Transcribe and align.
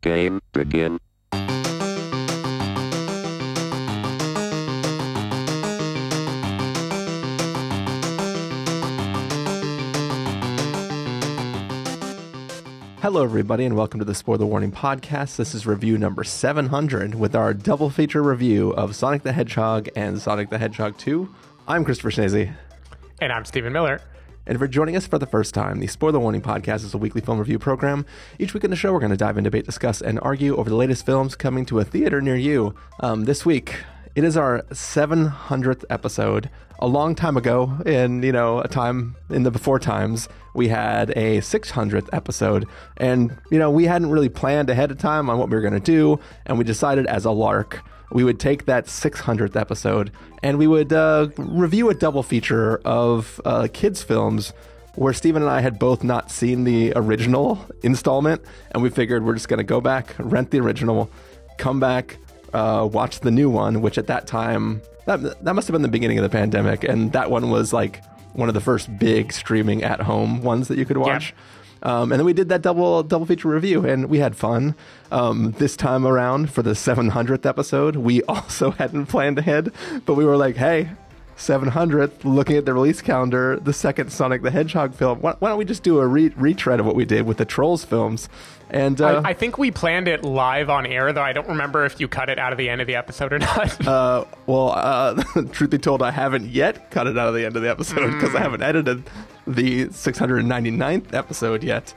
Game 0.00 0.40
begin. 0.52 1.00
Hello, 13.00 13.24
everybody, 13.24 13.64
and 13.64 13.74
welcome 13.74 13.98
to 13.98 14.04
the 14.04 14.14
Spoiler 14.14 14.46
Warning 14.46 14.70
Podcast. 14.70 15.34
This 15.34 15.52
is 15.52 15.66
review 15.66 15.98
number 15.98 16.22
700 16.22 17.16
with 17.16 17.34
our 17.34 17.52
double 17.52 17.90
feature 17.90 18.22
review 18.22 18.70
of 18.74 18.94
Sonic 18.94 19.24
the 19.24 19.32
Hedgehog 19.32 19.88
and 19.96 20.20
Sonic 20.20 20.50
the 20.50 20.58
Hedgehog 20.58 20.96
2. 20.98 21.28
I'm 21.66 21.84
Christopher 21.84 22.12
Schnese. 22.12 22.54
And 23.20 23.32
I'm 23.32 23.44
Stephen 23.44 23.72
Miller. 23.72 24.00
And 24.48 24.58
you're 24.58 24.66
joining 24.66 24.96
us 24.96 25.06
for 25.06 25.18
the 25.18 25.26
first 25.26 25.52
time, 25.52 25.78
the 25.78 25.86
Spoiler 25.86 26.18
Warning 26.18 26.40
Podcast 26.40 26.82
is 26.82 26.94
a 26.94 26.98
weekly 26.98 27.20
film 27.20 27.38
review 27.38 27.58
program. 27.58 28.06
Each 28.38 28.54
week 28.54 28.64
in 28.64 28.70
the 28.70 28.76
show, 28.76 28.94
we're 28.94 28.98
going 28.98 29.10
to 29.10 29.16
dive 29.16 29.36
in, 29.36 29.44
debate, 29.44 29.66
discuss, 29.66 30.00
and 30.00 30.18
argue 30.20 30.56
over 30.56 30.70
the 30.70 30.74
latest 30.74 31.04
films 31.04 31.36
coming 31.36 31.66
to 31.66 31.80
a 31.80 31.84
theater 31.84 32.22
near 32.22 32.34
you. 32.34 32.74
Um, 33.00 33.26
this 33.26 33.44
week, 33.44 33.74
it 34.14 34.24
is 34.24 34.38
our 34.38 34.62
700th 34.70 35.84
episode. 35.90 36.48
A 36.78 36.86
long 36.86 37.14
time 37.14 37.36
ago, 37.36 37.76
in 37.84 38.22
you 38.22 38.32
know 38.32 38.60
a 38.60 38.68
time 38.68 39.16
in 39.28 39.42
the 39.42 39.50
before 39.50 39.78
times, 39.78 40.30
we 40.54 40.68
had 40.68 41.10
a 41.10 41.42
600th 41.42 42.08
episode, 42.14 42.66
and 42.96 43.36
you 43.50 43.58
know 43.58 43.70
we 43.70 43.84
hadn't 43.84 44.08
really 44.08 44.30
planned 44.30 44.70
ahead 44.70 44.90
of 44.90 44.96
time 44.96 45.28
on 45.28 45.36
what 45.36 45.50
we 45.50 45.56
were 45.56 45.62
going 45.62 45.74
to 45.74 45.78
do, 45.78 46.18
and 46.46 46.56
we 46.56 46.64
decided 46.64 47.06
as 47.06 47.26
a 47.26 47.30
lark 47.32 47.82
we 48.12 48.24
would 48.24 48.40
take 48.40 48.64
that 48.66 48.86
600th 48.86 49.56
episode 49.56 50.10
and 50.42 50.58
we 50.58 50.66
would 50.66 50.92
uh, 50.92 51.28
review 51.36 51.90
a 51.90 51.94
double 51.94 52.22
feature 52.22 52.80
of 52.84 53.40
uh, 53.44 53.68
kids 53.72 54.02
films 54.02 54.52
where 54.94 55.12
Stephen 55.12 55.42
and 55.42 55.50
I 55.50 55.60
had 55.60 55.78
both 55.78 56.02
not 56.02 56.28
seen 56.28 56.64
the 56.64 56.92
original 56.96 57.64
installment, 57.84 58.42
and 58.72 58.82
we 58.82 58.90
figured 58.90 59.24
we're 59.24 59.34
just 59.34 59.48
going 59.48 59.58
to 59.58 59.64
go 59.64 59.80
back, 59.80 60.12
rent 60.18 60.50
the 60.50 60.58
original, 60.58 61.08
come 61.56 61.78
back, 61.78 62.16
uh, 62.52 62.88
watch 62.90 63.20
the 63.20 63.30
new 63.30 63.48
one, 63.48 63.80
which 63.80 63.96
at 63.96 64.08
that 64.08 64.26
time 64.26 64.82
that 65.06 65.44
that 65.44 65.54
must 65.54 65.68
have 65.68 65.72
been 65.72 65.82
the 65.82 65.88
beginning 65.88 66.18
of 66.18 66.22
the 66.22 66.28
pandemic, 66.28 66.82
and 66.84 67.12
that 67.12 67.30
one 67.30 67.48
was 67.48 67.72
like 67.72 68.02
one 68.32 68.48
of 68.48 68.54
the 68.54 68.60
first 68.60 68.96
big 68.98 69.32
streaming 69.32 69.82
at 69.84 70.00
home 70.00 70.42
ones 70.42 70.68
that 70.68 70.78
you 70.78 70.84
could 70.84 70.98
watch. 70.98 71.32
Um, 71.82 72.12
and 72.12 72.18
then 72.18 72.24
we 72.24 72.32
did 72.32 72.48
that 72.48 72.62
double 72.62 73.02
double 73.02 73.26
feature 73.26 73.48
review, 73.48 73.84
and 73.84 74.08
we 74.08 74.18
had 74.18 74.36
fun. 74.36 74.74
Um, 75.10 75.52
this 75.58 75.76
time 75.76 76.06
around 76.06 76.50
for 76.52 76.62
the 76.62 76.72
700th 76.72 77.46
episode, 77.46 77.96
we 77.96 78.22
also 78.28 78.72
hadn't 78.72 79.06
planned 79.06 79.38
ahead, 79.38 79.72
but 80.06 80.14
we 80.14 80.24
were 80.24 80.36
like, 80.36 80.56
"Hey, 80.56 80.90
700th, 81.38 82.24
looking 82.24 82.56
at 82.56 82.66
the 82.66 82.74
release 82.74 83.00
calendar, 83.00 83.58
the 83.60 83.72
second 83.72 84.12
Sonic 84.12 84.42
the 84.42 84.50
Hedgehog 84.50 84.94
film. 84.94 85.20
Why, 85.20 85.34
why 85.38 85.50
don't 85.50 85.58
we 85.58 85.64
just 85.64 85.82
do 85.82 86.00
a 86.00 86.06
re- 86.06 86.32
retread 86.36 86.80
of 86.80 86.86
what 86.86 86.96
we 86.96 87.04
did 87.04 87.26
with 87.26 87.38
the 87.38 87.44
Trolls 87.44 87.84
films?" 87.84 88.28
And 88.70 89.00
uh, 89.00 89.22
I, 89.24 89.30
I 89.30 89.32
think 89.34 89.56
we 89.56 89.70
planned 89.70 90.08
it 90.08 90.24
live 90.24 90.68
on 90.68 90.84
air, 90.84 91.12
though 91.12 91.22
I 91.22 91.32
don't 91.32 91.48
remember 91.48 91.86
if 91.86 92.00
you 92.00 92.08
cut 92.08 92.28
it 92.28 92.38
out 92.38 92.52
of 92.52 92.58
the 92.58 92.68
end 92.68 92.80
of 92.80 92.86
the 92.86 92.96
episode 92.96 93.32
or 93.32 93.38
not. 93.38 93.76
Uh, 93.88 94.24
well, 94.46 94.72
uh, 94.72 95.22
truth 95.52 95.70
be 95.70 95.78
told, 95.78 96.02
I 96.02 96.10
haven't 96.10 96.50
yet 96.50 96.90
cut 96.90 97.06
it 97.06 97.16
out 97.16 97.28
of 97.28 97.34
the 97.34 97.46
end 97.46 97.56
of 97.56 97.62
the 97.62 97.70
episode 97.70 98.12
because 98.12 98.34
I 98.34 98.40
haven't 98.40 98.60
edited 98.60 99.08
the 99.46 99.86
699th 99.86 101.14
episode 101.14 101.62
yet. 101.64 101.94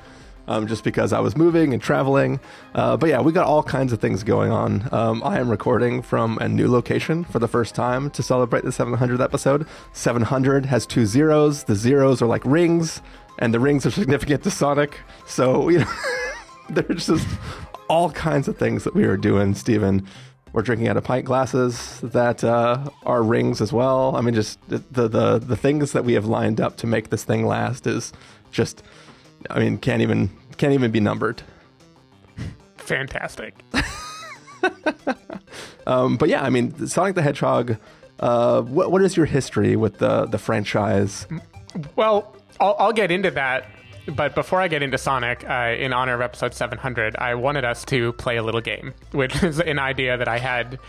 Um, 0.51 0.67
just 0.67 0.83
because 0.83 1.13
I 1.13 1.21
was 1.21 1.37
moving 1.37 1.71
and 1.71 1.81
traveling. 1.81 2.37
Uh, 2.75 2.97
but 2.97 3.07
yeah, 3.07 3.21
we 3.21 3.31
got 3.31 3.45
all 3.45 3.63
kinds 3.63 3.93
of 3.93 4.01
things 4.01 4.21
going 4.21 4.51
on. 4.51 4.89
Um, 4.91 5.23
I 5.23 5.39
am 5.39 5.47
recording 5.49 6.01
from 6.01 6.37
a 6.39 6.49
new 6.49 6.67
location 6.67 7.23
for 7.23 7.39
the 7.39 7.47
first 7.47 7.73
time 7.73 8.09
to 8.09 8.21
celebrate 8.21 8.65
the 8.65 8.71
700th 8.71 9.23
episode. 9.23 9.65
700 9.93 10.65
has 10.65 10.85
two 10.85 11.05
zeros. 11.05 11.63
The 11.63 11.75
zeros 11.75 12.21
are 12.21 12.25
like 12.25 12.43
rings, 12.43 13.01
and 13.39 13.53
the 13.53 13.61
rings 13.61 13.85
are 13.85 13.91
significant 13.91 14.43
to 14.43 14.51
Sonic. 14.51 14.99
So, 15.25 15.69
you 15.69 15.79
know, 15.79 15.93
there's 16.69 17.07
just 17.07 17.27
all 17.87 18.11
kinds 18.11 18.49
of 18.49 18.57
things 18.57 18.83
that 18.83 18.93
we 18.93 19.05
are 19.05 19.15
doing, 19.15 19.55
Stephen. 19.55 20.05
We're 20.51 20.63
drinking 20.63 20.89
out 20.89 20.97
of 20.97 21.05
pint 21.05 21.23
glasses 21.23 22.01
that 22.01 22.43
uh, 22.43 22.89
are 23.05 23.23
rings 23.23 23.61
as 23.61 23.71
well. 23.71 24.17
I 24.17 24.21
mean, 24.21 24.33
just 24.33 24.59
the, 24.67 25.07
the 25.07 25.39
the 25.39 25.55
things 25.55 25.93
that 25.93 26.03
we 26.03 26.11
have 26.11 26.25
lined 26.25 26.59
up 26.59 26.75
to 26.77 26.87
make 26.87 27.09
this 27.09 27.23
thing 27.23 27.45
last 27.45 27.87
is 27.87 28.11
just, 28.51 28.83
I 29.49 29.59
mean, 29.59 29.77
can't 29.77 30.01
even 30.01 30.29
can't 30.57 30.73
even 30.73 30.91
be 30.91 30.99
numbered. 30.99 31.41
Fantastic. 32.77 33.55
Um, 35.87 36.17
but 36.17 36.29
yeah, 36.29 36.43
I 36.43 36.49
mean, 36.49 36.87
Sonic 36.87 37.15
the 37.15 37.21
Hedgehog. 37.21 37.77
Uh, 38.19 38.61
what 38.61 38.91
what 38.91 39.01
is 39.01 39.17
your 39.17 39.25
history 39.25 39.75
with 39.75 39.97
the 39.97 40.25
the 40.25 40.37
franchise? 40.37 41.27
Well, 41.95 42.35
I'll, 42.59 42.75
I'll 42.77 42.93
get 42.93 43.11
into 43.11 43.31
that. 43.31 43.67
But 44.15 44.33
before 44.33 44.59
I 44.59 44.67
get 44.67 44.81
into 44.81 44.97
Sonic, 44.97 45.47
uh, 45.47 45.75
in 45.77 45.93
honor 45.93 46.15
of 46.15 46.21
episode 46.21 46.55
700, 46.55 47.15
I 47.17 47.35
wanted 47.35 47.65
us 47.65 47.85
to 47.85 48.13
play 48.13 48.37
a 48.37 48.43
little 48.43 48.61
game, 48.61 48.93
which 49.11 49.43
is 49.43 49.59
an 49.59 49.77
idea 49.77 50.17
that 50.17 50.27
I 50.27 50.39
had 50.39 50.79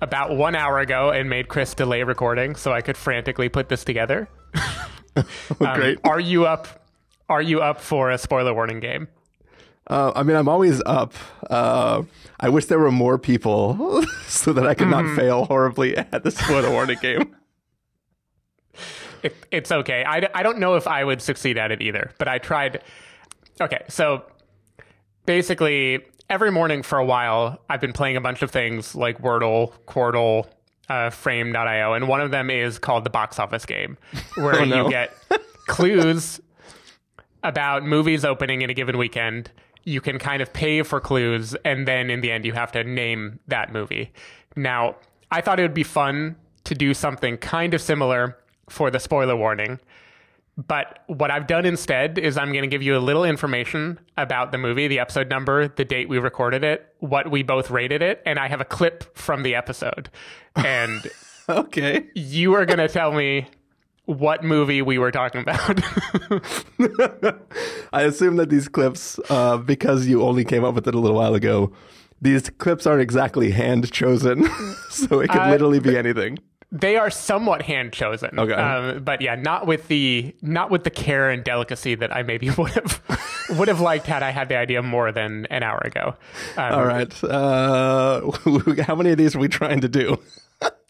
about 0.00 0.36
one 0.36 0.56
hour 0.56 0.80
ago 0.80 1.10
and 1.10 1.30
made 1.30 1.46
Chris 1.46 1.74
delay 1.74 2.02
recording 2.02 2.56
so 2.56 2.72
I 2.72 2.80
could 2.80 2.96
frantically 2.96 3.48
put 3.48 3.68
this 3.68 3.84
together. 3.84 4.28
Um, 5.16 5.74
Great. 5.80 5.98
Are 6.04 6.20
you 6.20 6.44
up? 6.44 6.85
Are 7.28 7.42
you 7.42 7.60
up 7.60 7.80
for 7.80 8.10
a 8.10 8.18
spoiler 8.18 8.54
warning 8.54 8.80
game? 8.80 9.08
Uh, 9.88 10.12
I 10.16 10.22
mean, 10.24 10.36
I'm 10.36 10.48
always 10.48 10.82
up. 10.84 11.14
Uh, 11.48 12.02
I 12.40 12.48
wish 12.48 12.66
there 12.66 12.78
were 12.78 12.90
more 12.92 13.18
people 13.18 14.04
so 14.26 14.52
that 14.52 14.66
I 14.66 14.74
could 14.74 14.88
not 14.88 15.14
fail 15.16 15.44
horribly 15.44 15.96
at 15.96 16.22
the 16.24 16.30
spoiler 16.30 16.70
warning 16.70 16.98
game. 17.00 17.34
It, 19.22 19.36
it's 19.50 19.72
okay. 19.72 20.04
I, 20.04 20.28
I 20.34 20.42
don't 20.42 20.58
know 20.58 20.74
if 20.76 20.86
I 20.86 21.02
would 21.04 21.22
succeed 21.22 21.56
at 21.58 21.70
it 21.72 21.82
either, 21.82 22.12
but 22.18 22.28
I 22.28 22.38
tried. 22.38 22.82
Okay, 23.60 23.82
so 23.88 24.24
basically, 25.24 26.04
every 26.28 26.50
morning 26.52 26.82
for 26.82 26.98
a 26.98 27.04
while, 27.04 27.60
I've 27.68 27.80
been 27.80 27.92
playing 27.92 28.16
a 28.16 28.20
bunch 28.20 28.42
of 28.42 28.50
things 28.50 28.94
like 28.94 29.20
Wordle, 29.22 29.72
Quordle, 29.86 30.46
uh, 30.88 31.10
Frame.io, 31.10 31.94
and 31.94 32.08
one 32.08 32.20
of 32.20 32.30
them 32.30 32.50
is 32.50 32.78
called 32.78 33.04
the 33.04 33.10
box 33.10 33.38
office 33.38 33.64
game, 33.66 33.96
where 34.36 34.60
Oh, 34.60 34.64
no. 34.64 34.84
you 34.84 34.90
get 34.90 35.12
clues 35.66 36.40
about 37.42 37.84
movies 37.84 38.24
opening 38.24 38.62
in 38.62 38.70
a 38.70 38.74
given 38.74 38.98
weekend. 38.98 39.50
You 39.84 40.00
can 40.00 40.18
kind 40.18 40.42
of 40.42 40.52
pay 40.52 40.82
for 40.82 41.00
clues, 41.00 41.54
and 41.64 41.86
then 41.86 42.10
in 42.10 42.20
the 42.20 42.32
end, 42.32 42.44
you 42.44 42.52
have 42.52 42.72
to 42.72 42.82
name 42.82 43.38
that 43.48 43.72
movie. 43.72 44.12
Now, 44.56 44.96
I 45.30 45.40
thought 45.40 45.60
it 45.60 45.62
would 45.62 45.74
be 45.74 45.84
fun 45.84 46.36
to 46.64 46.74
do 46.74 46.92
something 46.94 47.36
kind 47.36 47.72
of 47.74 47.80
similar 47.80 48.36
for 48.68 48.90
the 48.90 48.98
spoiler 48.98 49.36
warning. 49.36 49.78
But 50.56 51.00
what 51.06 51.30
I've 51.30 51.46
done 51.46 51.66
instead 51.66 52.18
is 52.18 52.38
I'm 52.38 52.50
going 52.50 52.62
to 52.62 52.68
give 52.68 52.82
you 52.82 52.96
a 52.96 52.98
little 52.98 53.24
information 53.24 53.98
about 54.16 54.52
the 54.52 54.58
movie, 54.58 54.88
the 54.88 54.98
episode 54.98 55.28
number, 55.28 55.68
the 55.68 55.84
date 55.84 56.08
we 56.08 56.18
recorded 56.18 56.64
it, 56.64 56.94
what 56.98 57.30
we 57.30 57.42
both 57.42 57.70
rated 57.70 58.00
it, 58.00 58.22
and 58.24 58.38
I 58.38 58.48
have 58.48 58.60
a 58.62 58.64
clip 58.64 59.16
from 59.16 59.42
the 59.42 59.54
episode. 59.54 60.08
And 60.56 61.06
Okay. 61.48 62.06
you 62.14 62.54
are 62.54 62.64
going 62.64 62.78
to 62.78 62.88
tell 62.88 63.12
me 63.12 63.46
what 64.06 64.42
movie 64.42 64.82
we 64.82 64.98
were 64.98 65.10
talking 65.10 65.42
about. 65.42 65.80
I 67.92 68.02
assume 68.02 68.36
that 68.36 68.48
these 68.50 68.68
clips, 68.68 69.18
uh, 69.30 69.58
because 69.58 70.06
you 70.06 70.22
only 70.22 70.44
came 70.44 70.64
up 70.64 70.74
with 70.74 70.86
it 70.88 70.94
a 70.94 70.98
little 70.98 71.16
while 71.16 71.34
ago, 71.34 71.72
these 72.20 72.48
clips 72.50 72.86
aren't 72.86 73.02
exactly 73.02 73.50
hand 73.50 73.90
chosen, 73.92 74.48
so 74.90 75.20
it 75.20 75.28
could 75.30 75.40
Uh, 75.40 75.50
literally 75.50 75.80
be 75.80 75.96
anything. 75.96 76.38
they 76.72 76.96
are 76.96 77.10
somewhat 77.10 77.62
hand 77.62 77.92
chosen. 77.92 78.38
Okay. 78.38 78.52
Um, 78.52 79.02
but 79.04 79.20
yeah, 79.20 79.34
not 79.36 79.66
with 79.66 79.88
the 79.88 80.34
not 80.42 80.70
with 80.70 80.84
the 80.84 80.90
care 80.90 81.30
and 81.30 81.44
delicacy 81.44 81.94
that 81.96 82.14
I 82.14 82.22
maybe 82.22 82.50
would 82.58 82.72
have 82.72 83.02
would 83.58 83.68
have 83.68 83.80
liked 83.80 84.06
had 84.06 84.22
I 84.22 84.30
had 84.30 84.48
the 84.48 84.56
idea 84.56 84.82
more 84.82 85.12
than 85.12 85.46
an 85.46 85.62
hour 85.62 85.78
ago. 85.84 86.14
Um, 86.56 86.72
All 86.72 86.84
right. 86.84 87.24
Uh, 87.24 88.30
how 88.82 88.94
many 88.96 89.10
of 89.10 89.18
these 89.18 89.36
are 89.36 89.38
we 89.38 89.48
trying 89.48 89.80
to 89.82 89.88
do? 89.88 90.18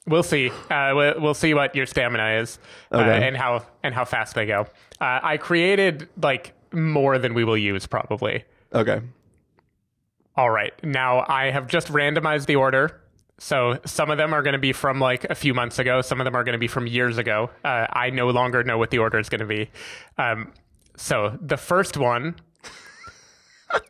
We'll 0.06 0.22
see. 0.22 0.50
Uh, 0.70 0.92
we'll, 0.94 1.20
we'll 1.20 1.34
see 1.34 1.52
what 1.54 1.74
your 1.74 1.86
stamina 1.86 2.40
is 2.40 2.58
uh, 2.92 2.98
and 2.98 3.36
how 3.36 3.66
and 3.82 3.94
how 3.94 4.04
fast 4.04 4.34
they 4.34 4.46
go. 4.46 4.66
Uh, 5.00 5.20
I 5.22 5.36
created 5.36 6.08
like 6.22 6.52
more 6.72 7.18
than 7.18 7.34
we 7.34 7.44
will 7.44 7.56
use 7.56 7.86
probably. 7.86 8.44
Okay. 8.72 9.00
All 10.36 10.50
right. 10.50 10.72
Now 10.84 11.24
I 11.26 11.50
have 11.50 11.66
just 11.66 11.88
randomized 11.88 12.46
the 12.46 12.56
order. 12.56 13.00
So 13.38 13.78
some 13.84 14.10
of 14.10 14.16
them 14.16 14.32
are 14.32 14.42
going 14.42 14.54
to 14.54 14.58
be 14.58 14.72
from 14.72 14.98
like 14.98 15.24
a 15.24 15.34
few 15.34 15.52
months 15.52 15.78
ago. 15.78 16.00
Some 16.02 16.20
of 16.20 16.24
them 16.24 16.34
are 16.34 16.44
going 16.44 16.54
to 16.54 16.58
be 16.58 16.68
from 16.68 16.86
years 16.86 17.18
ago. 17.18 17.50
Uh, 17.64 17.86
I 17.90 18.10
no 18.10 18.30
longer 18.30 18.62
know 18.64 18.78
what 18.78 18.90
the 18.90 18.98
order 18.98 19.18
is 19.18 19.28
going 19.28 19.40
to 19.40 19.46
be. 19.46 19.70
Um, 20.18 20.52
so 20.96 21.36
the 21.40 21.56
first 21.56 21.96
one. 21.96 22.36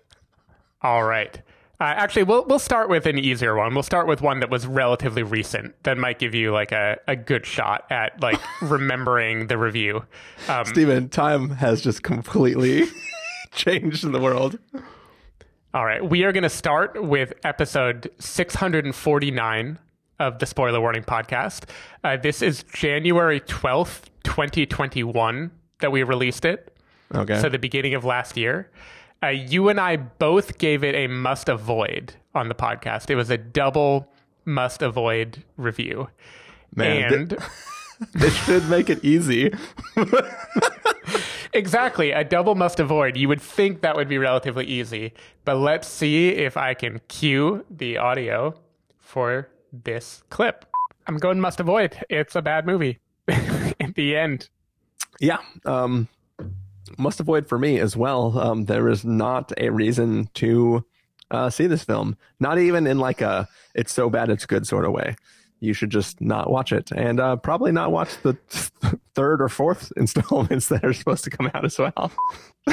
All 0.83 1.05
right. 1.05 1.41
Uh, 1.79 1.85
actually, 1.85 2.23
we'll 2.23 2.45
we'll 2.47 2.59
start 2.59 2.89
with 2.89 3.05
an 3.05 3.19
easier 3.19 3.55
one. 3.55 3.75
We'll 3.75 3.83
start 3.83 4.07
with 4.07 4.23
one 4.23 4.41
that 4.41 4.49
was 4.49 4.67
relatively 4.67 5.23
recent. 5.23 5.75
That 5.83 5.99
might 5.99 6.19
give 6.19 6.35
you 6.35 6.53
like 6.53 6.73
a, 6.73 6.99
a 7.07 7.17
good 7.17 7.45
shot 7.45 7.85
at 7.91 8.21
like 8.23 8.41
remembering 8.63 9.49
the 9.49 9.59
review. 9.59 10.05
Um, 10.49 10.65
Stephen, 10.65 11.09
time 11.11 11.51
has 11.51 11.83
just 11.83 12.03
completely 12.03 12.85
changed 13.53 14.05
in 14.05 14.13
the 14.13 14.21
world. 14.21 14.59
All 15.75 15.85
right. 15.85 16.03
We 16.03 16.25
are 16.25 16.33
going 16.33 16.43
to 16.43 16.49
start 16.49 17.03
with 17.03 17.35
episode 17.45 18.11
649 18.19 19.79
of 20.19 20.39
the 20.39 20.47
Spoiler 20.47 20.81
Warning 20.81 21.03
podcast. 21.03 21.65
Uh, 22.03 22.17
this 22.17 22.41
is 22.41 22.63
January 22.73 23.41
12th, 23.41 24.05
2021, 24.25 25.51
that 25.81 25.93
we 25.93 26.03
released 26.03 26.47
it. 26.47 26.75
Okay. 27.15 27.39
So 27.41 27.51
the 27.51 27.59
beginning 27.59 27.93
of 27.93 28.07
last 28.07 28.39
year. 28.39 28.71
Uh, 29.23 29.29
you 29.29 29.69
and 29.69 29.81
I 29.81 29.97
both 29.97 30.59
gave 30.59 30.85
it 30.85 30.95
a 30.95 31.07
must 31.07 31.49
avoid 31.49 32.15
on 32.35 32.49
the 32.49 32.55
podcast. 32.55 33.11
It 33.11 33.17
was 33.17 33.31
a 33.31 33.39
double 33.39 34.13
must 34.45 34.83
avoid 34.83 35.43
review. 35.57 36.09
Man, 36.75 37.09
th- 37.09 37.13
and 37.13 37.39
This 38.13 38.37
should 38.45 38.69
make 38.69 38.91
it 38.91 39.03
easy. 39.05 39.53
exactly, 41.53 42.11
a 42.11 42.25
double 42.25 42.55
must 42.55 42.79
avoid. 42.81 43.17
You 43.17 43.29
would 43.29 43.41
think 43.41 43.81
that 43.81 43.97
would 43.97 44.09
be 44.09 44.19
relatively 44.19 44.67
easy, 44.67 45.13
but 45.45 45.57
let's 45.57 45.89
see 45.89 46.29
if 46.29 46.57
I 46.57 46.75
can 46.75 47.01
cue 47.09 47.65
the 47.71 47.97
audio 47.99 48.55
for 48.99 49.49
this 49.73 50.23
clip. 50.31 50.67
I'm 51.07 51.17
going 51.17 51.41
must 51.41 51.61
avoid. 51.61 51.97
It's 52.11 52.35
a 52.37 52.43
bad 52.43 52.67
movie. 52.67 52.99
In 53.29 53.93
the 53.95 54.17
end, 54.17 54.49
Yeah. 55.21 55.39
Um, 55.65 56.09
must 56.99 57.21
avoid 57.21 57.49
for 57.49 57.59
me 57.59 57.79
as 57.79 57.97
well. 57.97 58.39
Um, 58.39 58.65
there 58.67 58.89
is 58.89 59.05
not 59.05 59.53
a 59.59 59.71
reason 59.71 60.29
to 60.35 60.85
uh, 61.31 61.51
see 61.51 61.67
this 61.67 61.85
film. 61.85 62.17
Not 62.41 62.59
even 62.59 62.87
in 62.87 62.99
like 62.99 63.21
a 63.21 63.49
it's 63.75 63.93
so 63.93 64.09
bad 64.11 64.31
it's 64.31 64.47
good 64.47 64.67
sort 64.67 64.85
of 64.85 64.93
way. 64.93 65.17
You 65.61 65.73
should 65.73 65.91
just 65.91 66.21
not 66.21 66.51
watch 66.51 66.73
it, 66.73 66.93
and 66.93 67.19
uh, 67.19 67.37
probably 67.37 67.73
not 67.73 67.91
watch 67.91 68.21
the 68.23 68.35
third 69.15 69.41
or 69.41 69.49
fourth 69.49 69.93
installments 69.97 70.69
that 70.69 70.85
are 70.85 70.93
supposed 70.93 71.25
to 71.25 71.31
come 71.31 71.51
out 71.55 71.65
as 71.65 71.79
well. 71.79 72.13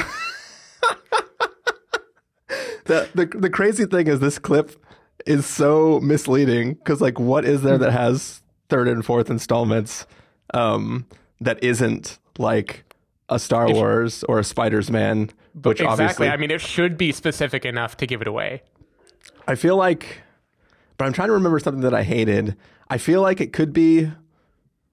the, 2.84 3.08
the 3.14 3.26
the 3.38 3.50
crazy 3.50 3.86
thing 3.86 4.06
is 4.06 4.20
this 4.20 4.38
clip 4.38 4.84
is 5.26 5.46
so 5.46 6.00
misleading 6.00 6.74
because 6.74 7.00
like 7.00 7.18
what 7.18 7.44
is 7.44 7.62
there 7.62 7.78
that 7.78 7.92
has 7.92 8.42
third 8.68 8.88
and 8.88 9.04
fourth 9.04 9.30
installments 9.30 10.06
um, 10.52 11.06
that 11.40 11.62
isn't 11.62 12.18
like 12.38 12.84
a 13.28 13.38
Star 13.38 13.70
Wars 13.72 14.24
or 14.24 14.38
a 14.38 14.44
Spider's 14.44 14.90
Man, 14.90 15.30
which 15.54 15.80
exactly. 15.80 15.86
obviously 15.86 16.28
I 16.28 16.36
mean, 16.36 16.50
it 16.50 16.60
should 16.60 16.96
be 16.96 17.12
specific 17.12 17.64
enough 17.64 17.96
to 17.98 18.06
give 18.06 18.20
it 18.20 18.28
away. 18.28 18.62
I 19.46 19.54
feel 19.54 19.76
like, 19.76 20.22
but 20.96 21.06
I'm 21.06 21.12
trying 21.12 21.28
to 21.28 21.34
remember 21.34 21.58
something 21.58 21.82
that 21.82 21.94
I 21.94 22.02
hated. 22.02 22.56
I 22.88 22.98
feel 22.98 23.22
like 23.22 23.40
it 23.40 23.52
could 23.52 23.72
be 23.72 24.10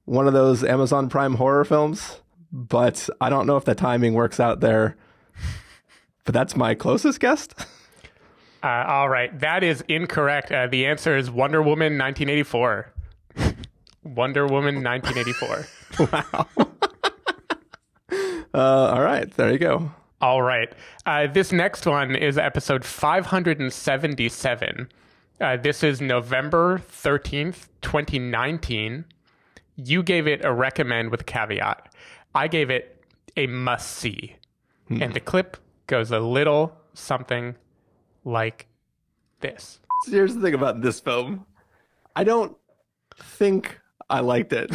one 0.05 0.27
of 0.27 0.33
those 0.33 0.63
Amazon 0.63 1.09
Prime 1.09 1.35
horror 1.35 1.65
films, 1.65 2.21
but 2.51 3.09
I 3.19 3.29
don't 3.29 3.47
know 3.47 3.57
if 3.57 3.65
the 3.65 3.75
timing 3.75 4.13
works 4.13 4.39
out 4.39 4.59
there. 4.59 4.95
But 6.23 6.33
that's 6.33 6.55
my 6.55 6.75
closest 6.75 7.19
guess. 7.19 7.47
Uh, 8.63 8.85
all 8.87 9.09
right, 9.09 9.39
that 9.39 9.63
is 9.63 9.83
incorrect. 9.87 10.51
Uh, 10.51 10.67
the 10.67 10.85
answer 10.85 11.17
is 11.17 11.31
Wonder 11.31 11.63
Woman 11.63 11.97
1984. 11.97 12.93
Wonder 14.03 14.45
Woman 14.45 14.83
1984. 14.83 15.67
wow. 16.11 16.67
Uh, 18.53 18.91
all 18.93 19.01
right, 19.01 19.29
there 19.31 19.51
you 19.51 19.59
go. 19.59 19.91
All 20.21 20.41
right. 20.41 20.71
Uh, 21.05 21.27
this 21.27 21.51
next 21.51 21.85
one 21.85 22.15
is 22.15 22.37
episode 22.37 22.85
577. 22.85 24.89
Uh, 25.39 25.57
this 25.57 25.83
is 25.83 25.99
November 25.99 26.81
13th, 26.91 27.67
2019. 27.81 29.05
You 29.77 30.03
gave 30.03 30.27
it 30.27 30.45
a 30.45 30.53
recommend 30.53 31.09
with 31.09 31.21
a 31.21 31.23
caveat. 31.23 31.91
I 32.35 32.47
gave 32.47 32.69
it 32.69 33.03
a 33.35 33.47
must 33.47 33.97
see. 33.97 34.35
And 34.89 35.13
the 35.13 35.21
clip 35.21 35.55
goes 35.87 36.11
a 36.11 36.19
little 36.19 36.75
something 36.93 37.55
like 38.25 38.67
this. 39.39 39.79
So 40.03 40.11
here's 40.11 40.35
the 40.35 40.41
thing 40.41 40.53
about 40.53 40.81
this 40.81 40.99
film. 40.99 41.45
I 42.15 42.25
don't 42.25 42.57
think 43.17 43.79
I 44.09 44.19
liked 44.19 44.51
it, 44.51 44.69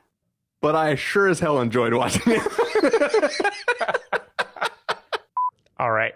but 0.62 0.74
I 0.74 0.94
sure 0.94 1.28
as 1.28 1.40
hell 1.40 1.60
enjoyed 1.60 1.92
watching 1.92 2.32
it. 2.32 2.42
All 5.78 5.90
right. 5.90 6.14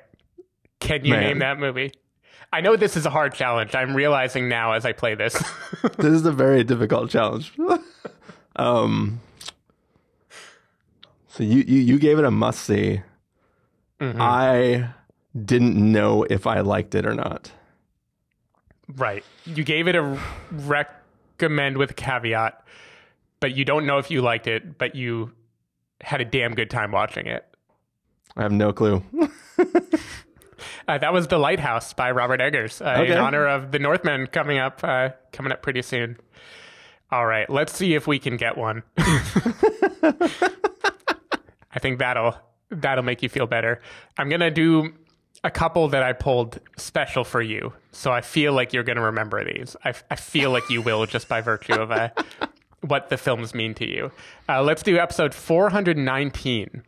Can 0.81 1.05
you 1.05 1.13
Man. 1.13 1.21
name 1.23 1.39
that 1.41 1.59
movie? 1.59 1.93
I 2.53 2.61
know 2.61 2.77
this 2.77 2.97
is 2.97 3.05
a 3.07 3.11
hard 3.11 3.35
challenge. 3.35 3.75
I'm 3.75 3.95
realizing 3.95 4.49
now 4.49 4.73
as 4.73 4.87
I 4.87 4.93
play 4.93 5.15
this. 5.15 5.35
this 5.99 6.13
is 6.13 6.25
a 6.25 6.33
very 6.33 6.63
difficult 6.63 7.11
challenge. 7.11 7.53
um, 8.57 9.21
so 11.29 11.43
you, 11.43 11.65
you 11.67 11.81
you 11.81 11.99
gave 11.99 12.19
it 12.19 12.25
a 12.25 12.31
must 12.31 12.61
see. 12.61 13.03
I 14.01 14.91
didn't 15.45 15.77
know 15.77 16.23
if 16.25 16.47
I 16.47 16.61
liked 16.61 16.95
it 16.95 17.05
or 17.07 17.15
not. 17.15 17.51
right. 18.95 19.25
You 19.45 19.65
gave 19.65 19.89
it 19.89 19.97
a 19.97 20.19
recommend 20.53 21.79
with 21.79 21.97
caveat, 21.97 22.63
but 23.41 23.57
you 23.57 23.65
don't 23.65 23.87
know 23.87 23.99
if 23.99 24.11
you 24.11 24.23
liked 24.23 24.47
it, 24.47 24.79
but 24.79 24.95
you 24.95 25.33
had 26.01 26.21
a 26.21 26.25
damn 26.25 26.55
good 26.55 26.71
time 26.71 26.93
watching 26.93 27.27
it. 27.27 27.45
I 28.37 28.43
have 28.43 28.53
no 28.53 28.73
clue. 28.73 29.03
Uh, 30.89 30.97
that 30.99 31.13
was 31.13 31.27
The 31.27 31.37
Lighthouse 31.37 31.93
by 31.93 32.13
Robert 32.13 32.41
Eggers 32.41 32.81
uh, 32.81 32.99
Okay. 33.01 33.13
in 33.13 33.19
honor 33.19 33.45
of 33.47 33.73
The 33.73 33.79
Northman 33.81 34.27
coming 34.29 34.59
up 34.59 34.81
uh, 34.85 35.11
coming 35.33 35.51
up 35.53 35.61
pretty 35.61 35.83
soon. 35.83 36.17
All 37.11 37.27
right, 37.27 37.49
let's 37.51 37.73
see 37.75 37.95
if 37.95 38.07
we 38.07 38.19
can 38.21 38.37
get 38.37 38.57
one. 38.57 38.85
I 38.97 40.23
think 41.81 41.99
that'll 41.99 42.37
that'll 42.71 43.05
make 43.05 43.23
you 43.23 43.29
feel 43.29 43.47
better. 43.47 43.81
I'm 44.17 44.29
gonna 44.29 44.51
do 44.51 44.93
a 45.45 45.51
couple 45.51 45.89
that 45.89 46.03
I 46.03 46.13
pulled 46.13 46.61
special 46.77 47.25
for 47.25 47.43
you, 47.43 47.73
so 47.93 48.13
I 48.13 48.21
feel 48.21 48.53
like 48.53 48.73
you're 48.73 48.83
gonna 48.85 49.03
remember 49.05 49.45
these. 49.45 49.77
I, 49.85 49.95
I 50.11 50.17
feel 50.17 50.51
like 50.51 50.69
you 50.71 50.83
will 50.83 51.07
just 51.07 51.29
by 51.29 51.41
virtue 51.41 51.75
of 51.75 51.91
uh, 51.91 52.11
what 52.81 53.09
the 53.09 53.17
films 53.17 53.55
mean 53.55 53.75
to 53.75 53.87
you. 53.87 54.11
Uh, 54.49 54.63
let's 54.63 54.83
do 54.83 54.99
episode 54.99 55.35
419. 55.35 56.83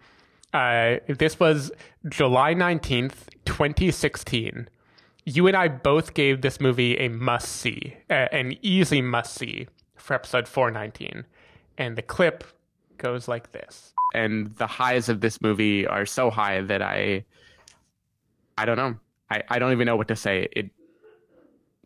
Uh, 0.52 0.96
this 1.08 1.38
was 1.38 1.70
July 2.08 2.54
19th, 2.54 3.26
2016. 3.44 4.68
You 5.24 5.46
and 5.46 5.56
I 5.56 5.68
both 5.68 6.14
gave 6.14 6.40
this 6.40 6.60
movie 6.60 6.96
a 6.98 7.08
must 7.08 7.48
see, 7.48 7.96
uh, 8.08 8.28
an 8.32 8.56
easy 8.62 9.02
must 9.02 9.34
see 9.34 9.66
for 9.96 10.14
episode 10.14 10.48
419. 10.48 11.24
And 11.76 11.96
the 11.96 12.02
clip 12.02 12.44
goes 12.96 13.28
like 13.28 13.52
this. 13.52 13.92
and 14.14 14.54
the 14.56 14.66
highs 14.66 15.08
of 15.08 15.20
this 15.20 15.40
movie 15.42 15.86
are 15.86 16.06
so 16.06 16.30
high 16.30 16.60
that 16.62 16.82
I 16.82 17.24
I 18.56 18.64
don't 18.64 18.76
know. 18.76 18.96
I, 19.30 19.42
I 19.48 19.58
don't 19.58 19.72
even 19.72 19.86
know 19.86 19.96
what 19.96 20.08
to 20.08 20.16
say. 20.16 20.48
It 20.52 20.70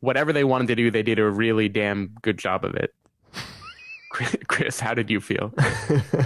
whatever 0.00 0.32
they 0.32 0.44
wanted 0.44 0.68
to 0.68 0.74
do, 0.76 0.90
they 0.90 1.02
did 1.02 1.18
a 1.18 1.28
really 1.28 1.68
damn 1.68 2.12
good 2.22 2.38
job 2.38 2.64
of 2.64 2.74
it. 2.74 2.94
Chris, 4.48 4.80
how 4.80 4.94
did 4.94 5.10
you 5.10 5.20
feel? 5.20 5.52
uh, 5.58 6.24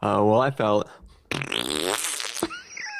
well, 0.00 0.40
I 0.40 0.50
felt. 0.50 0.88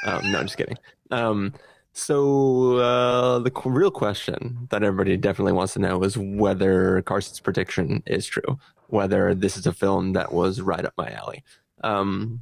um, 0.07 0.33
no, 0.33 0.39
I'm 0.39 0.47
just 0.47 0.57
kidding. 0.57 0.77
Um, 1.11 1.55
so 1.93 2.79
uh, 2.79 3.39
the 3.39 3.51
qu- 3.51 3.71
real 3.71 3.91
question 3.91 4.67
that 4.71 4.83
everybody 4.83 5.17
definitely 5.17 5.53
wants 5.53 5.75
to 5.75 5.79
know 5.79 6.03
is 6.03 6.19
whether 6.19 7.03
Carson's 7.03 7.41
prediction 7.41 8.03
is 8.07 8.27
true, 8.27 8.59
whether 8.89 9.35
this 9.35 9.57
is 9.57 9.67
a 9.67 9.73
film 9.73 10.13
that 10.15 10.33
was 10.33 10.61
right 10.61 10.85
up 10.85 10.95
my 10.97 11.11
alley. 11.11 11.45
Um, 11.85 12.41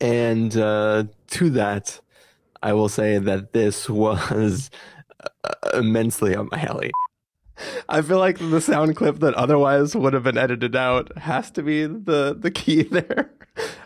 and 0.00 0.56
uh, 0.56 1.04
to 1.28 1.50
that, 1.50 2.00
I 2.62 2.72
will 2.72 2.88
say 2.88 3.18
that 3.18 3.52
this 3.52 3.88
was 3.90 4.70
uh, 5.22 5.28
immensely 5.74 6.34
up 6.34 6.50
my 6.50 6.60
alley. 6.62 6.90
I 7.88 8.02
feel 8.02 8.18
like 8.18 8.38
the 8.38 8.60
sound 8.60 8.96
clip 8.96 9.20
that 9.20 9.34
otherwise 9.34 9.94
would 9.96 10.12
have 10.12 10.22
been 10.24 10.36
edited 10.38 10.76
out 10.76 11.16
has 11.18 11.50
to 11.52 11.62
be 11.62 11.86
the 11.86 12.36
the 12.38 12.50
key 12.50 12.82
there. 12.90 13.30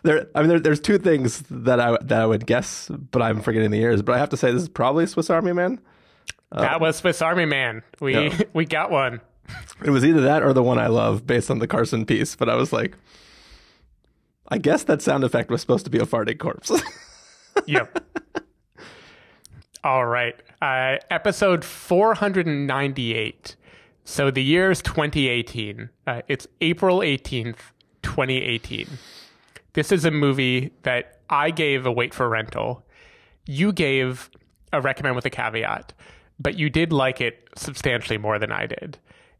There, 0.02 0.26
I 0.34 0.40
mean, 0.40 0.48
there, 0.48 0.60
there's 0.60 0.80
two 0.80 0.98
things 0.98 1.42
that 1.50 1.78
I 1.80 1.96
that 2.02 2.20
I 2.20 2.26
would 2.26 2.46
guess, 2.46 2.88
but 2.88 3.22
I'm 3.22 3.40
forgetting 3.40 3.70
the 3.70 3.78
years. 3.78 4.02
But 4.02 4.16
I 4.16 4.18
have 4.18 4.30
to 4.30 4.36
say, 4.36 4.50
this 4.52 4.62
is 4.62 4.68
probably 4.68 5.06
Swiss 5.06 5.30
Army 5.30 5.52
Man. 5.52 5.80
that 6.52 6.80
was 6.80 6.96
Swiss 6.96 7.22
Army 7.22 7.44
Man. 7.44 7.82
We 8.00 8.14
Yeah. 8.14 8.40
we 8.52 8.64
got 8.64 8.90
one. 8.90 9.20
It 9.84 9.90
was 9.90 10.04
either 10.04 10.20
that 10.22 10.42
or 10.42 10.52
the 10.52 10.62
one 10.62 10.78
I 10.78 10.86
love, 10.88 11.26
based 11.26 11.50
on 11.50 11.58
the 11.58 11.66
Carson 11.66 12.04
piece. 12.06 12.34
But 12.36 12.48
I 12.48 12.54
was 12.56 12.72
like, 12.72 12.96
I 14.48 14.58
guess 14.58 14.84
that 14.84 15.02
sound 15.02 15.24
effect 15.24 15.50
was 15.50 15.60
supposed 15.60 15.84
to 15.84 15.90
be 15.90 15.98
a 15.98 16.06
farting 16.06 16.38
corpse. 16.38 16.70
Yep. 17.66 17.98
All 19.82 20.06
right. 20.06 20.40
Uh, 20.62 20.96
episode 21.10 21.64
498. 21.64 23.56
So 24.11 24.29
the 24.33 24.43
year 24.43 24.73
is 24.73 24.83
2018. 24.83 25.88
Uh, 26.05 26.23
it's 26.26 26.49
April 26.61 26.99
18th, 26.99 27.59
2018. 28.02 28.88
This 29.75 29.93
is 29.93 30.05
a 30.05 30.11
movie 30.11 30.73
that 30.83 31.21
I 31.31 31.52
gave 31.52 31.87
a 31.87 31.93
wait 31.93 32.12
for 32.12 32.29
rental. 32.29 32.85
You 33.47 33.73
gave 33.73 34.29
a 34.73 34.81
recommend 34.81 35.14
with 35.14 35.26
a 35.26 35.31
caveat, 35.31 35.93
but 36.40 36.59
you 36.59 36.69
did 36.69 36.93
like 36.93 37.21
it 37.21 37.49
substantially 37.55 38.19
more 38.19 38.40
than 38.40 38.50
I 38.50 38.67
did. 38.67 38.99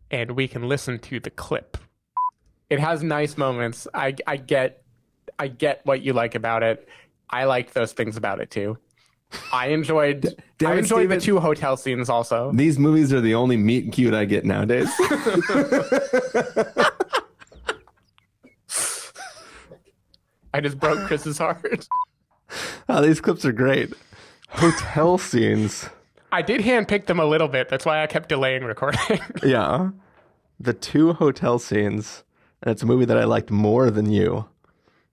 And 0.09 0.37
we 0.37 0.47
can 0.47 0.69
listen 0.69 1.00
to 1.00 1.19
the 1.19 1.31
clip. 1.31 1.77
It 2.71 2.79
has 2.79 3.03
nice 3.03 3.37
moments. 3.37 3.89
I 3.93 4.15
I 4.25 4.37
get 4.37 4.85
I 5.37 5.49
get 5.49 5.81
what 5.85 6.03
you 6.03 6.12
like 6.12 6.37
about 6.37 6.62
it. 6.62 6.89
I 7.29 7.43
like 7.43 7.73
those 7.73 7.93
things 7.93 8.17
about 8.17 8.41
it 8.41 8.53
too. 8.53 8.79
I 9.52 9.68
enjoyed 9.68 10.34
damn 10.58 10.70
I 10.72 10.75
enjoyed 10.76 11.08
the 11.08 11.20
two 11.20 11.38
hotel 11.40 11.76
scenes 11.76 12.08
also. 12.08 12.50
These 12.52 12.78
movies 12.78 13.12
are 13.12 13.20
the 13.20 13.34
only 13.34 13.56
meet 13.56 13.84
and 13.84 13.92
cute 13.92 14.14
I 14.14 14.25
get 14.25 14.44
nowadays. 14.44 14.88
I 20.52 20.60
just 20.60 20.78
broke 20.80 21.06
Chris's 21.06 21.38
heart. 21.38 21.87
oh, 22.88 23.00
these 23.02 23.20
clips 23.20 23.44
are 23.44 23.52
great. 23.52 23.92
Hotel 24.49 25.16
scenes. 25.18 25.88
I 26.32 26.42
did 26.42 26.60
handpick 26.60 27.06
them 27.06 27.20
a 27.20 27.25
little 27.25 27.49
bit. 27.49 27.68
That's 27.68 27.84
why 27.84 28.02
I 28.02 28.06
kept 28.06 28.28
delaying 28.28 28.64
recording. 28.64 29.20
Yeah. 29.44 29.90
The 30.58 30.75
two 30.75 31.14
hotel 31.14 31.58
scenes. 31.58 32.22
And 32.62 32.70
it's 32.72 32.82
a 32.82 32.87
movie 32.87 33.06
that 33.06 33.16
I 33.16 33.25
liked 33.25 33.50
more 33.50 33.90
than 33.90 34.10
you. 34.10 34.46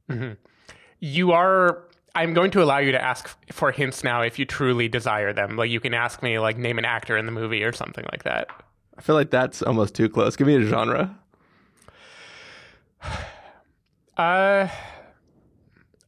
Mm-hmm. 0.10 0.34
you 1.00 1.32
are. 1.32 1.84
I'm 2.18 2.34
going 2.34 2.50
to 2.52 2.64
allow 2.64 2.80
you 2.80 2.92
to 2.94 3.00
ask 3.02 3.30
for 3.52 3.72
hints 3.72 4.04
now 4.04 4.24
if 4.24 4.40
you 4.40 4.46
truly 4.46 4.88
desire 4.88 5.34
them. 5.34 5.56
Like 5.56 5.70
you 5.70 5.80
can 5.80 5.94
ask 5.94 6.24
me, 6.24 6.40
like 6.40 6.58
name 6.58 6.80
an 6.80 6.86
actor 6.86 7.16
in 7.16 7.28
the 7.28 7.32
movie 7.32 7.64
or 7.64 7.72
something 7.72 8.04
like 8.12 8.24
that. 8.24 8.48
I 8.98 9.02
feel 9.02 9.14
like 9.14 9.30
that's 9.30 9.62
almost 9.62 9.94
too 9.94 10.10
close. 10.10 10.36
Give 10.36 10.48
me 10.48 10.56
a 10.56 10.64
genre. 10.64 11.16
Uh, 14.18 14.68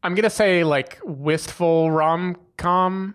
I'm 0.01 0.15
gonna 0.15 0.31
say 0.31 0.63
like 0.63 0.97
wistful 1.03 1.91
rom 1.91 2.37
com. 2.57 3.13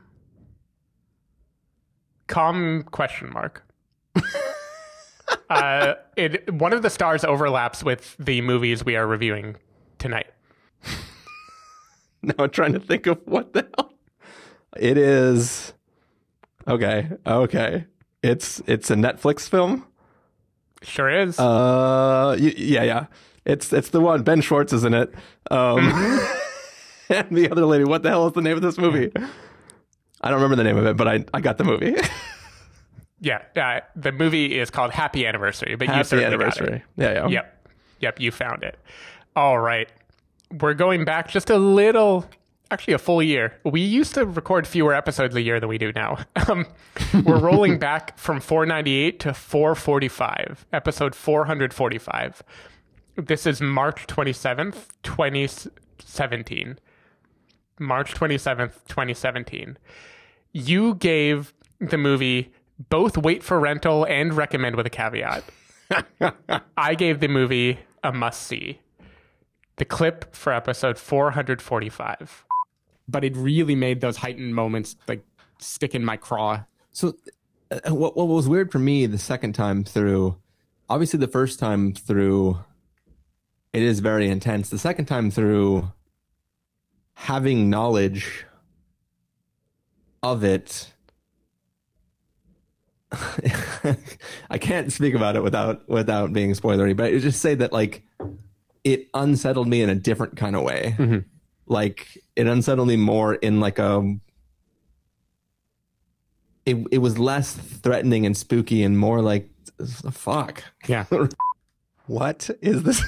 Com 2.28 2.84
question 2.92 3.32
mark. 3.32 3.64
uh, 5.50 5.94
it 6.16 6.54
one 6.54 6.72
of 6.72 6.82
the 6.82 6.90
stars 6.90 7.24
overlaps 7.24 7.82
with 7.82 8.14
the 8.20 8.40
movies 8.40 8.84
we 8.84 8.94
are 8.94 9.04
reviewing 9.04 9.56
tonight. 9.98 10.28
Now 12.38 12.44
I'm 12.44 12.50
trying 12.50 12.72
to 12.72 12.80
think 12.80 13.06
of 13.06 13.20
what 13.26 13.52
the 13.52 13.66
hell. 13.76 13.92
It 14.76 14.96
is 14.98 15.72
okay. 16.66 17.08
Okay. 17.26 17.84
It's 18.22 18.60
it's 18.66 18.90
a 18.90 18.94
Netflix 18.94 19.48
film. 19.48 19.86
Sure 20.82 21.08
is. 21.10 21.38
Uh, 21.38 22.36
y- 22.40 22.54
yeah, 22.56 22.82
yeah. 22.82 23.06
It's 23.44 23.72
it's 23.72 23.90
the 23.90 24.00
one. 24.00 24.22
Ben 24.22 24.40
Schwartz 24.40 24.72
is 24.72 24.84
in 24.84 24.94
it. 24.94 25.12
Um, 25.50 25.78
and 27.10 27.28
the 27.36 27.50
other 27.50 27.66
lady. 27.66 27.84
What 27.84 28.02
the 28.02 28.08
hell 28.08 28.26
is 28.26 28.32
the 28.32 28.40
name 28.42 28.56
of 28.56 28.62
this 28.62 28.78
movie? 28.78 29.12
I 30.20 30.30
don't 30.30 30.40
remember 30.40 30.56
the 30.56 30.64
name 30.64 30.76
of 30.78 30.86
it, 30.86 30.96
but 30.96 31.06
I 31.08 31.24
I 31.34 31.40
got 31.40 31.58
the 31.58 31.64
movie. 31.64 31.94
yeah, 33.20 33.42
uh, 33.56 33.80
the 33.94 34.12
movie 34.12 34.58
is 34.58 34.70
called 34.70 34.90
Happy 34.92 35.26
Anniversary, 35.26 35.76
but 35.76 35.88
you 35.88 35.94
Happy 35.94 36.08
certainly 36.08 36.24
got 36.24 36.32
it. 36.32 36.34
anniversary. 36.62 36.82
Yeah, 36.96 37.12
yeah. 37.12 37.28
Yep. 37.28 37.68
Yep, 38.00 38.20
you 38.20 38.30
found 38.32 38.62
it. 38.62 38.78
All 39.36 39.58
right. 39.58 39.88
We're 40.60 40.74
going 40.74 41.04
back 41.04 41.28
just 41.28 41.50
a 41.50 41.58
little, 41.58 42.26
actually, 42.70 42.94
a 42.94 42.98
full 42.98 43.22
year. 43.22 43.58
We 43.64 43.80
used 43.80 44.14
to 44.14 44.24
record 44.24 44.66
fewer 44.66 44.94
episodes 44.94 45.34
a 45.34 45.42
year 45.42 45.58
than 45.58 45.68
we 45.68 45.78
do 45.78 45.92
now. 45.92 46.18
Um, 46.46 46.66
we're 47.24 47.38
rolling 47.38 47.78
back 47.88 48.18
from 48.18 48.38
498 48.38 49.18
to 49.20 49.32
445, 49.32 50.66
episode 50.74 51.14
445. 51.14 52.42
This 53.16 53.46
is 53.46 53.62
March 53.62 54.06
27th, 54.06 54.88
2017. 55.02 56.78
March 57.80 58.14
27th, 58.14 58.72
2017. 58.88 59.78
You 60.52 60.94
gave 60.96 61.54
the 61.80 61.96
movie 61.96 62.52
both 62.90 63.16
wait 63.16 63.42
for 63.42 63.58
rental 63.58 64.04
and 64.04 64.34
recommend 64.34 64.76
with 64.76 64.86
a 64.86 64.90
caveat. 64.90 65.44
I 66.76 66.94
gave 66.94 67.20
the 67.20 67.28
movie 67.28 67.78
a 68.02 68.12
must 68.12 68.42
see. 68.42 68.80
The 69.76 69.84
clip 69.84 70.34
for 70.34 70.52
episode 70.52 70.98
445. 70.98 72.44
But 73.08 73.24
it 73.24 73.36
really 73.36 73.74
made 73.74 74.00
those 74.00 74.16
heightened 74.16 74.54
moments 74.54 74.96
like 75.08 75.24
stick 75.58 75.94
in 75.94 76.04
my 76.04 76.16
craw. 76.16 76.64
So, 76.92 77.14
uh, 77.70 77.94
what 77.94 78.16
what 78.16 78.28
was 78.28 78.48
weird 78.48 78.70
for 78.70 78.78
me 78.78 79.06
the 79.06 79.18
second 79.18 79.54
time 79.54 79.84
through, 79.84 80.36
obviously 80.88 81.18
the 81.18 81.28
first 81.28 81.58
time 81.58 81.92
through, 81.92 82.58
it 83.72 83.82
is 83.82 84.00
very 84.00 84.28
intense. 84.28 84.70
The 84.70 84.78
second 84.78 85.06
time 85.06 85.30
through, 85.30 85.90
having 87.14 87.68
knowledge 87.68 88.46
of 90.22 90.44
it, 90.44 90.92
I 94.50 94.58
can't 94.58 94.92
speak 94.92 95.14
about 95.14 95.36
it 95.36 95.42
without 95.42 95.88
without 95.88 96.32
being 96.32 96.52
spoilery. 96.52 96.96
But 96.96 97.06
I 97.06 97.18
just 97.18 97.40
say 97.40 97.54
that 97.56 97.72
like 97.72 98.02
it 98.84 99.08
unsettled 99.14 99.66
me 99.68 99.82
in 99.82 99.88
a 99.90 99.94
different 99.94 100.36
kind 100.36 100.54
of 100.54 100.62
way. 100.62 100.94
Mm-hmm. 100.98 101.18
Like 101.66 102.18
it 102.36 102.46
unsettled 102.46 102.88
me 102.88 102.96
more 102.96 103.34
in 103.34 103.58
like 103.60 103.78
a 103.78 104.16
it 106.66 106.76
it 106.90 106.98
was 106.98 107.18
less 107.18 107.52
threatening 107.54 108.26
and 108.26 108.36
spooky 108.36 108.82
and 108.82 108.98
more 108.98 109.20
like 109.22 109.48
fuck. 110.12 110.62
Yeah. 110.86 111.04
What 112.06 112.50
is 112.60 112.82
this? 112.82 113.02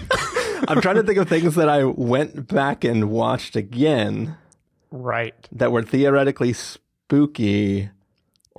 I'm 0.68 0.80
trying 0.80 0.94
to 0.94 1.02
think 1.02 1.18
of 1.18 1.28
things 1.28 1.56
that 1.56 1.68
I 1.68 1.84
went 1.84 2.48
back 2.48 2.84
and 2.84 3.10
watched 3.10 3.54
again 3.54 4.34
Right. 4.90 5.34
that 5.52 5.70
were 5.72 5.82
theoretically 5.82 6.54
spooky 6.54 7.90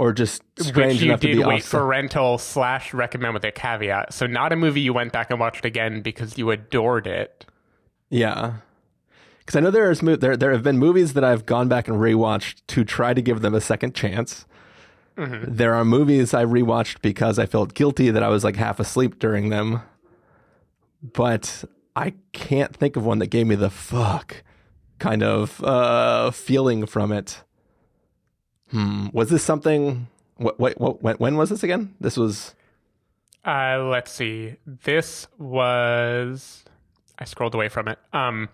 or 0.01 0.11
just 0.11 0.41
strange 0.57 0.93
Which 0.93 1.01
you 1.03 1.09
enough 1.09 1.19
to 1.19 1.27
did 1.27 1.37
be 1.37 1.43
wait 1.43 1.57
awesome. 1.57 1.79
for 1.79 1.85
rental 1.85 2.39
slash 2.39 2.91
recommend 2.91 3.35
with 3.35 3.45
a 3.45 3.51
caveat. 3.51 4.11
So, 4.11 4.25
not 4.25 4.51
a 4.51 4.55
movie 4.55 4.81
you 4.81 4.93
went 4.93 5.13
back 5.13 5.29
and 5.29 5.39
watched 5.39 5.63
again 5.63 6.01
because 6.01 6.39
you 6.39 6.49
adored 6.49 7.05
it. 7.05 7.45
Yeah. 8.09 8.53
Because 9.37 9.55
I 9.55 9.59
know 9.59 9.69
there 9.69 9.91
is 9.91 9.99
there 9.99 10.35
there 10.35 10.53
have 10.53 10.63
been 10.63 10.79
movies 10.79 11.13
that 11.13 11.23
I've 11.23 11.45
gone 11.45 11.67
back 11.67 11.87
and 11.87 11.97
rewatched 11.97 12.63
to 12.69 12.83
try 12.83 13.13
to 13.13 13.21
give 13.21 13.41
them 13.41 13.53
a 13.53 13.61
second 13.61 13.93
chance. 13.93 14.45
There 15.17 15.75
are 15.75 15.85
movies 15.85 16.33
I 16.33 16.45
rewatched 16.45 17.03
because 17.03 17.37
I 17.37 17.45
felt 17.45 17.75
guilty 17.75 18.09
that 18.09 18.23
I 18.23 18.29
was 18.29 18.43
like 18.43 18.55
half 18.55 18.79
asleep 18.79 19.19
during 19.19 19.49
them. 19.49 19.83
But 21.03 21.63
I 21.95 22.15
can't 22.31 22.75
think 22.75 22.95
of 22.95 23.05
one 23.05 23.19
that 23.19 23.27
gave 23.27 23.45
me 23.45 23.53
the 23.53 23.69
fuck 23.69 24.41
kind 24.97 25.21
of 25.21 25.63
uh, 25.63 26.31
feeling 26.31 26.87
from 26.87 27.11
it. 27.11 27.43
Hmm. 28.71 29.07
Was 29.13 29.29
this 29.29 29.43
something? 29.43 30.07
What, 30.37 30.59
what, 30.59 30.79
what, 30.79 31.03
when, 31.03 31.15
when 31.17 31.37
was 31.37 31.49
this 31.49 31.63
again? 31.63 31.93
This 31.99 32.17
was 32.17 32.55
Uh, 33.45 33.83
let's 33.83 34.11
see. 34.11 34.55
This 34.65 35.27
was. 35.37 36.63
I 37.19 37.25
scrolled 37.25 37.53
away 37.53 37.69
from 37.69 37.87
it. 37.87 37.99
Um, 38.13 38.49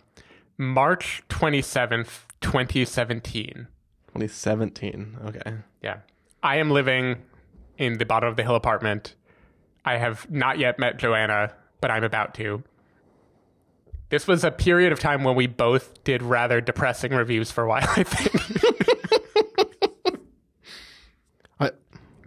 March 0.57 1.23
27th, 1.29 2.25
2017. 2.41 3.67
2017. 4.07 5.17
Okay. 5.27 5.53
Yeah. 5.81 5.97
I 6.43 6.57
am 6.57 6.71
living 6.71 7.17
in 7.77 7.97
the 7.99 8.05
bottom 8.05 8.27
of 8.27 8.35
the 8.35 8.43
hill 8.43 8.55
apartment. 8.55 9.13
I 9.85 9.97
have 9.97 10.29
not 10.29 10.57
yet 10.59 10.79
met 10.79 10.97
Joanna, 10.97 11.53
but 11.79 11.91
I'm 11.91 12.03
about 12.03 12.33
to. 12.35 12.63
This 14.09 14.27
was 14.27 14.43
a 14.43 14.51
period 14.51 14.91
of 14.91 14.99
time 14.99 15.23
when 15.23 15.35
we 15.35 15.47
both 15.47 16.03
did 16.03 16.21
rather 16.23 16.59
depressing 16.59 17.13
reviews 17.13 17.51
for 17.51 17.63
a 17.63 17.67
while, 17.69 17.87
I 17.95 18.03
think. 18.03 18.33
I, 21.59 21.71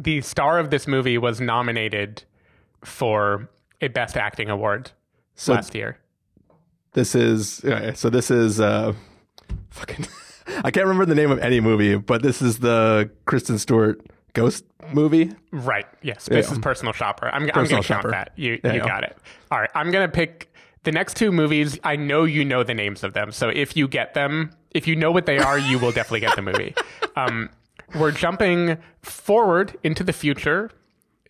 the 0.01 0.21
star 0.23 0.59
of 0.59 0.71
this 0.71 0.87
movie 0.89 1.19
was 1.19 1.41
nominated 1.41 2.25
for 2.85 3.49
a 3.81 3.89
Best 3.89 4.17
Acting 4.17 4.49
Award 4.49 4.91
so 5.35 5.53
last 5.53 5.75
year. 5.75 5.99
This 6.93 7.15
is 7.15 7.63
okay, 7.65 7.93
so. 7.95 8.11
This 8.11 8.31
is 8.31 8.59
uh, 8.61 8.95
fucking. 9.71 10.07
I 10.65 10.71
can't 10.73 10.87
remember 10.87 11.07
the 11.07 11.15
name 11.15 11.31
of 11.31 11.39
any 11.39 11.61
movie, 11.61 11.95
but 11.97 12.23
this 12.23 12.43
is 12.43 12.59
the 12.59 13.11
Kristen 13.27 13.59
Stewart 13.59 14.05
ghost 14.33 14.65
movie. 14.93 15.31
Right. 15.53 15.87
Yes. 16.03 16.27
This 16.27 16.47
Yeah. 16.49 16.53
is 16.55 16.59
Personal 16.59 16.93
Shopper. 16.93 17.29
I'm, 17.29 17.43
I'm 17.45 17.49
Personal 17.51 17.67
going 17.71 17.83
to 17.83 17.89
count 17.89 18.03
Shopper. 18.03 18.11
that. 18.11 18.33
You, 18.37 18.59
Yeah, 18.65 18.73
you 18.73 18.79
yeah. 18.81 18.87
got 18.87 19.05
it. 19.05 19.17
All 19.53 19.61
right. 19.61 19.71
I'm 19.77 19.93
going 19.93 20.09
to 20.09 20.13
pick 20.13 20.53
the 20.83 20.91
next 20.91 21.15
two 21.17 21.31
movies. 21.31 21.79
I 21.85 21.95
know 21.95 22.25
you 22.25 22.45
know 22.45 22.65
the 22.65 22.75
names 22.75 23.05
of 23.05 23.13
them. 23.13 23.31
So 23.31 23.49
if 23.51 23.77
you 23.77 23.87
get 23.87 24.15
them, 24.15 24.51
if 24.73 24.89
you 24.89 24.97
know 24.97 25.13
what 25.13 25.27
they 25.27 25.39
are, 25.39 25.59
you 25.59 25.79
will 25.79 25.93
definitely 25.93 26.21
get 26.21 26.35
the 26.37 26.43
movie. 26.43 26.75
Um, 27.17 27.51
we're 27.95 28.13
jumping 28.13 28.79
forward 29.03 29.77
into 29.83 30.05
the 30.05 30.13
future 30.13 30.71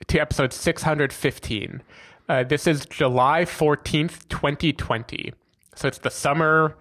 to 0.06 0.18
episode 0.18 0.52
615. 0.52 1.82
Uh, 2.28 2.44
this 2.44 2.66
is 2.66 2.86
July 2.86 3.42
14th, 3.44 4.28
2020. 4.28 5.32
So 5.74 5.88
it's 5.88 5.98
the 5.98 6.10
summer 6.10 6.76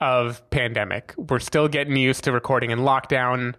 of 0.00 0.48
pandemic. 0.50 1.14
We're 1.16 1.38
still 1.40 1.68
getting 1.68 1.96
used 1.96 2.24
to 2.24 2.32
recording 2.32 2.70
in 2.70 2.80
lockdown. 2.80 3.54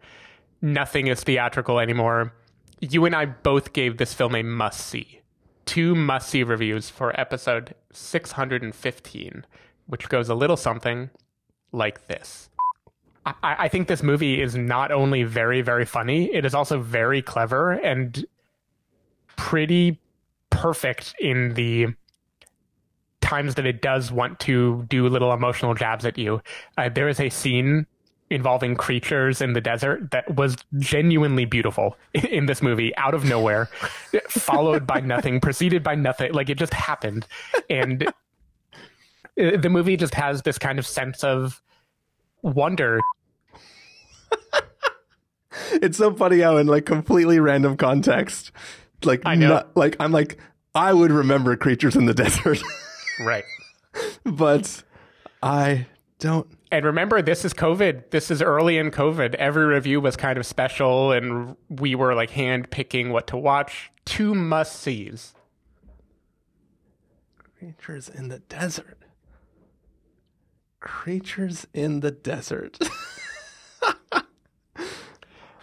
Nothing 0.62 1.08
is 1.08 1.24
theatrical 1.24 1.80
anymore. 1.80 2.34
You 2.80 3.06
and 3.06 3.16
I 3.16 3.26
both 3.26 3.74
gave 3.74 3.98
this 3.98 4.14
film 4.14 4.36
a 4.36 4.44
must 4.44 4.86
see. 4.86 5.22
Two 5.66 5.96
must 5.96 6.30
see 6.30 6.44
reviews 6.44 6.90
for 6.90 7.18
episode 7.20 7.76
615, 7.92 9.46
which 9.88 10.10
goes 10.10 10.30
a 10.30 10.36
little 10.36 10.58
something 10.58 11.10
like 11.72 12.08
this. 12.08 12.49
I, 13.26 13.34
I 13.44 13.68
think 13.68 13.88
this 13.88 14.04
movie 14.04 14.42
is 14.42 14.56
not 14.56 14.92
only 14.92 15.24
very, 15.24 15.62
very 15.62 15.86
funny, 15.86 16.34
it 16.34 16.46
is 16.46 16.54
also 16.54 16.80
very 16.82 17.22
clever 17.22 17.72
and 17.72 18.26
pretty 19.36 20.00
perfect 20.50 21.16
in 21.20 21.54
the 21.54 21.88
times 23.22 23.56
that 23.56 23.66
it 23.66 23.82
does 23.82 24.12
want 24.12 24.40
to 24.40 24.86
do 24.90 25.08
little 25.08 25.32
emotional 25.34 25.74
jabs 25.74 26.06
at 26.06 26.18
you. 26.18 26.42
Uh, 26.78 26.90
there 26.90 27.08
is 27.08 27.20
a 27.20 27.30
scene 27.30 27.86
involving 28.30 28.76
creatures 28.76 29.42
in 29.42 29.54
the 29.54 29.62
desert 29.62 30.12
that 30.12 30.36
was 30.36 30.56
genuinely 30.78 31.46
beautiful 31.46 31.98
in 32.14 32.46
this 32.46 32.62
movie 32.62 32.96
out 32.96 33.14
of 33.14 33.26
nowhere 33.26 33.66
followed 34.30 34.86
by 34.86 35.00
nothing 35.00 35.40
preceded 35.40 35.82
by 35.82 35.96
nothing 35.96 36.32
like 36.32 36.48
it 36.48 36.56
just 36.56 36.74
happened 36.74 37.26
and 37.72 38.08
uh, 38.08 39.58
the 39.58 39.70
movie 39.70 39.98
just 39.98 40.14
has 40.14 40.44
this 40.44 40.60
kind 40.60 40.78
of 40.78 40.86
sense 40.86 41.24
of 41.24 41.60
wonder 42.42 43.00
it's 45.74 45.98
so 45.98 46.14
funny 46.14 46.40
how 46.40 46.58
in 46.58 46.68
like 46.68 46.86
completely 46.86 47.40
random 47.40 47.76
context, 47.78 48.52
like 49.04 49.22
I 49.26 49.36
know. 49.36 49.48
not- 49.50 49.76
like 49.78 49.96
I'm 50.00 50.12
like 50.12 50.38
I 50.76 50.94
would 50.94 51.12
remember 51.12 51.56
creatures 51.56 51.96
in 51.96 52.06
the 52.06 52.14
desert, 52.16 52.60
Right. 53.20 53.44
but 54.24 54.84
I 55.42 55.88
don't. 56.20 56.48
And 56.72 56.86
remember, 56.86 57.22
this 57.24 57.44
is 57.44 57.54
COVID. 57.56 58.12
This 58.12 58.30
is 58.30 58.44
early 58.44 58.78
in 58.78 58.92
COVID. 58.92 59.34
Every 59.36 59.66
review 59.66 60.00
was 60.00 60.16
kind 60.16 60.38
of 60.38 60.46
special, 60.46 61.12
and 61.12 61.56
we 61.68 61.96
were 61.96 62.14
like 62.14 62.30
hand 62.30 62.70
picking 62.70 63.10
what 63.12 63.26
to 63.28 63.38
watch. 63.38 63.90
Two 64.06 64.36
must 64.36 64.76
sees. 64.80 65.34
Creatures 67.58 68.08
in 68.08 68.28
the 68.30 68.40
desert. 68.40 68.99
Creatures 70.80 71.68
in 71.74 72.00
the 72.02 72.12
desert. 72.12 72.80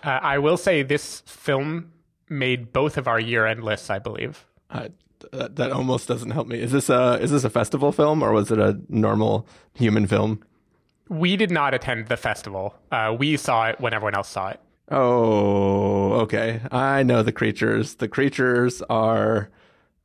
Uh, 0.07 0.21
I 0.23 0.39
will 0.39 0.57
say 0.57 0.85
this 0.85 1.21
film 1.27 1.91
made 2.29 2.73
both 2.73 2.97
of 2.97 3.09
our 3.09 3.19
year 3.19 3.45
end 3.45 3.65
lists, 3.65 3.91
I 3.91 3.99
believe. 3.99 4.47
Uh, 4.71 4.89
that, 5.33 5.57
that 5.57 5.73
almost 5.73 6.07
doesn't 6.07 6.31
help 6.31 6.47
me. 6.47 6.61
Is 6.61 6.71
this 6.71 6.89
a 6.89 7.19
is 7.21 7.33
this 7.33 7.43
a 7.43 7.51
festival 7.51 7.91
film 7.91 8.23
or 8.23 8.31
was 8.33 8.53
it 8.53 8.59
a 8.61 8.79
normal 8.89 9.49
human 9.75 10.07
film? 10.07 10.45
We 11.09 11.37
did 11.37 11.51
not 11.51 11.75
attend 11.75 12.07
the 12.07 12.17
festival. 12.17 12.77
Uh, 12.93 13.17
we 13.19 13.37
saw 13.37 13.69
it 13.69 13.81
when 13.81 13.95
everyone 13.95 14.15
else 14.15 14.29
saw 14.29 14.51
it. 14.51 14.61
Oh, 14.89 16.13
okay. 16.21 16.61
I 16.71 17.03
know 17.03 17.25
the 17.25 17.33
creatures. 17.33 17.97
The 17.97 18.09
creatures 18.09 18.83
are. 18.89 19.51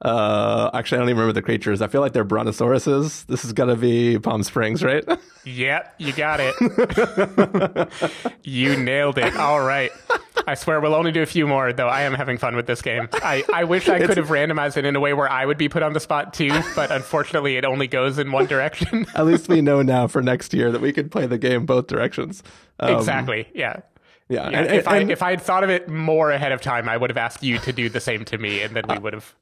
Uh, 0.01 0.71
actually, 0.73 0.97
I 0.97 0.99
don't 1.01 1.09
even 1.09 1.19
remember 1.19 1.33
the 1.33 1.43
creatures. 1.43 1.81
I 1.81 1.87
feel 1.87 2.01
like 2.01 2.13
they're 2.13 2.25
brontosauruses. 2.25 3.25
This 3.27 3.45
is 3.45 3.53
gonna 3.53 3.75
be 3.75 4.17
Palm 4.19 4.43
Springs, 4.43 4.83
right? 4.83 5.03
Yep, 5.43 5.95
you 5.97 6.13
got 6.13 6.39
it. 6.39 7.89
you 8.43 8.77
nailed 8.77 9.17
it. 9.17 9.35
All 9.35 9.59
right. 9.59 9.91
I 10.45 10.53
swear 10.53 10.79
we'll 10.79 10.93
only 10.93 11.11
do 11.11 11.23
a 11.23 11.25
few 11.25 11.47
more, 11.47 11.73
though 11.73 11.87
I 11.87 12.01
am 12.03 12.13
having 12.13 12.37
fun 12.37 12.55
with 12.55 12.67
this 12.67 12.81
game. 12.83 13.09
I, 13.13 13.43
I 13.51 13.63
wish 13.63 13.89
I 13.89 14.05
could 14.05 14.17
have 14.17 14.27
randomized 14.27 14.77
it 14.77 14.85
in 14.85 14.95
a 14.95 14.99
way 14.99 15.13
where 15.13 15.27
I 15.27 15.45
would 15.47 15.57
be 15.57 15.67
put 15.67 15.81
on 15.81 15.93
the 15.93 15.99
spot 15.99 16.33
too, 16.35 16.51
but 16.75 16.91
unfortunately 16.91 17.57
it 17.57 17.65
only 17.65 17.87
goes 17.87 18.19
in 18.19 18.31
one 18.31 18.45
direction. 18.45 19.05
At 19.15 19.25
least 19.25 19.49
we 19.49 19.61
know 19.61 19.81
now 19.81 20.05
for 20.07 20.21
next 20.21 20.53
year 20.53 20.71
that 20.71 20.79
we 20.81 20.93
could 20.93 21.09
play 21.11 21.25
the 21.25 21.39
game 21.39 21.65
both 21.65 21.87
directions. 21.87 22.43
Um, 22.79 22.95
exactly. 22.97 23.47
Yeah. 23.55 23.81
Yeah. 24.29 24.47
Yeah, 24.49 24.59
and- 24.59 24.71
if 24.75 24.87
I 24.87 24.97
and- 24.97 25.11
if 25.11 25.23
I 25.23 25.31
had 25.31 25.41
thought 25.41 25.63
of 25.63 25.71
it 25.71 25.89
more 25.89 26.29
ahead 26.31 26.51
of 26.51 26.61
time, 26.61 26.87
I 26.87 26.97
would 26.97 27.09
have 27.09 27.17
asked 27.17 27.41
you 27.43 27.57
to 27.59 27.73
do 27.73 27.89
the 27.89 27.99
same 27.99 28.25
to 28.25 28.37
me, 28.37 28.61
and 28.61 28.75
then 28.75 28.83
we 28.87 28.99
would 28.99 29.13
have 29.13 29.33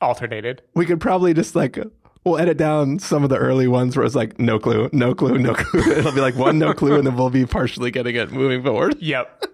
alternated. 0.00 0.62
we 0.74 0.86
could 0.86 1.00
probably 1.00 1.34
just 1.34 1.54
like 1.54 1.78
we'll 2.24 2.38
edit 2.38 2.56
down 2.56 2.98
some 2.98 3.22
of 3.24 3.30
the 3.30 3.36
early 3.36 3.66
ones 3.66 3.96
where 3.96 4.04
it's 4.04 4.14
like 4.14 4.38
no 4.38 4.58
clue, 4.58 4.88
no 4.92 5.14
clue, 5.14 5.38
no 5.38 5.54
clue. 5.54 5.80
It'll 5.92 6.12
be 6.12 6.20
like 6.20 6.36
one 6.36 6.58
no 6.58 6.72
clue, 6.72 6.96
and 6.96 7.06
then 7.06 7.16
we'll 7.16 7.30
be 7.30 7.46
partially 7.46 7.90
getting 7.90 8.16
it 8.16 8.30
moving 8.30 8.62
forward. 8.62 8.96
Yep. 9.00 9.44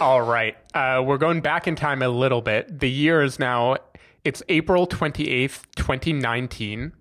All 0.00 0.22
right. 0.22 0.56
Uh, 0.74 1.02
we're 1.04 1.18
going 1.18 1.40
back 1.40 1.66
in 1.66 1.74
time 1.74 2.02
a 2.02 2.08
little 2.08 2.40
bit. 2.40 2.78
The 2.78 2.88
year 2.88 3.22
is 3.22 3.38
now, 3.40 3.76
it's 4.24 4.42
April 4.48 4.86
28th, 4.86 5.62
2019. 5.74 6.92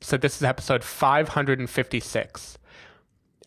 So 0.00 0.16
this 0.16 0.36
is 0.36 0.42
episode 0.42 0.82
556. 0.82 2.58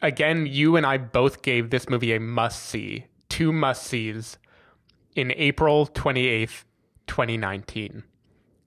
Again, 0.02 0.46
you 0.46 0.78
and 0.78 0.86
I 0.86 0.98
both 0.98 1.42
gave 1.42 1.70
this 1.70 1.90
movie 1.90 2.14
a 2.14 2.20
must 2.22 2.64
see, 2.64 3.08
two 3.28 3.52
must 3.52 3.84
sees 3.84 4.38
in 5.16 5.34
April 5.36 5.88
28th, 5.88 6.64
2019. 7.08 8.04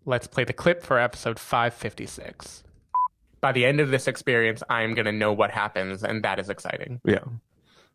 Let's 0.08 0.26
play 0.26 0.44
the 0.44 0.54
clip 0.54 0.82
for 0.82 0.98
episode 0.98 1.38
556. 1.38 2.64
By 3.42 3.52
the 3.52 3.66
end 3.66 3.78
of 3.78 3.90
this 3.90 4.08
experience, 4.08 4.62
I 4.70 4.80
am 4.80 4.94
going 4.94 5.04
to 5.04 5.12
know 5.12 5.34
what 5.34 5.50
happens, 5.50 6.02
and 6.02 6.24
that 6.24 6.38
is 6.38 6.48
exciting. 6.48 7.02
Yeah. 7.04 7.24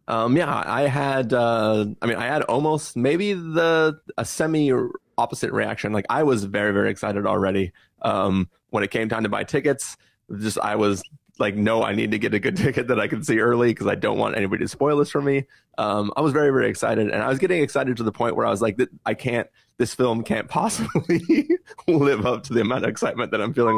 Um, 0.07 0.37
yeah, 0.37 0.61
I 0.63 0.83
had, 0.83 1.33
uh, 1.33 1.87
I 2.03 2.05
mean, 2.05 2.17
I 2.17 2.27
had 2.27 2.43
almost 2.43 2.95
maybe 2.95 3.33
the, 3.33 3.99
a 4.15 4.25
semi 4.25 4.71
opposite 5.17 5.51
reaction. 5.51 5.91
Like 5.91 6.05
I 6.07 6.21
was 6.21 6.43
very, 6.43 6.71
very 6.71 6.91
excited 6.91 7.25
already. 7.25 7.71
Um, 8.03 8.47
when 8.69 8.83
it 8.83 8.91
came 8.91 9.09
time 9.09 9.23
to 9.23 9.29
buy 9.29 9.43
tickets, 9.43 9.97
just, 10.37 10.59
I 10.59 10.75
was 10.75 11.01
like, 11.39 11.55
no, 11.55 11.83
I 11.83 11.93
need 11.93 12.11
to 12.11 12.19
get 12.19 12.33
a 12.33 12.39
good 12.39 12.57
ticket 12.57 12.87
that 12.87 12.99
I 12.99 13.07
can 13.07 13.23
see 13.23 13.39
early 13.39 13.69
because 13.69 13.87
I 13.87 13.95
don't 13.95 14.17
want 14.17 14.37
anybody 14.37 14.63
to 14.63 14.67
spoil 14.67 14.97
this 14.97 15.09
for 15.09 15.21
me. 15.21 15.45
Um, 15.77 16.13
I 16.15 16.21
was 16.21 16.33
very, 16.33 16.51
very 16.51 16.69
excited 16.69 17.09
and 17.09 17.21
I 17.21 17.27
was 17.27 17.39
getting 17.39 17.61
excited 17.63 17.97
to 17.97 18.03
the 18.03 18.11
point 18.11 18.35
where 18.35 18.45
I 18.45 18.49
was 18.49 18.61
like, 18.61 18.79
I 19.05 19.13
can't, 19.13 19.47
this 19.77 19.93
film 19.93 20.23
can't 20.23 20.47
possibly 20.49 21.49
live 21.87 22.25
up 22.25 22.43
to 22.43 22.53
the 22.53 22.61
amount 22.61 22.83
of 22.83 22.89
excitement 22.89 23.31
that 23.31 23.41
I'm 23.41 23.53
feeling. 23.53 23.77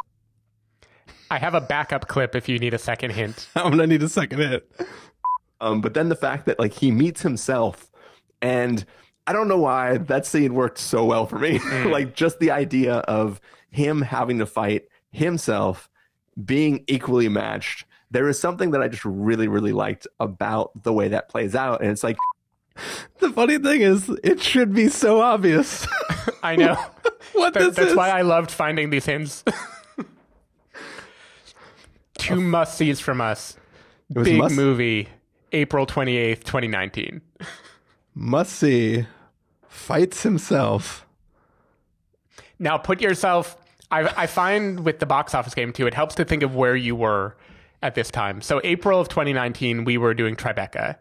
I 1.31 1.39
have 1.39 1.55
a 1.55 1.61
backup 1.61 2.07
clip 2.07 2.35
if 2.35 2.47
you 2.47 2.59
need 2.59 2.73
a 2.73 2.77
second 2.77 3.11
hint. 3.11 3.47
I'm 3.55 3.71
gonna 3.71 3.87
need 3.87 4.03
a 4.03 4.09
second 4.09 4.39
hint 4.39 4.63
Um, 5.59 5.81
but 5.81 5.93
then 5.93 6.09
the 6.09 6.15
fact 6.15 6.45
that 6.45 6.59
like 6.59 6.73
he 6.73 6.91
meets 6.91 7.21
himself, 7.21 7.89
and 8.41 8.85
I 9.25 9.33
don't 9.33 9.47
know 9.47 9.57
why 9.57 9.97
that 9.97 10.25
scene 10.27 10.53
worked 10.53 10.77
so 10.77 11.03
well 11.05 11.25
for 11.25 11.39
me. 11.39 11.59
like 11.85 12.15
just 12.15 12.39
the 12.39 12.51
idea 12.51 12.97
of 12.97 13.41
him 13.71 14.01
having 14.01 14.37
to 14.39 14.45
fight 14.45 14.83
himself, 15.11 15.89
being 16.43 16.83
equally 16.87 17.29
matched. 17.29 17.85
There 18.11 18.27
is 18.29 18.39
something 18.39 18.71
that 18.71 18.81
I 18.81 18.87
just 18.87 19.05
really, 19.05 19.47
really 19.47 19.71
liked 19.73 20.07
about 20.19 20.71
the 20.83 20.93
way 20.93 21.07
that 21.09 21.29
plays 21.29 21.55
out, 21.55 21.81
and 21.81 21.91
it's 21.91 22.03
like. 22.03 22.17
The 23.19 23.29
funny 23.31 23.57
thing 23.57 23.79
is, 23.81 24.09
it 24.21 24.41
should 24.41 24.73
be 24.73 24.89
so 24.89 25.21
obvious 25.21 25.87
I 26.43 26.57
know. 26.57 26.75
what 27.33 27.53
That- 27.53 27.59
this 27.67 27.75
that's 27.75 27.91
is. 27.91 27.95
why 27.95 28.09
I 28.09 28.21
loved 28.21 28.51
finding 28.51 28.89
these 28.89 29.05
hints. 29.05 29.43
Two 32.17 32.41
must 32.41 32.77
sees 32.77 32.99
from 32.99 33.21
us. 33.21 33.57
it 34.09 34.17
was 34.17 34.27
Big 34.27 34.37
must, 34.39 34.55
movie, 34.55 35.09
April 35.51 35.85
28th, 35.85 36.43
2019. 36.43 37.21
must 38.13 38.53
see. 38.53 39.05
Fights 39.67 40.23
himself. 40.23 41.05
Now 42.57 42.77
put 42.77 43.01
yourself, 43.01 43.57
I, 44.03 44.23
I 44.23 44.27
find 44.27 44.83
with 44.85 44.99
the 44.99 45.05
box 45.05 45.33
office 45.33 45.53
game 45.53 45.71
too, 45.73 45.87
it 45.87 45.93
helps 45.93 46.15
to 46.15 46.25
think 46.25 46.43
of 46.43 46.55
where 46.55 46.75
you 46.75 46.95
were 46.95 47.35
at 47.81 47.95
this 47.95 48.11
time. 48.11 48.41
So, 48.41 48.59
April 48.63 48.99
of 48.99 49.09
2019, 49.09 49.85
we 49.85 49.97
were 49.97 50.13
doing 50.13 50.35
Tribeca. 50.35 50.97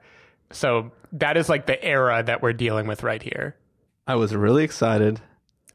So, 0.50 0.92
that 1.12 1.36
is 1.36 1.48
like 1.48 1.66
the 1.66 1.82
era 1.84 2.22
that 2.22 2.42
we're 2.42 2.52
dealing 2.52 2.86
with 2.86 3.02
right 3.02 3.22
here. 3.22 3.56
I 4.06 4.16
was 4.16 4.34
really 4.34 4.64
excited. 4.64 5.20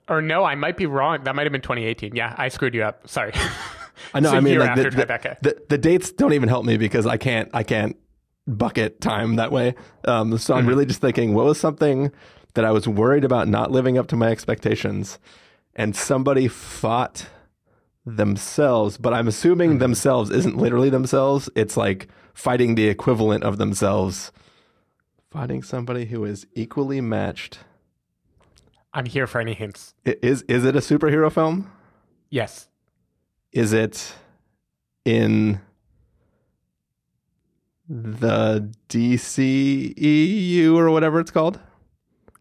Or 0.08 0.22
no, 0.22 0.44
I 0.44 0.56
might 0.56 0.78
be 0.78 0.86
wrong. 0.86 1.24
That 1.24 1.36
might 1.36 1.44
have 1.44 1.52
been 1.52 1.62
2018. 1.62 2.16
Yeah, 2.16 2.36
I 2.38 2.50
screwed 2.50 2.74
you 2.74 2.84
up. 2.84 3.08
Sorry. 3.08 3.34
I 4.14 4.20
know. 4.20 4.32
I 4.32 4.40
mean, 4.40 4.60
like, 4.60 4.76
the, 4.76 4.90
the, 4.90 5.38
the, 5.42 5.64
the 5.70 5.78
dates 5.78 6.12
don't 6.12 6.34
even 6.34 6.50
help 6.50 6.66
me 6.66 6.78
because 6.78 7.06
I 7.06 7.18
can't. 7.18 7.50
I 7.54 7.64
can't 7.64 7.98
bucket 8.48 9.02
time 9.02 9.36
that 9.36 9.52
way. 9.52 9.76
Um, 10.06 10.38
so 10.38 10.54
Mm-hmm. 10.54 10.60
I'm 10.60 10.68
really 10.68 10.86
just 10.86 11.02
thinking, 11.02 11.34
what 11.34 11.46
was 11.46 11.60
something 11.60 12.12
that 12.56 12.66
I 12.66 12.72
was 12.72 12.88
worried 12.88 13.24
about 13.24 13.48
not 13.48 13.72
living 13.72 13.98
up 13.98 14.08
to 14.08 14.16
my 14.16 14.30
expectations, 14.30 15.20
and 15.80 15.96
somebody 15.96 16.48
fought 16.48 17.28
themselves. 18.06 18.98
But 18.98 19.14
I'm 19.14 19.28
assuming 19.28 19.70
Mm-hmm. 19.72 19.80
themselves 19.80 20.30
isn't 20.30 20.58
literally 20.58 20.90
themselves. 20.90 21.50
It's 21.56 21.76
like 21.78 22.08
fighting 22.34 22.76
the 22.76 22.88
equivalent 22.88 23.44
of 23.44 23.58
themselves. 23.58 24.32
Fighting 25.32 25.64
somebody 25.64 26.06
who 26.06 26.26
is 26.26 26.46
equally 26.56 27.02
matched. 27.02 27.60
I'm 28.94 29.06
here 29.06 29.28
for 29.28 29.40
any 29.40 29.54
hints. 29.54 29.94
Is 30.06 30.42
is 30.44 30.66
it 30.66 30.76
a 30.76 30.80
superhero 30.80 31.32
film? 31.32 31.72
Yes. 32.32 32.68
Is 33.52 33.72
it 33.74 34.14
in 35.06 35.62
the 37.88 38.72
DCEU 38.90 40.76
or 40.76 40.90
whatever 40.92 41.20
it's 41.20 41.32
called? 41.32 41.60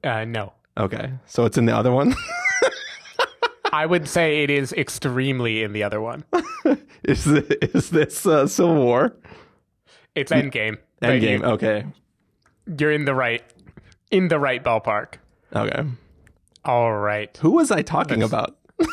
Uh, 0.04 0.24
no. 0.24 0.52
Okay, 0.76 1.12
so 1.26 1.44
it's 1.44 1.58
in 1.58 1.64
the 1.66 1.76
other 1.76 1.90
one. 1.92 2.14
I 3.72 3.86
would 3.86 4.08
say 4.08 4.42
it 4.42 4.50
is 4.50 4.72
extremely 4.72 5.62
in 5.62 5.72
the 5.72 5.82
other 5.82 6.00
one. 6.00 6.24
is 7.04 7.26
it, 7.26 7.58
is 7.74 7.90
this 7.90 8.26
uh, 8.26 8.46
Civil 8.46 8.76
War? 8.76 9.14
It's 10.14 10.32
Endgame. 10.32 10.78
Endgame. 11.02 11.40
you- 11.40 11.44
Okay, 11.44 11.84
You're 12.78 12.92
in 12.92 13.04
the 13.04 13.14
right, 13.14 13.42
in 14.10 14.28
the 14.28 14.38
right 14.38 14.62
ballpark. 14.62 15.14
okay. 15.54 15.82
All 16.64 16.92
right. 16.96 17.34
Who 17.38 17.52
was 17.52 17.70
I 17.70 17.82
talking 17.82 18.22
about? 18.22 18.56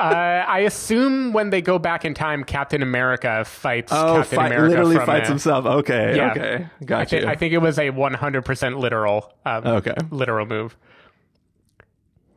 Uh, 0.00 0.44
I 0.48 0.60
assume 0.60 1.32
when 1.32 1.50
they 1.50 1.62
go 1.62 1.78
back 1.78 2.04
in 2.04 2.12
time, 2.12 2.42
Captain 2.42 2.82
America 2.82 3.44
fights 3.44 3.92
Oh, 3.92 4.16
Captain 4.16 4.36
fight, 4.36 4.46
America 4.46 4.68
literally 4.82 4.96
fights 5.06 5.28
himself. 5.28 5.64
Okay, 5.64 6.16
Yeah. 6.16 6.30
okay, 6.32 6.66
I, 6.80 6.84
got 6.84 7.12
you. 7.12 7.24
I 7.28 7.36
think 7.36 7.52
it 7.52 7.58
was 7.58 7.78
a 7.78 7.90
100% 7.90 8.78
literal, 8.80 9.32
um, 9.46 9.64
Okay. 9.64 9.94
literal 10.10 10.44
move. 10.46 10.76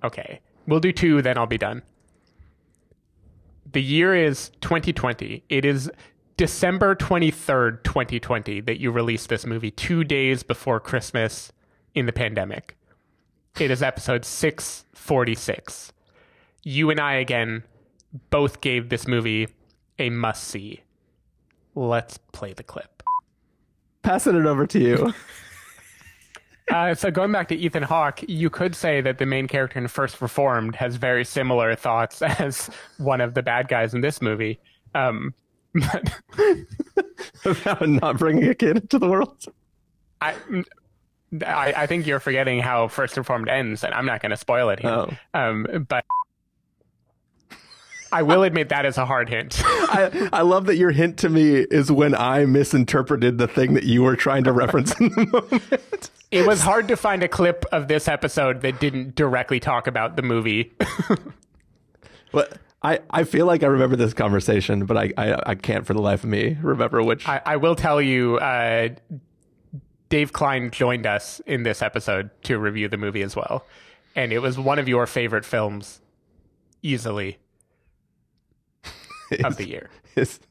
Okay, 0.03 0.41
we'll 0.67 0.79
do 0.79 0.91
two, 0.91 1.21
then 1.21 1.37
I'll 1.37 1.45
be 1.45 1.57
done. 1.57 1.81
The 3.71 3.81
year 3.81 4.15
is 4.15 4.51
2020. 4.61 5.43
It 5.49 5.65
is 5.65 5.91
December 6.37 6.95
23rd, 6.95 7.83
2020, 7.83 8.61
that 8.61 8.79
you 8.79 8.91
released 8.91 9.29
this 9.29 9.45
movie, 9.45 9.71
two 9.71 10.03
days 10.03 10.43
before 10.43 10.79
Christmas 10.79 11.51
in 11.93 12.05
the 12.05 12.13
pandemic. 12.13 12.77
It 13.59 13.71
is 13.71 13.81
episode 13.81 14.25
646. 14.25 15.93
You 16.63 16.89
and 16.89 16.99
I, 16.99 17.13
again, 17.13 17.63
both 18.29 18.61
gave 18.61 18.89
this 18.89 19.07
movie 19.07 19.47
a 19.97 20.09
must 20.09 20.43
see. 20.43 20.81
Let's 21.73 22.17
play 22.17 22.53
the 22.53 22.63
clip. 22.63 23.03
Passing 24.03 24.35
it 24.35 24.45
over 24.45 24.67
to 24.67 24.79
you. 24.79 25.13
Uh, 26.71 26.95
so 26.95 27.11
going 27.11 27.31
back 27.31 27.47
to 27.49 27.55
Ethan 27.55 27.83
Hawke, 27.83 28.23
you 28.27 28.49
could 28.49 28.75
say 28.75 29.01
that 29.01 29.17
the 29.17 29.25
main 29.25 29.47
character 29.47 29.79
in 29.79 29.87
First 29.87 30.19
Reformed 30.21 30.75
has 30.75 30.95
very 30.95 31.23
similar 31.23 31.75
thoughts 31.75 32.21
as 32.21 32.69
one 32.97 33.21
of 33.21 33.33
the 33.33 33.43
bad 33.43 33.67
guys 33.67 33.93
in 33.93 34.01
this 34.01 34.21
movie. 34.21 34.59
Um, 34.93 35.33
but 35.73 36.21
About 37.45 37.87
not 37.87 38.17
bringing 38.17 38.47
a 38.49 38.55
kid 38.55 38.77
into 38.77 38.97
the 38.97 39.07
world. 39.07 39.45
I, 40.21 40.35
I, 41.45 41.73
I 41.75 41.87
think 41.87 42.07
you're 42.07 42.19
forgetting 42.19 42.59
how 42.59 42.87
First 42.87 43.17
Reformed 43.17 43.49
ends, 43.49 43.83
and 43.83 43.93
I'm 43.93 44.05
not 44.05 44.21
going 44.21 44.31
to 44.31 44.37
spoil 44.37 44.69
it 44.69 44.79
here. 44.79 44.89
Oh. 44.89 45.09
Um, 45.33 45.85
but 45.87 46.05
I 48.11 48.21
will 48.21 48.43
admit 48.43 48.69
that 48.69 48.85
is 48.85 48.97
a 48.97 49.05
hard 49.05 49.29
hint. 49.29 49.61
I, 49.65 50.29
I 50.31 50.41
love 50.41 50.67
that 50.67 50.77
your 50.77 50.91
hint 50.91 51.17
to 51.19 51.29
me 51.29 51.65
is 51.69 51.91
when 51.91 52.15
I 52.15 52.45
misinterpreted 52.45 53.37
the 53.37 53.47
thing 53.47 53.73
that 53.73 53.83
you 53.83 54.03
were 54.03 54.15
trying 54.15 54.45
to 54.45 54.53
reference 54.53 54.97
in 54.99 55.09
the 55.09 55.27
moment. 55.27 56.09
It 56.35 56.45
was 56.47 56.61
hard 56.61 56.87
to 56.89 56.97
find 56.97 57.23
a 57.23 57.27
clip 57.27 57.65
of 57.71 57.87
this 57.87 58.07
episode 58.07 58.61
that 58.61 58.79
didn't 58.79 59.15
directly 59.15 59.59
talk 59.59 59.87
about 59.87 60.15
the 60.15 60.21
movie. 60.21 60.73
But 62.31 62.57
I, 62.83 62.99
I 63.09 63.23
feel 63.23 63.45
like 63.45 63.63
I 63.63 63.67
remember 63.67 63.95
this 63.95 64.13
conversation, 64.13 64.85
but 64.85 64.97
I, 64.97 65.13
I, 65.17 65.51
I 65.51 65.55
can't 65.55 65.87
for 65.87 65.93
the 65.93 66.01
life 66.01 66.25
of 66.25 66.29
me 66.29 66.57
remember 66.61 67.01
which. 67.01 67.25
I, 67.29 67.41
I 67.45 67.55
will 67.55 67.75
tell 67.75 68.01
you, 68.01 68.37
uh, 68.39 68.89
Dave 70.09 70.33
Klein 70.33 70.69
joined 70.69 71.05
us 71.05 71.39
in 71.45 71.63
this 71.63 71.81
episode 71.81 72.29
to 72.43 72.59
review 72.59 72.89
the 72.89 72.97
movie 72.97 73.21
as 73.21 73.37
well. 73.37 73.65
And 74.17 74.33
it 74.33 74.39
was 74.39 74.59
one 74.59 74.79
of 74.79 74.89
your 74.89 75.07
favorite 75.07 75.45
films, 75.45 76.01
easily, 76.81 77.37
of 79.45 79.55
the 79.57 79.67
year. 79.69 79.89
is, 80.17 80.41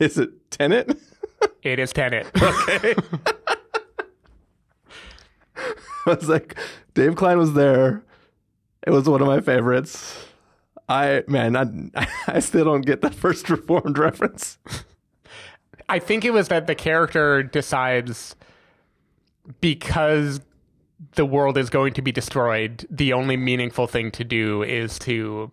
is 0.00 0.18
it 0.18 0.50
Tenet? 0.50 0.98
It 1.62 1.78
is 1.78 1.92
Tenet. 1.92 2.26
Okay. 2.42 2.96
I 6.06 6.14
was 6.14 6.28
like, 6.28 6.56
Dave 6.94 7.16
Klein 7.16 7.38
was 7.38 7.54
there. 7.54 8.02
It 8.86 8.90
was 8.90 9.08
one 9.08 9.20
of 9.20 9.26
my 9.26 9.40
favorites. 9.40 10.26
I 10.88 11.24
man, 11.28 11.56
I, 11.56 12.08
I 12.26 12.40
still 12.40 12.64
don't 12.64 12.86
get 12.86 13.02
the 13.02 13.10
first 13.10 13.50
reformed 13.50 13.98
reference. 13.98 14.58
I 15.88 15.98
think 15.98 16.24
it 16.24 16.32
was 16.32 16.48
that 16.48 16.66
the 16.66 16.74
character 16.74 17.42
decides 17.42 18.36
because 19.60 20.40
the 21.14 21.24
world 21.24 21.56
is 21.56 21.70
going 21.70 21.94
to 21.94 22.02
be 22.02 22.12
destroyed, 22.12 22.86
the 22.90 23.12
only 23.12 23.36
meaningful 23.36 23.86
thing 23.86 24.10
to 24.12 24.24
do 24.24 24.62
is 24.62 24.98
to 25.00 25.50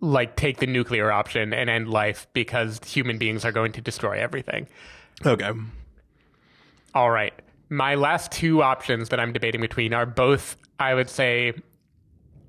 like 0.00 0.36
take 0.36 0.58
the 0.58 0.66
nuclear 0.66 1.10
option 1.10 1.52
and 1.52 1.68
end 1.68 1.88
life 1.88 2.26
because 2.32 2.80
human 2.84 3.18
beings 3.18 3.44
are 3.44 3.52
going 3.52 3.72
to 3.72 3.80
destroy 3.80 4.18
everything. 4.18 4.66
Okay. 5.24 5.50
All 6.94 7.10
right. 7.10 7.34
My 7.68 7.94
last 7.94 8.30
two 8.30 8.62
options 8.62 9.08
that 9.08 9.18
I'm 9.18 9.32
debating 9.32 9.60
between 9.60 9.92
are 9.92 10.06
both, 10.06 10.56
I 10.78 10.94
would 10.94 11.10
say, 11.10 11.52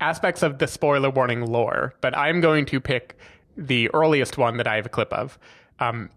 aspects 0.00 0.42
of 0.42 0.58
the 0.58 0.66
spoiler 0.66 1.10
warning 1.10 1.44
lore, 1.46 1.94
but 2.00 2.16
I'm 2.16 2.40
going 2.40 2.66
to 2.66 2.80
pick 2.80 3.16
the 3.56 3.90
earliest 3.92 4.38
one 4.38 4.56
that 4.58 4.66
I 4.66 4.76
have 4.76 4.86
a 4.86 4.90
clip 4.90 5.12
of. 5.12 5.38
Um, 5.80 6.10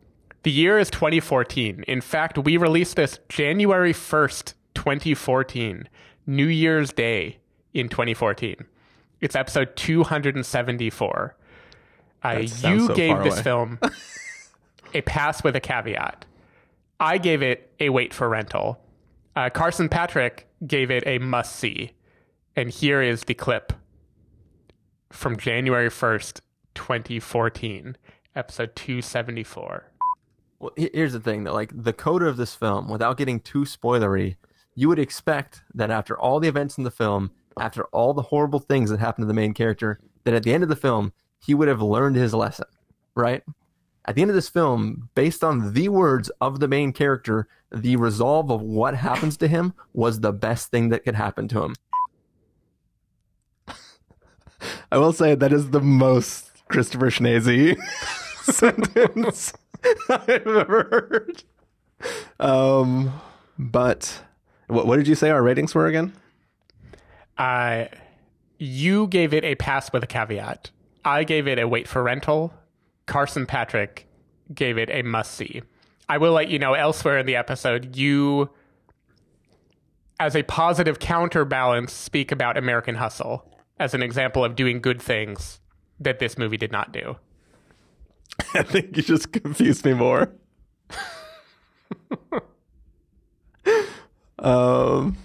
the 0.43 0.51
year 0.51 0.77
is 0.77 0.89
2014. 0.89 1.83
In 1.87 2.01
fact, 2.01 2.37
we 2.37 2.57
released 2.57 2.95
this 2.95 3.19
January 3.29 3.93
1st, 3.93 4.53
2014, 4.75 5.87
New 6.27 6.47
Year's 6.47 6.91
Day 6.91 7.37
in 7.73 7.89
2014. 7.89 8.65
It's 9.19 9.35
episode 9.35 9.75
274. 9.75 11.35
Uh, 12.23 12.29
you 12.29 12.47
so 12.87 12.93
gave 12.93 13.23
this 13.23 13.39
film 13.41 13.79
a 14.93 15.01
pass 15.01 15.43
with 15.43 15.55
a 15.55 15.59
caveat. 15.59 16.25
I 16.99 17.17
gave 17.17 17.41
it 17.41 17.71
a 17.79 17.89
wait 17.89 18.13
for 18.13 18.29
rental. 18.29 18.79
Uh, 19.35 19.49
Carson 19.49 19.87
Patrick 19.87 20.47
gave 20.65 20.91
it 20.91 21.03
a 21.05 21.17
must 21.19 21.55
see. 21.55 21.91
And 22.55 22.69
here 22.69 23.01
is 23.01 23.23
the 23.23 23.33
clip 23.33 23.73
from 25.09 25.37
January 25.37 25.89
1st, 25.89 26.41
2014, 26.75 27.95
episode 28.35 28.75
274. 28.75 29.85
Well, 30.59 30.71
here's 30.75 31.13
the 31.13 31.19
thing 31.19 31.43
though, 31.43 31.53
like 31.53 31.71
the 31.73 31.93
coda 31.93 32.27
of 32.27 32.37
this 32.37 32.53
film, 32.53 32.89
without 32.89 33.17
getting 33.17 33.39
too 33.39 33.61
spoilery, 33.61 34.35
you 34.75 34.87
would 34.89 34.99
expect 34.99 35.63
that 35.73 35.91
after 35.91 36.17
all 36.19 36.39
the 36.39 36.47
events 36.47 36.77
in 36.77 36.83
the 36.83 36.91
film, 36.91 37.31
after 37.59 37.85
all 37.85 38.13
the 38.13 38.21
horrible 38.23 38.59
things 38.59 38.89
that 38.89 38.99
happened 38.99 39.23
to 39.23 39.27
the 39.27 39.33
main 39.33 39.53
character, 39.53 39.99
that 40.23 40.33
at 40.33 40.43
the 40.43 40.53
end 40.53 40.63
of 40.63 40.69
the 40.69 40.75
film, 40.75 41.13
he 41.39 41.53
would 41.53 41.67
have 41.67 41.81
learned 41.81 42.15
his 42.15 42.33
lesson, 42.33 42.67
right? 43.15 43.43
At 44.05 44.15
the 44.15 44.21
end 44.21 44.31
of 44.31 44.35
this 44.35 44.49
film, 44.49 45.09
based 45.13 45.43
on 45.43 45.73
the 45.73 45.89
words 45.89 46.31
of 46.41 46.59
the 46.59 46.67
main 46.67 46.91
character, 46.91 47.47
the 47.71 47.95
resolve 47.95 48.49
of 48.49 48.61
what 48.61 48.95
happens 48.95 49.37
to 49.37 49.47
him 49.47 49.73
was 49.93 50.19
the 50.19 50.33
best 50.33 50.71
thing 50.71 50.89
that 50.89 51.03
could 51.03 51.15
happen 51.15 51.47
to 51.49 51.63
him. 51.63 51.75
I 54.91 54.97
will 54.97 55.13
say 55.13 55.35
that 55.35 55.53
is 55.53 55.69
the 55.69 55.81
most 55.81 56.67
Christopher 56.67 57.11
Schnese 57.11 57.77
sentence 58.41 59.53
I've 60.09 60.29
ever 60.29 60.65
heard. 60.65 61.43
Um, 62.39 63.21
but 63.57 64.21
what, 64.67 64.87
what 64.87 64.97
did 64.97 65.07
you 65.07 65.15
say 65.15 65.29
our 65.29 65.43
ratings 65.43 65.75
were 65.75 65.85
again? 65.85 66.13
Uh, 67.37 67.85
you 68.57 69.07
gave 69.07 69.33
it 69.33 69.43
a 69.43 69.55
pass 69.55 69.93
with 69.93 70.03
a 70.03 70.07
caveat. 70.07 70.71
I 71.05 71.23
gave 71.23 71.47
it 71.47 71.59
a 71.59 71.67
wait 71.67 71.87
for 71.87 72.03
rental. 72.03 72.53
Carson 73.11 73.45
Patrick 73.45 74.07
gave 74.55 74.77
it 74.77 74.89
a 74.89 75.01
must 75.01 75.33
see. 75.33 75.61
I 76.07 76.17
will 76.17 76.31
let 76.31 76.47
you 76.47 76.57
know 76.57 76.75
elsewhere 76.75 77.17
in 77.17 77.25
the 77.25 77.35
episode, 77.35 77.97
you, 77.97 78.49
as 80.17 80.33
a 80.33 80.43
positive 80.43 80.99
counterbalance, 80.99 81.91
speak 81.91 82.31
about 82.31 82.55
American 82.55 82.95
Hustle 82.95 83.53
as 83.81 83.93
an 83.93 84.01
example 84.01 84.45
of 84.45 84.55
doing 84.55 84.79
good 84.79 85.01
things 85.01 85.59
that 85.99 86.19
this 86.19 86.37
movie 86.37 86.55
did 86.55 86.71
not 86.71 86.93
do. 86.93 87.17
I 88.53 88.63
think 88.63 88.95
you 88.95 89.03
just 89.03 89.33
confused 89.33 89.83
me 89.83 89.93
more. 89.93 90.31
um, 94.39 95.17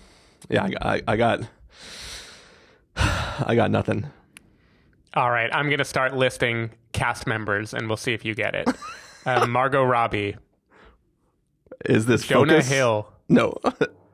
yeah, 0.50 0.64
I 0.64 0.72
I, 0.82 1.02
I 1.06 1.16
got, 1.16 1.40
I 2.96 3.54
got 3.54 3.70
nothing. 3.70 4.06
All 5.16 5.30
right, 5.30 5.48
I'm 5.52 5.66
going 5.66 5.78
to 5.78 5.84
start 5.84 6.14
listing 6.14 6.70
cast 6.92 7.26
members 7.26 7.72
and 7.72 7.88
we'll 7.88 7.96
see 7.96 8.12
if 8.12 8.22
you 8.22 8.34
get 8.34 8.54
it. 8.54 8.68
Uh, 9.24 9.46
Margot 9.48 9.82
Robbie, 9.82 10.36
Is 11.86 12.04
this 12.04 12.26
Jonah 12.26 12.52
Focus? 12.52 12.68
Hill. 12.68 13.12
No. 13.28 13.54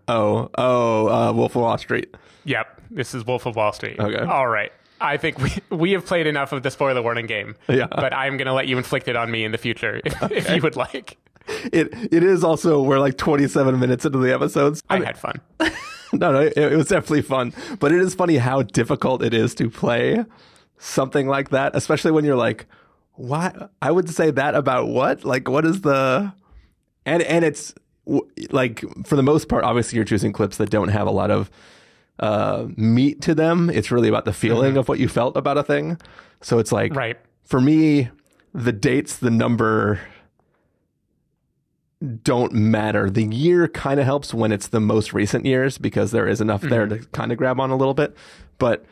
Oh, 0.09 0.51
oh, 0.59 1.09
uh, 1.09 1.33
Wolf 1.33 1.55
of 1.55 1.63
Wall 1.63 1.79
Street. 1.79 2.13
Yep, 2.45 2.81
this 2.91 3.15
is 3.15 3.25
Wolf 3.25 3.47
of 3.47 3.55
Wall 3.55 3.73
Street. 3.73 4.01
Okay. 4.01 4.19
All 4.19 4.49
right. 4.49 4.73
I 5.01 5.17
think 5.17 5.39
we 5.39 5.53
we 5.71 5.93
have 5.93 6.05
played 6.05 6.27
enough 6.27 6.51
of 6.51 6.65
the 6.65 6.73
spoiler 6.73 7.01
warning 7.01 7.27
game. 7.27 7.55
Yeah. 7.69 7.87
But 7.87 8.13
I'm 8.13 8.37
going 8.37 8.47
to 8.47 8.53
let 8.53 8.67
you 8.67 8.77
inflict 8.77 9.07
it 9.07 9.15
on 9.15 9.31
me 9.31 9.45
in 9.45 9.53
the 9.53 9.59
future 9.59 10.01
if, 10.05 10.33
if 10.33 10.51
you 10.51 10.61
would 10.61 10.75
like. 10.75 11.19
It 11.73 11.95
it 12.13 12.25
is 12.25 12.43
also 12.43 12.83
we're 12.83 12.99
like 12.99 13.17
27 13.17 13.79
minutes 13.79 14.05
into 14.05 14.19
the 14.19 14.35
episodes. 14.35 14.83
I 14.91 14.99
had 14.99 15.17
fun. 15.17 15.41
No, 16.13 16.33
no, 16.33 16.41
it, 16.41 16.59
it 16.59 16.77
was 16.77 16.89
definitely 16.89 17.23
fun. 17.23 17.55
But 17.79 17.93
it 17.93 18.01
is 18.01 18.13
funny 18.15 18.37
how 18.39 18.63
difficult 18.63 19.23
it 19.23 19.33
is 19.33 19.55
to 19.55 19.71
play 19.71 20.25
something 20.83 21.29
like 21.29 21.51
that, 21.51 21.77
especially 21.77 22.11
when 22.11 22.25
you're 22.25 22.37
like, 22.37 22.67
why? 23.15 23.69
I 23.81 23.91
would 23.91 24.09
say 24.11 24.31
that 24.33 24.55
about 24.55 24.89
what? 24.89 25.25
Like, 25.25 25.49
what 25.49 25.65
is 25.65 25.83
the? 25.83 26.33
And 27.07 27.23
and 27.23 27.45
it's 27.45 27.75
like 28.51 28.85
for 29.07 29.17
the 29.17 29.23
most 29.23 29.49
part, 29.49 29.65
obviously, 29.65 29.97
you're 29.97 30.05
choosing 30.05 30.33
clips 30.33 30.57
that 30.57 30.71
don't 30.71 30.89
have 30.89 31.07
a 31.07 31.11
lot 31.11 31.31
of 31.31 31.51
uh, 32.19 32.67
meat 32.77 33.21
to 33.23 33.35
them. 33.35 33.71
It's 33.71 33.91
really 33.91 34.09
about 34.09 34.25
the 34.25 34.33
feeling 34.33 34.77
of 34.77 34.89
what 34.89 34.99
you 34.99 35.09
felt 35.09 35.37
about 35.37 35.57
a 35.59 35.63
thing. 35.63 35.99
So 36.41 36.59
it's 36.59 36.73
like, 36.73 36.95
Right. 36.95 37.17
for 37.45 37.61
me, 37.61 38.11
the 38.53 38.73
dates, 38.73 39.17
the 39.17 39.31
number 39.31 40.01
don't 42.25 42.53
matter. 42.53 43.09
The 43.09 43.25
year 43.25 43.69
kind 43.69 44.01
of 44.01 44.07
helps 44.07 44.35
when 44.35 44.51
it's 44.51 44.69
the 44.69 44.81
most 44.81 45.13
recent 45.13 45.47
years 45.47 45.79
because 45.79 46.11
there 46.11 46.27
is 46.27 46.41
enough 46.41 46.63
there 46.63 46.87
to 46.87 46.99
kind 47.13 47.31
of 47.31 47.39
grab 47.39 47.61
on 47.61 47.71
a 47.71 47.77
little 47.77 47.95
bit. 47.95 48.17
But 48.59 48.85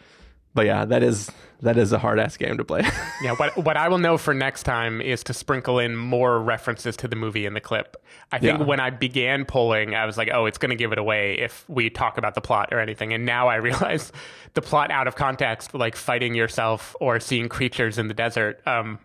but 0.55 0.67
yeah, 0.67 0.85
that 0.85 1.03
is 1.03 1.31
that 1.63 1.77
is 1.77 1.93
a 1.93 1.99
hard 1.99 2.19
ass 2.19 2.37
game 2.37 2.57
to 2.57 2.65
play. 2.65 2.83
Yeah, 3.23 3.33
what 3.35 3.55
what 3.59 3.77
I 3.77 3.89
will 3.89 3.99
know 3.99 4.17
for 4.17 4.33
next 4.33 4.63
time 4.63 5.01
is 5.03 5.23
to 5.25 5.35
sprinkle 5.35 5.79
in 5.79 5.95
more 5.95 6.41
references 6.41 6.97
to 6.99 7.09
the 7.09 7.17
movie 7.17 7.45
in 7.45 7.53
the 7.53 7.61
clip. 7.61 7.97
I 8.33 8.39
think 8.39 8.59
Yeah. 8.61 8.65
when 8.65 8.81
I 8.81 8.89
began 8.91 9.45
polling, 9.45 9.95
I 9.95 10.07
was 10.07 10.17
like, 10.17 10.31
"Oh, 10.33 10.47
it's 10.47 10.57
going 10.57 10.71
to 10.71 10.77
give 10.77 10.91
it 10.93 10.99
away 10.99 11.35
if 11.39 11.69
we 11.69 11.91
talk 11.91 12.17
about 12.17 12.35
the 12.35 12.41
plot 12.41 12.71
or 12.73 12.81
anything." 12.81 13.13
And 13.13 13.27
now 13.27 13.49
I 13.49 13.57
realize 13.69 14.11
the 14.55 14.63
plot 14.63 14.91
out 14.91 15.07
of 15.07 15.17
context, 15.17 15.75
like 15.75 15.97
fighting 15.97 16.35
yourself 16.35 16.97
or 16.99 17.21
seeing 17.21 17.49
creatures 17.51 17.99
in 17.99 18.09
the 18.09 18.15
desert, 18.15 18.61
um, 18.67 18.99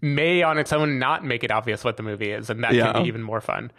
may 0.00 0.42
on 0.42 0.58
its 0.58 0.72
own 0.72 0.98
not 0.98 1.24
make 1.24 1.44
it 1.44 1.50
obvious 1.52 1.84
what 1.84 1.96
the 1.96 2.02
movie 2.02 2.30
is, 2.32 2.50
and 2.50 2.62
that 2.64 2.74
Yeah. 2.74 2.92
can 2.92 3.02
be 3.04 3.08
even 3.08 3.22
more 3.22 3.40
fun. 3.40 3.70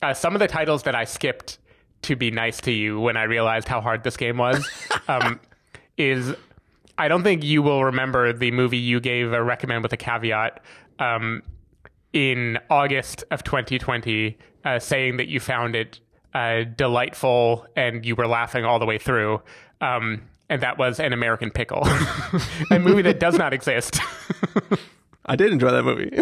Uh, 0.00 0.14
some 0.14 0.34
of 0.34 0.38
the 0.40 0.48
titles 0.48 0.84
that 0.84 0.94
I 0.94 1.04
skipped 1.04 1.58
to 2.02 2.14
be 2.16 2.30
nice 2.30 2.60
to 2.62 2.72
you 2.72 3.00
when 3.00 3.16
I 3.16 3.24
realized 3.24 3.68
how 3.68 3.80
hard 3.80 4.02
this 4.04 4.16
game 4.16 4.36
was 4.36 4.64
um, 5.08 5.38
is 5.96 6.34
I 6.98 7.08
don't 7.08 7.22
think 7.22 7.42
you 7.42 7.62
will 7.62 7.84
remember 7.84 8.32
the 8.32 8.50
movie 8.50 8.78
you 8.78 9.00
gave 9.00 9.32
a 9.32 9.42
recommend 9.42 9.82
with 9.82 9.92
a 9.92 9.96
caveat 9.96 10.60
um, 10.98 11.42
in 12.12 12.58
August 12.70 13.24
of 13.30 13.42
2020, 13.42 14.36
uh, 14.64 14.78
saying 14.78 15.16
that 15.16 15.28
you 15.28 15.40
found 15.40 15.74
it 15.74 16.00
uh, 16.34 16.64
delightful 16.76 17.66
and 17.76 18.04
you 18.04 18.14
were 18.14 18.26
laughing 18.26 18.64
all 18.64 18.78
the 18.78 18.86
way 18.86 18.98
through. 18.98 19.40
Um, 19.80 20.22
and 20.48 20.62
that 20.62 20.76
was 20.76 21.00
An 21.00 21.12
American 21.12 21.50
Pickle, 21.50 21.82
a 22.70 22.78
movie 22.78 23.02
that 23.02 23.18
does 23.18 23.38
not 23.38 23.54
exist. 23.54 24.00
I 25.26 25.36
did 25.36 25.52
enjoy 25.52 25.70
that 25.70 25.82
movie. 25.82 26.10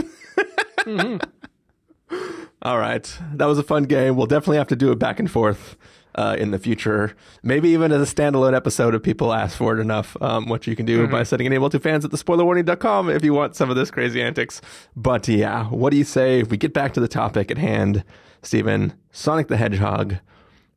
mm-hmm. 0.80 2.16
All 2.62 2.78
right. 2.78 3.18
That 3.35 3.46
was 3.46 3.59
a 3.59 3.62
fun 3.62 3.85
game. 3.85 4.16
We'll 4.16 4.26
definitely 4.26 4.59
have 4.59 4.68
to 4.68 4.76
do 4.76 4.92
it 4.92 4.98
back 4.98 5.18
and 5.18 5.30
forth 5.30 5.76
uh, 6.14 6.37
in 6.38 6.51
the 6.51 6.59
future. 6.59 7.14
Maybe 7.42 7.70
even 7.70 7.92
as 7.92 8.11
a 8.11 8.14
standalone 8.14 8.55
episode 8.55 8.94
if 8.94 9.03
people 9.03 9.33
ask 9.33 9.57
for 9.57 9.77
it 9.77 9.81
enough, 9.81 10.16
um, 10.20 10.49
which 10.49 10.66
you 10.66 10.77
can 10.77 10.87
do 10.87 11.03
mm-hmm. 11.03 11.12
by 11.12 11.23
sending 11.23 11.46
an 11.46 11.53
email 11.53 11.70
to 11.70 11.81
fans 11.81 12.05
at 12.05 12.11
thespoilerwarning.com 12.11 13.11
if 13.11 13.25
you 13.25 13.33
want 13.33 13.57
some 13.57 13.70
of 13.70 13.77
this 13.77 13.90
crazy 13.90 14.23
antics. 14.23 14.61
But 14.96 15.29
yeah, 15.29 15.66
what 15.66 15.90
do 15.90 15.96
you 15.96 16.05
say 16.05 16.40
if 16.40 16.51
we 16.51 16.57
get 16.57 16.73
back 16.73 16.92
to 16.94 17.01
the 17.01 17.09
topic 17.09 17.51
at 17.51 17.59
hand, 17.59 18.05
Stephen? 18.42 18.94
Sonic 19.11 19.49
the 19.49 19.57
Hedgehog. 19.57 20.16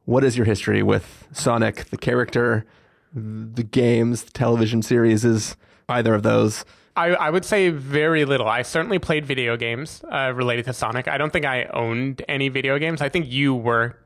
What 0.05 0.23
is 0.23 0.35
your 0.35 0.45
history 0.45 0.83
with 0.83 1.27
Sonic, 1.31 1.85
the 1.85 1.97
character, 1.97 2.65
the 3.13 3.63
games, 3.63 4.23
the 4.23 4.31
television 4.31 4.81
series? 4.81 5.23
Is 5.23 5.55
either 5.87 6.13
of 6.13 6.23
those? 6.23 6.65
I, 6.95 7.07
I 7.09 7.29
would 7.29 7.45
say 7.45 7.69
very 7.69 8.25
little. 8.25 8.47
I 8.47 8.61
certainly 8.61 8.99
played 8.99 9.25
video 9.25 9.57
games 9.57 10.03
uh, 10.11 10.31
related 10.35 10.65
to 10.65 10.73
Sonic. 10.73 11.07
I 11.07 11.17
don't 11.17 11.33
think 11.33 11.45
I 11.45 11.63
owned 11.65 12.23
any 12.27 12.49
video 12.49 12.77
games. 12.77 13.01
I 13.01 13.09
think 13.09 13.31
you 13.31 13.55
were 13.55 13.97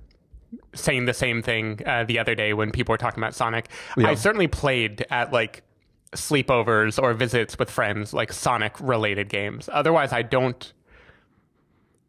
saying 0.74 1.06
the 1.06 1.14
same 1.14 1.42
thing 1.42 1.82
uh, 1.86 2.04
the 2.06 2.20
other 2.20 2.36
day 2.36 2.54
when 2.54 2.72
people 2.72 2.94
were 2.94 2.98
talking 2.98 3.22
about 3.22 3.36
Sonic. 3.36 3.70
Yeah. 3.98 4.10
I 4.10 4.16
certainly 4.16 4.48
played 4.48 5.06
at 5.10 5.34
like 5.34 5.64
sleepovers 6.14 7.02
or 7.02 7.14
visits 7.14 7.60
with 7.60 7.70
friends, 7.70 8.14
like 8.14 8.32
Sonic 8.32 8.76
related 8.80 9.30
games. 9.30 9.70
Otherwise, 9.72 10.14
I 10.14 10.22
don't 10.22 10.74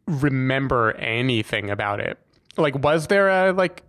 remember 0.07 0.93
anything 0.93 1.69
about 1.69 1.99
it. 1.99 2.17
Like, 2.57 2.75
was 2.79 3.07
there 3.07 3.29
a 3.29 3.51
like 3.51 3.83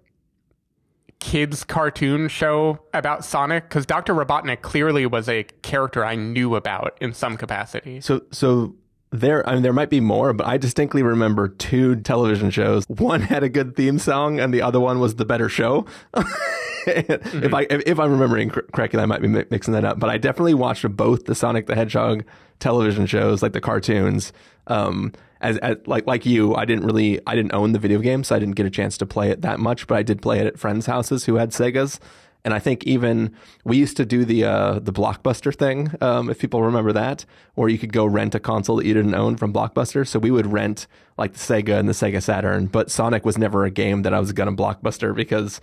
kids 1.19 1.65
cartoon 1.65 2.29
show 2.29 2.81
about 2.93 3.25
Sonic? 3.25 3.69
Because 3.69 3.87
Dr. 3.87 4.15
Robotnik 4.15 4.63
clearly 4.63 5.07
was 5.07 5.29
a 5.29 5.45
character 5.63 6.05
I 6.05 6.17
knew 6.17 6.57
about 6.57 6.97
in 7.01 7.13
some 7.13 7.37
capacity. 7.37 8.01
So, 8.01 8.23
so 8.31 8.75
there, 9.13 9.49
I 9.49 9.55
mean, 9.55 9.63
there 9.63 9.73
might 9.73 9.91
be 9.91 10.01
more, 10.01 10.33
but 10.33 10.47
I 10.47 10.57
distinctly 10.57 11.03
remember 11.03 11.49
two 11.49 11.97
television 11.97 12.51
shows. 12.51 12.85
One 12.87 13.21
had 13.21 13.43
a 13.43 13.49
good 13.49 13.75
theme 13.75 13.99
song, 13.99 14.39
and 14.39 14.55
the 14.55 14.63
other 14.63 14.79
one 14.79 15.01
was 15.01 15.17
the 15.17 15.25
better 15.25 15.49
show. 15.49 15.87
mm-hmm. 16.15 17.45
If 17.45 17.53
I 17.53 17.67
if, 17.69 17.99
I'm 17.99 18.13
remembering 18.13 18.51
correctly, 18.51 19.01
I 19.01 19.07
might 19.07 19.21
be 19.21 19.29
mixing 19.29 19.75
that 19.75 19.85
up. 19.85 19.99
But 19.99 20.11
I 20.11 20.17
definitely 20.17 20.55
watched 20.55 20.89
both 20.97 21.25
the 21.27 21.35
Sonic 21.35 21.67
the 21.67 21.75
Hedgehog 21.75 22.25
television 22.59 23.07
shows, 23.07 23.43
like 23.43 23.53
the 23.53 23.61
cartoons. 23.61 24.33
Um, 24.67 25.13
as, 25.41 25.59
as 25.59 25.77
like 25.87 26.07
like 26.07 26.25
you, 26.25 26.55
I 26.55 26.65
didn't 26.65 26.85
really 26.85 27.21
I 27.27 27.35
didn't 27.35 27.53
own 27.53 27.73
the 27.73 27.79
video 27.79 27.99
game, 27.99 28.23
so 28.25 28.37
I 28.37 28.39
didn't 28.39 28.55
get 28.55 28.67
a 28.67 28.71
chance 28.71 28.97
to 28.99 29.07
play 29.07 29.31
it 29.31 29.43
that 29.43 29.59
much. 29.59 29.87
But 29.87 29.99
I 29.99 30.03
did 30.03 30.23
play 30.23 30.39
it 30.39 30.47
at 30.47 30.59
friends' 30.59 30.87
houses 30.87 31.25
who 31.25 31.37
had 31.37 31.51
Segas. 31.51 31.99
And 32.45 32.55
I 32.55 32.59
think 32.59 32.85
even 32.85 33.35
we 33.65 33.77
used 33.77 33.97
to 33.99 34.07
do 34.07 34.25
the 34.25 34.45
uh, 34.45 34.79
the 34.79 34.93
Blockbuster 34.93 35.55
thing, 35.55 35.93
um, 36.01 36.31
if 36.31 36.39
people 36.39 36.63
remember 36.63 36.93
that, 36.93 37.25
where 37.55 37.69
you 37.69 37.79
could 37.79 37.93
go 37.93 38.07
rent 38.07 38.35
a 38.35 38.41
console 38.41 38.77
that 38.77 38.87
you 38.87 38.95
didn't 38.95 39.15
own 39.15 39.37
from 39.37 39.53
Blockbuster. 39.53 40.07
So 40.07 40.19
we 40.19 40.31
would 40.31 40.47
rent 40.47 40.87
like 41.19 41.35
the 41.35 41.39
Sega 41.39 41.79
and 41.79 41.89
the 41.89 41.93
Sega 41.93 42.23
Saturn, 42.23 42.67
but 42.67 42.91
Sonic 42.91 43.25
was 43.25 43.37
never 43.37 43.65
a 43.65 43.71
game 43.71 44.03
that 44.03 44.15
I 44.15 44.21
was 44.21 44.33
gonna 44.33 44.53
Blockbuster 44.53 45.15
because 45.15 45.61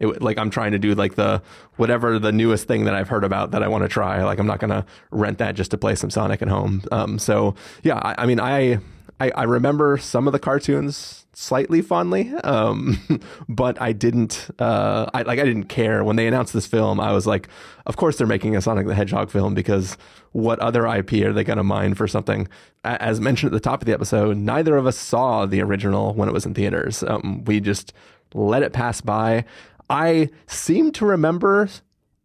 it, 0.00 0.22
like 0.22 0.38
I'm 0.38 0.50
trying 0.50 0.72
to 0.72 0.78
do 0.78 0.94
like 0.94 1.14
the 1.14 1.42
whatever 1.76 2.18
the 2.18 2.32
newest 2.32 2.66
thing 2.66 2.84
that 2.84 2.94
I've 2.94 3.08
heard 3.08 3.24
about 3.24 3.52
that 3.52 3.62
I 3.62 3.68
want 3.68 3.82
to 3.82 3.88
try. 3.88 4.22
Like 4.24 4.38
I'm 4.38 4.46
not 4.46 4.60
gonna 4.60 4.86
rent 5.10 5.38
that 5.38 5.54
just 5.54 5.70
to 5.72 5.78
play 5.78 5.94
some 5.94 6.10
Sonic 6.10 6.42
at 6.42 6.48
home. 6.48 6.82
Um, 6.90 7.18
so 7.18 7.54
yeah, 7.82 7.98
I, 7.98 8.14
I 8.18 8.26
mean 8.26 8.40
I, 8.40 8.78
I 9.20 9.30
I 9.30 9.42
remember 9.44 9.98
some 9.98 10.26
of 10.26 10.32
the 10.32 10.38
cartoons 10.38 11.26
slightly 11.32 11.82
fondly, 11.82 12.32
um, 12.44 12.98
but 13.48 13.80
I 13.80 13.92
didn't. 13.92 14.48
Uh, 14.58 15.10
I 15.12 15.22
like 15.22 15.38
I 15.38 15.44
didn't 15.44 15.64
care 15.64 16.04
when 16.04 16.16
they 16.16 16.26
announced 16.26 16.52
this 16.52 16.66
film. 16.66 17.00
I 17.00 17.12
was 17.12 17.26
like, 17.26 17.48
of 17.86 17.96
course 17.96 18.16
they're 18.18 18.26
making 18.26 18.56
a 18.56 18.60
Sonic 18.60 18.86
the 18.86 18.94
Hedgehog 18.94 19.30
film 19.30 19.54
because 19.54 19.96
what 20.32 20.58
other 20.58 20.86
IP 20.86 21.12
are 21.24 21.32
they 21.32 21.44
going 21.44 21.58
to 21.58 21.64
mine 21.64 21.94
for 21.94 22.08
something? 22.08 22.48
As 22.84 23.20
mentioned 23.20 23.52
at 23.52 23.54
the 23.54 23.60
top 23.60 23.82
of 23.82 23.86
the 23.86 23.92
episode, 23.92 24.36
neither 24.36 24.76
of 24.76 24.86
us 24.86 24.96
saw 24.96 25.46
the 25.46 25.60
original 25.62 26.12
when 26.14 26.28
it 26.28 26.32
was 26.32 26.44
in 26.44 26.54
theaters. 26.54 27.02
Um, 27.02 27.44
we 27.44 27.60
just 27.60 27.92
let 28.34 28.62
it 28.62 28.72
pass 28.72 29.00
by. 29.00 29.44
I 29.88 30.30
seem 30.46 30.92
to 30.92 31.06
remember 31.06 31.68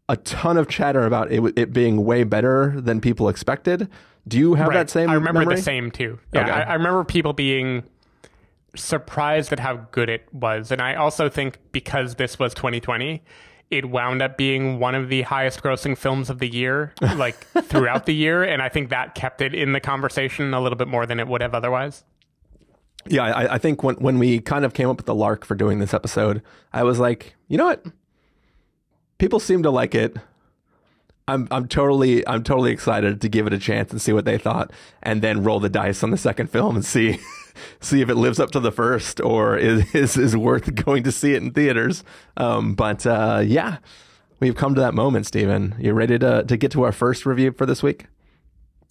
a 0.07 0.17
ton 0.17 0.57
of 0.57 0.67
chatter 0.67 1.05
about 1.05 1.31
it, 1.31 1.53
it 1.55 1.71
being 1.71 2.03
way 2.03 2.23
better 2.23 2.81
than 2.81 2.99
people 2.99 3.29
expected. 3.29 3.87
Do 4.27 4.37
you 4.37 4.55
have 4.55 4.67
right. 4.67 4.75
that 4.75 4.89
same? 4.89 5.09
I 5.09 5.13
remember 5.13 5.39
memory? 5.39 5.55
the 5.55 5.61
same 5.61 5.91
too. 5.91 6.19
Yeah, 6.33 6.41
okay. 6.41 6.51
I, 6.51 6.61
I 6.61 6.73
remember 6.73 7.03
people 7.03 7.33
being 7.33 7.83
surprised 8.75 9.51
at 9.51 9.59
how 9.59 9.87
good 9.91 10.09
it 10.09 10.31
was. 10.33 10.71
And 10.71 10.81
I 10.81 10.95
also 10.95 11.29
think 11.29 11.57
because 11.71 12.15
this 12.15 12.39
was 12.39 12.53
2020, 12.53 13.23
it 13.71 13.89
wound 13.89 14.21
up 14.21 14.37
being 14.37 14.79
one 14.79 14.95
of 14.95 15.09
the 15.09 15.23
highest 15.23 15.61
grossing 15.61 15.97
films 15.97 16.29
of 16.29 16.39
the 16.39 16.47
year, 16.47 16.93
like 17.15 17.35
throughout 17.63 18.05
the 18.05 18.13
year. 18.13 18.43
And 18.43 18.61
I 18.61 18.69
think 18.69 18.89
that 18.89 19.15
kept 19.15 19.41
it 19.41 19.53
in 19.53 19.73
the 19.73 19.79
conversation 19.79 20.53
a 20.53 20.61
little 20.61 20.77
bit 20.77 20.87
more 20.87 21.05
than 21.05 21.19
it 21.19 21.27
would 21.27 21.41
have 21.41 21.53
otherwise. 21.53 22.03
Yeah, 23.05 23.23
I, 23.23 23.55
I 23.55 23.57
think 23.57 23.81
when, 23.81 23.95
when 23.95 24.19
we 24.19 24.39
kind 24.39 24.65
of 24.65 24.73
came 24.73 24.89
up 24.89 24.97
with 24.97 25.05
the 25.05 25.15
lark 25.15 25.45
for 25.45 25.55
doing 25.55 25.79
this 25.79 25.93
episode, 25.93 26.41
I 26.73 26.83
was 26.83 26.99
like, 26.99 27.35
you 27.47 27.57
know 27.57 27.65
what? 27.65 27.85
People 29.17 29.39
seem 29.39 29.63
to 29.63 29.71
like 29.71 29.95
it. 29.95 30.17
I'm 31.29 31.47
I'm 31.51 31.67
totally 31.67 32.27
I'm 32.27 32.43
totally 32.43 32.71
excited 32.71 33.21
to 33.21 33.29
give 33.29 33.45
it 33.45 33.53
a 33.53 33.59
chance 33.59 33.91
and 33.91 34.01
see 34.01 34.13
what 34.13 34.25
they 34.25 34.37
thought, 34.37 34.71
and 35.03 35.21
then 35.21 35.43
roll 35.43 35.59
the 35.59 35.69
dice 35.69 36.03
on 36.03 36.09
the 36.09 36.17
second 36.17 36.49
film 36.49 36.75
and 36.75 36.83
see 36.83 37.19
see 37.79 38.01
if 38.01 38.09
it 38.09 38.15
lives 38.15 38.39
up 38.39 38.51
to 38.51 38.59
the 38.59 38.71
first 38.71 39.21
or 39.21 39.57
is 39.57 39.93
is, 39.93 40.17
is 40.17 40.35
worth 40.35 40.73
going 40.85 41.03
to 41.03 41.11
see 41.11 41.33
it 41.33 41.43
in 41.43 41.51
theaters. 41.51 42.03
Um, 42.35 42.73
but 42.73 43.05
uh, 43.05 43.43
yeah, 43.45 43.77
we've 44.39 44.55
come 44.55 44.73
to 44.75 44.81
that 44.81 44.93
moment, 44.93 45.27
Stephen. 45.27 45.75
You 45.79 45.93
ready 45.93 46.17
to 46.17 46.43
to 46.43 46.57
get 46.57 46.71
to 46.71 46.83
our 46.83 46.91
first 46.91 47.25
review 47.25 47.51
for 47.51 47.65
this 47.65 47.83
week? 47.83 48.07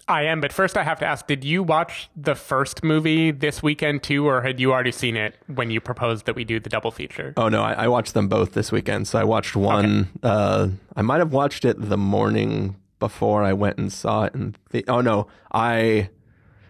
I 0.09 0.23
am, 0.23 0.41
but 0.41 0.53
first 0.53 0.77
I 0.77 0.85
have 0.85 0.99
to 1.01 1.07
ask: 1.07 1.27
Did 1.27 1.45
you 1.45 1.63
watch 1.63 2.09
the 2.17 2.35
first 2.35 2.83
movie 2.83 3.31
this 3.31 3.63
weekend 3.63 4.03
too, 4.03 4.27
or 4.27 4.41
had 4.43 4.59
you 4.59 4.73
already 4.73 4.91
seen 4.91 5.17
it 5.17 5.37
when 5.47 5.71
you 5.71 5.81
proposed 5.81 6.25
that 6.27 6.35
we 6.35 6.45
do 6.45 6.59
the 6.59 6.71
double 6.71 6.91
feature? 6.91 7.35
Oh 7.37 7.49
no, 7.49 7.63
I, 7.63 7.85
I 7.85 7.89
watched 7.89 8.15
them 8.15 8.27
both 8.27 8.55
this 8.55 8.73
weekend. 8.73 9.07
So 9.07 9.19
I 9.19 9.25
watched 9.25 9.55
one. 9.55 10.09
Okay. 10.17 10.21
Uh, 10.23 10.69
I 10.97 11.03
might 11.03 11.19
have 11.19 11.33
watched 11.33 11.65
it 11.67 11.77
the 11.79 11.99
morning 11.99 12.77
before 12.99 13.45
I 13.45 13.53
went 13.53 13.79
and 13.79 13.93
saw 13.93 14.25
it. 14.25 14.35
And 14.35 14.59
the, 14.71 14.85
oh 14.89 15.03
no, 15.03 15.27
I 15.53 16.09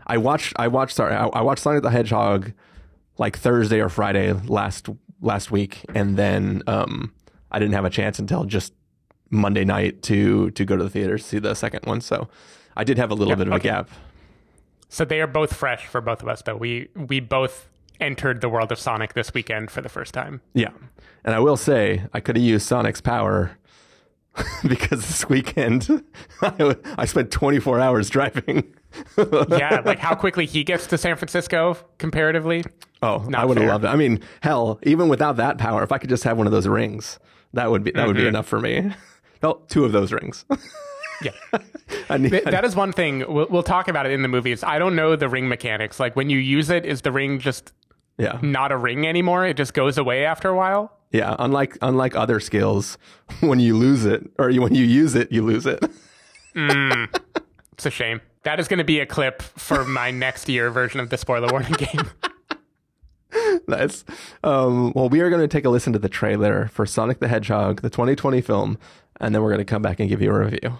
I 0.07 0.17
watched 0.19 0.55
I 0.57 0.67
watched 0.67 0.97
sorry 0.97 1.15
I, 1.15 1.27
I 1.29 1.41
watched 1.43 1.63
Sonic 1.63 1.83
the 1.83 1.91
Hedgehog 1.91 2.53
like 3.19 3.39
Thursday 3.39 3.81
or 3.81 3.89
Friday 3.89 4.33
last 4.33 4.89
last 5.21 5.51
week, 5.53 5.85
and 5.95 6.17
then 6.17 6.63
um, 6.67 7.13
I 7.53 7.61
didn't 7.61 7.75
have 7.75 7.85
a 7.85 7.91
chance 7.91 8.19
until 8.19 8.45
just 8.45 8.73
Monday 9.31 9.65
night 9.65 10.03
to 10.03 10.51
to 10.51 10.65
go 10.65 10.77
to 10.77 10.83
the 10.83 10.91
theater 10.91 11.19
to 11.19 11.23
see 11.23 11.39
the 11.39 11.55
second 11.55 11.85
one. 11.85 12.01
So 12.01 12.29
I 12.79 12.85
did 12.85 12.97
have 12.97 13.11
a 13.11 13.15
little 13.15 13.33
yep, 13.33 13.39
bit 13.39 13.49
of 13.49 13.55
okay. 13.55 13.69
a 13.69 13.73
gap. 13.73 13.91
So 14.89 15.05
they 15.05 15.21
are 15.21 15.27
both 15.27 15.55
fresh 15.55 15.87
for 15.87 16.01
both 16.01 16.23
of 16.23 16.29
us, 16.29 16.41
but 16.41 16.59
We 16.59 16.89
we 16.95 17.21
both 17.21 17.69
entered 18.01 18.41
the 18.41 18.49
world 18.49 18.71
of 18.71 18.79
Sonic 18.79 19.13
this 19.15 19.35
weekend 19.35 19.71
for 19.71 19.83
the 19.83 19.89
first 19.89 20.15
time. 20.15 20.41
Yeah, 20.55 20.71
and 21.25 21.35
I 21.35 21.41
will 21.41 21.57
say 21.57 22.05
I 22.15 22.21
could 22.21 22.37
have 22.37 22.45
used 22.45 22.67
Sonic's 22.67 23.01
power 23.01 23.59
because 24.67 25.07
this 25.07 25.29
weekend 25.29 26.05
I, 26.43 26.77
I 26.97 27.05
spent 27.05 27.31
24 27.31 27.81
hours 27.81 28.09
driving. 28.09 28.73
yeah, 29.51 29.83
like 29.85 29.99
how 29.99 30.15
quickly 30.15 30.47
he 30.47 30.65
gets 30.65 30.87
to 30.87 30.97
San 30.99 31.17
Francisco 31.17 31.77
comparatively. 31.99 32.65
Oh, 33.03 33.19
Not 33.29 33.43
I 33.43 33.45
would 33.45 33.59
have 33.59 33.69
loved 33.69 33.85
it. 33.85 33.89
I 33.89 33.97
mean, 33.97 34.21
hell, 34.41 34.79
even 34.85 35.09
without 35.09 35.37
that 35.37 35.59
power, 35.59 35.83
if 35.83 35.93
I 35.93 35.99
could 35.99 36.09
just 36.09 36.25
have 36.25 36.39
one 36.39 36.47
of 36.47 36.53
those 36.53 36.67
rings, 36.67 37.19
that 37.53 37.71
would 37.71 37.85
be 37.85 37.91
that 37.91 37.99
mm-hmm. 37.99 38.07
would 38.07 38.17
be 38.17 38.23
mm-hmm. 38.23 38.29
enough 38.29 38.47
for 38.47 38.61
me. 38.61 38.93
Well, 39.43 39.57
two 39.69 39.85
of 39.85 39.93
those 39.93 40.13
rings. 40.13 40.45
yeah, 41.23 41.31
need, 42.19 42.33
that 42.33 42.65
is 42.65 42.75
one 42.75 42.93
thing. 42.93 43.25
We'll, 43.29 43.47
we'll 43.49 43.63
talk 43.63 43.89
about 43.89 44.07
it 44.07 44.13
in 44.13 44.23
the 44.23 44.29
movies. 44.29 44.65
I 44.65 44.79
don't 44.79 44.97
know 44.97 45.17
the 45.17 45.29
ring 45.29 45.49
mechanics. 45.49 46.01
Like 46.01 46.17
when 46.17 46.31
you 46.31 46.39
use 46.39 46.71
it, 46.71 46.87
is 46.87 47.03
the 47.03 47.13
ring 47.13 47.39
just 47.39 47.73
yeah 48.17 48.39
not 48.43 48.73
a 48.73 48.77
ring 48.77 49.07
anymore? 49.07 49.47
It 49.47 49.57
just 49.57 49.75
goes 49.75 49.99
away 49.99 50.25
after 50.25 50.49
a 50.49 50.57
while. 50.57 50.93
Yeah, 51.13 51.37
unlike 51.39 51.77
unlike 51.83 52.17
other 52.17 52.41
skills, 52.41 52.99
when 53.41 53.61
you 53.61 53.77
lose 53.77 54.05
it 54.05 54.31
or 54.39 54.53
when 54.53 54.75
you 54.75 54.85
use 54.85 55.15
it, 55.15 55.33
you 55.33 55.43
lose 55.43 55.67
it. 55.67 55.81
mm, 56.55 57.21
it's 57.73 57.87
a 57.87 57.91
shame. 57.91 58.21
That 58.45 58.61
is 58.61 58.69
going 58.69 58.79
to 58.79 58.85
be 58.85 59.01
a 59.01 59.07
clip 59.07 59.43
for 59.43 59.85
my 59.85 60.11
next 60.11 60.49
year 60.49 60.71
version 60.71 61.01
of 61.01 61.11
the 61.11 61.19
spoiler 61.19 61.49
warning 61.51 61.73
game. 61.73 62.11
nice. 63.69 64.05
Um, 64.43 64.93
well, 64.95 65.09
we 65.09 65.21
are 65.21 65.29
going 65.29 65.43
to 65.43 65.49
take 65.49 65.65
a 65.65 65.71
listen 65.71 65.93
to 65.93 65.99
the 65.99 66.09
trailer 66.09 66.69
for 66.69 66.87
Sonic 66.87 67.19
the 67.19 67.29
Hedgehog, 67.29 67.83
the 67.83 67.91
2020 67.91 68.41
film, 68.41 68.79
and 69.21 69.35
then 69.35 69.43
we're 69.43 69.51
going 69.51 69.59
to 69.59 69.65
come 69.65 69.83
back 69.83 70.01
and 70.01 70.09
give 70.09 70.23
you 70.23 70.31
a 70.31 70.39
review. 70.39 70.79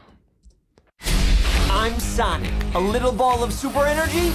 Sonic, 2.19 2.51
a 2.75 2.81
little 2.81 3.13
ball 3.13 3.45
of 3.45 3.53
super 3.53 3.87
energy 3.87 4.33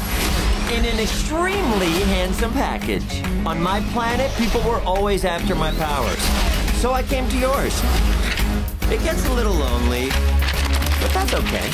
in 0.73 0.85
an 0.85 0.99
extremely 1.01 1.91
handsome 2.13 2.53
package. 2.53 3.21
On 3.45 3.61
my 3.61 3.81
planet, 3.91 4.31
people 4.37 4.61
were 4.61 4.79
always 4.83 5.25
after 5.25 5.53
my 5.53 5.69
powers. 5.71 6.17
So 6.79 6.93
I 6.93 7.03
came 7.03 7.27
to 7.27 7.37
yours. 7.37 7.77
It 8.89 9.03
gets 9.03 9.27
a 9.27 9.33
little 9.33 9.51
lonely, 9.51 10.07
but 11.01 11.11
that's 11.11 11.33
okay. 11.33 11.69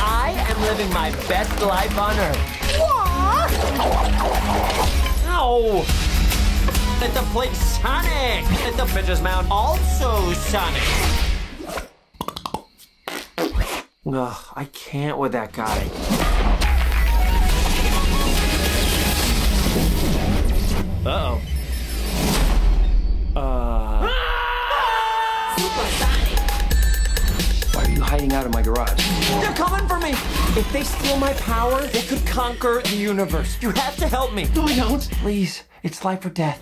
I 0.00 0.34
am 0.50 0.60
living 0.62 0.92
my 0.92 1.12
best 1.28 1.62
life 1.62 1.96
on 1.96 2.18
Earth. 2.18 2.80
Ow! 5.28 5.84
Let 7.00 7.14
the 7.14 7.22
plate 7.30 7.54
Sonic! 7.54 8.44
Let 8.64 8.76
the 8.76 8.86
bitches 8.86 9.22
mount 9.22 9.46
also 9.52 10.32
Sonic! 10.32 10.82
Ugh, 14.04 14.36
I 14.56 14.64
can't 14.64 15.16
with 15.16 15.30
that 15.30 15.52
guy. 15.52 15.88
Uh-oh. 21.06 21.40
Uh... 23.36 24.08
Why 27.72 27.84
are 27.84 27.90
you 27.90 28.00
hiding 28.00 28.32
out 28.32 28.44
in 28.44 28.50
my 28.50 28.60
garage? 28.60 28.90
They're 29.40 29.52
coming 29.54 29.86
for 29.86 30.00
me! 30.00 30.10
If 30.58 30.68
they 30.72 30.82
steal 30.82 31.16
my 31.18 31.32
power, 31.34 31.82
they 31.82 32.02
could 32.02 32.26
conquer 32.26 32.82
the 32.82 32.96
universe. 32.96 33.56
You 33.60 33.70
have 33.70 33.96
to 33.98 34.08
help 34.08 34.34
me. 34.34 34.48
No, 34.56 34.64
I 34.64 34.74
don't. 34.74 35.08
Please. 35.20 35.62
It's 35.84 36.04
life 36.04 36.26
or 36.26 36.30
death. 36.30 36.60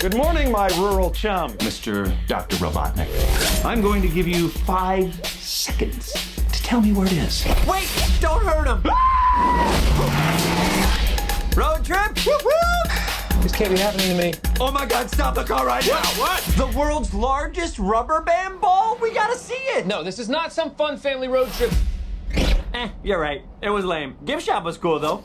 Good 0.00 0.14
morning, 0.14 0.52
my 0.52 0.68
rural 0.78 1.10
chum. 1.10 1.50
Mr. 1.54 2.14
Dr. 2.28 2.54
Robotnik. 2.58 3.08
I'm 3.64 3.80
going 3.80 4.00
to 4.00 4.06
give 4.06 4.28
you 4.28 4.48
five 4.48 5.12
seconds 5.26 6.12
to 6.36 6.62
tell 6.62 6.80
me 6.80 6.92
where 6.92 7.08
it 7.08 7.14
is. 7.14 7.44
Wait! 7.66 7.88
Don't 8.20 8.40
hurt 8.44 8.68
him! 8.68 8.80
Road 11.56 11.84
trip? 11.84 12.14
This 13.42 13.50
can't 13.50 13.72
be 13.72 13.78
happening 13.78 14.16
to 14.16 14.22
me. 14.22 14.34
Oh 14.60 14.70
my 14.70 14.86
god, 14.86 15.10
stop 15.10 15.34
the 15.34 15.42
car 15.42 15.66
right 15.66 15.84
now! 15.84 16.04
What? 16.20 16.44
The 16.56 16.68
world's 16.78 17.12
largest 17.12 17.80
rubber 17.80 18.20
band 18.20 18.60
ball? 18.60 18.96
We 19.02 19.12
gotta 19.12 19.36
see 19.36 19.54
it! 19.54 19.84
No, 19.88 20.04
this 20.04 20.20
is 20.20 20.28
not 20.28 20.52
some 20.52 20.76
fun 20.76 20.96
family 20.96 21.26
road 21.26 21.50
trip. 21.54 21.72
Eh, 22.72 22.88
you're 23.02 23.18
right. 23.18 23.42
It 23.62 23.70
was 23.70 23.84
lame. 23.84 24.16
Gift 24.24 24.44
shop 24.44 24.62
was 24.62 24.78
cool 24.78 25.00
though. 25.00 25.24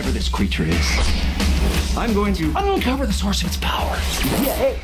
Whatever 0.00 0.18
this 0.18 0.30
creature 0.30 0.64
is, 0.64 1.94
I'm 1.94 2.14
going 2.14 2.32
to 2.32 2.50
uncover 2.56 3.04
the 3.04 3.12
source 3.12 3.42
of 3.42 3.48
its 3.48 3.58
power. 3.58 3.98
Yeah, 4.42 4.54
hey. 4.54 4.80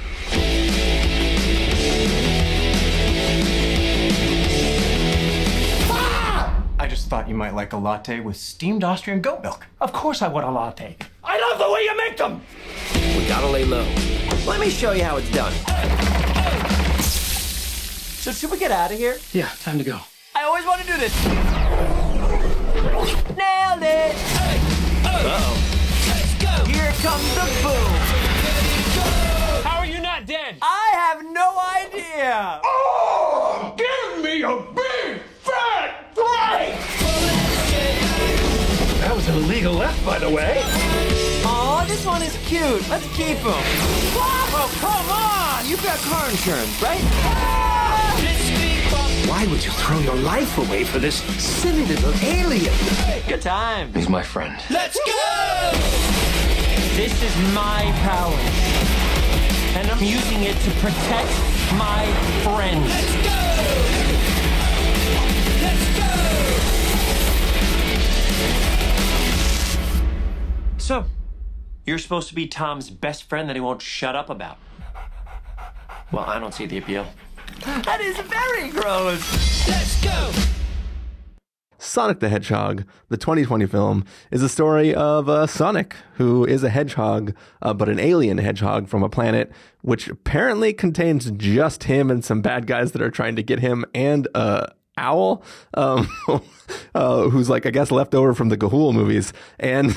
I 6.78 6.86
just 6.86 7.08
thought 7.08 7.30
you 7.30 7.34
might 7.34 7.54
like 7.54 7.72
a 7.72 7.78
latte 7.78 8.20
with 8.20 8.36
steamed 8.36 8.84
Austrian 8.84 9.22
goat 9.22 9.42
milk. 9.42 9.66
Of 9.80 9.94
course 9.94 10.20
I 10.20 10.28
want 10.28 10.44
a 10.44 10.50
latte. 10.50 10.98
I 11.24 11.40
love 11.40 11.60
the 11.60 11.72
way 11.72 11.84
you 11.84 11.96
make 11.96 12.18
them! 12.18 12.42
We 13.18 13.26
gotta 13.26 13.46
lay 13.46 13.64
low. 13.64 13.88
Let 14.46 14.60
me 14.60 14.68
show 14.68 14.92
you 14.92 15.02
how 15.02 15.16
it's 15.16 15.30
done. 15.30 15.54
So 17.00 18.32
should 18.32 18.50
we 18.50 18.58
get 18.58 18.70
out 18.70 18.92
of 18.92 18.98
here? 18.98 19.16
Yeah, 19.32 19.48
time 19.62 19.78
to 19.78 19.84
go. 19.84 19.98
I 20.34 20.42
always 20.42 20.66
want 20.66 20.82
to 20.82 20.86
do 20.86 20.98
this. 20.98 21.24
Nailed 23.34 23.82
it! 23.82 24.65
Uh-oh. 25.18 26.66
Here 26.68 26.92
comes 27.02 27.34
the 27.34 27.46
boom. 27.62 27.92
How 29.64 29.78
are 29.78 29.86
you 29.86 30.00
not 30.00 30.26
dead? 30.26 30.56
I 30.62 30.90
have 30.92 31.24
no 31.24 31.58
idea. 31.58 32.60
Oh, 32.64 33.74
Give 33.76 34.22
me 34.22 34.42
a 34.42 34.56
big 34.74 35.20
fat 35.40 36.14
break! 36.14 36.74
That 39.00 39.12
was 39.14 39.28
an 39.28 39.36
illegal 39.36 39.72
left, 39.74 40.04
by 40.04 40.18
the 40.18 40.28
way. 40.30 40.60
Oh, 41.44 41.84
this 41.88 42.04
one 42.04 42.22
is 42.22 42.36
cute. 42.46 42.88
Let's 42.88 43.06
keep 43.16 43.38
him. 43.38 43.62
Oh, 44.18 44.70
come 44.80 45.10
on! 45.10 45.68
You've 45.68 45.82
got 45.82 45.98
car 46.00 46.28
insurance, 46.30 46.82
right? 46.82 47.65
Why 49.28 49.44
would 49.48 49.64
you 49.64 49.72
throw 49.72 49.98
your 49.98 50.14
life 50.14 50.56
away 50.56 50.84
for 50.84 51.00
this 51.00 51.16
silly 51.42 51.84
little 51.84 52.14
alien? 52.22 52.72
Good 53.26 53.42
time. 53.42 53.92
He's 53.92 54.08
my 54.08 54.22
friend. 54.22 54.56
Let's 54.70 54.96
go! 55.04 55.72
This 56.94 57.20
is 57.20 57.36
my 57.52 57.92
power. 58.02 58.36
And 59.76 59.90
I'm 59.90 60.00
using 60.02 60.44
it 60.44 60.56
to 60.60 60.70
protect 60.80 61.28
my 61.74 62.06
friends. 62.44 62.88
Let's 62.88 63.16
go! 63.26 63.42
Let's 65.60 65.86
go! 65.98 66.12
So, 70.78 71.04
you're 71.84 71.98
supposed 71.98 72.28
to 72.28 72.34
be 72.36 72.46
Tom's 72.46 72.90
best 72.90 73.24
friend 73.24 73.48
that 73.48 73.56
he 73.56 73.60
won't 73.60 73.82
shut 73.82 74.14
up 74.14 74.30
about. 74.30 74.58
Well, 76.12 76.24
I 76.24 76.38
don't 76.38 76.54
see 76.54 76.66
the 76.66 76.78
appeal. 76.78 77.08
That 77.64 78.00
is 78.00 78.16
very 78.18 78.70
gross. 78.70 79.68
Let's 79.68 80.02
go! 80.02 80.32
Sonic 81.78 82.20
the 82.20 82.28
Hedgehog, 82.28 82.84
the 83.08 83.16
2020 83.16 83.66
film, 83.66 84.04
is 84.30 84.42
a 84.42 84.48
story 84.48 84.94
of 84.94 85.28
uh, 85.28 85.46
Sonic, 85.46 85.94
who 86.14 86.44
is 86.44 86.64
a 86.64 86.68
hedgehog, 86.68 87.34
uh, 87.62 87.72
but 87.72 87.88
an 87.88 87.98
alien 87.98 88.38
hedgehog 88.38 88.88
from 88.88 89.02
a 89.02 89.08
planet 89.08 89.52
which 89.82 90.08
apparently 90.08 90.72
contains 90.72 91.30
just 91.30 91.84
him 91.84 92.10
and 92.10 92.24
some 92.24 92.40
bad 92.40 92.66
guys 92.66 92.92
that 92.92 93.02
are 93.02 93.10
trying 93.10 93.36
to 93.36 93.42
get 93.42 93.60
him 93.60 93.84
and 93.94 94.26
uh, 94.34 94.66
Owl, 94.98 95.42
um, 95.74 96.08
uh, 96.94 97.28
who's 97.28 97.50
like, 97.50 97.66
I 97.66 97.70
guess, 97.70 97.90
left 97.90 98.14
over 98.14 98.34
from 98.34 98.48
the 98.48 98.56
Ga'Hoole 98.56 98.94
movies. 98.94 99.32
And 99.58 99.94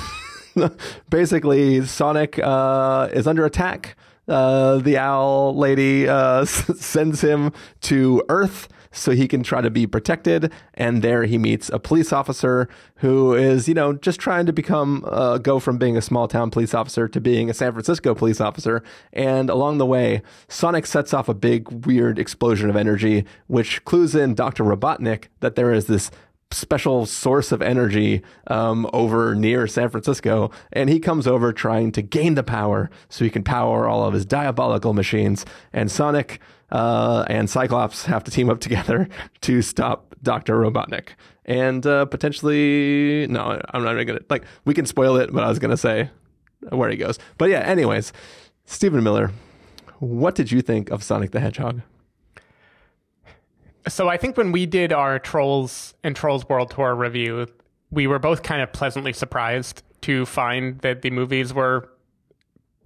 basically, 1.10 1.86
Sonic 1.86 2.38
uh, 2.40 3.10
is 3.14 3.26
under 3.26 3.46
attack. 3.46 3.96
Uh, 4.30 4.78
the 4.78 4.98
owl 4.98 5.56
lady 5.56 6.08
uh, 6.08 6.46
sends 6.46 7.22
him 7.22 7.52
to 7.82 8.24
Earth 8.30 8.70
so 8.92 9.12
he 9.12 9.28
can 9.28 9.44
try 9.44 9.62
to 9.62 9.70
be 9.70 9.86
protected. 9.86 10.52
And 10.74 11.02
there 11.02 11.24
he 11.24 11.38
meets 11.38 11.70
a 11.70 11.80
police 11.80 12.12
officer 12.12 12.68
who 12.96 13.34
is, 13.34 13.68
you 13.68 13.74
know, 13.74 13.94
just 13.94 14.20
trying 14.20 14.46
to 14.48 14.54
become, 14.54 15.06
uh, 15.08 15.38
go 15.38 15.60
from 15.60 15.78
being 15.78 15.98
a 15.98 16.02
small 16.02 16.28
town 16.28 16.50
police 16.50 16.74
officer 16.74 17.08
to 17.08 17.22
being 17.22 17.50
a 17.50 17.54
San 17.54 17.72
Francisco 17.72 18.16
police 18.16 18.42
officer. 18.42 18.84
And 19.14 19.50
along 19.50 19.78
the 19.78 19.86
way, 19.86 20.22
Sonic 20.48 20.86
sets 20.86 21.14
off 21.14 21.30
a 21.30 21.34
big, 21.34 21.86
weird 21.86 22.20
explosion 22.20 22.70
of 22.70 22.76
energy, 22.76 23.26
which 23.48 23.84
clues 23.86 24.16
in 24.16 24.34
Dr. 24.34 24.64
Robotnik 24.64 25.26
that 25.40 25.56
there 25.56 25.72
is 25.72 25.86
this 25.86 26.10
special 26.52 27.06
source 27.06 27.52
of 27.52 27.62
energy 27.62 28.22
um, 28.48 28.90
over 28.92 29.36
near 29.36 29.68
San 29.68 29.90
Francisco, 29.90 30.52
and 30.74 30.90
he 30.90 31.00
comes 31.00 31.28
over 31.28 31.54
trying 31.54 31.92
to 31.92 32.02
gain 32.02 32.36
the 32.36 32.44
power 32.44 32.90
so 33.08 33.24
he 33.24 33.30
can 33.30 33.44
power 33.44 33.88
all 33.88 34.04
of 34.04 34.14
his 34.14 34.26
diabolical 34.26 34.94
machines. 34.94 35.46
And 35.74 35.92
Sonic 35.92 36.40
uh, 36.72 37.26
and 37.28 37.50
Cyclops 37.50 38.06
have 38.06 38.24
to 38.24 38.32
team 38.32 38.50
up 38.50 38.60
together 38.60 39.08
to 39.42 39.62
stop 39.62 40.16
Doctor 40.22 40.56
Robotnik. 40.58 41.10
And 41.46 41.86
uh, 41.86 42.06
potentially, 42.06 43.28
no, 43.28 43.62
I'm 43.72 43.84
not 43.84 43.96
gonna 44.04 44.20
like. 44.30 44.44
We 44.66 44.74
can 44.74 44.86
spoil 44.86 45.18
it, 45.18 45.32
but 45.34 45.44
I 45.44 45.50
was 45.50 45.58
gonna 45.58 45.78
say 45.78 46.12
where 46.70 46.90
he 46.90 46.98
goes. 46.98 47.18
But 47.38 47.50
yeah, 47.50 47.62
anyways, 47.62 48.14
Stephen 48.66 49.04
Miller, 49.04 49.32
what 50.00 50.36
did 50.36 50.52
you 50.52 50.62
think 50.62 50.92
of 50.92 51.04
Sonic 51.04 51.32
the 51.32 51.40
Hedgehog? 51.40 51.82
So 53.90 54.08
I 54.08 54.18
think 54.18 54.38
when 54.38 54.52
we 54.52 54.66
did 54.66 54.94
our 54.94 55.20
Trolls 55.20 55.94
and 56.04 56.16
Trolls 56.16 56.48
World 56.48 56.72
Tour 56.72 56.96
review, 56.96 57.48
we 57.92 58.08
were 58.08 58.20
both 58.20 58.44
kind 58.44 58.62
of 58.62 58.72
pleasantly 58.72 59.14
surprised 59.14 59.84
to 60.02 60.26
find 60.26 60.80
that 60.80 61.02
the 61.02 61.10
movies 61.10 61.54
were 61.54 61.90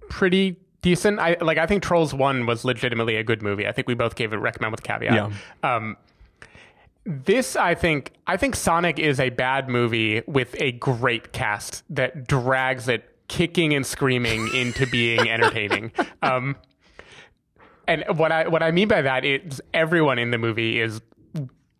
pretty 0.08 0.56
decent. 0.82 1.18
I 1.18 1.36
like 1.40 1.58
I 1.58 1.66
think 1.66 1.82
Trolls 1.82 2.12
1 2.12 2.46
was 2.46 2.64
legitimately 2.64 3.16
a 3.16 3.24
good 3.24 3.42
movie. 3.42 3.66
I 3.66 3.72
think 3.72 3.88
we 3.88 3.94
both 3.94 4.16
gave 4.16 4.32
it 4.32 4.36
recommend 4.36 4.72
with 4.72 4.82
caveat. 4.82 5.14
Yeah. 5.14 5.30
Um 5.62 5.96
this 7.06 7.56
I 7.56 7.74
think 7.74 8.12
I 8.26 8.36
think 8.36 8.56
Sonic 8.56 8.98
is 8.98 9.20
a 9.20 9.30
bad 9.30 9.68
movie 9.68 10.22
with 10.26 10.54
a 10.60 10.72
great 10.72 11.32
cast 11.32 11.84
that 11.90 12.26
drags 12.26 12.88
it 12.88 13.10
kicking 13.28 13.74
and 13.74 13.86
screaming 13.86 14.48
into 14.54 14.86
being 14.86 15.28
entertaining. 15.28 15.92
Um 16.22 16.56
and 17.86 18.04
what 18.16 18.32
I 18.32 18.48
what 18.48 18.62
I 18.62 18.70
mean 18.70 18.88
by 18.88 19.02
that 19.02 19.24
is 19.24 19.60
everyone 19.72 20.18
in 20.18 20.30
the 20.30 20.38
movie 20.38 20.80
is 20.80 21.00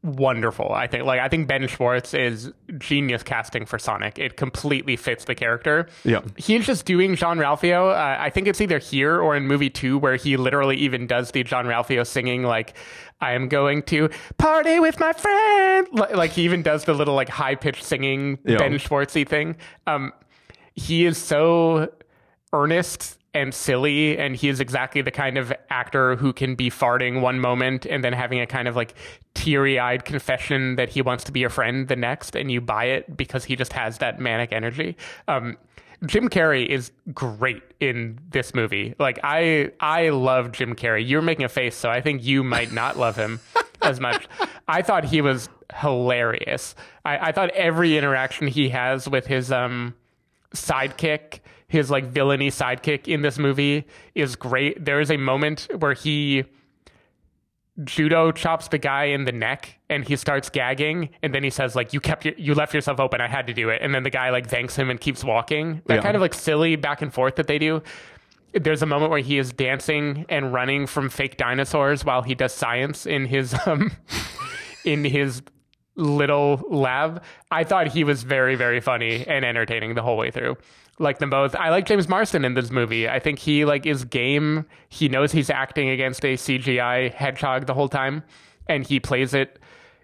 wonderful. 0.02 0.70
I 0.70 0.86
think 0.86 1.04
like 1.04 1.18
I 1.18 1.28
think 1.28 1.48
Ben 1.48 1.66
Schwartz 1.66 2.12
is 2.12 2.52
genius 2.78 3.22
casting 3.22 3.64
for 3.64 3.78
Sonic. 3.78 4.18
It 4.18 4.36
completely 4.36 4.96
fits 4.96 5.24
the 5.24 5.34
character. 5.34 5.88
Yeah. 6.04 6.20
He's 6.36 6.66
just 6.66 6.84
doing 6.84 7.16
Jean-Ralphio. 7.16 7.90
Uh, 7.90 8.20
I 8.20 8.28
think 8.28 8.46
it's 8.46 8.60
either 8.60 8.78
here 8.78 9.18
or 9.18 9.34
in 9.34 9.46
movie 9.46 9.70
2 9.70 9.96
where 9.98 10.16
he 10.16 10.36
literally 10.36 10.76
even 10.76 11.06
does 11.06 11.30
the 11.30 11.42
Jean-Ralphio 11.42 12.06
singing 12.06 12.42
like 12.42 12.76
I 13.22 13.32
am 13.32 13.48
going 13.48 13.82
to 13.84 14.10
party 14.36 14.78
with 14.78 15.00
my 15.00 15.14
friend. 15.14 15.88
Like, 15.92 16.14
like 16.14 16.30
he 16.32 16.42
even 16.42 16.62
does 16.62 16.84
the 16.84 16.92
little 16.92 17.14
like 17.14 17.30
high 17.30 17.54
pitched 17.54 17.82
singing 17.82 18.38
Yeah. 18.44 18.58
Ben 18.58 18.74
Schwartzy 18.74 19.26
thing. 19.26 19.56
Um 19.86 20.12
he 20.74 21.06
is 21.06 21.16
so 21.16 21.90
earnest 22.52 23.18
and 23.34 23.52
silly 23.52 24.16
and 24.16 24.36
he 24.36 24.48
is 24.48 24.60
exactly 24.60 25.02
the 25.02 25.10
kind 25.10 25.36
of 25.36 25.52
actor 25.70 26.16
who 26.16 26.32
can 26.32 26.54
be 26.54 26.70
farting 26.70 27.20
one 27.20 27.40
moment 27.40 27.84
and 27.86 28.04
then 28.04 28.12
having 28.12 28.40
a 28.40 28.46
kind 28.46 28.68
of 28.68 28.76
like 28.76 28.94
teary-eyed 29.34 30.04
confession 30.04 30.76
that 30.76 30.88
he 30.88 31.02
wants 31.02 31.24
to 31.24 31.32
be 31.32 31.40
your 31.40 31.50
friend 31.50 31.88
the 31.88 31.96
next 31.96 32.36
and 32.36 32.50
you 32.50 32.60
buy 32.60 32.84
it 32.84 33.16
because 33.16 33.44
he 33.44 33.56
just 33.56 33.72
has 33.72 33.98
that 33.98 34.18
manic 34.18 34.52
energy 34.52 34.96
um 35.28 35.56
Jim 36.06 36.28
Carrey 36.28 36.66
is 36.66 36.92
great 37.14 37.62
in 37.80 38.18
this 38.28 38.52
movie. 38.52 38.94
Like 38.98 39.18
I 39.22 39.70
I 39.80 40.10
love 40.10 40.52
Jim 40.52 40.74
Carrey. 40.74 41.08
You're 41.08 41.22
making 41.22 41.46
a 41.46 41.48
face, 41.48 41.74
so 41.74 41.88
I 41.88 42.02
think 42.02 42.22
you 42.22 42.44
might 42.44 42.72
not 42.72 42.98
love 42.98 43.16
him. 43.16 43.40
as 43.84 44.00
much. 44.00 44.28
I 44.66 44.82
thought 44.82 45.04
he 45.04 45.20
was 45.20 45.48
hilarious. 45.74 46.74
I, 47.04 47.28
I 47.28 47.32
thought 47.32 47.50
every 47.50 47.96
interaction 47.96 48.48
he 48.48 48.70
has 48.70 49.08
with 49.08 49.26
his 49.26 49.52
um 49.52 49.94
sidekick, 50.54 51.40
his 51.74 51.90
like 51.90 52.04
villainy 52.06 52.50
sidekick 52.50 53.06
in 53.06 53.20
this 53.22 53.38
movie 53.38 53.84
is 54.14 54.36
great. 54.36 54.82
There 54.84 55.00
is 55.00 55.10
a 55.10 55.16
moment 55.18 55.68
where 55.78 55.92
he 55.92 56.44
judo 57.82 58.30
chops 58.30 58.68
the 58.68 58.78
guy 58.78 59.06
in 59.06 59.24
the 59.24 59.32
neck 59.32 59.80
and 59.90 60.06
he 60.06 60.14
starts 60.14 60.48
gagging 60.48 61.08
and 61.24 61.34
then 61.34 61.42
he 61.42 61.50
says 61.50 61.74
like 61.74 61.92
you 61.92 61.98
kept 62.00 62.24
your, 62.24 62.32
you 62.36 62.54
left 62.54 62.72
yourself 62.72 63.00
open 63.00 63.20
i 63.20 63.26
had 63.26 63.48
to 63.48 63.52
do 63.52 63.68
it 63.68 63.82
and 63.82 63.92
then 63.92 64.04
the 64.04 64.10
guy 64.10 64.30
like 64.30 64.46
thanks 64.48 64.76
him 64.76 64.90
and 64.90 65.00
keeps 65.00 65.24
walking 65.24 65.82
that 65.86 65.96
Yeah. 65.96 66.00
kind 66.00 66.14
of 66.14 66.20
like 66.22 66.34
silly 66.34 66.76
back 66.76 67.02
and 67.02 67.12
forth 67.12 67.34
that 67.34 67.48
they 67.48 67.58
do 67.58 67.82
there's 68.52 68.80
a 68.82 68.86
moment 68.86 69.10
where 69.10 69.18
he 69.18 69.38
is 69.38 69.52
dancing 69.52 70.24
and 70.28 70.52
running 70.52 70.86
from 70.86 71.08
fake 71.10 71.36
dinosaurs 71.36 72.04
while 72.04 72.22
he 72.22 72.36
does 72.36 72.54
science 72.54 73.06
in 73.06 73.26
his 73.26 73.56
um 73.66 73.90
in 74.84 75.02
his 75.04 75.42
little 75.96 76.62
lab 76.68 77.22
i 77.50 77.62
thought 77.62 77.86
he 77.86 78.02
was 78.02 78.24
very 78.24 78.56
very 78.56 78.80
funny 78.80 79.24
and 79.26 79.44
entertaining 79.44 79.94
the 79.94 80.02
whole 80.02 80.16
way 80.16 80.30
through. 80.30 80.56
Like 81.00 81.18
them 81.18 81.28
both. 81.28 81.56
I 81.56 81.70
like 81.70 81.86
james 81.86 82.08
marsden 82.08 82.44
in 82.44 82.54
this 82.54 82.70
movie. 82.70 83.08
I 83.08 83.18
think 83.18 83.40
he 83.40 83.64
like 83.64 83.84
is 83.84 84.04
game. 84.04 84.64
He 84.88 85.08
knows 85.08 85.32
he's 85.32 85.50
acting 85.50 85.88
against 85.88 86.24
a 86.24 86.34
cgi 86.34 87.12
hedgehog 87.12 87.66
the 87.66 87.74
whole 87.74 87.88
time 87.88 88.22
and 88.68 88.86
he 88.86 89.00
plays 89.00 89.34
it 89.34 89.58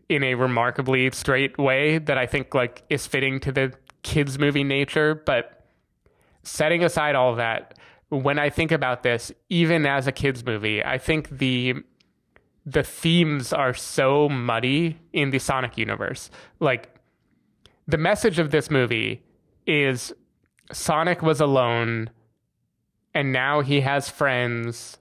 in 0.08 0.24
a 0.24 0.34
remarkably 0.34 1.08
straight 1.12 1.56
way 1.58 1.98
that 1.98 2.18
i 2.18 2.26
think 2.26 2.54
like 2.54 2.82
is 2.90 3.06
fitting 3.06 3.38
to 3.40 3.52
the 3.52 3.72
kids 4.02 4.38
movie 4.38 4.64
nature. 4.64 5.14
But 5.14 5.64
setting 6.42 6.82
aside 6.82 7.14
all 7.14 7.34
that 7.36 7.78
when 8.08 8.38
i 8.38 8.50
think 8.50 8.72
about 8.72 9.02
this 9.02 9.30
even 9.48 9.86
as 9.86 10.06
a 10.06 10.12
kids 10.12 10.44
movie 10.44 10.82
i 10.82 10.98
think 10.98 11.28
the 11.38 11.74
the 12.66 12.82
themes 12.82 13.52
are 13.52 13.74
so 13.74 14.28
muddy 14.28 14.98
in 15.12 15.30
the 15.30 15.38
Sonic 15.38 15.78
universe. 15.78 16.30
Like 16.58 16.94
the 17.86 17.98
message 17.98 18.38
of 18.38 18.50
this 18.50 18.70
movie 18.70 19.22
is 19.66 20.12
Sonic 20.72 21.22
was 21.22 21.40
alone 21.40 22.10
and 23.14 23.32
now 23.32 23.60
he 23.60 23.80
has 23.80 24.08
friends 24.08 24.98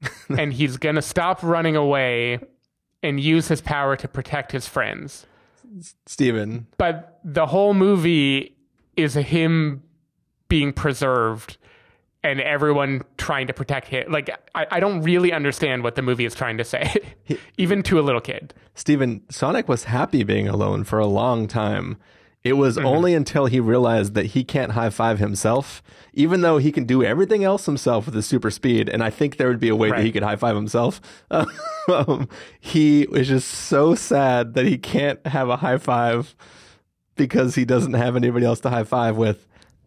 and 0.28 0.52
he's 0.52 0.76
going 0.76 0.96
to 0.96 1.02
stop 1.02 1.42
running 1.42 1.76
away 1.76 2.40
and 3.02 3.20
use 3.20 3.48
his 3.48 3.60
power 3.60 3.96
to 3.96 4.08
protect 4.08 4.52
his 4.52 4.66
friends. 4.66 5.26
Stephen. 6.06 6.66
But 6.78 7.20
the 7.24 7.46
whole 7.46 7.74
movie 7.74 8.56
is 8.96 9.14
him 9.14 9.82
being 10.48 10.72
preserved 10.72 11.58
and 12.22 12.40
everyone 12.40 13.02
trying 13.18 13.46
to 13.46 13.52
protect 13.52 13.88
him. 13.88 14.10
Like, 14.10 14.30
I, 14.54 14.66
I 14.70 14.80
don't 14.80 15.02
really 15.02 15.32
understand 15.32 15.82
what 15.82 15.94
the 15.94 16.02
movie 16.02 16.24
is 16.24 16.34
trying 16.34 16.58
to 16.58 16.64
say, 16.64 17.14
even 17.58 17.82
to 17.84 18.00
a 18.00 18.02
little 18.02 18.20
kid. 18.20 18.52
Stephen, 18.74 19.22
Sonic 19.30 19.68
was 19.68 19.84
happy 19.84 20.24
being 20.24 20.48
alone 20.48 20.84
for 20.84 20.98
a 20.98 21.06
long 21.06 21.46
time. 21.46 21.96
It 22.46 22.56
was 22.56 22.78
only 22.78 23.12
until 23.12 23.46
he 23.46 23.58
realized 23.58 24.14
that 24.14 24.26
he 24.26 24.44
can't 24.44 24.70
high 24.70 24.90
five 24.90 25.18
himself, 25.18 25.82
even 26.12 26.42
though 26.42 26.58
he 26.58 26.70
can 26.70 26.84
do 26.84 27.02
everything 27.02 27.42
else 27.42 27.66
himself 27.66 28.06
with 28.06 28.14
his 28.14 28.24
super 28.24 28.52
speed. 28.52 28.88
And 28.88 29.02
I 29.02 29.10
think 29.10 29.36
there 29.36 29.48
would 29.48 29.58
be 29.58 29.68
a 29.68 29.74
way 29.74 29.90
that 29.90 30.04
he 30.04 30.12
could 30.12 30.22
high 30.22 30.36
five 30.36 30.54
himself. 30.56 31.00
Um, 31.88 32.28
he 32.58 33.02
is 33.02 33.28
just 33.28 33.46
so 33.46 33.94
sad 33.94 34.54
that 34.54 34.64
he 34.64 34.76
can't 34.76 35.24
have 35.24 35.48
a 35.48 35.56
high 35.56 35.78
five 35.78 36.34
because 37.14 37.54
he 37.54 37.64
doesn't 37.64 37.92
have 37.92 38.16
anybody 38.16 38.44
else 38.44 38.58
to 38.60 38.70
high 38.70 38.82
five 38.82 39.16
with, 39.16 39.46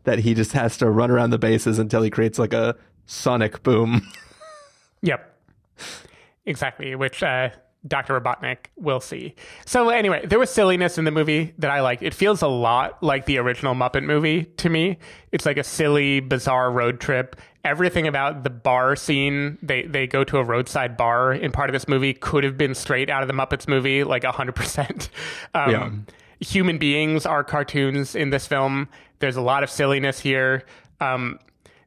that 0.09 0.19
he 0.19 0.33
just 0.33 0.53
has 0.53 0.75
to 0.77 0.89
run 0.89 1.11
around 1.11 1.29
the 1.29 1.37
bases 1.37 1.77
until 1.77 2.01
he 2.01 2.09
creates 2.09 2.39
like 2.39 2.51
a 2.53 2.75
sonic 3.05 3.61
boom. 3.63 4.01
Yep. 5.01 5.33
Exactly, 6.45 6.93
which 6.93 7.23
uh, 7.23 7.51
Dr. 7.87 8.19
Robotnik 8.19 8.57
will 8.75 8.99
see. 8.99 9.33
So, 9.65 9.87
anyway, 9.87 10.25
there 10.25 10.37
was 10.37 10.49
silliness 10.49 10.97
in 10.97 11.05
the 11.05 11.11
movie 11.11 11.53
that 11.57 11.71
I 11.71 11.79
liked. 11.79 12.03
It 12.03 12.13
feels 12.13 12.41
a 12.41 12.49
lot 12.49 13.01
like 13.01 13.25
the 13.25 13.37
original 13.37 13.75
Muppet 13.75 14.03
movie 14.03 14.43
to 14.57 14.69
me. 14.69 14.97
It's 15.31 15.45
like 15.45 15.55
a 15.57 15.63
silly, 15.63 16.19
bizarre 16.19 16.69
road 16.69 16.99
trip. 16.99 17.37
Everything 17.63 18.07
about 18.07 18.43
the 18.43 18.49
bar 18.49 18.97
scene, 18.97 19.57
they, 19.61 19.83
they 19.83 20.05
go 20.05 20.25
to 20.25 20.37
a 20.37 20.43
roadside 20.43 20.97
bar 20.97 21.31
in 21.31 21.53
part 21.53 21.69
of 21.69 21.73
this 21.73 21.87
movie, 21.87 22.13
could 22.13 22.43
have 22.43 22.57
been 22.57 22.75
straight 22.75 23.09
out 23.09 23.21
of 23.21 23.29
the 23.29 23.33
Muppets 23.33 23.69
movie, 23.69 24.03
like 24.03 24.23
100%. 24.23 25.07
Um, 25.53 25.71
Yeah. 25.71 25.89
Human 26.39 26.77
beings 26.77 27.25
are 27.25 27.43
cartoons 27.43 28.15
in 28.15 28.29
this 28.29 28.47
film. 28.47 28.87
There's 29.19 29.35
a 29.35 29.41
lot 29.41 29.63
of 29.63 29.69
silliness 29.69 30.19
here. 30.19 30.63
Um, 31.01 31.39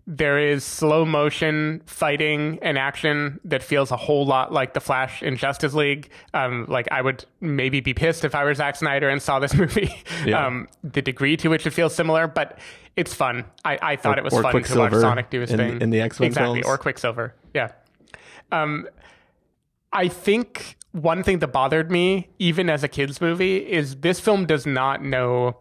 there 0.07 0.37
is 0.39 0.65
slow 0.65 1.05
motion 1.05 1.81
fighting 1.87 2.59
and 2.61 2.77
action 2.77 3.39
that 3.45 3.63
feels 3.63 3.93
a 3.93 3.97
whole 3.97 4.27
lot 4.27 4.53
like 4.53 4.75
the 4.75 4.81
Flash 4.81 5.23
in 5.23 5.37
Justice 5.37 5.75
League. 5.75 6.11
Um, 6.35 6.67
like 6.69 6.89
I 6.91 7.01
would 7.01 7.25
maybe 7.41 7.81
be 7.81 7.95
pissed 7.95 8.25
if 8.25 8.35
I 8.35 8.43
were 8.45 8.53
Zack 8.53 8.75
Snyder 8.77 9.09
and 9.09 9.23
saw 9.23 9.39
this 9.39 9.55
movie. 9.63 9.95
Yeah. 10.27 10.45
Um, 10.45 10.69
the 10.83 11.03
degree 11.03 11.37
to 11.39 11.49
which 11.49 11.67
it 11.67 11.71
feels 11.71 11.95
similar, 11.95 12.27
but 12.27 12.59
it's 12.97 13.15
fun. 13.15 13.45
I, 13.65 13.79
I 13.81 13.97
thought 13.97 14.17
Or- 14.19 14.23
it 14.23 14.25
was 14.25 14.35
fun 14.35 14.63
to 14.63 14.79
watch 14.79 14.93
Sonic 14.93 15.31
do 15.31 15.41
his 15.41 15.51
in- 15.53 15.57
thing 15.57 15.81
in 15.81 15.91
the 15.91 16.01
X-Men 16.01 16.27
exactly, 16.27 16.63
films. 16.63 16.67
or 16.75 16.79
Quicksilver. 16.79 17.35
Yeah. 17.55 17.69
Um, 18.51 18.89
I 19.93 20.09
think 20.09 20.77
one 20.93 21.23
thing 21.23 21.39
that 21.41 21.49
bothered 21.49 21.91
me, 21.91 22.29
even 22.39 22.69
as 22.71 22.83
a 22.83 22.89
kids 22.89 23.21
movie, 23.21 23.57
is 23.59 23.97
this 23.97 24.21
film 24.21 24.47
does 24.47 24.67
not 24.67 25.03
know 25.03 25.57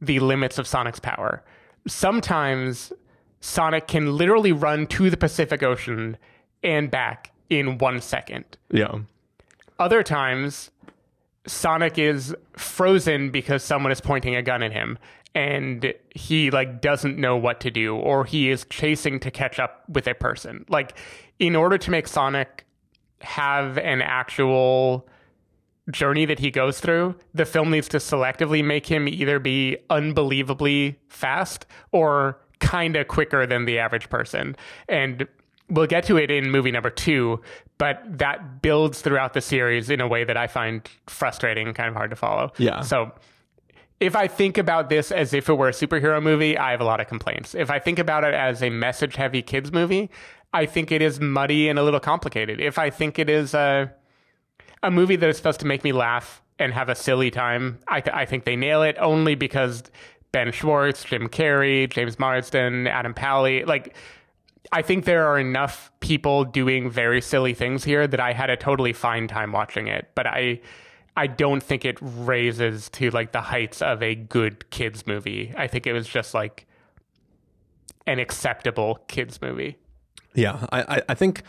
the 0.00 0.20
limits 0.20 0.58
of 0.58 0.66
Sonic's 0.66 1.00
power. 1.00 1.42
Sometimes 1.86 2.92
Sonic 3.40 3.86
can 3.88 4.16
literally 4.16 4.52
run 4.52 4.86
to 4.88 5.10
the 5.10 5.16
Pacific 5.16 5.62
Ocean 5.62 6.16
and 6.62 6.90
back 6.90 7.32
in 7.48 7.78
one 7.78 8.00
second. 8.00 8.44
yeah. 8.70 9.00
Other 9.78 10.02
times, 10.02 10.70
Sonic 11.46 11.98
is 11.98 12.34
frozen 12.52 13.30
because 13.30 13.62
someone 13.62 13.90
is 13.90 14.00
pointing 14.00 14.36
a 14.36 14.42
gun 14.42 14.62
at 14.62 14.72
him 14.72 14.98
and 15.34 15.94
he 16.14 16.50
like 16.50 16.82
doesn't 16.82 17.16
know 17.16 17.36
what 17.36 17.60
to 17.60 17.70
do 17.70 17.96
or 17.96 18.24
he 18.24 18.50
is 18.50 18.66
chasing 18.68 19.18
to 19.20 19.30
catch 19.30 19.58
up 19.58 19.84
with 19.88 20.06
a 20.06 20.14
person. 20.14 20.66
Like 20.68 20.98
in 21.38 21.56
order 21.56 21.78
to 21.78 21.90
make 21.90 22.06
Sonic 22.08 22.66
have 23.20 23.78
an 23.78 24.02
actual 24.02 25.06
journey 25.90 26.24
that 26.24 26.38
he 26.38 26.50
goes 26.50 26.80
through, 26.80 27.14
the 27.34 27.44
film 27.44 27.70
needs 27.70 27.88
to 27.88 27.96
selectively 27.98 28.64
make 28.64 28.86
him 28.86 29.08
either 29.08 29.38
be 29.38 29.76
unbelievably 29.90 30.98
fast 31.08 31.66
or 31.92 32.38
kind 32.60 32.96
of 32.96 33.08
quicker 33.08 33.46
than 33.46 33.64
the 33.64 33.78
average 33.78 34.08
person. 34.08 34.54
And 34.88 35.26
we'll 35.68 35.86
get 35.86 36.04
to 36.04 36.16
it 36.16 36.30
in 36.30 36.50
movie 36.50 36.70
number 36.70 36.90
two, 36.90 37.40
but 37.78 38.02
that 38.06 38.62
builds 38.62 39.00
throughout 39.00 39.34
the 39.34 39.40
series 39.40 39.90
in 39.90 40.00
a 40.00 40.08
way 40.08 40.24
that 40.24 40.36
I 40.36 40.46
find 40.46 40.88
frustrating, 41.06 41.66
and 41.66 41.76
kind 41.76 41.88
of 41.88 41.94
hard 41.94 42.10
to 42.10 42.16
follow. 42.16 42.52
Yeah. 42.58 42.80
So 42.82 43.12
if 44.00 44.16
I 44.16 44.28
think 44.28 44.58
about 44.58 44.88
this 44.88 45.12
as 45.12 45.34
if 45.34 45.48
it 45.48 45.54
were 45.54 45.68
a 45.68 45.72
superhero 45.72 46.22
movie, 46.22 46.56
I 46.56 46.70
have 46.70 46.80
a 46.80 46.84
lot 46.84 47.00
of 47.00 47.06
complaints. 47.06 47.54
If 47.54 47.70
I 47.70 47.78
think 47.78 47.98
about 47.98 48.24
it 48.24 48.34
as 48.34 48.62
a 48.62 48.70
message 48.70 49.16
heavy 49.16 49.42
kids 49.42 49.72
movie, 49.72 50.10
I 50.52 50.66
think 50.66 50.90
it 50.90 51.02
is 51.02 51.20
muddy 51.20 51.68
and 51.68 51.78
a 51.78 51.82
little 51.82 52.00
complicated. 52.00 52.60
If 52.60 52.78
I 52.78 52.90
think 52.90 53.18
it 53.18 53.30
is 53.30 53.54
a, 53.54 53.92
a 54.82 54.90
movie 54.90 55.16
that 55.16 55.28
is 55.28 55.36
supposed 55.36 55.60
to 55.60 55.66
make 55.66 55.84
me 55.84 55.92
laugh 55.92 56.42
and 56.58 56.72
have 56.72 56.88
a 56.88 56.94
silly 56.94 57.30
time, 57.30 57.78
I, 57.88 58.00
th- 58.00 58.14
I 58.14 58.24
think 58.26 58.44
they 58.44 58.56
nail 58.56 58.82
it 58.82 58.96
only 58.98 59.34
because 59.34 59.84
Ben 60.32 60.52
Schwartz, 60.52 61.04
Jim 61.04 61.28
Carrey, 61.28 61.88
James 61.88 62.18
Marsden, 62.18 62.86
Adam 62.86 63.14
Pally, 63.14 63.64
like, 63.64 63.94
I 64.72 64.82
think 64.82 65.04
there 65.04 65.26
are 65.26 65.38
enough 65.38 65.90
people 66.00 66.44
doing 66.44 66.90
very 66.90 67.20
silly 67.20 67.54
things 67.54 67.82
here 67.82 68.06
that 68.06 68.20
I 68.20 68.32
had 68.32 68.50
a 68.50 68.56
totally 68.56 68.92
fine 68.92 69.26
time 69.26 69.52
watching 69.52 69.88
it. 69.88 70.08
But 70.14 70.26
I 70.26 70.60
I 71.16 71.26
don't 71.26 71.62
think 71.62 71.84
it 71.84 71.98
raises 72.00 72.88
to 72.90 73.10
like 73.10 73.32
the 73.32 73.40
heights 73.40 73.82
of 73.82 74.02
a 74.02 74.14
good 74.14 74.70
kids 74.70 75.06
movie. 75.06 75.52
I 75.56 75.66
think 75.66 75.86
it 75.86 75.92
was 75.92 76.08
just 76.08 76.34
like 76.34 76.66
an 78.06 78.18
acceptable 78.18 79.00
kids 79.08 79.42
movie. 79.42 79.76
Yeah, 80.34 80.66
I, 80.72 81.02
I, 81.08 81.14
think 81.14 81.42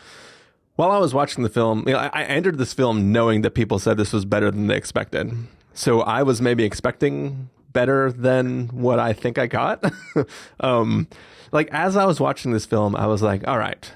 while 0.75 0.91
I 0.91 0.97
was 0.97 1.13
watching 1.13 1.43
the 1.43 1.49
film, 1.49 1.83
you 1.87 1.93
know, 1.93 1.99
I, 1.99 2.09
I 2.13 2.23
entered 2.23 2.57
this 2.57 2.73
film 2.73 3.11
knowing 3.11 3.41
that 3.41 3.51
people 3.51 3.77
said 3.77 3.97
this 3.97 4.11
was 4.11 4.25
better 4.25 4.49
than 4.49 4.67
they 4.67 4.75
expected. 4.75 5.31
So 5.73 6.01
I 6.01 6.23
was 6.23 6.41
maybe 6.41 6.63
expecting 6.63 7.49
better 7.71 8.11
than 8.11 8.67
what 8.69 8.99
I 8.99 9.13
think 9.13 9.37
I 9.37 9.47
got. 9.47 9.83
um, 10.59 11.07
like 11.51 11.69
as 11.71 11.95
I 11.95 12.05
was 12.05 12.19
watching 12.19 12.51
this 12.51 12.65
film, 12.65 12.95
I 12.95 13.07
was 13.07 13.21
like, 13.21 13.47
all 13.47 13.57
right, 13.57 13.91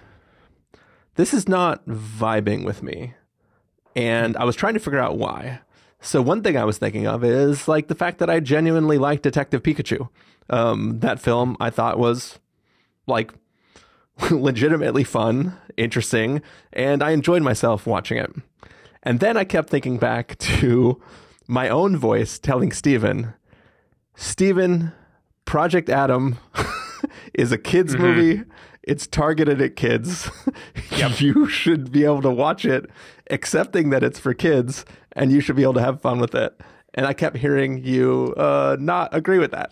this 1.16 1.34
is 1.34 1.48
not 1.48 1.86
vibing 1.88 2.64
with 2.66 2.84
me. 2.84 3.14
And 3.96 4.36
I 4.38 4.44
was 4.44 4.56
trying 4.56 4.74
to 4.74 4.80
figure 4.80 5.00
out 5.00 5.18
why. 5.18 5.62
So 6.02 6.22
one 6.22 6.44
thing 6.44 6.58
I 6.58 6.66
was 6.66 6.78
thinking 6.78 7.08
of 7.08 7.24
is 7.24 7.68
like 7.68 7.88
the 7.88 7.96
fact 7.96 8.20
that 8.20 8.30
I 8.30 8.40
genuinely 8.40 8.98
liked 8.98 9.24
Detective 9.24 9.64
Pikachu. 9.64 10.10
Um, 10.50 11.00
that 11.00 11.20
film 11.20 11.58
I 11.60 11.72
thought 11.72 11.98
was 11.98 12.40
like 13.08 13.34
legitimately 14.32 15.04
fun, 15.04 15.58
interesting, 15.78 16.42
and 16.74 17.04
I 17.04 17.12
enjoyed 17.12 17.42
myself 17.42 17.86
watching 17.86 18.18
it. 18.18 18.32
And 19.04 19.20
then 19.20 19.38
I 19.38 19.44
kept 19.44 19.70
thinking 19.70 19.98
back 19.98 20.38
to 20.40 21.02
my 21.48 21.70
own 21.70 21.98
voice 21.98 22.40
telling 22.40 22.72
Stephen, 22.72 23.34
Stephen, 24.16 24.94
Project 25.46 25.90
Adam 25.90 26.38
is 27.34 27.52
a 27.52 27.58
kids 27.58 27.96
movie. 27.96 28.44
It's 28.82 29.08
targeted 29.08 29.62
at 29.62 29.76
kids. 29.76 30.30
you 31.20 31.48
should 31.48 31.92
be 31.92 32.04
able 32.04 32.22
to 32.22 32.32
watch 32.32 32.66
it, 32.66 32.90
accepting 33.30 33.90
that 33.90 34.04
it's 34.04 34.20
for 34.20 34.34
kids, 34.34 34.86
and 35.12 35.32
you 35.32 35.42
should 35.42 35.56
be 35.56 35.64
able 35.64 35.74
to 35.74 35.82
have 35.82 36.02
fun 36.02 36.20
with 36.20 36.34
it. 36.34 36.60
And 36.94 37.06
I 37.06 37.14
kept 37.14 37.38
hearing 37.38 37.84
you 37.84 38.34
uh, 38.38 38.78
not 38.80 39.14
agree 39.14 39.40
with 39.40 39.52
that. 39.52 39.72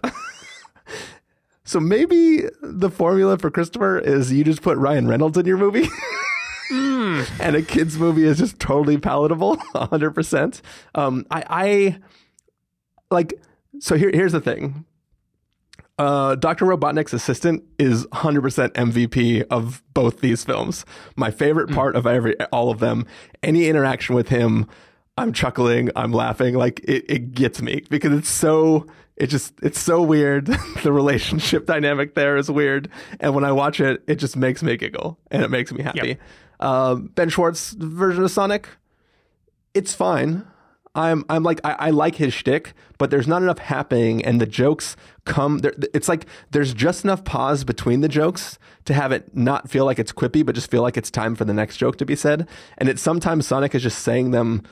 So 1.66 1.80
maybe 1.80 2.44
the 2.62 2.90
formula 2.90 3.38
for 3.38 3.50
Christopher 3.50 4.00
is 4.00 4.32
you 4.32 4.44
just 4.44 4.62
put 4.62 4.78
Ryan 4.78 5.08
Reynolds 5.08 5.38
in 5.38 5.46
your 5.46 5.58
movie. 5.58 5.88
and 7.40 7.56
a 7.56 7.62
kids 7.62 7.98
movie 7.98 8.24
is 8.24 8.38
just 8.38 8.60
totally 8.60 8.98
palatable 8.98 9.58
100% 9.76 10.62
um 10.96 11.26
i 11.30 11.44
i 11.50 12.00
like 13.12 13.34
so 13.80 13.96
here 13.96 14.10
here's 14.14 14.32
the 14.32 14.42
thing 14.42 14.86
uh, 16.00 16.34
Dr. 16.36 16.66
Robotnik's 16.66 17.14
assistant 17.14 17.64
is 17.78 18.08
100% 18.08 18.70
MVP 18.70 19.46
of 19.52 19.84
both 19.94 20.22
these 20.22 20.44
films. 20.44 20.86
My 21.16 21.30
favorite 21.30 21.70
part 21.70 21.96
of 21.96 22.08
every 22.08 22.36
all 22.46 22.72
of 22.72 22.80
them, 22.80 23.06
any 23.44 23.68
interaction 23.68 24.16
with 24.16 24.30
him, 24.30 24.66
I'm 25.20 25.34
chuckling, 25.34 25.92
I'm 25.96 26.12
laughing, 26.12 26.56
like 26.56 26.80
it, 26.80 27.06
it 27.08 27.32
gets 27.34 27.62
me 27.62 27.84
because 27.92 28.12
it's 28.12 28.30
so 28.30 28.88
it 29.18 29.28
just 29.28 29.54
it's 29.62 29.80
so 29.80 30.02
weird. 30.02 30.46
the 30.84 30.92
relationship 30.92 31.66
dynamic 31.66 32.16
there 32.16 32.38
is 32.38 32.50
weird, 32.50 32.90
and 33.20 33.36
when 33.36 33.44
I 33.44 33.52
watch 33.52 33.80
it, 33.80 34.04
it 34.08 34.16
just 34.16 34.36
makes 34.36 34.64
me 34.64 34.78
giggle 34.78 35.20
and 35.32 35.44
it 35.44 35.50
makes 35.50 35.72
me 35.72 35.84
happy. 35.84 36.08
Yep. 36.08 36.20
Um, 36.60 37.08
ben 37.16 37.30
Schwartz 37.30 37.72
version 37.72 38.24
of 38.24 38.32
Sonic, 38.32 38.70
it's 39.74 39.94
fine. 39.94 40.46
I'm 40.96 41.26
I'm 41.28 41.44
like 41.44 41.60
I, 41.64 41.76
I 41.80 41.90
like 41.90 42.16
his 42.16 42.34
shtick, 42.34 42.74
but 42.98 43.10
there's 43.10 43.28
not 43.28 43.42
enough 43.42 43.58
happening, 43.58 44.24
and 44.24 44.40
the 44.40 44.46
jokes 44.46 44.96
come. 45.26 45.60
There, 45.60 45.74
it's 45.94 46.08
like 46.08 46.28
there's 46.52 46.74
just 46.74 47.04
enough 47.04 47.24
pause 47.24 47.64
between 47.64 48.02
the 48.02 48.08
jokes 48.08 48.60
to 48.86 48.94
have 48.94 49.12
it 49.12 49.36
not 49.36 49.70
feel 49.70 49.86
like 49.86 49.98
it's 49.98 50.12
quippy, 50.12 50.46
but 50.46 50.54
just 50.54 50.70
feel 50.70 50.84
like 50.84 50.96
it's 50.96 51.10
time 51.10 51.36
for 51.36 51.46
the 51.46 51.54
next 51.54 51.78
joke 51.78 51.98
to 51.98 52.06
be 52.06 52.16
said. 52.16 52.48
And 52.78 52.90
it's 52.90 53.02
sometimes 53.02 53.48
Sonic 53.48 53.74
is 53.74 53.82
just 53.82 54.00
saying 54.00 54.32
them 54.32 54.64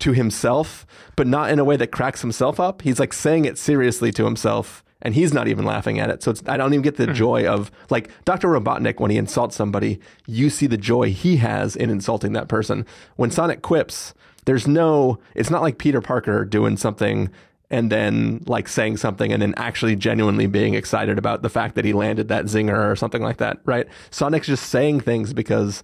to 0.00 0.12
himself, 0.12 0.86
but 1.16 1.26
not 1.26 1.50
in 1.50 1.58
a 1.58 1.64
way 1.64 1.76
that 1.76 1.88
cracks 1.88 2.20
himself 2.20 2.60
up. 2.60 2.82
He's 2.82 3.00
like 3.00 3.12
saying 3.12 3.44
it 3.44 3.58
seriously 3.58 4.12
to 4.12 4.24
himself. 4.24 4.82
And 5.02 5.14
he's 5.14 5.32
not 5.32 5.46
even 5.46 5.64
laughing 5.64 6.00
at 6.00 6.10
it. 6.10 6.22
So 6.22 6.30
it's, 6.30 6.42
I 6.46 6.56
don't 6.56 6.72
even 6.72 6.82
get 6.82 6.96
the 6.96 7.06
hmm. 7.06 7.12
joy 7.12 7.46
of 7.46 7.70
like 7.90 8.10
Dr. 8.24 8.48
Robotnik 8.48 8.98
when 8.98 9.10
he 9.10 9.18
insults 9.18 9.54
somebody, 9.54 10.00
you 10.26 10.50
see 10.50 10.66
the 10.66 10.78
joy 10.78 11.10
he 11.10 11.36
has 11.36 11.76
in 11.76 11.90
insulting 11.90 12.32
that 12.32 12.48
person. 12.48 12.86
When 13.16 13.30
Sonic 13.30 13.62
quips, 13.62 14.14
there's 14.46 14.66
no, 14.66 15.18
it's 15.34 15.50
not 15.50 15.62
like 15.62 15.78
Peter 15.78 16.00
Parker 16.00 16.44
doing 16.44 16.76
something 16.76 17.30
and 17.70 17.90
then 17.90 18.42
like 18.46 18.68
saying 18.68 18.96
something 18.96 19.32
and 19.32 19.42
then 19.42 19.54
actually 19.56 19.96
genuinely 19.96 20.46
being 20.46 20.74
excited 20.74 21.18
about 21.18 21.42
the 21.42 21.50
fact 21.50 21.74
that 21.74 21.84
he 21.84 21.92
landed 21.92 22.28
that 22.28 22.44
zinger 22.46 22.90
or 22.90 22.96
something 22.96 23.22
like 23.22 23.38
that, 23.38 23.58
right? 23.64 23.86
Sonic's 24.10 24.46
just 24.46 24.68
saying 24.68 25.00
things 25.00 25.32
because 25.32 25.82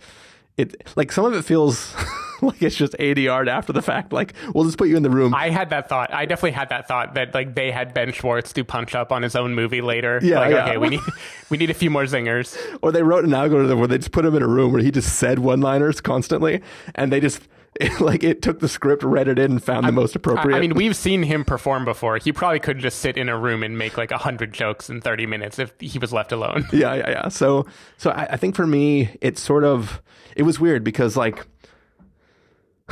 it, 0.57 0.89
like 0.97 1.13
some 1.13 1.25
of 1.25 1.35
it 1.35 1.43
feels 1.43 1.95
like 2.47 2.61
it's 2.61 2.77
just 2.77 2.95
ADR'd 2.95 3.49
after 3.49 3.73
the 3.73 3.83
fact. 3.83 4.13
Like 4.13 4.35
we'll 4.53 4.65
just 4.65 4.77
put 4.77 4.89
you 4.89 4.97
in 4.97 5.05
the 5.05 5.11
room. 5.11 5.33
I 5.35 5.51
had 5.51 5.71
that 5.71 5.89
thought. 5.89 6.13
I 6.13 6.27
definitely 6.27 6.53
had 6.53 6.71
that 6.71 6.89
thought 6.89 7.15
that 7.15 7.35
like 7.35 7.55
they 7.55 7.71
had 7.71 7.95
Ben 7.95 8.13
Schwartz 8.13 8.53
do 8.53 8.65
punch 8.65 8.95
up 8.97 9.13
on 9.13 9.23
his 9.23 9.37
own 9.37 9.55
movie 9.55 9.81
later. 9.81 10.19
Yeah, 10.23 10.41
like, 10.41 10.51
yeah. 10.51 10.65
okay, 10.65 10.77
we 10.77 10.89
need 10.89 11.01
we 11.51 11.57
need 11.57 11.71
a 11.71 11.75
few 11.75 11.89
more 11.89 12.03
zingers. 12.03 12.59
or 12.83 12.91
they 12.91 13.05
wrote 13.05 13.25
an 13.25 13.33
algorithm 13.33 13.79
where 13.79 13.87
they 13.87 13.99
just 13.99 14.11
put 14.11 14.25
him 14.25 14.35
in 14.35 14.43
a 14.43 14.49
room 14.49 14.73
where 14.73 14.83
he 14.83 14.91
just 14.91 15.17
said 15.19 15.39
one-liners 15.39 16.01
constantly, 16.01 16.61
and 16.97 17.13
they 17.13 17.21
just 17.21 17.47
like 18.01 18.25
it 18.25 18.43
took 18.43 18.59
the 18.59 18.69
script, 18.69 19.05
read 19.05 19.29
it 19.29 19.39
in, 19.39 19.53
and 19.53 19.65
found 19.65 19.87
the 19.87 19.93
most 19.93 20.17
appropriate. 20.17 20.57
I 20.57 20.61
mean, 20.61 20.75
we've 20.75 20.97
seen 20.97 21.23
him 21.23 21.45
perform 21.45 21.85
before. 21.85 22.19
He 22.19 22.33
probably 22.33 22.59
could 22.59 22.81
just 22.81 22.99
sit 22.99 23.17
in 23.17 23.29
a 23.29 23.39
room 23.39 23.63
and 23.63 23.79
make 23.79 23.97
like 23.97 24.11
a 24.11 24.19
hundred 24.19 24.53
jokes 24.53 24.91
in 24.91 25.01
thirty 25.01 25.27
minutes 25.27 25.61
if 25.61 25.73
he 25.79 25.99
was 26.01 26.13
left 26.13 26.33
alone. 26.33 26.67
yeah, 26.73 26.95
yeah, 26.95 27.11
yeah. 27.11 27.29
So, 27.29 27.67
so 27.99 28.11
I, 28.11 28.31
I 28.33 28.37
think 28.37 28.57
for 28.57 28.67
me, 28.67 29.17
it's 29.21 29.41
sort 29.41 29.65
of 29.65 30.03
it 30.37 30.43
was 30.43 30.61
weird 30.61 30.85
because 30.85 31.17
like, 31.17 31.47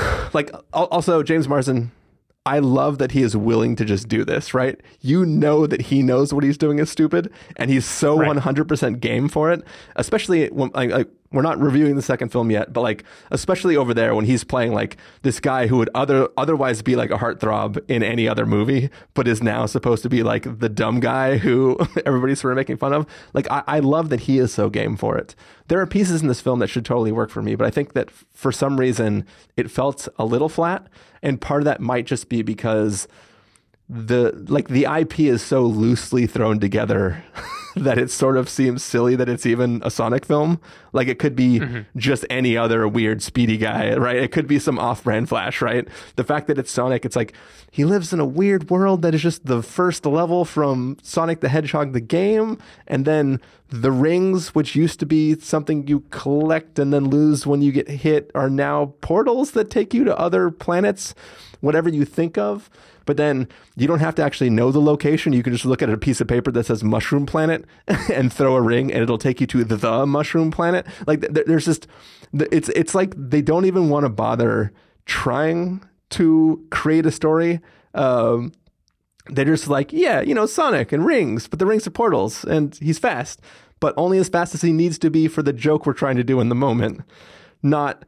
like 0.32 0.50
also 0.72 1.22
James 1.22 1.48
Marsden. 1.48 1.92
I 2.46 2.58
love 2.58 2.96
that 2.98 3.12
he 3.12 3.22
is 3.22 3.36
willing 3.36 3.76
to 3.76 3.84
just 3.84 4.08
do 4.08 4.24
this, 4.24 4.54
right? 4.54 4.80
You 5.02 5.26
know 5.26 5.66
that 5.66 5.82
he 5.82 6.02
knows 6.02 6.32
what 6.32 6.42
he's 6.42 6.56
doing 6.56 6.78
is 6.78 6.88
stupid, 6.90 7.30
and 7.56 7.70
he's 7.70 7.84
so 7.84 8.18
Right. 8.18 8.34
100% 8.34 8.98
game 9.00 9.28
for 9.28 9.52
it. 9.52 9.62
Especially 9.96 10.48
when, 10.48 10.70
like, 10.72 10.90
like, 10.90 11.08
we're 11.32 11.42
not 11.42 11.60
reviewing 11.60 11.94
the 11.94 12.02
second 12.02 12.30
film 12.30 12.50
yet, 12.50 12.72
but 12.72 12.80
like, 12.80 13.04
especially 13.30 13.76
over 13.76 13.94
there 13.94 14.14
when 14.16 14.24
he's 14.24 14.42
playing 14.42 14.72
like 14.72 14.96
this 15.22 15.38
guy 15.38 15.68
who 15.68 15.76
would 15.76 15.90
other 15.94 16.28
otherwise 16.36 16.82
be 16.82 16.96
like 16.96 17.10
a 17.10 17.18
heartthrob 17.18 17.78
in 17.88 18.02
any 18.02 18.26
other 18.26 18.44
movie, 18.44 18.90
but 19.14 19.28
is 19.28 19.42
now 19.42 19.66
supposed 19.66 20.02
to 20.02 20.08
be 20.08 20.24
like 20.24 20.58
the 20.58 20.68
dumb 20.68 20.98
guy 20.98 21.36
who 21.36 21.78
everybody's 22.04 22.40
sort 22.40 22.52
of 22.52 22.56
making 22.56 22.78
fun 22.78 22.92
of. 22.92 23.06
Like, 23.32 23.48
I, 23.50 23.62
I 23.66 23.78
love 23.78 24.08
that 24.08 24.20
he 24.20 24.38
is 24.38 24.52
so 24.52 24.68
game 24.68 24.96
for 24.96 25.16
it. 25.16 25.36
There 25.68 25.80
are 25.80 25.86
pieces 25.86 26.20
in 26.20 26.26
this 26.26 26.40
film 26.40 26.58
that 26.58 26.68
should 26.68 26.84
totally 26.84 27.12
work 27.12 27.30
for 27.30 27.42
me, 27.42 27.54
but 27.54 27.66
I 27.66 27.70
think 27.70 27.92
that 27.92 28.10
for 28.10 28.50
some 28.50 28.80
reason 28.80 29.24
it 29.56 29.70
felt 29.70 30.08
a 30.18 30.24
little 30.24 30.48
flat, 30.48 30.88
and 31.22 31.40
part 31.40 31.60
of 31.60 31.64
that 31.66 31.80
might 31.80 32.06
just 32.06 32.28
be 32.28 32.42
because 32.42 33.06
the 33.92 34.32
like 34.48 34.68
the 34.68 34.84
IP 34.84 35.18
is 35.20 35.42
so 35.42 35.62
loosely 35.62 36.24
thrown 36.26 36.60
together 36.60 37.24
that 37.76 37.98
it 37.98 38.08
sort 38.08 38.36
of 38.36 38.48
seems 38.48 38.84
silly 38.84 39.16
that 39.16 39.28
it's 39.28 39.44
even 39.44 39.82
a 39.84 39.90
Sonic 39.90 40.24
film. 40.24 40.60
Like 40.92 41.08
it 41.08 41.18
could 41.18 41.34
be 41.34 41.58
mm-hmm. 41.58 41.98
just 41.98 42.24
any 42.30 42.56
other 42.56 42.86
weird 42.86 43.20
speedy 43.20 43.56
guy, 43.56 43.96
right? 43.96 44.16
It 44.16 44.30
could 44.30 44.46
be 44.46 44.60
some 44.60 44.78
off-brand 44.78 45.28
Flash, 45.28 45.60
right? 45.60 45.88
The 46.14 46.22
fact 46.22 46.46
that 46.46 46.56
it's 46.56 46.70
Sonic, 46.70 47.04
it's 47.04 47.16
like 47.16 47.32
he 47.72 47.84
lives 47.84 48.12
in 48.12 48.20
a 48.20 48.24
weird 48.24 48.70
world 48.70 49.02
that 49.02 49.12
is 49.12 49.22
just 49.22 49.46
the 49.46 49.62
first 49.62 50.06
level 50.06 50.44
from 50.44 50.96
Sonic 51.02 51.40
the 51.40 51.48
Hedgehog 51.48 51.92
the 51.92 52.00
game, 52.00 52.58
and 52.86 53.04
then 53.04 53.40
the 53.70 53.92
rings, 53.92 54.54
which 54.54 54.76
used 54.76 55.00
to 55.00 55.06
be 55.06 55.36
something 55.38 55.88
you 55.88 56.00
collect 56.10 56.78
and 56.78 56.92
then 56.92 57.08
lose 57.08 57.44
when 57.44 57.60
you 57.60 57.72
get 57.72 57.88
hit, 57.88 58.30
are 58.36 58.50
now 58.50 58.94
portals 59.00 59.52
that 59.52 59.68
take 59.68 59.92
you 59.94 60.04
to 60.04 60.16
other 60.16 60.50
planets, 60.50 61.14
whatever 61.60 61.88
you 61.88 62.04
think 62.04 62.38
of. 62.38 62.70
But 63.06 63.16
then 63.16 63.48
you 63.76 63.86
don't 63.86 64.00
have 64.00 64.14
to 64.16 64.22
actually 64.22 64.50
know 64.50 64.70
the 64.70 64.80
location. 64.80 65.32
You 65.32 65.42
can 65.42 65.52
just 65.52 65.64
look 65.64 65.82
at 65.82 65.90
a 65.90 65.96
piece 65.96 66.20
of 66.20 66.28
paper 66.28 66.50
that 66.52 66.66
says 66.66 66.84
Mushroom 66.84 67.26
Planet 67.26 67.64
and 68.12 68.32
throw 68.32 68.56
a 68.56 68.60
ring, 68.60 68.92
and 68.92 69.02
it'll 69.02 69.18
take 69.18 69.40
you 69.40 69.46
to 69.48 69.64
the 69.64 70.06
Mushroom 70.06 70.50
Planet. 70.50 70.86
Like 71.06 71.20
th- 71.20 71.46
there's 71.46 71.64
just 71.64 71.86
it's 72.32 72.68
it's 72.70 72.94
like 72.94 73.14
they 73.16 73.42
don't 73.42 73.64
even 73.64 73.88
want 73.88 74.04
to 74.04 74.10
bother 74.10 74.72
trying 75.06 75.82
to 76.10 76.64
create 76.70 77.06
a 77.06 77.10
story. 77.10 77.60
Um, 77.94 78.52
they're 79.26 79.44
just 79.44 79.68
like, 79.68 79.92
yeah, 79.92 80.20
you 80.20 80.34
know, 80.34 80.46
Sonic 80.46 80.92
and 80.92 81.04
rings, 81.04 81.46
but 81.46 81.58
the 81.58 81.66
rings 81.66 81.86
are 81.86 81.90
portals, 81.90 82.44
and 82.44 82.74
he's 82.76 82.98
fast, 82.98 83.40
but 83.78 83.94
only 83.96 84.18
as 84.18 84.28
fast 84.28 84.54
as 84.54 84.62
he 84.62 84.72
needs 84.72 84.98
to 84.98 85.10
be 85.10 85.28
for 85.28 85.42
the 85.42 85.52
joke 85.52 85.86
we're 85.86 85.92
trying 85.92 86.16
to 86.16 86.24
do 86.24 86.40
in 86.40 86.48
the 86.48 86.54
moment, 86.54 87.02
not 87.62 88.04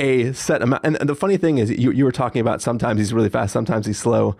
a 0.00 0.32
set 0.32 0.62
amount. 0.62 0.84
And, 0.84 0.96
and 0.98 1.08
the 1.08 1.14
funny 1.14 1.36
thing 1.36 1.58
is, 1.58 1.70
you, 1.70 1.92
you 1.92 2.04
were 2.04 2.12
talking 2.12 2.40
about 2.40 2.62
sometimes 2.62 2.98
he's 2.98 3.12
really 3.12 3.28
fast, 3.28 3.52
sometimes 3.52 3.86
he's 3.86 3.98
slow. 3.98 4.36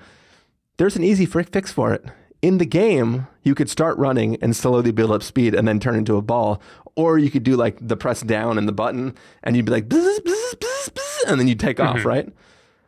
There's 0.78 0.96
an 0.96 1.04
easy 1.04 1.26
fix 1.26 1.70
for 1.70 1.92
it. 1.92 2.04
In 2.42 2.56
the 2.58 2.64
game, 2.64 3.26
you 3.42 3.54
could 3.54 3.68
start 3.68 3.98
running 3.98 4.36
and 4.42 4.56
slowly 4.56 4.92
build 4.92 5.10
up 5.10 5.22
speed 5.22 5.54
and 5.54 5.68
then 5.68 5.78
turn 5.78 5.94
into 5.94 6.16
a 6.16 6.22
ball. 6.22 6.62
Or 6.96 7.18
you 7.18 7.30
could 7.30 7.42
do 7.42 7.54
like 7.54 7.76
the 7.86 7.96
press 7.96 8.22
down 8.22 8.56
and 8.56 8.66
the 8.66 8.72
button, 8.72 9.14
and 9.42 9.54
you'd 9.54 9.66
be 9.66 9.72
like, 9.72 9.88
bzz, 9.88 10.20
bzz, 10.20 10.54
bzz, 10.54 11.30
and 11.30 11.38
then 11.38 11.46
you'd 11.46 11.60
take 11.60 11.78
off, 11.78 11.98
mm-hmm. 11.98 12.08
right? 12.08 12.28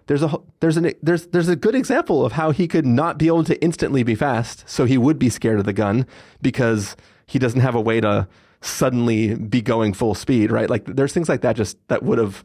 there's 0.07 0.23
a 0.23 0.37
there's 0.61 0.77
an 0.77 0.93
there's 1.03 1.29
there's 1.29 1.49
a 1.49 1.57
good 1.57 1.75
example 1.75 2.27
of 2.27 2.33
how 2.33 2.51
he 2.51 2.67
could 2.67 2.85
not 2.85 3.19
be 3.19 3.29
able 3.29 3.45
to 3.45 3.63
instantly 3.63 4.03
be 4.03 4.15
fast, 4.15 4.69
so 4.69 4.85
he 4.85 4.99
would 4.99 5.19
be 5.19 5.31
scared 5.31 5.59
of 5.59 5.65
the 5.65 5.73
gun 5.73 6.07
because 6.41 6.97
he 7.27 7.39
doesn't 7.39 7.61
have 7.61 7.75
a 7.75 7.81
way 7.81 8.01
to 8.01 8.27
suddenly 8.61 9.35
be 9.35 9.63
going 9.63 9.93
full 9.93 10.15
speed, 10.15 10.51
right? 10.51 10.69
Like 10.69 10.85
there's 10.87 11.13
things 11.13 11.29
like 11.29 11.43
that 11.43 11.57
just 11.57 11.77
that 11.89 12.03
would 12.03 12.19
have 12.19 12.45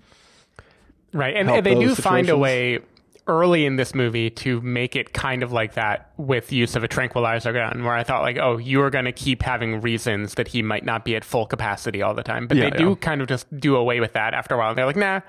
Right. 1.14 1.36
And, 1.36 1.50
and 1.50 1.66
they 1.66 1.76
do 1.76 1.90
those 1.90 2.00
find 2.00 2.30
a 2.30 2.38
way 2.38 2.80
early 3.28 3.66
in 3.66 3.76
this 3.76 3.94
movie 3.94 4.30
to 4.30 4.62
make 4.62 4.96
it 4.96 5.14
kind 5.14 5.44
of 5.44 5.52
like 5.52 5.74
that 5.74 6.12
with 6.18 6.52
use 6.52 6.76
of 6.76 6.84
a 6.84 6.88
tranquilizer 6.88 7.52
gun 7.52 7.84
where 7.84 7.94
I 7.94 8.04
thought 8.04 8.22
like, 8.22 8.38
oh, 8.38 8.58
you 8.58 8.82
are 8.82 8.90
going 8.90 9.06
to 9.06 9.12
keep 9.12 9.44
having 9.44 9.82
reasons 9.82 10.36
that 10.36 10.48
he 10.48 10.62
might 10.62 10.86
not 10.86 11.04
be 11.04 11.16
at 11.16 11.26
full 11.26 11.46
capacity 11.46 12.02
all 12.02 12.14
the 12.14 12.24
time. 12.24 12.48
But 12.48 12.58
Yeah, 12.58 12.70
they 12.70 12.78
do 12.78 12.90
yeah. 12.90 12.96
kind 12.96 13.22
of 13.22 13.28
just 13.28 13.46
do 13.60 13.76
away 13.76 14.00
with 14.00 14.14
that 14.14 14.34
after 14.34 14.56
a 14.56 14.58
while. 14.58 14.74
They're 14.76 14.86
like, 14.86 14.96
nah, 14.96 15.22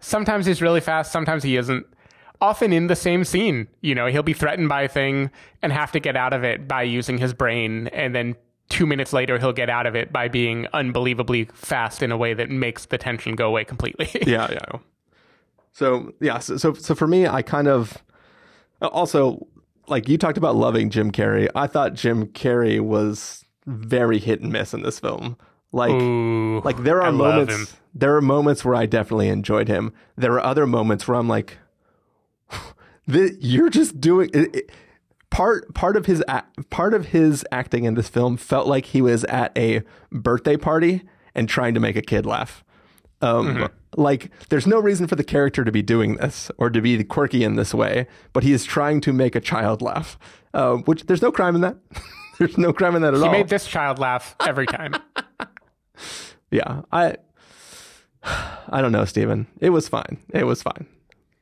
sometimes 0.00 0.46
he's 0.46 0.62
really 0.62 0.80
fast, 0.80 1.12
sometimes 1.12 1.42
he 1.42 1.56
isn't. 1.56 1.86
Often 2.40 2.72
in 2.74 2.86
the 2.86 2.96
same 2.96 3.24
scene, 3.24 3.66
you 3.80 3.94
know, 3.94 4.06
he'll 4.06 4.22
be 4.22 4.34
threatened 4.34 4.68
by 4.68 4.82
a 4.82 4.88
thing 4.88 5.30
and 5.62 5.72
have 5.72 5.90
to 5.92 6.00
get 6.00 6.16
out 6.16 6.34
of 6.34 6.44
it 6.44 6.68
by 6.68 6.82
using 6.82 7.16
his 7.18 7.32
brain, 7.32 7.88
and 7.88 8.14
then 8.14 8.36
two 8.68 8.86
minutes 8.86 9.12
later 9.12 9.38
he'll 9.38 9.52
get 9.52 9.70
out 9.70 9.86
of 9.86 9.94
it 9.94 10.12
by 10.12 10.28
being 10.28 10.66
unbelievably 10.72 11.44
fast 11.54 12.02
in 12.02 12.10
a 12.10 12.16
way 12.16 12.34
that 12.34 12.50
makes 12.50 12.86
the 12.86 12.98
tension 12.98 13.34
go 13.36 13.46
away 13.46 13.64
completely. 13.64 14.08
yeah 14.26 14.50
yeah. 14.50 14.78
So 15.72 16.12
yeah, 16.20 16.38
so 16.38 16.56
so, 16.56 16.72
so 16.74 16.94
for 16.94 17.06
me, 17.06 17.26
I 17.26 17.42
kind 17.42 17.68
of 17.68 17.98
also 18.80 19.46
like 19.88 20.08
you 20.08 20.18
talked 20.18 20.38
about 20.38 20.56
loving 20.56 20.90
Jim 20.90 21.12
Carrey. 21.12 21.48
I 21.54 21.66
thought 21.66 21.94
Jim 21.94 22.26
Carrey 22.28 22.80
was 22.80 23.44
very 23.66 24.18
hit 24.18 24.40
and 24.40 24.50
miss 24.52 24.72
in 24.72 24.82
this 24.82 24.98
film. 24.98 25.36
Like 25.72 25.90
Ooh, 25.92 26.60
like 26.64 26.78
there 26.82 27.02
are 27.02 27.08
I 27.08 27.10
moments 27.10 27.76
there 27.94 28.16
are 28.16 28.22
moments 28.22 28.64
where 28.64 28.74
I 28.74 28.86
definitely 28.86 29.28
enjoyed 29.28 29.68
him. 29.68 29.92
There 30.16 30.32
are 30.32 30.40
other 30.40 30.66
moments 30.66 31.06
where 31.06 31.16
I'm 31.16 31.28
like, 31.28 31.58
"Th- 33.10 33.32
you're 33.40 33.70
just 33.70 34.00
doing 34.00 34.30
it, 34.32 34.56
it- 34.56 34.70
part 35.30 35.74
part 35.74 35.96
of 35.96 36.06
his 36.06 36.22
part 36.70 36.94
of 36.94 37.06
his 37.06 37.44
acting 37.52 37.84
in 37.84 37.94
this 37.94 38.08
film 38.08 38.36
felt 38.36 38.66
like 38.66 38.86
he 38.86 39.02
was 39.02 39.24
at 39.24 39.56
a 39.56 39.82
birthday 40.10 40.56
party 40.56 41.02
and 41.34 41.48
trying 41.48 41.74
to 41.74 41.80
make 41.80 41.96
a 41.96 42.02
kid 42.02 42.24
laugh. 42.26 42.64
Um, 43.22 43.68
Like, 43.98 44.30
there's 44.50 44.66
no 44.66 44.78
reason 44.78 45.06
for 45.06 45.16
the 45.16 45.24
character 45.24 45.64
to 45.64 45.72
be 45.72 45.80
doing 45.80 46.16
this 46.16 46.50
or 46.58 46.68
to 46.68 46.82
be 46.82 47.02
quirky 47.02 47.42
in 47.44 47.56
this 47.56 47.72
way, 47.72 48.06
but 48.34 48.42
he 48.42 48.52
is 48.52 48.62
trying 48.64 49.00
to 49.02 49.12
make 49.14 49.34
a 49.34 49.40
child 49.40 49.80
laugh. 49.80 50.18
Uh, 50.52 50.76
which 50.76 51.04
there's 51.06 51.22
no 51.22 51.32
crime 51.32 51.54
in 51.54 51.62
that. 51.62 51.76
there's 52.38 52.58
no 52.58 52.74
crime 52.74 52.94
in 52.94 53.00
that 53.02 53.14
at 53.14 53.20
He 53.20 53.24
all. 53.26 53.32
He 53.32 53.38
made 53.38 53.48
this 53.48 53.66
child 53.66 53.98
laugh 53.98 54.36
every 54.46 54.66
time. 54.66 54.94
yeah, 56.50 56.82
I 56.92 57.16
I 58.68 58.80
don't 58.82 58.92
know, 58.92 59.04
Stephen. 59.06 59.46
It 59.60 59.70
was 59.70 59.88
fine. 59.88 60.18
It 60.34 60.44
was 60.44 60.62
fine, 60.62 60.86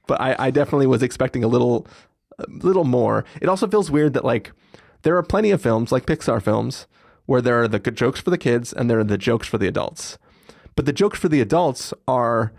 but 0.07 0.21
I, 0.21 0.37
I 0.39 0.51
definitely 0.51 0.87
was 0.87 1.03
expecting 1.03 1.43
a 1.43 1.49
little 1.49 1.87
a 2.39 2.47
little 2.49 2.85
more. 2.85 3.25
It 3.41 3.49
also 3.49 3.67
feels 3.67 3.91
weird 3.91 4.15
that 4.15 4.25
like 4.25 4.53
there 5.03 5.17
are 5.17 5.23
plenty 5.23 5.51
of 5.51 5.63
films 5.63 5.93
like 5.93 6.07
Pixar 6.07 6.43
films 6.43 6.87
where 7.27 7.41
there 7.41 7.63
are 7.63 7.69
the 7.69 7.79
good 7.79 7.97
jokes 7.97 8.21
for 8.21 8.31
the 8.31 8.39
kids 8.39 8.73
and 8.73 8.91
there 8.91 8.99
are 8.99 9.05
the 9.05 9.19
jokes 9.19 9.49
for 9.49 9.59
the 9.59 9.69
adults. 9.69 10.19
But 10.77 10.87
the 10.87 10.93
jokes 10.93 11.19
for 11.19 11.29
the 11.29 11.41
adults 11.41 11.95
are 12.09 12.53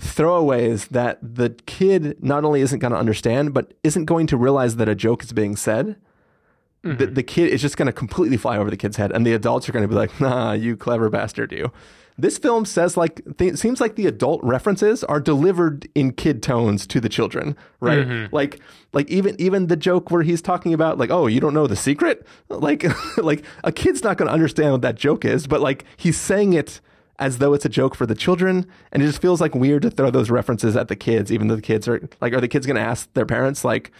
throwaways 0.00 0.88
that 0.88 1.18
the 1.22 1.50
kid 1.66 2.22
not 2.22 2.44
only 2.44 2.60
isn't 2.60 2.78
going 2.78 2.92
to 2.92 2.98
understand, 2.98 3.52
but 3.52 3.74
isn't 3.82 4.06
going 4.06 4.26
to 4.28 4.36
realize 4.36 4.76
that 4.76 4.88
a 4.88 4.94
joke 4.94 5.22
is 5.22 5.32
being 5.32 5.56
said. 5.56 5.96
The, 6.82 6.90
mm-hmm. 6.90 7.14
the 7.14 7.22
kid 7.24 7.50
is 7.50 7.60
just 7.60 7.76
going 7.76 7.86
to 7.86 7.92
completely 7.92 8.36
fly 8.36 8.56
over 8.56 8.70
the 8.70 8.76
kid's 8.76 8.96
head, 8.96 9.10
and 9.10 9.26
the 9.26 9.32
adults 9.32 9.68
are 9.68 9.72
going 9.72 9.82
to 9.82 9.88
be 9.88 9.96
like, 9.96 10.20
"Nah, 10.20 10.52
you 10.52 10.76
clever 10.76 11.10
bastard, 11.10 11.50
you." 11.50 11.72
This 12.20 12.36
film 12.36 12.64
says 12.64 12.96
like 12.96 13.22
th- 13.38 13.52
it 13.52 13.56
seems 13.58 13.80
like 13.80 13.94
the 13.94 14.06
adult 14.06 14.42
references 14.42 15.04
are 15.04 15.20
delivered 15.20 15.88
in 15.94 16.12
kid 16.12 16.42
tones 16.42 16.84
to 16.88 17.00
the 17.00 17.08
children, 17.08 17.56
right? 17.78 18.00
Mm-hmm. 18.00 18.34
Like 18.34 18.60
like 18.92 19.08
even 19.08 19.40
even 19.40 19.68
the 19.68 19.76
joke 19.76 20.10
where 20.10 20.22
he's 20.22 20.42
talking 20.42 20.74
about 20.74 20.98
like, 20.98 21.10
"Oh, 21.10 21.28
you 21.28 21.38
don't 21.38 21.54
know 21.54 21.68
the 21.68 21.76
secret?" 21.76 22.26
Like 22.48 22.84
like 23.18 23.44
a 23.62 23.70
kid's 23.70 24.02
not 24.02 24.16
going 24.16 24.26
to 24.26 24.32
understand 24.32 24.72
what 24.72 24.82
that 24.82 24.96
joke 24.96 25.24
is, 25.24 25.46
but 25.46 25.60
like 25.60 25.84
he's 25.96 26.18
saying 26.18 26.54
it 26.54 26.80
as 27.20 27.38
though 27.38 27.52
it's 27.52 27.64
a 27.64 27.68
joke 27.68 27.94
for 27.94 28.06
the 28.06 28.14
children, 28.14 28.66
and 28.90 29.02
it 29.02 29.06
just 29.06 29.22
feels 29.22 29.40
like 29.40 29.54
weird 29.54 29.82
to 29.82 29.90
throw 29.90 30.10
those 30.10 30.30
references 30.30 30.76
at 30.76 30.88
the 30.88 30.96
kids, 30.96 31.30
even 31.32 31.46
though 31.48 31.56
the 31.56 31.62
kids 31.62 31.86
are 31.86 32.08
like, 32.20 32.32
are 32.32 32.40
the 32.40 32.48
kids 32.48 32.66
going 32.66 32.76
to 32.76 32.82
ask 32.82 33.12
their 33.14 33.26
parents 33.26 33.64
like, 33.64 33.92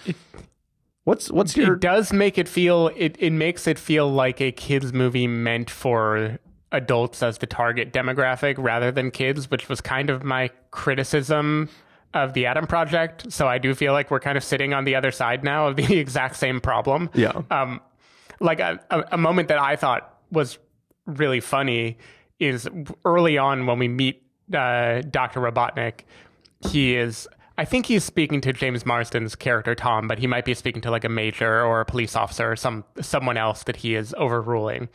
"What's 1.04 1.30
what's 1.30 1.56
your 1.56 1.74
it 1.74 1.80
does 1.80 2.12
make 2.12 2.36
it 2.36 2.48
feel 2.48 2.90
it, 2.96 3.16
it 3.20 3.32
makes 3.32 3.68
it 3.68 3.78
feel 3.78 4.10
like 4.10 4.40
a 4.40 4.50
kids 4.50 4.92
movie 4.92 5.28
meant 5.28 5.70
for 5.70 6.38
adults 6.72 7.22
as 7.22 7.38
the 7.38 7.46
target 7.46 7.92
demographic 7.92 8.54
rather 8.58 8.90
than 8.90 9.10
kids 9.10 9.50
which 9.50 9.68
was 9.68 9.80
kind 9.80 10.10
of 10.10 10.22
my 10.22 10.50
criticism 10.70 11.68
of 12.14 12.32
the 12.32 12.46
Adam 12.46 12.66
Project. 12.66 13.30
So 13.32 13.46
I 13.46 13.58
do 13.58 13.74
feel 13.74 13.92
like 13.92 14.10
we're 14.10 14.20
kind 14.20 14.38
of 14.38 14.44
sitting 14.44 14.72
on 14.72 14.84
the 14.84 14.94
other 14.94 15.10
side 15.10 15.44
now 15.44 15.68
of 15.68 15.76
the 15.76 15.98
exact 15.98 16.36
same 16.36 16.60
problem. 16.60 17.10
Yeah. 17.14 17.32
Um, 17.50 17.80
like 18.40 18.60
a, 18.60 18.80
a, 18.90 19.04
a 19.12 19.18
moment 19.18 19.48
that 19.48 19.58
I 19.58 19.76
thought 19.76 20.18
was 20.30 20.58
really 21.06 21.40
funny 21.40 21.98
is 22.38 22.68
early 23.04 23.36
on 23.36 23.66
when 23.66 23.78
we 23.78 23.88
meet 23.88 24.22
uh, 24.54 25.02
Dr. 25.10 25.40
Robotnik. 25.40 26.00
He 26.68 26.96
is, 26.96 27.28
I 27.56 27.64
think 27.64 27.86
he's 27.86 28.04
speaking 28.04 28.40
to 28.42 28.52
James 28.52 28.84
Marsden's 28.84 29.34
character 29.34 29.74
Tom, 29.74 30.08
but 30.08 30.18
he 30.18 30.26
might 30.26 30.44
be 30.44 30.54
speaking 30.54 30.80
to 30.82 30.90
like 30.90 31.04
a 31.04 31.08
major 31.08 31.64
or 31.64 31.80
a 31.80 31.84
police 31.84 32.14
officer 32.16 32.52
or 32.52 32.56
some 32.56 32.84
someone 33.00 33.36
else 33.36 33.64
that 33.64 33.76
he 33.76 33.94
is 33.94 34.14
overruling. 34.16 34.88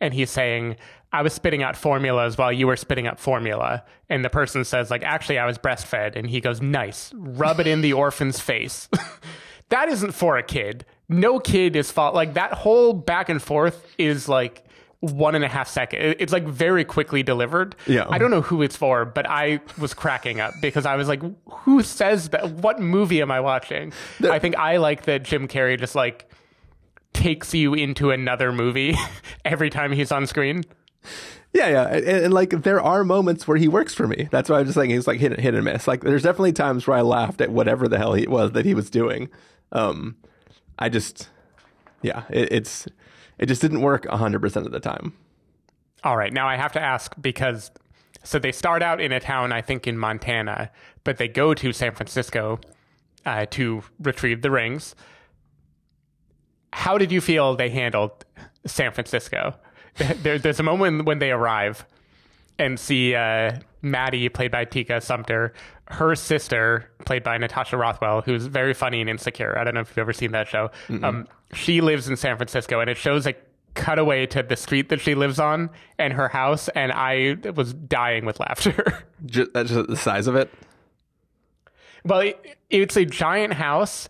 And 0.00 0.14
he's 0.14 0.30
saying, 0.30 0.76
I 1.12 1.22
was 1.22 1.32
spitting 1.32 1.62
out 1.62 1.76
formulas 1.76 2.36
while 2.36 2.52
you 2.52 2.66
were 2.66 2.76
spitting 2.76 3.06
out 3.06 3.18
formula. 3.18 3.82
And 4.10 4.24
the 4.24 4.28
person 4.30 4.64
says, 4.64 4.90
like, 4.90 5.02
actually, 5.02 5.38
I 5.38 5.46
was 5.46 5.56
breastfed. 5.58 6.16
And 6.16 6.28
he 6.28 6.40
goes, 6.40 6.60
nice. 6.60 7.12
Rub 7.14 7.60
it 7.60 7.66
in 7.66 7.80
the 7.80 7.94
orphan's 7.94 8.40
face. 8.40 8.88
that 9.70 9.88
isn't 9.88 10.12
for 10.12 10.36
a 10.36 10.42
kid. 10.42 10.84
No 11.08 11.38
kid 11.40 11.76
is 11.76 11.90
fault. 11.90 12.14
Like, 12.14 12.34
that 12.34 12.52
whole 12.52 12.92
back 12.92 13.28
and 13.30 13.40
forth 13.42 13.86
is 13.96 14.28
like 14.28 14.64
one 15.00 15.34
and 15.34 15.44
a 15.44 15.48
half 15.48 15.66
second. 15.68 16.00
It- 16.02 16.20
It's 16.20 16.32
like 16.32 16.44
very 16.46 16.84
quickly 16.84 17.22
delivered. 17.22 17.74
Yeah. 17.86 18.04
I 18.10 18.18
don't 18.18 18.30
know 18.30 18.42
who 18.42 18.60
it's 18.62 18.76
for, 18.76 19.04
but 19.06 19.26
I 19.30 19.60
was 19.78 19.94
cracking 19.94 20.40
up 20.40 20.52
because 20.60 20.84
I 20.84 20.96
was 20.96 21.08
like, 21.08 21.22
who 21.50 21.82
says 21.82 22.28
that? 22.30 22.50
What 22.50 22.80
movie 22.80 23.22
am 23.22 23.30
I 23.30 23.40
watching? 23.40 23.92
I 24.22 24.38
think 24.38 24.56
I 24.56 24.76
like 24.76 25.04
that 25.04 25.22
Jim 25.22 25.48
Carrey 25.48 25.78
just 25.78 25.94
like 25.94 26.28
takes 27.14 27.54
you 27.54 27.74
into 27.74 28.10
another 28.10 28.52
movie 28.52 28.94
every 29.44 29.70
time 29.70 29.92
he's 29.92 30.12
on 30.12 30.26
screen. 30.26 30.64
Yeah, 31.52 31.68
yeah, 31.68 31.86
and, 31.88 32.06
and, 32.06 32.34
like 32.34 32.50
there 32.50 32.80
are 32.80 33.04
moments 33.04 33.48
where 33.48 33.56
he 33.56 33.68
works 33.68 33.94
for 33.94 34.06
me. 34.06 34.28
That's 34.30 34.50
why 34.50 34.58
I'm 34.58 34.66
just 34.66 34.76
saying 34.76 34.90
he's 34.90 35.06
like 35.06 35.18
hit 35.18 35.40
hit 35.40 35.54
and 35.54 35.64
miss. 35.64 35.88
Like 35.88 36.02
there's 36.02 36.22
definitely 36.22 36.52
times 36.52 36.86
where 36.86 36.96
I 36.96 37.00
laughed 37.00 37.40
at 37.40 37.50
whatever 37.50 37.88
the 37.88 37.96
hell 37.96 38.12
he 38.12 38.26
was 38.26 38.52
that 38.52 38.66
he 38.66 38.74
was 38.74 38.90
doing. 38.90 39.30
Um, 39.72 40.16
I 40.78 40.90
just, 40.90 41.30
yeah, 42.02 42.24
it, 42.28 42.52
it's 42.52 42.86
it 43.38 43.46
just 43.46 43.62
didn't 43.62 43.80
work 43.80 44.06
hundred 44.06 44.40
percent 44.40 44.66
of 44.66 44.72
the 44.72 44.80
time. 44.80 45.14
All 46.04 46.16
right, 46.16 46.32
now 46.32 46.46
I 46.46 46.56
have 46.56 46.72
to 46.72 46.80
ask 46.80 47.14
because 47.18 47.70
so 48.22 48.38
they 48.38 48.52
start 48.52 48.82
out 48.82 49.00
in 49.00 49.10
a 49.10 49.20
town, 49.20 49.52
I 49.52 49.62
think 49.62 49.86
in 49.86 49.96
Montana, 49.96 50.70
but 51.02 51.16
they 51.16 51.28
go 51.28 51.54
to 51.54 51.72
San 51.72 51.94
Francisco 51.94 52.60
uh, 53.24 53.46
to 53.52 53.82
retrieve 53.98 54.42
the 54.42 54.50
rings. 54.50 54.94
How 56.72 56.98
did 56.98 57.10
you 57.10 57.20
feel 57.20 57.56
they 57.56 57.70
handled 57.70 58.24
San 58.66 58.92
Francisco? 58.92 59.54
There, 60.22 60.38
there's 60.38 60.60
a 60.60 60.62
moment 60.62 61.04
when 61.06 61.18
they 61.18 61.30
arrive 61.30 61.84
and 62.58 62.78
see 62.78 63.14
uh, 63.14 63.58
Maddie, 63.82 64.28
played 64.28 64.50
by 64.50 64.64
Tika 64.64 65.00
Sumpter, 65.00 65.52
her 65.88 66.14
sister, 66.14 66.90
played 67.04 67.22
by 67.22 67.38
Natasha 67.38 67.76
Rothwell, 67.76 68.22
who's 68.22 68.46
very 68.46 68.74
funny 68.74 69.00
and 69.00 69.08
insecure. 69.08 69.56
I 69.58 69.64
don't 69.64 69.74
know 69.74 69.80
if 69.80 69.90
you've 69.90 69.98
ever 69.98 70.12
seen 70.12 70.32
that 70.32 70.48
show. 70.48 70.70
Um, 71.02 71.26
she 71.52 71.80
lives 71.80 72.08
in 72.08 72.16
San 72.16 72.36
Francisco, 72.36 72.80
and 72.80 72.90
it 72.90 72.96
shows 72.96 73.26
a 73.26 73.34
cutaway 73.74 74.26
to 74.26 74.42
the 74.42 74.56
street 74.56 74.88
that 74.88 75.00
she 75.00 75.14
lives 75.14 75.38
on 75.38 75.70
and 75.98 76.12
her 76.12 76.28
house, 76.28 76.68
and 76.70 76.90
I 76.92 77.36
was 77.54 77.72
dying 77.74 78.24
with 78.24 78.40
laughter. 78.40 79.04
Just, 79.26 79.52
that's 79.52 79.70
just 79.70 79.88
the 79.88 79.96
size 79.96 80.26
of 80.26 80.36
it. 80.36 80.52
well, 82.04 82.20
it, 82.20 82.56
it's 82.70 82.96
a 82.96 83.04
giant 83.04 83.54
house 83.54 84.08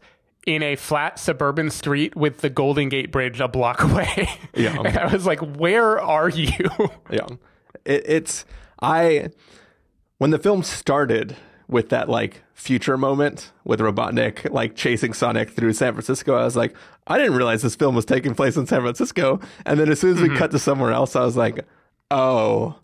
in 0.49 0.63
a 0.63 0.77
flat 0.77 1.19
suburban 1.19 1.69
street 1.69 2.17
with 2.17 2.39
the 2.39 2.49
Golden 2.49 2.89
Gate 2.89 3.13
Bridge 3.13 3.39
a 3.39 3.49
block 3.49 3.83
away. 3.85 4.31
Yeah. 4.55 4.81
and 4.81 4.99
I 4.99 5.13
was 5.13 5.27
like, 5.27 5.41
"Where 5.41 6.01
are 6.01 6.29
you?" 6.29 6.49
Yeah, 7.11 7.27
it, 7.85 8.05
it's 8.07 8.45
I 8.81 9.29
when 10.17 10.31
the 10.31 10.39
film 10.39 10.63
started 10.63 11.37
with 11.69 11.91
that 11.91 12.09
like 12.09 12.43
future 12.55 12.97
moment 12.97 13.53
with 13.65 13.79
Robotnik 13.81 14.51
like 14.51 14.75
chasing 14.75 15.13
Sonic 15.13 15.51
through 15.51 15.75
San 15.75 15.93
Francisco. 15.93 16.35
I 16.35 16.45
was 16.45 16.57
like, 16.57 16.75
I 17.07 17.19
didn't 17.19 17.35
realize 17.35 17.61
this 17.61 17.77
film 17.77 17.95
was 17.95 18.07
taking 18.07 18.35
place 18.35 18.57
in 18.57 18.67
San 18.67 18.81
Francisco. 18.81 19.41
And 19.67 19.79
then 19.79 19.91
as 19.91 20.01
soon 20.01 20.17
as 20.17 20.23
we 20.23 20.29
mm-hmm. 20.29 20.39
cut 20.39 20.51
to 20.53 20.59
somewhere 20.59 20.93
else, 20.93 21.15
I 21.15 21.25
was 21.25 21.37
like, 21.37 21.67
oh, 22.11 22.77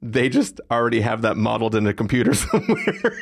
they 0.00 0.28
just 0.28 0.60
already 0.70 1.00
have 1.00 1.22
that 1.22 1.36
modeled 1.36 1.74
in 1.74 1.86
a 1.86 1.92
computer 1.92 2.32
somewhere. 2.34 3.20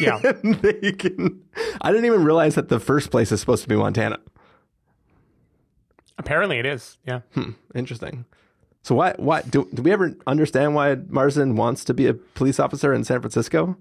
Yeah. 0.00 0.18
they 0.42 0.92
can. 0.92 1.42
I 1.80 1.90
didn't 1.90 2.06
even 2.06 2.24
realize 2.24 2.54
that 2.54 2.68
the 2.68 2.80
first 2.80 3.10
place 3.10 3.32
is 3.32 3.40
supposed 3.40 3.62
to 3.62 3.68
be 3.68 3.76
Montana. 3.76 4.18
Apparently, 6.18 6.58
it 6.58 6.66
is. 6.66 6.98
Yeah. 7.06 7.20
Interesting. 7.74 8.24
So 8.82 8.94
why 8.94 9.14
why 9.16 9.42
do 9.42 9.68
do 9.72 9.82
we 9.82 9.92
ever 9.92 10.14
understand 10.26 10.74
why 10.74 10.96
Marsden 11.08 11.56
wants 11.56 11.84
to 11.86 11.94
be 11.94 12.06
a 12.06 12.14
police 12.14 12.60
officer 12.60 12.92
in 12.92 13.02
San 13.02 13.20
Francisco? 13.20 13.76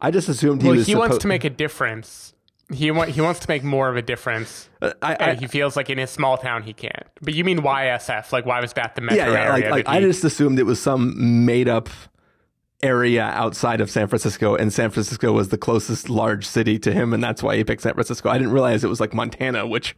I 0.00 0.12
just 0.12 0.28
assumed 0.28 0.62
he 0.62 0.68
well, 0.68 0.76
was. 0.76 0.86
he 0.86 0.94
wants 0.94 1.18
to 1.18 1.26
make 1.26 1.42
a 1.44 1.50
difference. 1.50 2.34
He 2.72 2.90
wa- 2.90 3.06
he 3.06 3.20
wants 3.20 3.40
to 3.40 3.48
make 3.48 3.64
more 3.64 3.88
of 3.88 3.96
a 3.96 4.02
difference. 4.02 4.68
Uh, 4.80 4.92
I, 5.02 5.34
he 5.34 5.48
feels 5.48 5.74
like 5.76 5.90
in 5.90 5.98
his 5.98 6.10
small 6.10 6.36
town 6.36 6.62
he 6.62 6.72
can't. 6.72 7.06
But 7.20 7.34
you 7.34 7.42
mean 7.42 7.58
YSF? 7.58 8.30
Like 8.30 8.46
why 8.46 8.60
was 8.60 8.72
that 8.74 8.94
the 8.94 9.00
metro 9.00 9.16
yeah, 9.16 9.32
yeah. 9.32 9.52
Like, 9.52 9.62
area? 9.62 9.70
like 9.70 9.84
that 9.86 9.90
I 9.90 10.00
just 10.00 10.22
assumed 10.22 10.58
it 10.60 10.64
was 10.64 10.80
some 10.80 11.44
made 11.44 11.68
up 11.68 11.88
area 12.82 13.24
outside 13.24 13.80
of 13.80 13.90
San 13.90 14.06
Francisco, 14.08 14.54
and 14.54 14.72
San 14.72 14.90
Francisco 14.90 15.32
was 15.32 15.48
the 15.48 15.58
closest 15.58 16.08
large 16.08 16.46
city 16.46 16.78
to 16.78 16.92
him, 16.92 17.12
and 17.12 17.22
that's 17.22 17.42
why 17.42 17.56
he 17.56 17.64
picked 17.64 17.82
San 17.82 17.94
Francisco. 17.94 18.28
I 18.28 18.38
didn't 18.38 18.52
realize 18.52 18.84
it 18.84 18.88
was 18.88 19.00
like 19.00 19.14
Montana, 19.14 19.66
which 19.66 19.96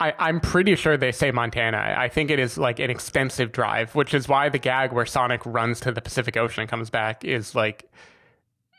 I, 0.00 0.14
I'm 0.18 0.40
pretty 0.40 0.74
sure 0.76 0.96
they 0.96 1.12
say 1.12 1.30
Montana. 1.30 1.94
I 1.96 2.08
think 2.08 2.30
it 2.30 2.38
is 2.38 2.58
like 2.58 2.78
an 2.78 2.90
extensive 2.90 3.52
drive, 3.52 3.94
which 3.94 4.14
is 4.14 4.28
why 4.28 4.48
the 4.48 4.58
gag 4.58 4.92
where 4.92 5.06
Sonic 5.06 5.40
runs 5.44 5.80
to 5.80 5.92
the 5.92 6.00
Pacific 6.00 6.36
Ocean 6.36 6.62
and 6.62 6.70
comes 6.70 6.90
back 6.90 7.24
is 7.24 7.54
like 7.54 7.90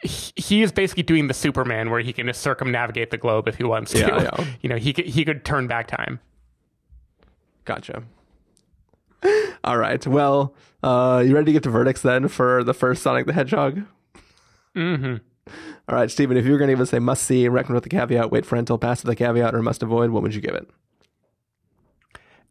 he, 0.01 0.33
he 0.35 0.61
is 0.61 0.71
basically 0.71 1.03
doing 1.03 1.27
the 1.27 1.33
Superman 1.33 1.89
where 1.89 2.01
he 2.01 2.13
can 2.13 2.27
just 2.27 2.41
circumnavigate 2.41 3.11
the 3.11 3.17
globe 3.17 3.47
if 3.47 3.55
he 3.55 3.63
wants 3.63 3.91
to. 3.91 3.99
Yeah, 3.99 4.23
yeah. 4.23 4.45
You 4.61 4.69
know, 4.69 4.77
he 4.77 4.93
could 4.93 5.05
he 5.05 5.23
could 5.23 5.45
turn 5.45 5.67
back 5.67 5.87
time. 5.87 6.19
Gotcha. 7.63 8.03
All 9.63 9.77
right. 9.77 10.05
Well, 10.05 10.53
uh, 10.83 11.23
you 11.25 11.33
ready 11.33 11.45
to 11.45 11.51
get 11.53 11.63
to 11.63 11.69
verdicts 11.69 12.01
then 12.01 12.27
for 12.27 12.63
the 12.63 12.73
first 12.73 13.03
Sonic 13.03 13.25
the 13.25 13.33
Hedgehog? 13.33 13.83
Mm-hmm. 14.75 15.15
All 15.87 15.95
right, 15.95 16.09
Stephen, 16.09 16.37
if 16.37 16.45
you 16.45 16.51
were 16.51 16.57
going 16.57 16.69
to 16.69 16.73
give 16.73 16.81
us 16.81 16.93
a 16.93 16.99
must 16.99 17.23
see, 17.23 17.47
recommend 17.47 17.75
with 17.75 17.83
the 17.83 17.89
caveat, 17.89 18.31
wait 18.31 18.45
for 18.45 18.55
rental, 18.55 18.77
pass 18.77 19.03
with 19.03 19.09
the 19.09 19.15
caveat, 19.15 19.53
or 19.53 19.61
must 19.61 19.83
avoid, 19.83 20.09
what 20.09 20.23
would 20.23 20.33
you 20.33 20.41
give 20.41 20.55
it? 20.55 20.67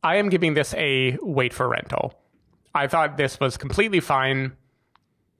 I 0.02 0.16
am 0.16 0.28
giving 0.28 0.54
this 0.54 0.74
a 0.74 1.18
wait 1.22 1.52
for 1.52 1.68
rental. 1.68 2.14
I 2.74 2.86
thought 2.86 3.16
this 3.16 3.40
was 3.40 3.56
completely 3.56 4.00
fine 4.00 4.52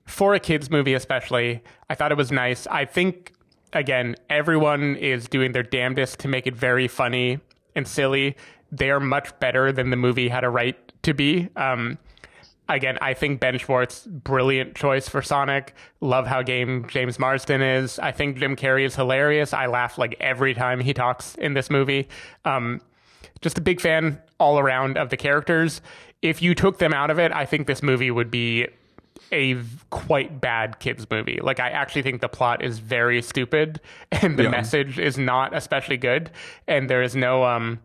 for 0.05 0.33
a 0.33 0.39
kids 0.39 0.69
movie, 0.69 0.93
especially. 0.93 1.63
I 1.89 1.95
thought 1.95 2.11
it 2.11 2.17
was 2.17 2.31
nice. 2.31 2.67
I 2.67 2.85
think 2.85 3.33
again, 3.73 4.15
everyone 4.29 4.95
is 4.95 5.27
doing 5.27 5.51
their 5.51 5.63
damnedest 5.63 6.19
to 6.19 6.27
make 6.27 6.47
it 6.47 6.55
very 6.55 6.87
funny 6.87 7.39
and 7.75 7.87
silly. 7.87 8.35
They 8.71 8.89
are 8.89 8.99
much 8.99 9.37
better 9.39 9.71
than 9.71 9.89
the 9.89 9.97
movie 9.97 10.29
had 10.29 10.43
a 10.43 10.49
right 10.49 10.84
to 11.05 11.13
be. 11.13 11.49
Um, 11.55 11.97
again, 12.69 12.97
I 13.01 13.13
think 13.13 13.39
Ben 13.39 13.57
Schwartz, 13.57 14.05
brilliant 14.05 14.75
choice 14.75 15.07
for 15.09 15.21
Sonic. 15.21 15.73
Love 16.01 16.27
how 16.27 16.41
game 16.41 16.85
James 16.87 17.17
Marsden 17.17 17.61
is. 17.61 17.97
I 17.99 18.11
think 18.11 18.37
Jim 18.37 18.55
Carrey 18.55 18.85
is 18.85 18.95
hilarious. 18.95 19.53
I 19.53 19.67
laugh 19.67 19.97
like 19.97 20.15
every 20.19 20.53
time 20.53 20.79
he 20.79 20.93
talks 20.93 21.35
in 21.35 21.53
this 21.53 21.69
movie. 21.69 22.07
Um, 22.43 22.81
just 23.41 23.57
a 23.57 23.61
big 23.61 23.79
fan 23.81 24.21
all 24.39 24.59
around 24.59 24.97
of 24.97 25.09
the 25.09 25.17
characters. 25.17 25.81
If 26.21 26.41
you 26.41 26.55
took 26.55 26.79
them 26.79 26.93
out 26.93 27.11
of 27.11 27.19
it, 27.19 27.31
I 27.31 27.45
think 27.45 27.67
this 27.67 27.83
movie 27.83 28.09
would 28.11 28.31
be 28.31 28.67
a 29.31 29.57
quite 29.89 30.39
bad 30.41 30.79
kids 30.79 31.07
movie. 31.09 31.39
Like 31.41 31.59
I 31.59 31.69
actually 31.69 32.01
think 32.03 32.21
the 32.21 32.27
plot 32.29 32.63
is 32.63 32.79
very 32.79 33.21
stupid 33.21 33.79
and 34.11 34.37
the 34.37 34.43
Yeah. 34.43 34.49
message 34.49 34.99
is 34.99 35.17
not 35.17 35.55
especially 35.55 35.97
good 35.97 36.29
and 36.67 36.89
there 36.89 37.01
is 37.01 37.15
no 37.15 37.43
um 37.43 37.79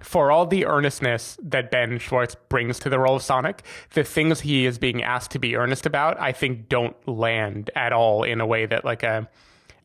for 0.00 0.30
all 0.30 0.46
the 0.46 0.66
earnestness 0.66 1.38
that 1.42 1.70
Ben 1.70 1.98
Schwartz 1.98 2.36
brings 2.48 2.78
to 2.80 2.88
the 2.88 2.98
role 2.98 3.16
of 3.16 3.22
Sonic, 3.22 3.64
the 3.94 4.04
things 4.04 4.40
he 4.40 4.66
is 4.66 4.78
being 4.78 5.02
asked 5.02 5.30
to 5.32 5.38
be 5.38 5.56
earnest 5.56 5.86
about, 5.86 6.20
I 6.20 6.32
think 6.32 6.68
don't 6.68 6.96
land 7.08 7.70
at 7.74 7.92
all 7.92 8.22
in 8.22 8.40
a 8.40 8.46
way 8.46 8.66
that 8.66 8.84
like 8.84 9.02
a 9.02 9.28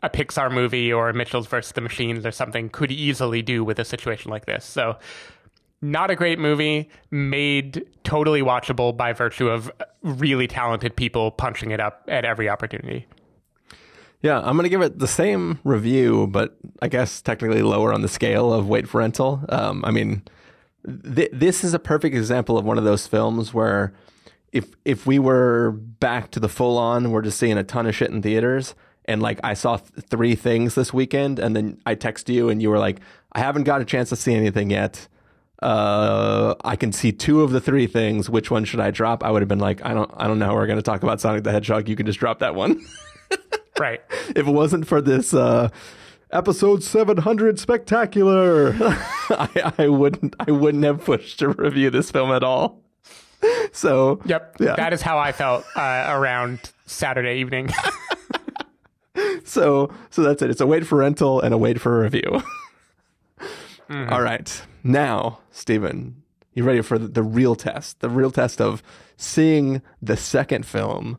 a 0.02 0.10
Pixar 0.10 0.52
movie 0.52 0.94
or 0.94 1.10
a 1.10 1.14
Mitchells 1.14 1.48
versus 1.48 1.74
the 1.74 1.82
Machines 1.82 2.26
or 2.26 2.32
something 2.32 2.70
could 2.70 2.92
easily 2.92 3.42
do 3.42 3.64
with 3.64 3.80
a 3.80 3.86
situation 3.86 4.32
like 4.32 4.46
this. 4.46 4.64
So 4.64 4.98
not 5.82 6.10
a 6.10 6.16
great 6.16 6.40
movie, 6.40 6.90
made 7.12 7.86
totally 8.04 8.42
watchable 8.42 8.96
by 8.96 9.14
virtue 9.14 9.50
of 9.50 9.72
really 10.02 10.48
talented 10.48 10.96
people 10.96 11.32
punching 11.32 11.72
it 11.72 11.80
up 11.80 12.04
at 12.08 12.26
every 12.26 12.50
opportunity. 12.50 13.08
Yeah, 14.22 14.40
I'm 14.40 14.58
going 14.58 14.64
to 14.64 14.70
give 14.70 14.82
it 14.82 15.00
the 15.00 15.08
same 15.08 15.60
review, 15.64 16.28
but 16.28 16.58
I 16.82 16.90
guess 16.90 17.22
technically 17.22 17.62
lower 17.62 17.94
on 17.94 18.02
the 18.02 18.10
scale 18.10 18.52
of 18.54 18.68
Wait 18.68 18.88
for 18.88 18.98
Rental. 19.00 19.42
Um, 19.48 19.84
I 19.86 19.92
mean, 19.92 20.24
th- 21.16 21.30
this 21.32 21.64
is 21.64 21.74
a 21.74 21.80
perfect 21.80 22.16
example 22.16 22.58
of 22.58 22.66
one 22.66 22.78
of 22.78 22.84
those 22.84 23.08
films 23.08 23.54
where 23.54 23.94
if 24.52 24.66
if 24.84 25.06
we 25.06 25.20
were 25.20 25.72
back 25.72 26.32
to 26.32 26.40
the 26.40 26.50
full 26.50 26.78
on, 26.78 27.12
we're 27.12 27.22
just 27.22 27.40
seeing 27.40 27.58
a 27.58 27.64
ton 27.64 27.86
of 27.86 27.96
shit 27.96 28.10
in 28.10 28.22
theaters. 28.22 28.76
And 29.06 29.22
like 29.22 29.40
I 29.44 29.54
saw 29.54 29.78
th- 29.78 30.06
three 30.10 30.36
things 30.36 30.76
this 30.76 30.94
weekend, 30.94 31.40
and 31.40 31.56
then 31.56 31.80
I 31.86 31.96
text 31.96 32.30
you, 32.30 32.50
and 32.50 32.62
you 32.62 32.70
were 32.70 32.78
like, 32.78 33.00
"I 33.32 33.40
haven't 33.40 33.64
got 33.64 33.82
a 33.82 33.86
chance 33.86 34.10
to 34.10 34.16
see 34.16 34.34
anything 34.34 34.70
yet. 34.70 35.08
Uh, 35.62 36.56
I 36.64 36.76
can 36.76 36.92
see 36.92 37.12
two 37.12 37.42
of 37.42 37.52
the 37.52 37.62
three 37.62 37.88
things. 37.88 38.30
Which 38.30 38.52
one 38.52 38.66
should 38.66 38.80
I 38.80 38.92
drop?" 38.92 39.24
I 39.24 39.32
would 39.32 39.42
have 39.42 39.50
been 39.50 39.60
like, 39.60 39.84
"I 39.86 39.94
don't, 39.94 40.12
I 40.18 40.28
don't 40.28 40.40
know. 40.40 40.54
We're 40.54 40.68
going 40.68 40.78
to 40.78 40.84
talk 40.84 41.04
about 41.04 41.22
Sonic 41.22 41.44
the 41.44 41.52
Hedgehog. 41.52 41.88
You 41.88 41.96
can 41.96 42.06
just 42.06 42.20
drop 42.20 42.40
that 42.40 42.54
one." 42.54 42.82
Right. 43.90 44.02
if 44.30 44.46
it 44.48 44.52
wasn't 44.52 44.88
for 44.88 45.02
this 45.02 45.34
uh, 45.34 45.70
episode 46.32 46.84
700 46.84 47.60
spectacular, 47.60 48.76
I, 49.30 49.74
I 49.78 49.88
wouldn't 49.88 50.36
I 50.40 50.52
wouldn't 50.52 50.84
have 50.84 51.06
pushed 51.06 51.40
to 51.40 51.50
review 51.50 51.90
this 51.90 52.12
film 52.12 52.32
at 52.32 52.44
all. 52.44 52.82
So 53.72 54.20
Yep. 54.26 54.58
Yeah. 54.60 54.76
That 54.76 54.92
is 54.92 55.02
how 55.02 55.18
I 55.18 55.32
felt 55.32 55.64
uh, 55.76 56.06
around 56.10 56.60
Saturday 56.86 57.40
evening. 57.40 57.70
so 59.46 59.92
so 60.10 60.22
that's 60.24 60.42
it. 60.42 60.50
It's 60.50 60.62
a 60.62 60.68
wait 60.68 60.86
for 60.86 60.98
rental 60.98 61.40
and 61.42 61.54
a 61.54 61.58
wait 61.58 61.80
for 61.80 62.02
review. 62.02 62.42
All 63.90 64.22
right, 64.22 64.62
now 64.84 65.40
Stephen, 65.52 66.22
you 66.54 66.64
ready 66.64 66.82
for 66.82 67.00
the, 67.00 67.08
the 67.08 67.24
real 67.24 67.56
test? 67.56 68.02
The 68.02 68.10
real 68.10 68.30
test 68.30 68.62
of 68.62 68.84
seeing 69.18 69.82
the 70.00 70.16
second 70.16 70.66
film, 70.68 71.18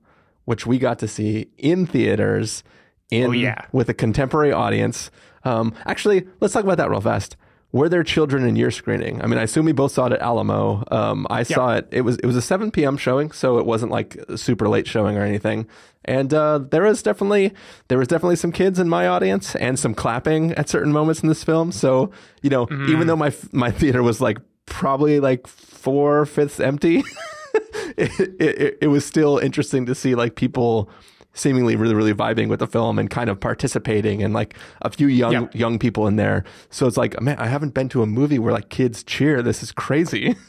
which 0.51 0.67
we 0.67 0.79
got 0.79 0.99
to 0.99 1.09
see 1.09 1.47
in 1.57 1.87
theaters, 1.87 2.65
in 3.11 3.29
Oh, 3.29 3.33
yeah. 3.33 3.67
with 3.73 3.89
a 3.89 3.95
contemporary 3.95 4.53
audience. 4.53 5.11
Um, 5.45 5.73
actually, 5.87 6.27
let's 6.41 6.53
talk 6.55 6.65
about 6.65 6.77
that 6.79 6.91
real 6.91 7.01
fast. 7.01 7.37
Were 7.73 7.89
there 7.89 8.03
children 8.03 8.45
in 8.45 8.57
your 8.57 8.73
screening? 8.73 9.23
I 9.23 9.29
mean, 9.29 9.39
I 9.39 9.43
assume 9.45 9.65
we 9.65 9.71
both 9.73 9.93
saw 9.93 10.07
it 10.07 10.13
at 10.13 10.21
Alamo. 10.21 10.83
Um, 10.91 11.25
I 11.31 11.45
saw 11.45 11.77
it. 11.77 11.87
It 11.93 12.01
was 12.01 12.17
it 12.17 12.27
was 12.27 12.35
a 12.35 12.43
7 12.43 12.73
p.m. 12.73 12.97
showing, 12.97 13.31
so 13.31 13.59
it 13.59 13.65
wasn't 13.65 13.93
like 13.93 14.17
a 14.29 14.37
super 14.37 14.69
late 14.69 14.89
showing 14.89 15.17
or 15.17 15.23
anything. 15.23 15.69
And 16.05 16.35
uh, 16.35 16.59
there 16.73 16.83
was 16.83 17.01
definitely 17.01 17.53
there 17.87 17.97
was 17.99 18.09
definitely 18.09 18.37
some 18.37 18.51
kids 18.51 18.81
in 18.81 18.89
my 18.89 19.07
audience 19.07 19.55
and 19.55 19.79
some 19.79 19.95
clapping 19.95 20.51
at 20.55 20.69
certain 20.69 20.91
moments 20.93 21.23
in 21.23 21.29
this 21.29 21.45
film. 21.45 21.71
So 21.71 22.11
you 22.43 22.51
know, 22.51 22.67
even 22.89 23.07
though 23.07 23.15
my 23.27 23.33
my 23.53 23.71
theater 23.71 24.03
was 24.03 24.21
like 24.21 24.39
probably 24.67 25.21
like 25.21 25.47
four 25.47 26.27
fifths 26.27 26.59
empty, 26.59 27.05
it, 27.97 28.41
it 28.41 28.79
it 28.83 28.87
was 28.89 29.05
still 29.05 29.39
interesting 29.39 29.87
to 29.87 29.95
see 29.95 30.15
like 30.15 30.35
people 30.37 30.91
seemingly 31.33 31.77
really 31.77 31.95
really 31.95 32.13
vibing 32.15 32.49
with 32.49 32.59
the 32.59 32.67
film 32.67 32.99
and 32.99 33.09
kind 33.11 33.31
of 33.31 33.39
participating 33.39 34.23
and 34.23 34.35
like 34.35 34.57
a 34.83 34.91
few 34.91 35.07
young 35.07 35.33
Yeah. 35.33 35.47
young 35.53 35.79
people 35.79 36.07
in 36.07 36.17
there. 36.17 36.45
So 36.71 36.87
it's 36.87 36.97
like, 36.97 37.21
man, 37.21 37.39
I 37.39 37.47
haven't 37.47 37.73
been 37.75 37.89
to 37.91 38.03
a 38.03 38.07
movie 38.07 38.39
where 38.39 38.53
like 38.53 38.69
kids 38.69 39.03
cheer. 39.05 39.43
This 39.43 39.63
is 39.63 39.73
crazy. 39.73 40.37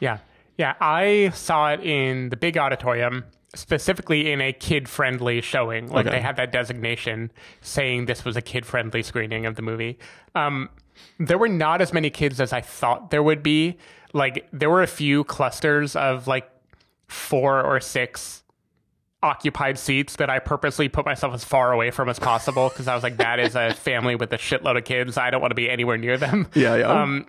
Yeah. 0.00 0.18
Yeah. 0.58 0.74
I 0.80 1.30
saw 1.34 1.72
it 1.72 1.80
in 1.80 2.28
the 2.28 2.36
big 2.36 2.58
auditorium, 2.58 3.24
specifically 3.54 4.30
in 4.30 4.40
a 4.42 4.52
kid 4.52 4.88
friendly 4.88 5.40
showing. 5.40 5.88
Like 5.88 6.06
Okay. 6.06 6.16
they 6.16 6.22
had 6.22 6.36
that 6.36 6.52
designation 6.52 7.30
saying 7.62 8.04
this 8.06 8.22
was 8.24 8.36
a 8.36 8.42
kid 8.42 8.66
friendly 8.66 9.02
screening 9.02 9.46
of 9.46 9.54
the 9.56 9.62
movie. 9.62 9.98
Um, 10.34 10.68
there 11.18 11.38
were 11.38 11.48
not 11.48 11.80
as 11.80 11.92
many 11.92 12.10
kids 12.10 12.40
as 12.40 12.52
I 12.52 12.60
thought 12.60 13.10
there 13.10 13.22
would 13.22 13.42
be. 13.42 13.76
Like 14.12 14.48
there 14.52 14.70
were 14.70 14.82
a 14.82 14.86
few 14.86 15.24
clusters 15.24 15.96
of 15.96 16.26
like 16.26 16.50
four 17.08 17.62
or 17.62 17.80
six 17.80 18.42
occupied 19.22 19.78
seats 19.78 20.16
that 20.16 20.30
I 20.30 20.38
purposely 20.38 20.88
put 20.88 21.04
myself 21.04 21.34
as 21.34 21.44
far 21.44 21.72
away 21.72 21.90
from 21.90 22.08
as 22.08 22.18
possible 22.18 22.68
because 22.68 22.86
I 22.88 22.94
was 22.94 23.02
like, 23.02 23.16
that 23.16 23.40
is 23.40 23.54
a 23.56 23.74
family 23.74 24.14
with 24.14 24.32
a 24.32 24.38
shitload 24.38 24.76
of 24.78 24.84
kids. 24.84 25.16
I 25.16 25.30
don't 25.30 25.40
want 25.40 25.50
to 25.50 25.56
be 25.56 25.68
anywhere 25.68 25.98
near 25.98 26.16
them. 26.16 26.48
Yeah, 26.54 26.76
yeah. 26.76 27.02
Um, 27.02 27.26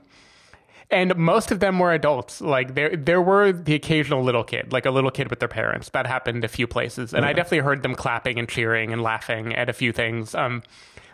and 0.90 1.16
most 1.18 1.52
of 1.52 1.60
them 1.60 1.80
were 1.80 1.94
adults. 1.94 2.40
Like 2.40 2.76
there, 2.76 2.96
there 2.96 3.22
were 3.22 3.52
the 3.52 3.74
occasional 3.74 4.24
little 4.24 4.44
kid, 4.44 4.72
like 4.72 4.86
a 4.86 4.92
little 4.92 5.12
kid 5.12 5.30
with 5.30 5.40
their 5.40 5.50
parents. 5.50 5.90
That 5.90 6.08
happened 6.08 6.46
a 6.46 6.48
few 6.48 6.68
places, 6.68 7.14
and 7.14 7.26
I 7.26 7.34
definitely 7.34 7.60
heard 7.60 7.84
them 7.84 7.96
clapping 7.96 8.40
and 8.40 8.48
cheering 8.48 8.94
and 8.94 9.02
laughing 9.02 9.54
at 9.54 9.68
a 9.70 9.74
few 9.74 9.92
things. 9.92 10.34
Um, 10.34 10.64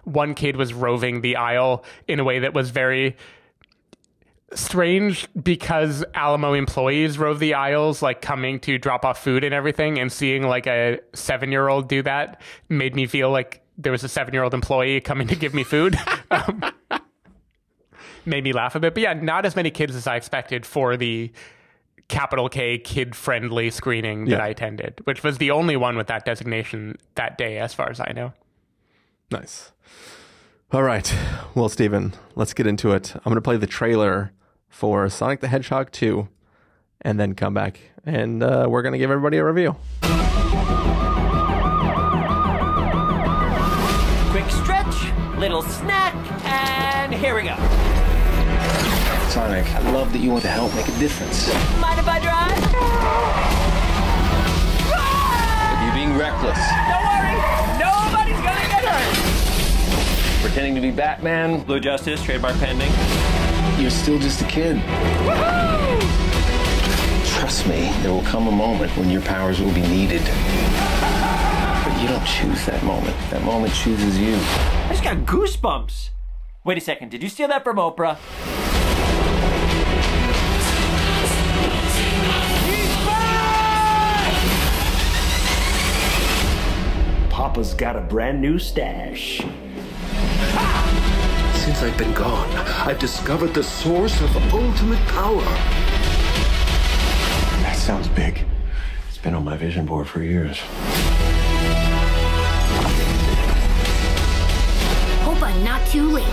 one 0.04 0.34
kid 0.34 0.56
was 0.56 0.74
roving 0.74 1.22
the 1.22 1.36
aisle 1.36 1.84
in 2.08 2.20
a 2.20 2.24
way 2.24 2.40
that 2.40 2.54
was 2.54 2.70
very 2.72 3.16
strange 4.54 5.28
because 5.42 6.04
Alamo 6.14 6.54
employees 6.54 7.18
rove 7.18 7.40
the 7.40 7.54
aisles, 7.56 8.02
like 8.02 8.22
coming 8.22 8.60
to 8.62 8.78
drop 8.78 9.06
off 9.06 9.24
food 9.24 9.44
and 9.44 9.54
everything, 9.54 10.00
and 10.00 10.12
seeing 10.12 10.44
like 10.44 10.68
a 10.68 11.00
seven 11.14 11.52
year 11.52 11.68
old 11.68 11.90
do 11.90 12.02
that 12.04 12.42
made 12.70 12.96
me 12.96 13.06
feel 13.08 13.32
like 13.32 13.62
there 13.78 13.92
was 13.92 14.04
a 14.04 14.10
seven 14.10 14.34
year 14.34 14.44
old 14.44 14.54
employee 14.54 15.02
coming 15.02 15.28
to 15.28 15.36
give 15.36 15.54
me 15.54 15.64
food. 15.64 15.98
um, 16.32 16.64
made 18.26 18.44
me 18.44 18.54
laugh 18.54 18.76
a 18.76 18.80
bit. 18.80 18.94
But 18.94 19.04
yeah, 19.04 19.14
not 19.14 19.46
as 19.46 19.56
many 19.56 19.72
kids 19.72 19.96
as 19.96 20.08
I 20.08 20.16
expected 20.16 20.66
for 20.66 20.98
the 20.98 21.32
capital 22.08 22.50
K 22.50 22.78
kid 22.78 23.16
friendly 23.16 23.70
screening 23.70 24.26
that 24.26 24.38
Yeah. 24.38 24.44
I 24.44 24.48
attended, 24.50 25.02
which 25.06 25.24
was 25.24 25.38
the 25.40 25.52
only 25.52 25.76
one 25.78 25.96
with 25.98 26.08
that 26.08 26.26
designation 26.26 26.98
that 27.16 27.38
day, 27.38 27.58
as 27.58 27.74
far 27.74 27.90
as 27.90 28.00
I 28.00 28.12
know. 28.14 28.34
Nice. 29.34 29.72
All 30.72 30.84
right. 30.84 31.12
Well, 31.56 31.68
Stephen, 31.68 32.14
let's 32.36 32.54
get 32.54 32.68
into 32.68 32.92
it. 32.92 33.16
I'm 33.16 33.24
going 33.24 33.34
to 33.34 33.42
play 33.42 33.58
the 33.58 33.66
trailer 33.66 34.32
for 34.70 35.10
Sonic 35.10 35.40
the 35.40 35.48
Hedgehog 35.48 35.92
2 35.92 36.28
and 37.02 37.20
then 37.20 37.34
come 37.34 37.56
back 37.56 37.80
and 38.06 38.44
uh, 38.44 38.68
we're 38.70 38.84
going 38.84 38.92
to 38.92 39.00
give 39.00 39.10
everybody 39.10 39.38
a 39.38 39.44
review. 39.44 39.76
Quick 44.30 44.50
stretch, 44.52 45.12
little 45.40 45.64
snack, 45.64 46.14
and 46.46 47.12
here 47.12 47.34
we 47.34 47.42
go. 47.42 47.56
Sonic, 49.30 49.66
I 49.74 49.92
love 49.94 50.14
that 50.14 50.20
you 50.22 50.30
want 50.30 50.44
to 50.44 50.50
help 50.50 50.76
make 50.76 50.88
a 50.88 51.00
difference. 51.00 51.52
Mind 51.82 52.00
if 52.00 52.08
I 52.08 52.20
drive? 52.20 52.54
You 55.84 55.92
being 55.94 56.16
reckless, 56.20 56.60
Don't 56.88 57.03
pretending 60.54 60.76
to 60.76 60.82
be 60.82 60.92
Batman. 60.92 61.64
Blue 61.64 61.80
Justice, 61.80 62.24
trademark 62.24 62.56
pending. 62.58 62.92
You're 63.82 63.90
still 63.90 64.20
just 64.20 64.40
a 64.44 64.46
kid. 64.46 64.80
Trust 67.26 67.66
me, 67.66 67.92
there 68.04 68.14
will 68.14 68.22
come 68.22 68.48
a 68.48 68.52
moment 68.52 68.96
when 68.96 69.10
your 69.10 69.24
powers 69.24 69.60
will 69.60 69.74
be 69.74 69.82
needed. 69.82 70.22
But 70.22 72.00
you 72.00 72.08
don't 72.08 72.24
choose 72.24 72.68
that 72.68 72.80
moment. 72.84 73.16
That 73.32 73.42
moment 73.42 73.74
chooses 73.74 74.20
you. 74.20 74.36
I 74.36 74.90
just 74.90 75.04
got 75.04 75.18
goosebumps. 75.26 76.10
Wait 76.64 76.78
a 76.78 76.82
second, 76.82 77.10
did 77.10 77.24
you 77.24 77.30
steal 77.30 77.48
that 77.48 77.64
from 77.64 77.78
Oprah? 77.78 78.20
Papa's 87.32 87.74
got 87.74 87.96
a 87.96 88.02
brand 88.02 88.40
new 88.40 88.60
stash. 88.60 89.42
Since 91.64 91.84
I've 91.84 91.98
been 91.98 92.14
gone, 92.14 92.50
I've 92.88 93.00
discovered 93.00 93.54
the 93.54 93.64
source 93.64 94.22
of 94.22 94.54
ultimate 94.54 95.00
power. 95.08 95.44
That 97.62 97.76
sounds 97.78 98.08
big. 98.10 98.46
It's 99.08 99.18
been 99.18 99.34
on 99.34 99.44
my 99.44 99.58
vision 99.58 99.86
board 99.86 100.08
for 100.08 100.22
years. 100.22 100.60
Hope 105.22 105.42
I'm 105.42 105.64
not 105.64 105.86
too 105.88 106.10
late. 106.10 106.24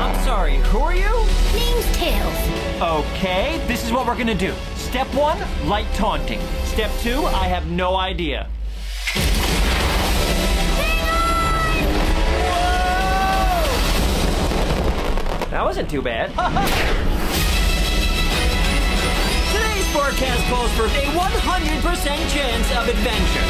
I'm 0.00 0.16
Sorry, 0.26 0.56
who 0.56 0.78
are 0.80 0.92
you? 0.92 1.24
Name's 1.54 1.96
Tails. 1.96 2.82
Okay, 2.82 3.64
this 3.68 3.84
is 3.84 3.92
what 3.92 4.08
we're 4.08 4.18
gonna 4.18 4.34
do. 4.34 4.52
Step 4.74 5.06
one, 5.14 5.38
light 5.68 5.86
taunting. 5.94 6.40
Step 6.64 6.90
two, 7.00 7.24
I 7.26 7.46
have 7.46 7.70
no 7.70 7.94
idea. 7.94 8.48
That 15.56 15.64
wasn't 15.64 15.88
too 15.88 16.02
bad. 16.02 16.28
Today's 19.56 19.88
forecast 19.90 20.44
calls 20.50 20.70
for 20.72 20.84
a 20.84 21.06
100% 21.16 22.28
chance 22.28 22.70
of 22.76 22.86
adventure. 22.90 23.46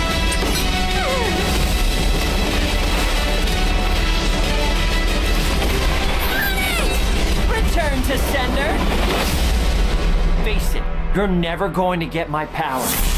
Return 7.50 8.00
to 8.04 8.18
sender. 8.30 8.70
Face 10.44 10.76
it, 10.76 10.84
you're 11.16 11.26
never 11.26 11.68
going 11.68 11.98
to 11.98 12.06
get 12.06 12.30
my 12.30 12.46
power. 12.46 13.15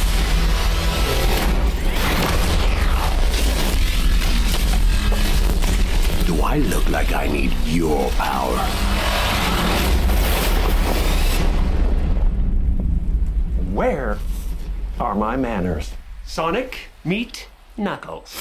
Do 6.28 6.42
I 6.42 6.58
look 6.58 6.86
like 6.90 7.14
I 7.14 7.26
need 7.26 7.50
your 7.64 8.10
power? 8.10 8.58
Where 13.72 14.18
are 15.00 15.14
my 15.14 15.38
manners? 15.38 15.92
Sonic, 16.26 16.90
meet 17.02 17.48
Knuckles. 17.78 18.34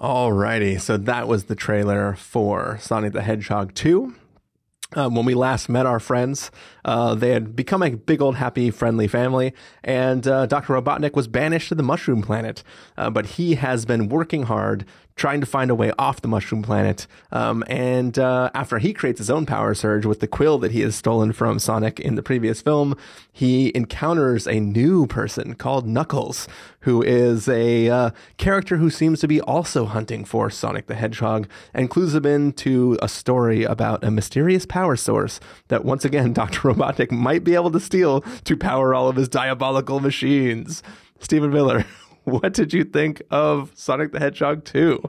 Alrighty, 0.00 0.80
so 0.80 0.96
that 0.96 1.28
was 1.28 1.44
the 1.44 1.54
trailer 1.54 2.14
for 2.14 2.78
Sonic 2.80 3.12
the 3.12 3.20
Hedgehog 3.20 3.74
2. 3.74 4.14
Um, 4.94 5.16
when 5.16 5.26
we 5.26 5.34
last 5.34 5.68
met 5.68 5.84
our 5.84 5.98
friends, 5.98 6.52
uh, 6.84 7.16
they 7.16 7.30
had 7.30 7.56
become 7.56 7.82
a 7.82 7.90
big 7.90 8.22
old 8.22 8.36
happy 8.36 8.70
friendly 8.70 9.08
family, 9.08 9.52
and 9.82 10.26
uh, 10.28 10.46
Dr. 10.46 10.74
Robotnik 10.74 11.14
was 11.14 11.26
banished 11.26 11.70
to 11.70 11.74
the 11.74 11.82
Mushroom 11.82 12.22
Planet. 12.22 12.62
Uh, 12.96 13.10
but 13.10 13.26
he 13.26 13.56
has 13.56 13.84
been 13.84 14.08
working 14.08 14.44
hard 14.44 14.84
trying 15.16 15.40
to 15.40 15.46
find 15.46 15.70
a 15.70 15.74
way 15.74 15.90
off 15.98 16.20
the 16.20 16.28
Mushroom 16.28 16.62
Planet. 16.62 17.06
Um, 17.32 17.64
and 17.68 18.18
uh, 18.18 18.50
after 18.54 18.78
he 18.78 18.92
creates 18.92 19.18
his 19.18 19.30
own 19.30 19.46
power 19.46 19.74
surge 19.74 20.04
with 20.04 20.20
the 20.20 20.28
quill 20.28 20.58
that 20.58 20.72
he 20.72 20.82
has 20.82 20.94
stolen 20.94 21.32
from 21.32 21.58
Sonic 21.58 21.98
in 21.98 22.16
the 22.16 22.22
previous 22.22 22.60
film, 22.60 22.96
he 23.32 23.72
encounters 23.74 24.46
a 24.46 24.60
new 24.60 25.06
person 25.06 25.54
called 25.54 25.86
Knuckles, 25.86 26.46
who 26.80 27.02
is 27.02 27.48
a 27.48 27.88
uh, 27.88 28.10
character 28.36 28.76
who 28.76 28.90
seems 28.90 29.20
to 29.20 29.28
be 29.28 29.40
also 29.40 29.86
hunting 29.86 30.24
for 30.24 30.50
Sonic 30.50 30.86
the 30.86 30.94
Hedgehog, 30.94 31.48
and 31.72 31.88
clues 31.88 32.14
him 32.14 32.26
into 32.26 32.98
a 33.00 33.08
story 33.08 33.64
about 33.64 34.04
a 34.04 34.10
mysterious 34.10 34.66
power 34.66 34.96
source 34.96 35.40
that 35.68 35.84
once 35.84 36.04
again 36.04 36.32
Dr. 36.34 36.60
Robotnik 36.60 37.10
might 37.10 37.42
be 37.42 37.54
able 37.54 37.70
to 37.70 37.80
steal 37.80 38.20
to 38.20 38.56
power 38.56 38.94
all 38.94 39.08
of 39.08 39.16
his 39.16 39.28
diabolical 39.28 39.98
machines. 39.98 40.82
Stephen 41.18 41.50
Miller. 41.50 41.86
What 42.26 42.54
did 42.54 42.74
you 42.74 42.82
think 42.82 43.22
of 43.30 43.70
Sonic 43.76 44.10
the 44.10 44.18
Hedgehog 44.18 44.64
2? 44.64 45.00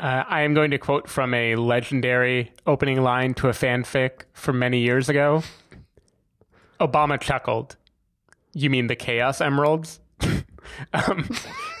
Uh, 0.00 0.24
I 0.26 0.40
am 0.40 0.54
going 0.54 0.70
to 0.70 0.78
quote 0.78 1.06
from 1.06 1.34
a 1.34 1.54
legendary 1.56 2.50
opening 2.66 3.02
line 3.02 3.34
to 3.34 3.48
a 3.48 3.52
fanfic 3.52 4.22
from 4.32 4.58
many 4.58 4.78
years 4.78 5.10
ago. 5.10 5.42
Obama 6.80 7.20
chuckled. 7.20 7.76
You 8.54 8.70
mean 8.70 8.86
the 8.86 8.96
Chaos 8.96 9.42
Emeralds? 9.42 10.00
um, 10.94 11.28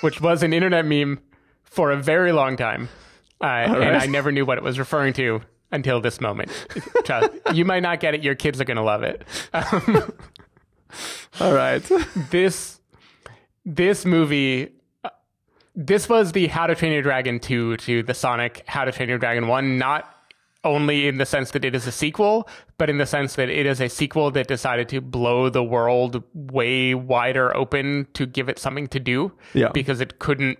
which 0.02 0.20
was 0.20 0.42
an 0.42 0.52
internet 0.52 0.84
meme 0.84 1.18
for 1.64 1.90
a 1.90 1.96
very 1.96 2.32
long 2.32 2.58
time. 2.58 2.90
Uh, 3.40 3.46
right. 3.46 3.80
And 3.80 3.96
I 3.96 4.04
never 4.04 4.30
knew 4.30 4.44
what 4.44 4.58
it 4.58 4.62
was 4.62 4.78
referring 4.78 5.14
to 5.14 5.40
until 5.70 6.02
this 6.02 6.20
moment. 6.20 6.50
you 7.54 7.64
might 7.64 7.82
not 7.82 8.00
get 8.00 8.14
it. 8.14 8.22
Your 8.22 8.34
kids 8.34 8.60
are 8.60 8.64
going 8.64 8.76
to 8.76 8.82
love 8.82 9.04
it. 9.04 9.24
Um, 9.54 10.12
All 11.40 11.54
right. 11.54 11.82
this 12.30 12.81
this 13.64 14.04
movie 14.04 14.72
uh, 15.04 15.10
this 15.74 16.08
was 16.08 16.32
the 16.32 16.46
how 16.48 16.66
to 16.66 16.74
train 16.74 16.92
your 16.92 17.02
dragon 17.02 17.38
2 17.38 17.76
to 17.78 18.02
the 18.02 18.14
sonic 18.14 18.62
how 18.66 18.84
to 18.84 18.92
train 18.92 19.08
your 19.08 19.18
dragon 19.18 19.46
1 19.48 19.78
not 19.78 20.08
only 20.64 21.08
in 21.08 21.18
the 21.18 21.26
sense 21.26 21.50
that 21.52 21.64
it 21.64 21.74
is 21.74 21.86
a 21.86 21.92
sequel 21.92 22.48
but 22.78 22.88
in 22.90 22.98
the 22.98 23.06
sense 23.06 23.34
that 23.36 23.48
it 23.48 23.66
is 23.66 23.80
a 23.80 23.88
sequel 23.88 24.30
that 24.30 24.46
decided 24.48 24.88
to 24.88 25.00
blow 25.00 25.48
the 25.48 25.62
world 25.62 26.22
way 26.34 26.94
wider 26.94 27.56
open 27.56 28.06
to 28.14 28.26
give 28.26 28.48
it 28.48 28.58
something 28.58 28.86
to 28.88 29.00
do 29.00 29.32
Yeah. 29.54 29.70
because 29.72 30.00
it 30.00 30.18
couldn't 30.18 30.58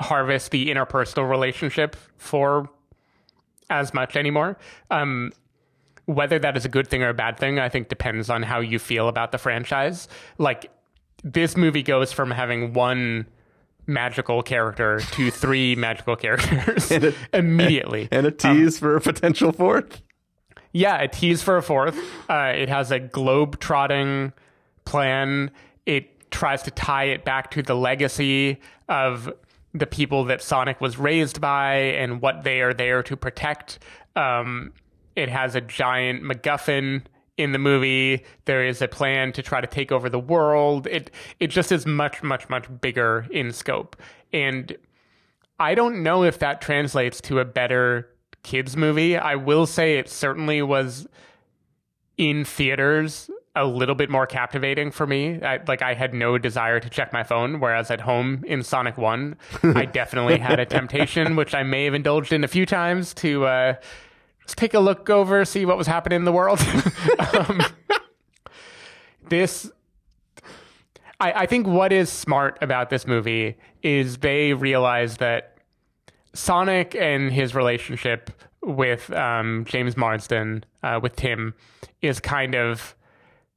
harvest 0.00 0.50
the 0.50 0.68
interpersonal 0.68 1.28
relationship 1.28 1.96
for 2.16 2.68
as 3.70 3.92
much 3.94 4.16
anymore 4.16 4.56
um, 4.90 5.32
whether 6.06 6.38
that 6.38 6.56
is 6.56 6.64
a 6.64 6.68
good 6.68 6.86
thing 6.86 7.02
or 7.02 7.08
a 7.08 7.14
bad 7.14 7.36
thing, 7.36 7.58
I 7.58 7.68
think 7.68 7.88
depends 7.88 8.30
on 8.30 8.44
how 8.44 8.60
you 8.60 8.78
feel 8.78 9.08
about 9.08 9.32
the 9.32 9.38
franchise. 9.38 10.06
Like 10.38 10.70
this 11.32 11.56
movie 11.56 11.82
goes 11.82 12.12
from 12.12 12.30
having 12.30 12.72
one 12.72 13.26
magical 13.86 14.42
character 14.42 15.00
to 15.12 15.30
three 15.42 15.74
magical 15.76 16.16
characters 16.16 16.90
And 16.90 17.04
a- 17.04 17.14
immediately. 17.32 18.08
And 18.12 18.26
a 18.26 18.30
tease 18.30 18.78
for 18.78 18.96
a 18.96 19.00
potential 19.00 19.52
fourth. 19.52 20.02
Yeah, 20.72 20.96
a 21.00 21.08
tease 21.08 21.42
for 21.42 21.56
a 21.56 21.62
fourth. 21.62 21.98
Uh, 22.28 22.52
it 22.54 22.68
has 22.68 22.90
a 22.90 22.98
globe 23.00 23.58
trotting 23.60 24.32
plan. 24.84 25.50
It 25.86 26.30
tries 26.30 26.62
to 26.64 26.70
tie 26.70 27.04
it 27.04 27.24
back 27.24 27.50
to 27.52 27.62
the 27.62 27.74
legacy 27.74 28.60
of 28.88 29.32
the 29.72 29.86
people 29.86 30.24
that 30.24 30.42
Sonic 30.42 30.80
was 30.80 30.98
raised 30.98 31.40
by 31.40 31.74
and 31.76 32.20
what 32.20 32.44
they 32.44 32.60
are 32.60 32.74
there 32.74 33.02
to 33.04 33.16
protect. 33.16 33.78
Um, 34.16 34.72
it 35.14 35.28
has 35.28 35.54
a 35.54 35.60
giant 35.60 36.22
MacGuffin 36.22 37.02
in 37.36 37.52
the 37.52 37.58
movie. 37.58 38.24
There 38.44 38.64
is 38.64 38.80
a 38.82 38.88
plan 38.88 39.32
to 39.32 39.42
try 39.42 39.60
to 39.60 39.66
take 39.66 39.92
over 39.92 40.08
the 40.08 40.18
world. 40.18 40.86
It 40.86 41.10
it 41.40 41.48
just 41.48 41.72
is 41.72 41.86
much 41.86 42.22
much 42.22 42.48
much 42.48 42.66
bigger 42.80 43.26
in 43.30 43.52
scope. 43.52 43.96
And 44.32 44.76
I 45.58 45.74
don't 45.74 46.02
know 46.02 46.22
if 46.22 46.38
that 46.40 46.60
translates 46.60 47.20
to 47.22 47.40
a 47.40 47.44
better 47.44 48.08
kids 48.42 48.76
movie. 48.76 49.16
I 49.16 49.34
will 49.34 49.66
say 49.66 49.98
it 49.98 50.08
certainly 50.08 50.62
was 50.62 51.06
in 52.16 52.44
theaters 52.44 53.30
a 53.56 53.64
little 53.64 53.94
bit 53.94 54.10
more 54.10 54.26
captivating 54.26 54.90
for 54.90 55.06
me. 55.06 55.42
I, 55.42 55.60
like 55.66 55.80
I 55.80 55.94
had 55.94 56.12
no 56.12 56.36
desire 56.36 56.78
to 56.78 56.90
check 56.90 57.12
my 57.12 57.22
phone, 57.22 57.58
whereas 57.58 57.90
at 57.90 58.02
home 58.02 58.44
in 58.46 58.62
Sonic 58.62 58.98
One, 58.98 59.36
I 59.62 59.84
definitely 59.92 60.38
had 60.38 60.60
a 60.60 60.66
temptation, 60.66 61.36
which 61.36 61.54
I 61.54 61.62
may 61.62 61.86
have 61.86 61.94
indulged 61.94 62.32
in 62.32 62.44
a 62.44 62.48
few 62.48 62.66
times 62.66 63.14
to 63.14 63.46
uh, 63.46 63.74
just 64.46 64.56
take 64.56 64.74
a 64.74 64.80
look 64.80 65.10
over, 65.10 65.44
see 65.44 65.66
what 65.66 65.76
was 65.76 65.86
happening 65.86 66.16
in 66.16 66.24
the 66.24 66.32
world. 66.32 66.60
um, 67.34 67.62
this 69.28 69.70
I, 71.20 71.32
I 71.32 71.46
think 71.46 71.66
what 71.66 71.92
is 71.92 72.10
smart 72.10 72.58
about 72.60 72.90
this 72.90 73.06
movie 73.06 73.56
is 73.82 74.18
they 74.18 74.52
realize 74.52 75.16
that 75.18 75.58
Sonic 76.34 76.94
and 76.94 77.32
his 77.32 77.54
relationship 77.54 78.30
with 78.62 79.10
um, 79.12 79.64
James 79.66 79.96
Marsden, 79.96 80.64
uh, 80.82 81.00
with 81.02 81.16
Tim, 81.16 81.54
is 82.02 82.20
kind 82.20 82.54
of, 82.54 82.94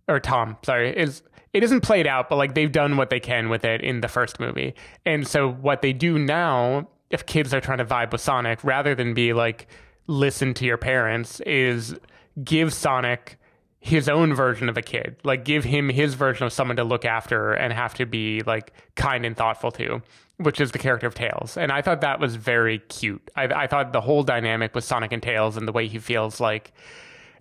or 0.07 0.19
Tom, 0.19 0.57
sorry, 0.63 0.97
is 0.97 1.23
it 1.51 1.63
isn't 1.63 1.81
played 1.81 2.05
out, 2.05 2.29
but 2.29 2.35
like 2.35 2.53
they've 2.53 2.71
done 2.71 2.95
what 2.95 3.09
they 3.09 3.19
can 3.19 3.49
with 3.49 3.65
it 3.65 3.81
in 3.81 4.01
the 4.01 4.07
first 4.07 4.39
movie. 4.39 4.75
And 5.05 5.27
so 5.27 5.51
what 5.51 5.81
they 5.81 5.93
do 5.93 6.19
now, 6.19 6.87
if 7.09 7.25
kids 7.25 7.53
are 7.53 7.59
trying 7.59 7.79
to 7.79 7.85
vibe 7.85 8.11
with 8.11 8.21
Sonic, 8.21 8.63
rather 8.63 8.93
than 8.93 9.15
be 9.15 9.33
like, 9.33 9.67
listen 10.10 10.55
to 10.55 10.66
your 10.66 10.78
parents, 10.78 11.39
is 11.41 11.95
give 12.43 12.74
Sonic 12.74 13.38
his 13.80 14.10
own 14.10 14.34
version 14.34 14.68
of 14.68 14.76
a 14.76 14.82
kid. 14.82 15.16
Like 15.24 15.45
give 15.45 15.64
him 15.64 15.88
his 15.88 16.16
version 16.16 16.45
of 16.45 16.51
someone 16.51 16.78
to 16.78 16.84
look 16.84 17.05
after 17.05 17.53
and 17.53 17.72
have 17.72 17.93
to 17.95 18.05
be 18.05 18.41
like 18.41 18.74
kind 18.95 19.26
and 19.26 19.38
thoughtful 19.38 19.72
to, 19.74 20.01
which 20.38 20.60
is 20.60 20.72
the 20.72 20.80
character 20.80 21.07
of 21.07 21.16
Tails. 21.16 21.55
And 21.55 21.72
I 21.72 21.82
thought 21.82 22.01
that 22.01 22.20
was 22.20 22.36
very 22.36 22.80
cute. 22.80 23.30
I, 23.36 23.43
I 23.45 23.68
thought 23.68 23.93
the 23.93 24.01
whole 24.01 24.24
dynamic 24.24 24.76
with 24.76 24.84
Sonic 24.84 25.14
and 25.14 25.24
Tails 25.24 25.55
and 25.55 25.68
the 25.68 25.72
way 25.72 25.88
he 25.88 25.99
feels 25.99 26.41
like 26.41 26.74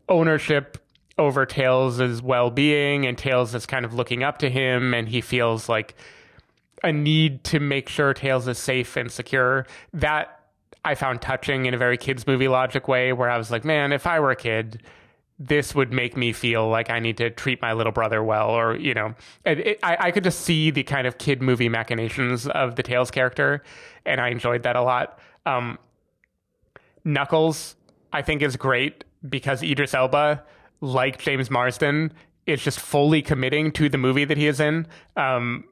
ownership 0.09 0.79
over 1.17 1.45
Tails' 1.45 2.23
well 2.23 2.51
being 2.51 3.07
and 3.07 3.19
Tails 3.19 3.55
is 3.55 3.67
kind 3.67 3.85
of 3.85 3.95
looking 3.95 4.23
up 4.23 4.39
to 4.39 4.51
him 4.51 4.95
and 4.95 5.09
he 5.09 5.21
feels 5.21 5.69
like 5.69 5.97
a 6.85 6.93
need 6.93 7.43
to 7.45 7.59
make 7.59 7.89
sure 7.89 8.15
Tails 8.15 8.47
is 8.47 8.59
safe 8.59 8.97
and 8.97 9.11
secure. 9.11 9.67
That 9.93 10.38
I 10.85 10.95
found 10.95 11.21
touching 11.21 11.67
in 11.67 11.75
a 11.75 11.79
very 11.79 11.97
kids 11.97 12.27
movie 12.27 12.49
logic 12.49 12.89
way 12.89 13.13
where 13.13 13.31
I 13.31 13.37
was 13.37 13.51
like, 13.51 13.65
man, 13.65 13.93
if 13.93 14.07
I 14.07 14.21
were 14.21 14.31
a 14.31 14.37
kid, 14.37 14.83
this 15.39 15.75
would 15.75 15.93
make 15.93 16.17
me 16.17 16.33
feel 16.33 16.69
like 16.69 16.91
I 16.91 16.99
need 16.99 17.17
to 17.19 17.31
treat 17.31 17.63
my 17.63 17.73
little 17.73 17.93
brother 17.93 18.23
well, 18.23 18.51
or 18.51 18.77
you 18.77 18.95
know, 18.95 19.15
it, 19.45 19.59
it, 19.61 19.79
I, 19.83 19.97
I 20.01 20.11
could 20.11 20.25
just 20.25 20.41
see 20.41 20.71
the 20.71 20.83
kind 20.83 21.07
of 21.07 21.19
kid 21.19 21.41
movie 21.43 21.69
machinations 21.69 22.47
of 22.49 22.77
the 22.77 22.83
Tails 22.83 23.11
character, 23.11 23.63
and 24.05 24.21
I 24.21 24.29
enjoyed 24.29 24.65
that 24.65 24.75
a 24.75 24.83
lot. 24.83 25.19
Um, 25.47 25.79
Knuckles, 27.05 27.77
I 28.13 28.23
think, 28.23 28.43
is 28.43 28.57
great 28.57 29.05
because 29.29 29.63
Idris 29.63 29.95
Elba, 29.95 30.43
like 30.81 31.19
James 31.19 31.51
Marsden, 31.51 32.13
is 32.47 32.63
just 32.63 32.81
fully 32.81 33.23
committing 33.23 33.71
to 33.73 33.89
the 33.89 33.99
movie 33.99 34.25
that 34.25 34.37
he 34.37 34.47
is 34.49 34.59
in. 34.59 34.87
Um, 35.17 35.65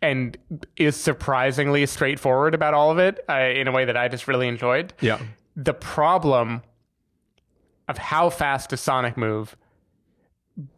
and 0.00 0.36
is 0.76 0.96
surprisingly 0.96 1.84
straightforward 1.86 2.54
about 2.54 2.74
all 2.74 2.90
of 2.90 2.98
it 2.98 3.24
uh, 3.28 3.34
in 3.34 3.66
a 3.68 3.72
way 3.72 3.84
that 3.84 3.96
I 3.96 4.08
just 4.08 4.28
really 4.28 4.46
enjoyed. 4.48 4.92
Yeah. 5.00 5.20
The 5.56 5.74
problem 5.74 6.62
of 7.88 7.98
how 7.98 8.30
fast 8.30 8.70
does 8.70 8.80
Sonic 8.80 9.16
move 9.16 9.56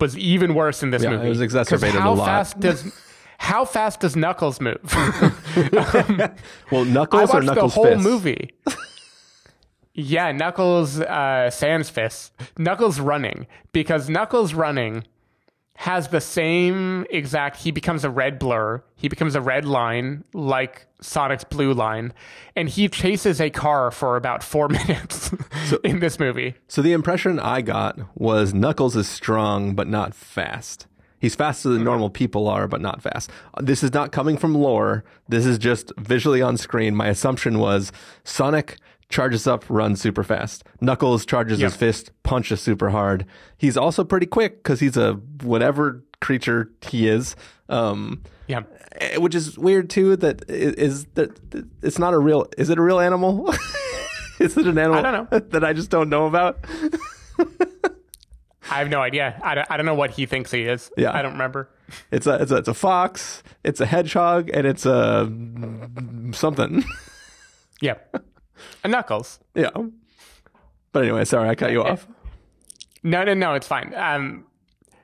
was 0.00 0.16
even 0.16 0.54
worse 0.54 0.82
in 0.82 0.90
this 0.90 1.02
Yeah, 1.02 1.10
movie. 1.10 1.26
it 1.26 1.30
was 1.30 1.40
exacerbated 1.40 1.96
a 1.96 2.00
how 2.00 2.14
lot. 2.14 2.26
Fast 2.26 2.60
does 2.60 2.92
how 3.38 3.64
fast 3.64 4.00
does 4.00 4.16
Knuckles 4.16 4.60
move? 4.60 4.78
Well, 6.70 6.82
I 6.82 6.84
Knuckles 6.84 7.30
watched 7.30 7.34
or 7.34 7.42
Knuckles 7.42 7.74
the 7.74 7.80
whole 7.80 7.84
fists? 7.86 8.04
movie. 8.04 8.50
yeah, 9.94 10.32
Knuckles 10.32 11.00
uh, 11.00 11.50
sans 11.50 11.90
fists. 11.90 12.30
Knuckles 12.56 13.00
running 13.00 13.46
because 13.72 14.08
Knuckles 14.08 14.54
running 14.54 15.04
has 15.80 16.08
the 16.08 16.20
same 16.20 17.06
exact. 17.08 17.56
He 17.56 17.70
becomes 17.70 18.04
a 18.04 18.10
red 18.10 18.38
blur. 18.38 18.82
He 18.96 19.08
becomes 19.08 19.34
a 19.34 19.40
red 19.40 19.64
line 19.64 20.24
like 20.34 20.84
Sonic's 21.00 21.42
blue 21.42 21.72
line, 21.72 22.12
and 22.54 22.68
he 22.68 22.86
chases 22.86 23.40
a 23.40 23.48
car 23.48 23.90
for 23.90 24.16
about 24.16 24.42
four 24.42 24.68
minutes 24.68 25.34
in 25.82 26.00
this 26.00 26.18
movie. 26.18 26.54
So 26.68 26.82
the 26.82 26.92
impression 26.92 27.40
I 27.40 27.62
got 27.62 27.98
was 28.14 28.52
Knuckles 28.52 28.94
is 28.94 29.08
strong 29.08 29.74
but 29.74 29.88
not 29.88 30.14
fast. 30.14 30.86
He's 31.18 31.34
faster 31.34 31.70
than 31.70 31.82
normal 31.82 32.10
people 32.10 32.46
are, 32.46 32.68
but 32.68 32.82
not 32.82 33.00
fast. 33.00 33.30
This 33.58 33.82
is 33.82 33.94
not 33.94 34.12
coming 34.12 34.36
from 34.36 34.54
lore. 34.54 35.02
This 35.30 35.46
is 35.46 35.56
just 35.56 35.94
visually 35.96 36.42
on 36.42 36.58
screen. 36.58 36.94
My 36.94 37.08
assumption 37.08 37.58
was 37.58 37.90
Sonic 38.22 38.76
charges 39.10 39.46
up, 39.46 39.64
runs 39.68 40.00
super 40.00 40.22
fast. 40.24 40.64
Knuckles 40.80 41.26
charges 41.26 41.60
his 41.60 41.76
fist, 41.76 42.10
punches 42.22 42.60
super 42.62 42.88
hard. 42.90 43.26
He's 43.58 43.76
also 43.76 44.04
pretty 44.04 44.26
quick 44.26 44.62
because 44.62 44.80
he's 44.80 44.96
a 44.96 45.14
whatever 45.42 46.02
creature 46.20 46.70
he 46.80 47.08
is. 47.08 47.36
Um, 47.68 48.22
Yeah. 48.46 48.62
eh, 48.92 49.18
which 49.18 49.34
is 49.34 49.58
weird 49.58 49.90
too. 49.90 50.16
That 50.16 50.48
is 50.48 51.04
that 51.14 51.38
it's 51.82 51.98
not 51.98 52.14
a 52.14 52.18
real. 52.18 52.46
Is 52.56 52.70
it 52.70 52.78
a 52.78 52.82
real 52.82 52.98
animal? 53.00 53.52
is 54.40 54.56
it 54.56 54.66
an 54.66 54.78
animal? 54.78 54.98
I 54.98 55.02
don't 55.02 55.30
know. 55.32 55.38
that 55.50 55.64
I 55.64 55.72
just 55.72 55.90
don't 55.90 56.08
know 56.08 56.26
about. 56.26 56.58
I 58.72 58.78
have 58.78 58.88
no 58.88 59.00
idea. 59.00 59.40
I 59.42 59.54
don't, 59.56 59.66
I 59.70 59.76
don't 59.76 59.86
know 59.86 59.94
what 59.96 60.10
he 60.12 60.26
thinks 60.26 60.52
he 60.52 60.62
is. 60.62 60.92
Yeah. 60.96 61.12
I 61.12 61.22
don't 61.22 61.32
remember. 61.32 61.68
It's 62.12 62.26
a 62.28 62.34
it's 62.40 62.52
a, 62.52 62.56
it's 62.58 62.68
a 62.68 62.74
fox, 62.74 63.42
it's 63.64 63.80
a 63.80 63.86
hedgehog, 63.86 64.48
and 64.54 64.64
it's 64.66 64.86
a 64.86 65.28
something. 66.32 66.84
Yeah. 67.80 67.94
A 68.84 68.88
Knuckles. 68.88 69.38
yeah. 69.54 69.70
But 70.92 71.04
anyway, 71.04 71.24
sorry 71.24 71.48
I 71.48 71.54
cut 71.54 71.70
you 71.70 71.82
off. 71.84 72.08
No, 73.02 73.22
no, 73.24 73.32
no, 73.34 73.54
it's 73.54 73.66
fine. 73.66 73.94
Um, 73.94 74.44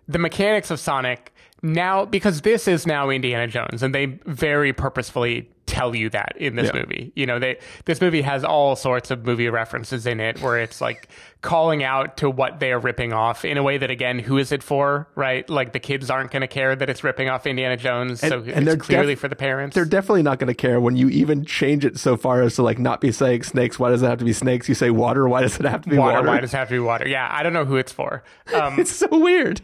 the 0.08 0.18
mechanics 0.18 0.70
of 0.70 0.80
Sonic 0.80 1.32
now, 1.62 2.04
because 2.04 2.42
this 2.42 2.68
is 2.68 2.86
now 2.86 3.08
Indiana 3.10 3.46
Jones, 3.46 3.82
and 3.82 3.94
they 3.94 4.06
very 4.26 4.72
purposefully 4.72 5.50
tell 5.66 5.94
you 5.94 6.08
that 6.10 6.36
in 6.38 6.56
this 6.56 6.70
Yeah. 6.72 6.80
movie. 6.80 7.12
You 7.14 7.26
know, 7.26 7.38
they 7.38 7.58
this 7.84 8.00
movie 8.00 8.22
has 8.22 8.44
all 8.44 8.76
sorts 8.76 9.10
of 9.10 9.24
movie 9.26 9.48
references 9.48 10.06
in 10.06 10.20
it, 10.20 10.40
where 10.40 10.58
it's 10.58 10.80
like 10.80 11.08
calling 11.42 11.84
out 11.84 12.16
to 12.16 12.28
what 12.30 12.58
they 12.60 12.72
are 12.72 12.78
ripping 12.78 13.12
off 13.12 13.44
in 13.44 13.56
a 13.58 13.62
way 13.62 13.78
that, 13.78 13.90
again, 13.90 14.18
who 14.18 14.36
is 14.38 14.50
it 14.52 14.62
for? 14.62 15.06
Right? 15.14 15.48
Like 15.48 15.72
the 15.72 15.78
kids 15.78 16.10
aren't 16.10 16.30
going 16.30 16.40
to 16.40 16.46
care 16.48 16.74
that 16.74 16.88
it's 16.90 17.04
ripping 17.04 17.28
off 17.28 17.46
Indiana 17.46 17.76
Jones, 17.76 18.20
so 18.20 18.38
and 18.40 18.48
it's 18.48 18.64
they're 18.64 18.76
clearly 18.76 19.14
def- 19.14 19.20
for 19.20 19.28
the 19.28 19.36
parents. 19.36 19.74
They're 19.74 19.84
definitely 19.84 20.22
not 20.22 20.38
going 20.38 20.48
to 20.48 20.54
care 20.54 20.80
when 20.80 20.96
you 20.96 21.08
even 21.10 21.44
change 21.44 21.84
it 21.84 21.98
so 21.98 22.16
far 22.16 22.42
as 22.42 22.54
to 22.56 22.62
like 22.62 22.78
not 22.78 23.00
be 23.00 23.12
saying 23.12 23.42
snakes. 23.44 23.78
Why 23.78 23.90
does 23.90 24.02
it 24.02 24.06
have 24.06 24.18
to 24.18 24.24
be 24.24 24.32
snakes? 24.32 24.68
You 24.68 24.74
say 24.74 24.90
water. 24.90 25.28
Why 25.28 25.42
does 25.42 25.58
it 25.60 25.66
have 25.66 25.82
to 25.82 25.88
be 25.90 25.98
water. 25.98 26.14
water? 26.16 26.28
Why 26.28 26.40
does 26.40 26.54
it 26.54 26.56
have 26.56 26.68
to 26.68 26.74
be 26.74 26.78
water? 26.80 27.06
Yeah, 27.06 27.28
I 27.30 27.42
don't 27.42 27.52
know 27.52 27.64
who 27.64 27.76
it's 27.76 27.92
for. 27.92 28.22
Um, 28.54 28.78
it's 28.78 28.92
so 28.92 29.08
weird. 29.10 29.60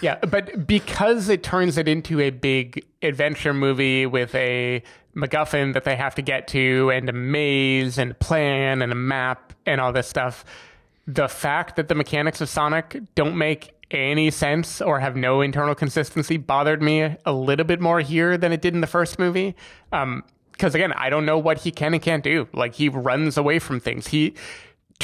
Yeah, 0.00 0.16
but 0.16 0.66
because 0.66 1.28
it 1.28 1.42
turns 1.42 1.78
it 1.78 1.88
into 1.88 2.20
a 2.20 2.30
big 2.30 2.84
adventure 3.02 3.54
movie 3.54 4.06
with 4.06 4.34
a 4.34 4.82
MacGuffin 5.16 5.74
that 5.74 5.84
they 5.84 5.96
have 5.96 6.14
to 6.16 6.22
get 6.22 6.48
to, 6.48 6.90
and 6.90 7.08
a 7.08 7.12
maze, 7.12 7.98
and 7.98 8.10
a 8.10 8.14
plan, 8.14 8.82
and 8.82 8.92
a 8.92 8.96
map, 8.96 9.52
and 9.66 9.80
all 9.80 9.92
this 9.92 10.08
stuff, 10.08 10.44
the 11.06 11.28
fact 11.28 11.76
that 11.76 11.88
the 11.88 11.94
mechanics 11.94 12.40
of 12.40 12.48
Sonic 12.48 13.00
don't 13.14 13.36
make 13.36 13.74
any 13.90 14.30
sense 14.30 14.80
or 14.80 15.00
have 15.00 15.14
no 15.14 15.40
internal 15.40 15.74
consistency 15.74 16.36
bothered 16.36 16.82
me 16.82 17.16
a 17.24 17.32
little 17.32 17.66
bit 17.66 17.80
more 17.80 18.00
here 18.00 18.36
than 18.36 18.52
it 18.52 18.60
did 18.60 18.74
in 18.74 18.80
the 18.80 18.86
first 18.86 19.18
movie. 19.18 19.54
Um, 19.92 20.24
because 20.52 20.74
again, 20.74 20.92
I 20.92 21.10
don't 21.10 21.26
know 21.26 21.36
what 21.36 21.58
he 21.58 21.72
can 21.72 21.94
and 21.94 22.02
can't 22.02 22.22
do. 22.22 22.48
Like 22.52 22.74
he 22.74 22.88
runs 22.88 23.36
away 23.36 23.58
from 23.58 23.80
things. 23.80 24.06
He 24.06 24.34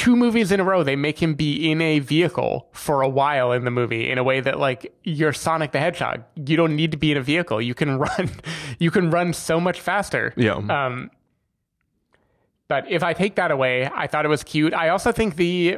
two 0.01 0.15
movies 0.15 0.51
in 0.51 0.59
a 0.59 0.63
row 0.63 0.83
they 0.83 0.95
make 0.95 1.21
him 1.21 1.35
be 1.35 1.69
in 1.69 1.79
a 1.79 1.99
vehicle 1.99 2.67
for 2.71 3.03
a 3.03 3.07
while 3.07 3.51
in 3.51 3.65
the 3.65 3.69
movie 3.69 4.09
in 4.09 4.17
a 4.17 4.23
way 4.23 4.41
that 4.41 4.59
like 4.59 4.91
you're 5.03 5.31
Sonic 5.31 5.73
the 5.73 5.79
Hedgehog. 5.79 6.23
You 6.35 6.57
don't 6.57 6.75
need 6.75 6.89
to 6.93 6.97
be 6.97 7.11
in 7.11 7.17
a 7.17 7.21
vehicle. 7.21 7.61
You 7.61 7.75
can 7.75 7.99
run. 8.05 8.31
You 8.79 8.89
can 8.89 9.11
run 9.11 9.31
so 9.31 9.59
much 9.59 9.79
faster. 9.79 10.33
Yeah. 10.35 10.55
Um, 10.55 11.11
but 12.67 12.89
if 12.89 13.03
I 13.03 13.13
take 13.13 13.35
that 13.35 13.51
away, 13.51 13.91
I 13.93 14.07
thought 14.07 14.25
it 14.25 14.29
was 14.29 14.43
cute. 14.43 14.73
I 14.73 14.89
also 14.89 15.11
think 15.11 15.35
the 15.35 15.77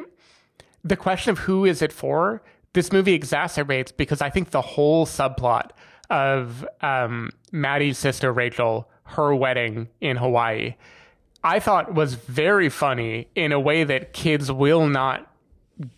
the 0.86 0.96
question 0.96 1.32
of 1.32 1.40
who 1.40 1.66
is 1.66 1.82
it 1.82 1.92
for 1.92 2.42
this 2.72 2.94
movie 2.94 3.20
exacerbates 3.20 3.92
because 3.96 4.22
I 4.22 4.30
think 4.30 4.52
the 4.52 4.62
whole 4.62 5.06
subplot 5.06 5.72
of 6.10 6.66
um, 6.80 7.32
Maddie's 7.52 7.98
sister 7.98 8.32
Rachel, 8.32 8.90
her 9.04 9.36
wedding 9.36 9.90
in 10.00 10.16
Hawaii, 10.16 10.76
I 11.44 11.60
thought 11.60 11.94
was 11.94 12.14
very 12.14 12.70
funny 12.70 13.28
in 13.36 13.52
a 13.52 13.60
way 13.60 13.84
that 13.84 14.14
kids 14.14 14.52
will 14.52 14.88
not 14.88 15.30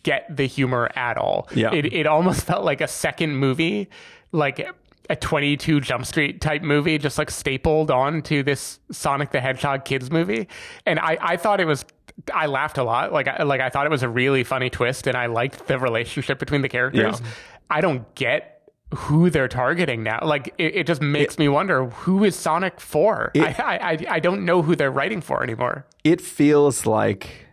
get 0.04 0.26
the 0.36 0.48
humor 0.48 0.90
at 0.96 1.18
all. 1.18 1.48
Yeah. 1.54 1.74
It 1.74 1.94
it 1.94 2.08
almost 2.08 2.42
felt 2.48 2.64
like 2.64 2.82
a 2.82 2.88
second 2.88 3.36
movie, 3.36 3.90
like 4.32 4.68
a 5.10 5.16
22 5.16 5.82
Jump 5.82 6.06
Street 6.06 6.42
type 6.42 6.62
movie, 6.62 6.98
just 6.98 7.18
like 7.18 7.30
stapled 7.30 7.92
on 7.92 8.22
to 8.24 8.44
this 8.44 8.80
Sonic 8.92 9.32
the 9.32 9.40
Hedgehog 9.40 9.86
kids 9.86 10.12
movie. 10.12 10.48
And 10.86 11.00
I, 11.00 11.18
I 11.22 11.38
thought 11.38 11.60
it 11.60 11.66
was, 11.66 11.86
I 12.34 12.48
laughed 12.48 12.78
a 12.78 12.84
lot. 12.84 13.14
Like, 13.14 13.28
I, 13.28 13.44
like 13.44 13.62
I 13.62 13.70
thought 13.70 13.86
it 13.86 13.92
was 13.92 14.04
a 14.04 14.10
really 14.10 14.44
funny 14.44 14.70
twist 14.70 15.08
and 15.08 15.16
I 15.16 15.28
liked 15.28 15.68
the 15.68 15.78
relationship 15.78 16.40
between 16.40 16.62
the 16.62 16.70
characters. 16.70 17.20
Yeah. 17.22 17.28
I 17.70 17.82
don't 17.82 18.14
get 18.16 18.55
who 18.94 19.30
they're 19.30 19.48
targeting 19.48 20.04
now. 20.04 20.20
Like, 20.24 20.54
it, 20.58 20.76
it 20.76 20.88
just 20.88 21.02
makes 21.02 21.38
me 21.40 21.48
wonder 21.48 21.86
who 21.86 22.24
is 22.24 22.36
Sonic 22.36 22.80
for? 22.80 23.32
It- 23.34 23.60
I, 23.60 23.78
I, 23.78 24.06
I, 24.16 24.20
don't 24.20 24.46
know 24.46 24.62
who 24.62 24.76
they're 24.76 24.92
writing 24.92 25.22
for 25.22 25.44
anymore. 25.44 25.86
it 26.04 26.22
feels 26.22 26.86
like 26.86 27.48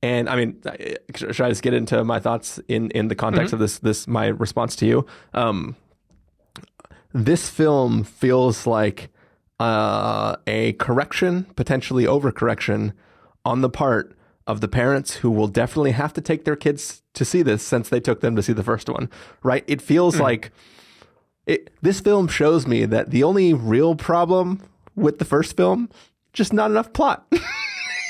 and 0.00 0.28
i 0.28 0.36
mean 0.36 0.60
should 1.16 1.40
i 1.40 1.48
just 1.48 1.62
get 1.62 1.74
into 1.74 2.04
my 2.04 2.20
thoughts 2.20 2.60
in 2.68 2.88
in 2.92 3.08
the 3.08 3.16
context 3.16 3.52
of 3.52 3.58
this 3.58 3.80
this 3.80 4.06
my 4.06 4.26
response 4.28 4.76
to 4.76 4.86
you 4.86 5.04
um 5.34 5.74
this 7.12 7.48
film 7.50 8.04
feels 8.04 8.64
like 8.66 9.10
uh 9.58 10.36
a 10.46 10.72
correction 10.74 11.44
potentially 11.56 12.04
overcorrection 12.04 12.92
on 13.44 13.60
the 13.60 13.68
part 13.70 14.16
of 14.46 14.60
the 14.60 14.68
parents 14.68 15.16
who 15.16 15.30
will 15.30 15.48
definitely 15.48 15.90
have 15.92 16.12
to 16.12 16.20
take 16.20 16.44
their 16.44 16.56
kids 16.56 17.02
to 17.18 17.24
see 17.24 17.42
this 17.42 17.62
since 17.62 17.88
they 17.88 18.00
took 18.00 18.20
them 18.20 18.34
to 18.36 18.42
see 18.42 18.52
the 18.52 18.64
first 18.64 18.88
one 18.88 19.10
right? 19.42 19.64
It 19.66 19.82
feels 19.82 20.16
hmm. 20.16 20.22
like 20.22 20.52
it, 21.46 21.70
this 21.82 22.00
film 22.00 22.28
shows 22.28 22.66
me 22.66 22.84
that 22.84 23.10
the 23.10 23.24
only 23.24 23.54
real 23.54 23.96
problem 23.96 24.60
with 24.94 25.18
the 25.18 25.24
first 25.24 25.56
film 25.56 25.88
just 26.32 26.52
not 26.52 26.70
enough 26.70 26.92
plot. 26.92 27.26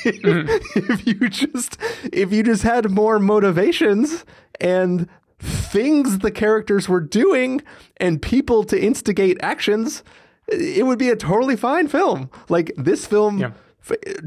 Hmm. 0.04 0.46
If 0.76 1.06
you 1.08 1.28
just 1.28 1.76
if 2.12 2.32
you 2.32 2.44
just 2.44 2.62
had 2.62 2.88
more 2.88 3.18
motivations 3.18 4.24
and 4.60 5.08
things 5.40 6.20
the 6.20 6.30
characters 6.30 6.88
were 6.88 7.00
doing 7.00 7.62
and 7.96 8.22
people 8.22 8.62
to 8.62 8.80
instigate 8.80 9.38
actions 9.42 10.04
it 10.46 10.86
would 10.86 11.00
be 11.00 11.10
a 11.10 11.16
totally 11.16 11.56
fine 11.56 11.88
film. 11.88 12.30
Like 12.48 12.72
this 12.76 13.06
film 13.06 13.38
Yeah. 13.38 13.50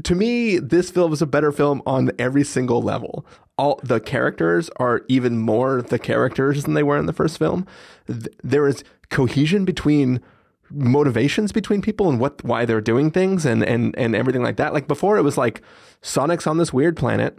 To 0.04 0.14
me 0.14 0.58
this 0.58 0.90
film 0.90 1.12
is 1.12 1.22
a 1.22 1.26
better 1.26 1.52
film 1.52 1.82
on 1.86 2.10
every 2.18 2.44
single 2.44 2.82
level. 2.82 3.26
All 3.58 3.80
the 3.82 4.00
characters 4.00 4.70
are 4.76 5.02
even 5.08 5.38
more 5.38 5.82
the 5.82 5.98
characters 5.98 6.64
than 6.64 6.74
they 6.74 6.82
were 6.82 6.98
in 6.98 7.06
the 7.06 7.12
first 7.12 7.38
film. 7.38 7.66
Th- 8.06 8.26
there 8.42 8.66
is 8.66 8.84
cohesion 9.10 9.64
between 9.64 10.20
motivations 10.74 11.52
between 11.52 11.82
people 11.82 12.08
and 12.08 12.18
what 12.18 12.42
why 12.44 12.64
they're 12.64 12.80
doing 12.80 13.10
things 13.10 13.44
and 13.44 13.62
and 13.62 13.96
and 13.98 14.16
everything 14.16 14.42
like 14.42 14.56
that. 14.56 14.72
Like 14.72 14.88
before 14.88 15.18
it 15.18 15.22
was 15.22 15.36
like 15.36 15.62
sonic's 16.00 16.46
on 16.46 16.58
this 16.58 16.72
weird 16.72 16.96
planet. 16.96 17.38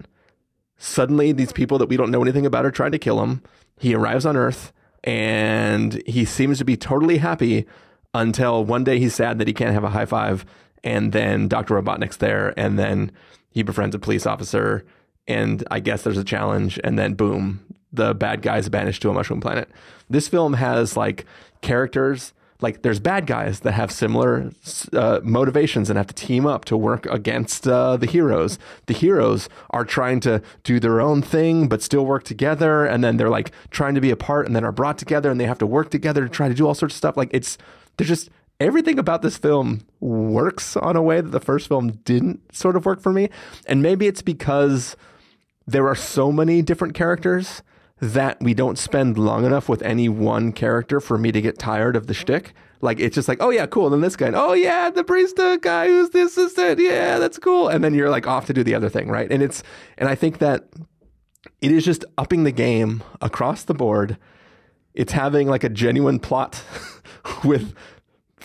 Suddenly 0.77 1.31
these 1.31 1.53
people 1.53 1.77
that 1.77 1.89
we 1.89 1.97
don't 1.97 2.11
know 2.11 2.21
anything 2.21 2.45
about 2.45 2.65
are 2.65 2.71
trying 2.71 2.91
to 2.91 2.99
kill 2.99 3.21
him. 3.21 3.41
He 3.79 3.95
arrives 3.95 4.25
on 4.25 4.37
earth 4.37 4.71
and 5.03 6.01
he 6.05 6.25
seems 6.25 6.57
to 6.59 6.65
be 6.65 6.77
totally 6.77 7.17
happy 7.17 7.65
until 8.13 8.63
one 8.63 8.83
day 8.83 8.99
he's 8.99 9.15
sad 9.15 9.39
that 9.39 9.47
he 9.47 9.53
can't 9.53 9.73
have 9.73 9.83
a 9.83 9.89
high 9.89 10.05
five 10.05 10.45
and 10.83 11.11
then 11.11 11.47
dr 11.47 11.73
robotnik's 11.73 12.17
there 12.17 12.53
and 12.57 12.77
then 12.77 13.11
he 13.49 13.63
befriends 13.63 13.95
a 13.95 13.99
police 13.99 14.25
officer 14.25 14.85
and 15.27 15.63
i 15.71 15.79
guess 15.79 16.03
there's 16.03 16.17
a 16.17 16.23
challenge 16.23 16.79
and 16.83 16.97
then 16.97 17.13
boom 17.13 17.63
the 17.91 18.13
bad 18.13 18.41
guy's 18.41 18.69
banished 18.69 19.01
to 19.01 19.09
a 19.09 19.13
mushroom 19.13 19.41
planet 19.41 19.69
this 20.09 20.27
film 20.27 20.53
has 20.53 20.97
like 20.97 21.25
characters 21.61 22.33
like 22.63 22.81
there's 22.81 22.99
bad 22.99 23.27
guys 23.27 23.59
that 23.59 23.73
have 23.73 23.91
similar 23.91 24.49
uh, 24.93 25.19
motivations 25.21 25.89
and 25.89 25.97
have 25.97 26.07
to 26.07 26.13
team 26.13 26.47
up 26.47 26.63
to 26.65 26.77
work 26.77 27.05
against 27.07 27.67
uh, 27.67 27.97
the 27.97 28.05
heroes. 28.05 28.57
The 28.85 28.93
heroes 28.93 29.49
are 29.71 29.83
trying 29.83 30.21
to 30.21 30.41
do 30.63 30.79
their 30.79 31.01
own 31.01 31.21
thing 31.21 31.67
but 31.67 31.83
still 31.83 32.05
work 32.05 32.23
together, 32.23 32.85
and 32.85 33.03
then 33.03 33.17
they're 33.17 33.29
like 33.29 33.51
trying 33.69 33.95
to 33.95 34.01
be 34.01 34.11
apart 34.11 34.47
and 34.47 34.55
then 34.55 34.63
are 34.63 34.71
brought 34.71 34.97
together 34.97 35.29
and 35.29 35.39
they 35.39 35.45
have 35.45 35.57
to 35.59 35.67
work 35.67 35.91
together 35.91 36.23
to 36.23 36.29
try 36.29 36.47
to 36.47 36.53
do 36.53 36.65
all 36.65 36.73
sorts 36.73 36.95
of 36.95 36.97
stuff. 36.97 37.17
Like 37.17 37.29
it's 37.33 37.57
they're 37.97 38.07
just 38.07 38.29
everything 38.63 38.97
about 38.97 39.21
this 39.21 39.37
film 39.37 39.81
works 39.99 40.75
on 40.77 40.95
a 40.95 41.01
way 41.01 41.21
that 41.21 41.31
the 41.31 41.39
first 41.39 41.67
film 41.67 41.91
didn't 42.05 42.55
sort 42.55 42.75
of 42.75 42.85
work 42.85 43.01
for 43.01 43.11
me, 43.11 43.29
and 43.67 43.81
maybe 43.81 44.07
it's 44.07 44.21
because 44.21 44.95
there 45.67 45.87
are 45.87 45.95
so 45.95 46.31
many 46.31 46.61
different 46.61 46.93
characters 46.93 47.61
that 47.99 48.41
we 48.41 48.53
don't 48.53 48.77
spend 48.77 49.17
long 49.17 49.45
enough 49.45 49.69
with 49.69 49.81
any 49.81 50.09
one 50.09 50.51
character 50.51 50.99
for 50.99 51.17
me 51.17 51.31
to 51.31 51.41
get 51.41 51.57
tired 51.57 51.95
of 51.95 52.07
the 52.07 52.13
shtick. 52.13 52.53
Like 52.81 52.99
it's 52.99 53.15
just 53.15 53.29
like, 53.29 53.37
oh 53.39 53.49
yeah, 53.49 53.65
cool. 53.65 53.85
And 53.85 53.93
then 53.93 54.01
this 54.01 54.17
guy, 54.17 54.27
and, 54.27 54.35
oh 54.35 54.53
yeah, 54.53 54.89
the 54.89 55.05
barista 55.05 55.61
guy 55.61 55.87
who's 55.87 56.09
the 56.09 56.23
assistant, 56.23 56.79
yeah, 56.79 57.17
that's 57.17 57.39
cool. 57.39 57.69
And 57.69 57.81
then 57.81 57.93
you're 57.93 58.09
like 58.09 58.27
off 58.27 58.45
to 58.47 58.53
do 58.53 58.63
the 58.63 58.75
other 58.75 58.89
thing, 58.89 59.09
right? 59.09 59.31
And 59.31 59.41
it's, 59.41 59.63
and 59.97 60.09
I 60.09 60.15
think 60.15 60.39
that 60.39 60.67
it 61.61 61.71
is 61.71 61.85
just 61.85 62.03
upping 62.17 62.43
the 62.43 62.51
game 62.51 63.03
across 63.21 63.63
the 63.63 63.73
board. 63.73 64.17
It's 64.93 65.13
having 65.13 65.47
like 65.47 65.63
a 65.63 65.69
genuine 65.69 66.19
plot 66.19 66.61
with 67.45 67.73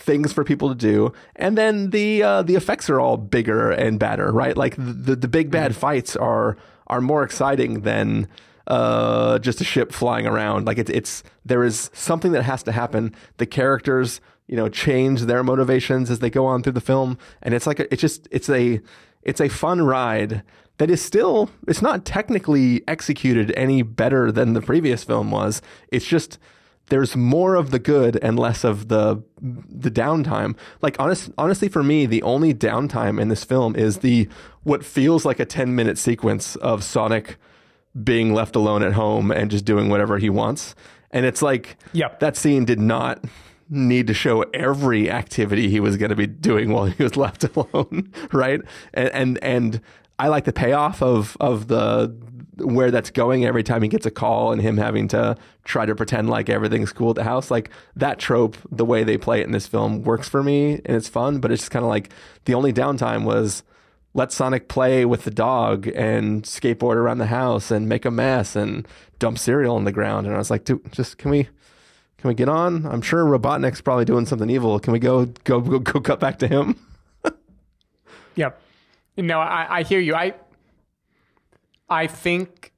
things 0.09 0.33
for 0.33 0.43
people 0.43 0.71
to 0.71 0.75
do, 0.75 1.13
and 1.37 1.59
then 1.59 1.91
the 1.91 2.23
uh, 2.23 2.43
the 2.43 2.57
effects 2.57 2.89
are 2.89 2.99
all 2.99 3.19
bigger 3.19 3.71
and 3.71 4.01
better, 4.01 4.33
right? 4.33 4.57
Like 4.57 4.75
the 4.77 5.15
the 5.15 5.29
big 5.29 5.51
bad 5.51 5.77
fights 5.77 6.17
are 6.17 6.57
are 6.87 7.03
more 7.03 7.23
exciting 7.23 7.83
than 7.83 8.27
uh, 8.67 9.39
just 9.39 9.61
a 9.61 9.65
ship 9.65 9.93
flying 9.93 10.27
around. 10.27 10.67
Like 10.67 10.79
it's 10.79 10.91
it's 10.91 11.23
there 11.45 11.63
is 11.63 11.91
something 11.93 12.33
that 12.33 12.43
has 12.45 12.63
to 12.63 12.73
happen. 12.73 13.15
The 13.37 13.45
characters, 13.45 14.23
you 14.47 14.57
know, 14.57 14.71
change 14.71 15.23
their 15.23 15.45
motivations 15.45 16.11
as 16.11 16.21
they 16.21 16.31
go 16.31 16.47
on 16.47 16.63
through 16.63 16.73
the 16.73 16.81
film, 16.81 17.19
and 17.43 17.53
it's 17.53 17.67
like 17.67 17.79
a, 17.79 17.93
it's 17.93 18.01
just 18.01 18.27
it's 18.31 18.49
a 18.49 18.81
it's 19.23 19.43
a 19.43 19.51
fun 19.51 19.83
ride 19.83 20.43
that 20.79 20.91
is 20.91 21.03
still 21.03 21.51
it's 21.67 21.83
not 21.83 22.07
technically 22.07 22.83
executed 22.89 23.53
any 23.59 23.83
better 23.83 24.33
than 24.33 24.55
the 24.55 24.63
previous 24.63 25.05
film 25.05 25.31
was. 25.31 25.61
It's 25.93 26.07
just 26.07 26.39
there's 26.89 27.17
more 27.17 27.55
of 27.55 27.71
the 27.71 27.79
good 27.79 28.19
and 28.23 28.39
less 28.39 28.65
of 28.65 28.89
the 28.89 29.23
the 29.41 29.91
downtime. 29.91 30.57
Like 30.83 30.97
honest, 30.99 31.31
honestly, 31.39 31.69
for 31.69 31.83
me, 31.83 32.07
the 32.07 32.23
only 32.23 32.55
downtime 32.55 33.21
in 33.21 33.29
this 33.29 33.45
film 33.45 33.77
is 33.77 33.99
the 33.99 34.29
what 34.63 34.85
feels 34.85 35.25
like 35.25 35.41
a 35.41 35.45
ten 35.45 35.75
minute 35.75 35.99
sequence 35.99 36.57
of 36.57 36.83
Sonic 36.83 37.37
being 38.03 38.33
left 38.33 38.57
alone 38.57 38.83
at 38.83 38.93
home 38.93 39.31
and 39.31 39.51
just 39.51 39.65
doing 39.65 39.89
whatever 39.89 40.19
he 40.19 40.31
wants. 40.31 40.75
And 41.11 41.25
it's 41.25 41.43
like, 41.43 41.77
yep. 41.93 42.21
that 42.21 42.37
scene 42.37 42.65
did 42.65 42.79
not 42.79 43.25
need 43.71 44.07
to 44.07 44.15
show 44.15 44.43
every 44.55 45.11
activity 45.11 45.69
he 45.69 45.81
was 45.81 45.97
going 45.97 46.11
to 46.11 46.17
be 46.17 46.27
doing 46.27 46.71
while 46.71 46.87
he 46.87 47.03
was 47.03 47.17
left 47.17 47.45
alone, 47.57 48.13
right? 48.33 48.61
And, 48.95 49.09
and 49.11 49.45
and 49.45 49.81
I 50.19 50.29
like 50.29 50.45
the 50.45 50.53
payoff 50.53 51.03
of 51.03 51.37
of 51.41 51.69
the 51.69 52.15
where 52.59 52.91
that's 52.91 53.11
going 53.11 53.45
every 53.45 53.63
time 53.63 53.83
he 53.83 53.89
gets 53.89 54.07
a 54.07 54.11
call 54.11 54.53
and 54.53 54.61
him 54.61 54.77
having 54.77 55.09
to 55.09 55.37
try 55.65 55.87
to 55.87 55.95
pretend 55.95 56.29
like 56.29 56.49
everything's 56.49 56.93
cool 56.93 57.11
at 57.11 57.17
the 57.17 57.25
house. 57.25 57.51
Like 57.51 57.71
that 57.97 58.19
trope, 58.19 58.57
the 58.71 58.85
way 58.85 59.05
they 59.05 59.17
play 59.17 59.41
it 59.41 59.47
in 59.47 59.53
this 59.53 59.67
film 59.67 60.03
works 60.03 60.29
for 60.29 60.43
me 60.43 60.75
and 60.85 60.97
it's 60.97 61.09
fun, 61.09 61.39
but 61.39 61.51
it's 61.51 61.63
just 61.63 61.71
kind 61.71 61.85
of 61.85 61.89
like 61.89 62.11
the 62.45 62.55
only 62.55 62.73
downtime 62.73 63.25
was 63.25 63.63
let 64.15 64.33
Sonic 64.33 64.69
play 64.69 65.05
with 65.05 65.25
the 65.25 65.31
dog 65.31 65.87
and 65.95 66.43
skateboard 66.43 66.97
around 66.97 67.19
the 67.19 67.27
house 67.27 67.71
and 67.71 67.89
make 67.89 68.05
a 68.05 68.11
mess 68.11 68.57
and 68.57 68.87
dump 69.19 69.39
cereal 69.39 69.77
on 69.77 69.85
the 69.85 69.93
ground. 69.93 70.27
And 70.27 70.35
I 70.35 70.39
was 70.39 70.51
like, 70.51 70.65
dude, 70.65 70.93
just 70.93 71.19
can 71.19 71.31
we 71.31 71.45
can 72.19 72.29
we 72.29 72.35
get 72.35 72.49
on? 72.49 72.85
I'm 72.87 73.03
sure 73.03 73.25
Robotnik's 73.25 73.81
probably 73.81 74.05
doing 74.05 74.27
something 74.27 74.51
evil. 74.51 74.81
Can 74.81 74.93
we 74.93 74.99
go 74.99 75.27
go 75.45 75.61
go, 75.61 75.79
go 75.79 76.01
cut 76.01 76.19
back 76.19 76.39
to 76.41 76.49
him? 76.49 76.77
yep. 78.35 78.61
No, 79.17 79.41
I, 79.41 79.79
I 79.79 79.83
hear 79.83 80.01
you. 80.01 80.15
I 80.15 80.35
I 81.89 82.07
think 82.07 82.73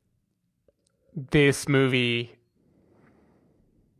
this 1.31 1.69
movie 1.69 2.37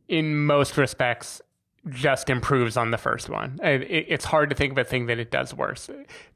in 0.09 0.45
most 0.45 0.77
respects 0.77 1.41
just 1.89 2.29
improves 2.29 2.77
on 2.77 2.91
the 2.91 2.99
first 2.99 3.31
one. 3.31 3.59
it's 3.63 4.27
hard 4.27 4.51
to 4.51 4.57
think 4.57 4.73
of 4.73 4.79
a 4.79 4.85
thing 4.85 5.07
that 5.07 5.19
it 5.19 5.31
does 5.31 5.55
worse. 5.55 5.89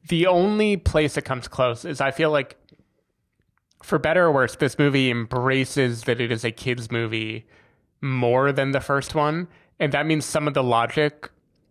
The 0.08 0.26
only 0.26 0.76
place 0.76 1.16
it 1.16 1.24
comes 1.24 1.48
close 1.48 1.84
is 1.84 2.00
I 2.00 2.10
feel 2.10 2.30
like, 2.30 2.56
for 3.82 3.98
better 3.98 4.24
or 4.24 4.32
worse, 4.32 4.56
this 4.56 4.78
movie 4.78 5.10
embraces 5.10 6.04
that 6.04 6.20
it 6.20 6.32
is 6.32 6.44
a 6.44 6.50
kids' 6.50 6.90
movie 6.90 7.46
more 8.00 8.52
than 8.52 8.70
the 8.70 8.80
first 8.80 9.14
one. 9.14 9.48
And 9.78 9.92
that 9.92 10.06
means 10.06 10.24
some 10.24 10.48
of 10.48 10.54
the 10.54 10.62
logic, 10.62 11.30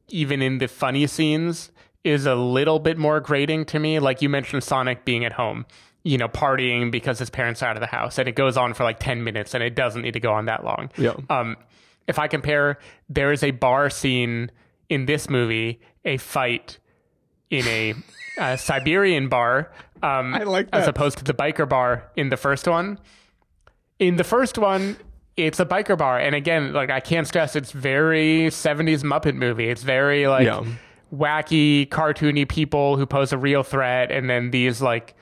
even 0.10 0.42
in 0.42 0.60
the 0.60 0.68
funny 0.68 1.08
scenes, 1.08 1.72
is 2.04 2.26
a 2.26 2.36
little 2.36 2.80
bit 2.80 2.98
more 2.98 3.20
grating 3.20 3.66
to 3.66 3.80
me. 3.80 3.98
Like 3.98 4.22
you 4.22 4.30
mentioned 4.30 4.64
Sonic 4.64 5.04
being 5.04 5.26
at 5.26 5.34
home, 5.34 5.66
you 6.04 6.18
know, 6.18 6.28
partying 6.28 6.92
because 6.92 7.18
his 7.20 7.30
parents 7.30 7.64
are 7.64 7.70
out 7.70 7.78
of 7.78 7.82
the 7.82 7.88
house, 7.88 8.18
and 8.18 8.28
it 8.28 8.36
goes 8.36 8.58
on 8.58 8.74
for 8.74 8.84
like 8.84 9.00
10 9.00 9.24
minutes 9.24 9.54
and 9.54 9.64
it 9.64 9.76
doesn't 9.76 10.02
need 10.02 10.14
to 10.14 10.20
go 10.20 10.34
on 10.34 10.46
that 10.46 10.64
long. 10.64 10.90
Yeah. 10.98 11.16
Um, 11.30 11.58
if 12.08 12.20
I 12.20 12.28
compare, 12.28 12.78
there 13.10 13.32
is 13.32 13.44
a 13.44 13.52
bar 13.52 13.90
scene 13.90 14.52
in 14.90 15.06
this 15.06 15.30
movie, 15.30 15.80
a 16.04 16.18
fight 16.18 16.78
in 17.50 17.66
a 17.68 17.94
uh, 18.38 18.56
Siberian 18.58 19.30
bar. 19.30 19.72
Um, 20.02 20.34
I 20.34 20.44
like 20.44 20.72
that. 20.72 20.82
As 20.82 20.88
opposed 20.88 21.18
to 21.20 21.24
the 21.24 21.34
biker 21.34 21.68
bar 21.68 22.12
in 22.16 22.30
the 22.30 22.38
first 22.38 22.68
one. 22.68 23.00
In 24.00 24.18
the 24.18 24.26
first 24.26 24.58
one, 24.58 24.98
it's 25.38 25.60
a 25.60 25.66
biker 25.66 25.98
bar. 25.98 26.20
And 26.20 26.36
again, 26.36 26.74
like 26.74 26.90
I 26.90 27.00
can't 27.00 27.26
stress, 27.26 27.56
it's 27.56 27.72
very 27.72 28.48
70s 28.48 29.04
Muppet 29.04 29.36
movie. 29.36 29.70
It's 29.70 29.84
very 29.84 30.28
like 30.28 30.46
yeah. 30.46 30.66
wacky, 31.14 31.88
cartoony 31.88 32.48
people 32.48 32.98
who 32.98 33.06
pose 33.06 33.32
a 33.32 33.38
real 33.38 33.64
threat. 33.64 34.12
And 34.12 34.30
then 34.30 34.52
these 34.52 34.82
like 34.82 35.16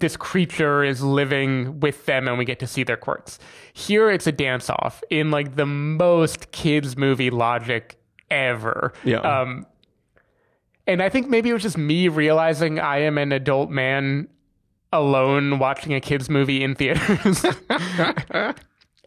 this 0.00 0.16
creature 0.16 0.82
is 0.82 1.02
living 1.02 1.80
with 1.80 2.06
them 2.06 2.26
and 2.28 2.38
we 2.38 2.44
get 2.44 2.58
to 2.60 2.66
see 2.66 2.82
their 2.82 2.96
quirks. 2.96 3.38
Here 3.72 4.10
it's 4.10 4.26
a 4.26 4.32
dance 4.32 4.70
off 4.70 5.02
in 5.10 5.30
like 5.30 5.56
the 5.56 5.66
most 5.66 6.50
kids 6.52 6.96
movie 6.96 7.30
logic 7.30 7.96
ever. 8.30 8.92
Yeah. 9.04 9.18
Um, 9.18 9.66
and 10.86 11.02
I 11.02 11.08
think 11.08 11.28
maybe 11.28 11.50
it 11.50 11.52
was 11.52 11.62
just 11.62 11.78
me 11.78 12.08
realizing 12.08 12.78
I 12.80 12.98
am 13.02 13.18
an 13.18 13.32
adult 13.32 13.70
man 13.70 14.28
alone 14.92 15.58
watching 15.58 15.94
a 15.94 16.00
kids 16.00 16.28
movie 16.28 16.62
in 16.62 16.74
theaters. 16.74 17.44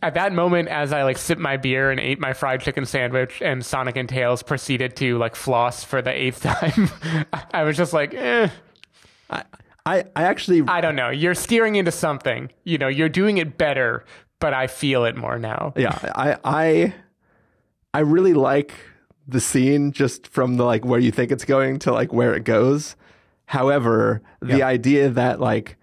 At 0.01 0.13
that 0.13 0.33
moment, 0.33 0.67
as 0.67 0.93
I 0.93 1.03
like 1.03 1.17
sipped 1.17 1.41
my 1.41 1.57
beer 1.57 1.89
and 1.89 1.99
ate 1.99 2.19
my 2.19 2.33
fried 2.33 2.61
chicken 2.61 2.86
sandwich, 2.86 3.41
and 3.41 3.65
Sonic 3.65 3.95
and 3.95 4.07
Tails 4.07 4.43
proceeded 4.43 4.95
to 4.97 5.17
like 5.17 5.36
floss 5.36 5.83
for 5.83 6.01
the 6.01 6.11
eighth 6.11 6.41
time, 6.43 6.89
I 7.51 7.63
was 7.63 7.75
just 7.75 7.91
like, 7.93 8.13
eh. 8.13 8.49
I- 9.29 9.43
I, 9.86 10.05
I 10.15 10.23
actually 10.23 10.63
I 10.67 10.81
don't 10.81 10.95
know. 10.95 11.09
You're 11.09 11.36
steering 11.36 11.75
into 11.75 11.91
something. 11.91 12.51
You 12.63 12.77
know, 12.77 12.88
you're 12.88 13.09
doing 13.09 13.38
it 13.38 13.57
better, 13.57 14.05
but 14.39 14.53
I 14.53 14.67
feel 14.67 15.05
it 15.05 15.15
more 15.15 15.38
now. 15.38 15.73
Yeah, 15.75 15.97
I 16.15 16.38
I 16.43 16.93
I 17.93 17.99
really 17.99 18.33
like 18.33 18.73
the 19.27 19.39
scene 19.39 19.91
just 19.91 20.27
from 20.27 20.57
the 20.57 20.65
like 20.65 20.86
where 20.86 20.99
you 20.99 21.11
think 21.11 21.31
it's 21.31 21.45
going 21.45 21.79
to 21.79 21.91
like 21.91 22.11
where 22.11 22.33
it 22.33 22.43
goes. 22.43 22.95
However, 23.47 24.21
the 24.41 24.57
yep. 24.57 24.67
idea 24.67 25.09
that 25.09 25.39
like 25.39 25.78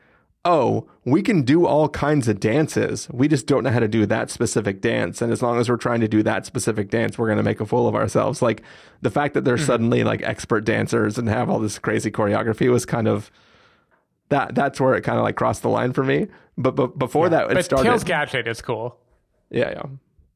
oh, 0.44 0.88
we 1.04 1.22
can 1.22 1.42
do 1.42 1.66
all 1.66 1.88
kinds 1.88 2.28
of 2.28 2.40
dances. 2.40 3.08
We 3.10 3.28
just 3.28 3.46
don't 3.46 3.62
know 3.64 3.70
how 3.70 3.78
to 3.78 3.88
do 3.88 4.06
that 4.06 4.30
specific 4.30 4.80
dance. 4.80 5.22
And 5.22 5.32
as 5.32 5.42
long 5.42 5.58
as 5.58 5.68
we're 5.68 5.76
trying 5.76 6.00
to 6.00 6.08
do 6.08 6.22
that 6.24 6.46
specific 6.46 6.90
dance, 6.90 7.16
we're 7.16 7.28
going 7.28 7.38
to 7.38 7.44
make 7.44 7.60
a 7.60 7.66
fool 7.66 7.86
of 7.86 7.94
ourselves. 7.94 8.42
Like 8.42 8.62
the 9.02 9.10
fact 9.10 9.34
that 9.34 9.44
they're 9.44 9.56
mm-hmm. 9.56 9.66
suddenly 9.66 10.04
like 10.04 10.22
expert 10.22 10.64
dancers 10.64 11.16
and 11.18 11.28
have 11.28 11.48
all 11.48 11.60
this 11.60 11.78
crazy 11.78 12.10
choreography 12.10 12.70
was 12.70 12.84
kind 12.84 13.06
of 13.06 13.30
that 14.32 14.54
that's 14.54 14.80
where 14.80 14.94
it 14.94 15.02
kind 15.02 15.18
of 15.18 15.24
like 15.24 15.36
crossed 15.36 15.62
the 15.62 15.68
line 15.68 15.92
for 15.92 16.02
me. 16.02 16.26
But 16.56 16.74
but 16.74 16.98
before 16.98 17.26
yeah. 17.26 17.30
that, 17.30 17.50
it 17.50 17.54
but 17.54 17.64
started. 17.64 17.84
Tails 17.84 18.04
Gadget 18.04 18.48
is 18.48 18.60
cool. 18.60 18.98
Yeah, 19.50 19.70
yeah. 19.70 19.82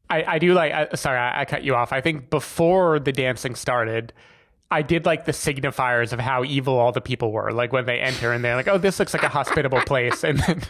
I, 0.08 0.34
I 0.34 0.38
do 0.38 0.54
like. 0.54 0.72
I, 0.72 0.94
sorry, 0.94 1.18
I, 1.18 1.40
I 1.40 1.44
cut 1.44 1.64
you 1.64 1.74
off. 1.74 1.92
I 1.92 2.00
think 2.00 2.30
before 2.30 2.98
the 2.98 3.12
dancing 3.12 3.54
started, 3.54 4.12
I 4.70 4.82
did 4.82 5.06
like 5.06 5.24
the 5.24 5.32
signifiers 5.32 6.12
of 6.12 6.20
how 6.20 6.44
evil 6.44 6.78
all 6.78 6.92
the 6.92 7.00
people 7.00 7.32
were. 7.32 7.52
Like 7.52 7.72
when 7.72 7.86
they 7.86 7.98
enter 7.98 8.32
and 8.32 8.44
they're 8.44 8.54
like, 8.54 8.68
"Oh, 8.68 8.78
this 8.78 8.98
looks 8.98 9.14
like 9.14 9.22
a 9.22 9.28
hospitable 9.28 9.80
place," 9.80 10.22
and 10.22 10.38
then 10.40 10.62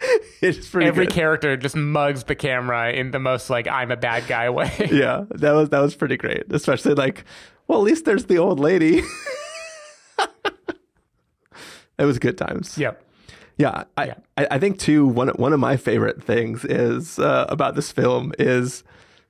it's 0.40 0.68
pretty. 0.68 0.88
Every 0.88 1.06
good. 1.06 1.14
character 1.14 1.56
just 1.56 1.76
mugs 1.76 2.24
the 2.24 2.34
camera 2.34 2.90
in 2.92 3.10
the 3.10 3.18
most 3.18 3.50
like 3.50 3.68
I'm 3.68 3.90
a 3.90 3.96
bad 3.96 4.26
guy 4.26 4.50
way. 4.50 4.88
yeah, 4.90 5.24
that 5.30 5.52
was 5.52 5.68
that 5.68 5.80
was 5.80 5.94
pretty 5.94 6.16
great. 6.16 6.44
Especially 6.50 6.94
like, 6.94 7.24
well, 7.66 7.78
at 7.78 7.84
least 7.84 8.04
there's 8.04 8.24
the 8.24 8.38
old 8.38 8.58
lady. 8.58 9.02
It 11.98 12.04
was 12.04 12.18
good 12.18 12.38
times. 12.38 12.78
Yep. 12.78 13.04
Yeah, 13.58 13.84
I, 13.96 14.06
yeah. 14.06 14.14
I, 14.36 14.46
I, 14.52 14.58
think 14.60 14.78
too 14.78 15.04
one 15.04 15.28
one 15.30 15.52
of 15.52 15.58
my 15.58 15.76
favorite 15.76 16.22
things 16.22 16.64
is 16.64 17.18
uh, 17.18 17.46
about 17.48 17.74
this 17.74 17.90
film 17.90 18.32
is 18.38 18.84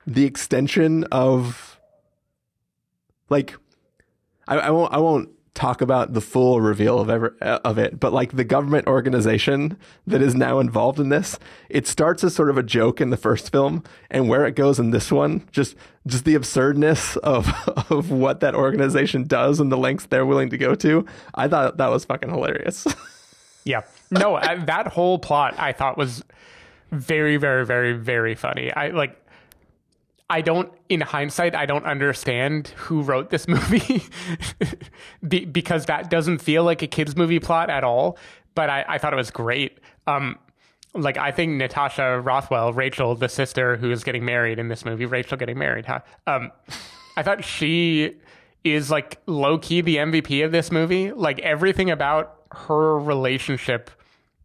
the 0.07 0.25
extension 0.27 1.05
of 1.05 1.81
like 3.31 3.57
I, 4.47 4.59
I 4.59 4.71
won't 4.71 4.93
I 4.93 4.99
won't 4.99 5.31
talk 5.59 5.81
about 5.81 6.15
the 6.15 6.21
full 6.21 6.61
reveal 6.61 7.01
of 7.01 7.11
ever 7.11 7.37
of 7.41 7.79
it, 7.79 7.99
but 7.99 8.13
like 8.13 8.37
the 8.37 8.45
government 8.45 8.87
organization 8.87 9.77
that 10.07 10.23
is 10.23 10.37
now 10.37 10.61
involved 10.61 11.01
in 11.01 11.09
this, 11.09 11.37
it 11.69 11.87
starts 11.89 12.23
as 12.23 12.33
sort 12.33 12.49
of 12.49 12.57
a 12.57 12.63
joke 12.63 13.01
in 13.01 13.11
the 13.11 13.17
first 13.17 13.51
film, 13.51 13.83
and 14.09 14.29
where 14.29 14.47
it 14.47 14.55
goes 14.55 14.79
in 14.79 14.91
this 14.91 15.11
one, 15.11 15.47
just 15.51 15.75
just 16.07 16.25
the 16.25 16.37
absurdness 16.37 17.17
of 17.19 17.49
of 17.91 18.13
what 18.13 18.39
that 18.39 18.55
organization 18.55 19.25
does 19.25 19.59
and 19.59 19.73
the 19.73 19.77
lengths 19.77 20.07
they're 20.07 20.25
willing 20.25 20.49
to 20.51 20.57
go 20.57 20.77
to. 20.77 21.05
I 21.35 21.49
thought 21.49 21.77
that 21.79 21.89
was 21.89 22.05
fucking 22.05 22.31
hilarious. 22.31 22.87
Yeah. 23.65 23.83
No, 24.11 24.41
that 24.41 24.87
whole 24.87 25.19
plot 25.19 25.55
I 25.59 25.73
thought 25.73 25.99
was 25.99 26.25
very, 26.91 27.37
very, 27.37 27.67
very, 27.67 27.93
very 27.93 28.35
funny. 28.35 28.73
I 28.73 28.89
like. 28.89 29.23
I 30.31 30.43
don't, 30.43 30.71
in 30.89 31.01
hindsight, 31.01 31.55
I 31.55 31.65
don't 31.67 31.87
understand 31.87 32.69
who 32.77 33.03
wrote 33.03 33.31
this 33.31 33.49
movie 33.49 34.03
Be- 35.27 35.47
because 35.47 35.87
that 35.87 36.11
doesn't 36.11 36.39
feel 36.39 36.65
like 36.65 36.83
a 36.83 36.87
kids' 36.87 37.17
movie 37.17 37.39
plot 37.41 37.71
at 37.71 37.85
all. 37.85 38.19
But 38.55 38.71
I, 38.71 38.85
I 38.89 38.99
thought 38.99 39.13
it 39.13 39.17
was 39.17 39.31
great. 39.31 39.79
Um, 40.07 40.39
like 40.95 41.17
I 41.17 41.31
think 41.31 41.53
Natasha 41.53 42.21
Rothwell, 42.21 42.73
Rachel, 42.73 43.15
the 43.15 43.29
sister 43.29 43.77
who 43.77 43.91
is 43.91 44.05
getting 44.05 44.25
married 44.25 44.59
in 44.59 44.69
this 44.69 44.85
movie, 44.85 45.07
Rachel 45.07 45.37
getting 45.37 45.59
married, 45.59 45.87
huh? 45.87 46.01
Um, 46.27 46.51
I 47.17 47.23
thought 47.23 47.45
she 47.45 48.17
is 48.65 48.91
like 48.91 49.19
low 49.27 49.59
key 49.59 49.81
the 49.81 49.97
MVP 49.97 50.45
of 50.45 50.53
this 50.53 50.71
movie. 50.71 51.13
Like 51.13 51.39
everything 51.41 51.91
about 51.91 52.41
her 52.53 52.99
relationship 52.99 53.91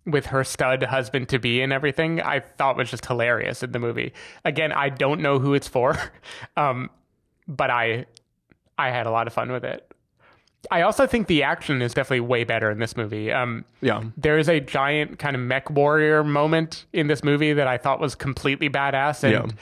with 0.05 0.27
her 0.27 0.43
stud 0.43 0.83
husband 0.83 1.29
to 1.29 1.39
be 1.39 1.61
and 1.61 1.71
everything, 1.71 2.21
I 2.21 2.41
thought 2.41 2.77
was 2.77 2.89
just 2.89 3.05
hilarious 3.05 3.63
in 3.63 3.71
the 3.71 3.79
movie. 3.79 4.13
Again, 4.43 4.71
I 4.71 4.89
don't 4.89 5.21
know 5.21 5.39
who 5.39 5.53
it's 5.53 5.67
for, 5.67 5.97
um, 6.57 6.89
but 7.47 7.69
I 7.69 8.05
I 8.77 8.89
had 8.89 9.05
a 9.05 9.11
lot 9.11 9.27
of 9.27 9.33
fun 9.33 9.51
with 9.51 9.63
it. 9.63 9.89
I 10.71 10.81
also 10.81 11.05
think 11.05 11.27
the 11.27 11.43
action 11.43 11.81
is 11.81 11.93
definitely 11.93 12.21
way 12.21 12.45
better 12.45 12.71
in 12.71 12.79
this 12.79 12.95
movie. 12.95 13.31
Um, 13.31 13.65
yeah, 13.81 14.03
there 14.15 14.37
is 14.37 14.47
a 14.49 14.59
giant 14.59 15.19
kind 15.19 15.35
of 15.35 15.41
mech 15.41 15.69
warrior 15.69 16.23
moment 16.23 16.85
in 16.93 17.07
this 17.07 17.23
movie 17.23 17.53
that 17.53 17.67
I 17.67 17.77
thought 17.77 17.99
was 17.99 18.15
completely 18.15 18.69
badass 18.69 19.23
and 19.23 19.51
Yeah. 19.51 19.57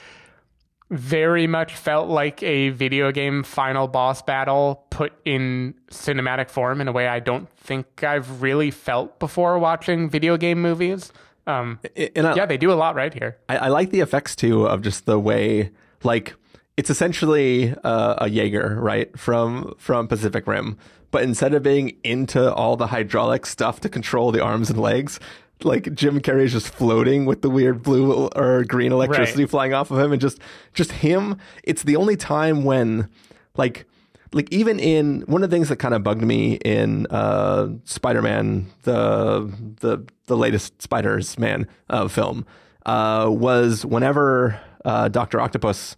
Very 0.92 1.46
much 1.46 1.74
felt 1.74 2.08
like 2.08 2.42
a 2.42 2.68
video 2.68 3.10
game 3.10 3.42
final 3.42 3.88
boss 3.88 4.20
battle 4.22 4.84
put 4.90 5.12
in 5.24 5.74
cinematic 5.90 6.50
form 6.50 6.80
in 6.80 6.86
a 6.88 6.92
way 6.92 7.08
I 7.08 7.18
don't 7.18 7.48
think 7.56 8.04
I've 8.04 8.42
really 8.42 8.70
felt 8.70 9.18
before 9.18 9.58
watching 9.58 10.10
video 10.10 10.36
game 10.36 10.60
movies. 10.60 11.10
Um, 11.46 11.80
I- 11.96 12.10
yeah, 12.36 12.46
they 12.46 12.58
do 12.58 12.70
a 12.70 12.74
lot 12.74 12.94
right 12.94 13.12
here. 13.12 13.38
I, 13.48 13.56
I 13.56 13.68
like 13.68 13.90
the 13.90 14.00
effects 14.00 14.36
too 14.36 14.66
of 14.66 14.82
just 14.82 15.06
the 15.06 15.18
way 15.18 15.70
like 16.04 16.34
it's 16.76 16.90
essentially 16.90 17.74
uh, 17.84 18.14
a 18.18 18.28
Jaeger, 18.28 18.78
right 18.80 19.18
from 19.18 19.74
from 19.78 20.08
Pacific 20.08 20.46
Rim, 20.46 20.76
but 21.10 21.22
instead 21.22 21.54
of 21.54 21.62
being 21.62 21.96
into 22.04 22.52
all 22.52 22.76
the 22.76 22.86
hydraulic 22.88 23.44
stuff 23.46 23.80
to 23.80 23.88
control 23.88 24.30
the 24.30 24.42
arms 24.42 24.68
and 24.70 24.80
legs. 24.80 25.18
Like 25.64 25.94
Jim 25.94 26.20
Carrey 26.20 26.44
is 26.44 26.52
just 26.52 26.68
floating 26.68 27.24
with 27.26 27.42
the 27.42 27.50
weird 27.50 27.82
blue 27.82 28.26
or 28.28 28.64
green 28.64 28.92
electricity 28.92 29.44
Right. 29.44 29.50
flying 29.50 29.74
off 29.74 29.90
of 29.90 29.98
him, 29.98 30.12
and 30.12 30.20
just 30.20 30.38
just 30.74 30.92
him. 30.92 31.36
It's 31.64 31.82
the 31.82 31.96
only 31.96 32.16
time 32.16 32.64
when, 32.64 33.08
like, 33.56 33.86
like 34.32 34.48
even 34.52 34.78
in 34.80 35.22
one 35.22 35.42
of 35.44 35.50
the 35.50 35.54
things 35.56 35.68
that 35.68 35.76
kind 35.76 35.94
of 35.94 36.02
bugged 36.02 36.22
me 36.22 36.54
in 36.64 37.06
uh, 37.10 37.68
Spider-Man, 37.84 38.66
the 38.84 39.52
the 39.80 40.04
the 40.26 40.36
latest 40.36 40.80
Spiders 40.80 41.38
Man 41.38 41.66
uh, 41.90 42.08
film, 42.08 42.46
uh, 42.86 43.26
was 43.30 43.84
whenever 43.84 44.58
uh, 44.84 45.08
Doctor 45.08 45.40
Octopus 45.40 45.96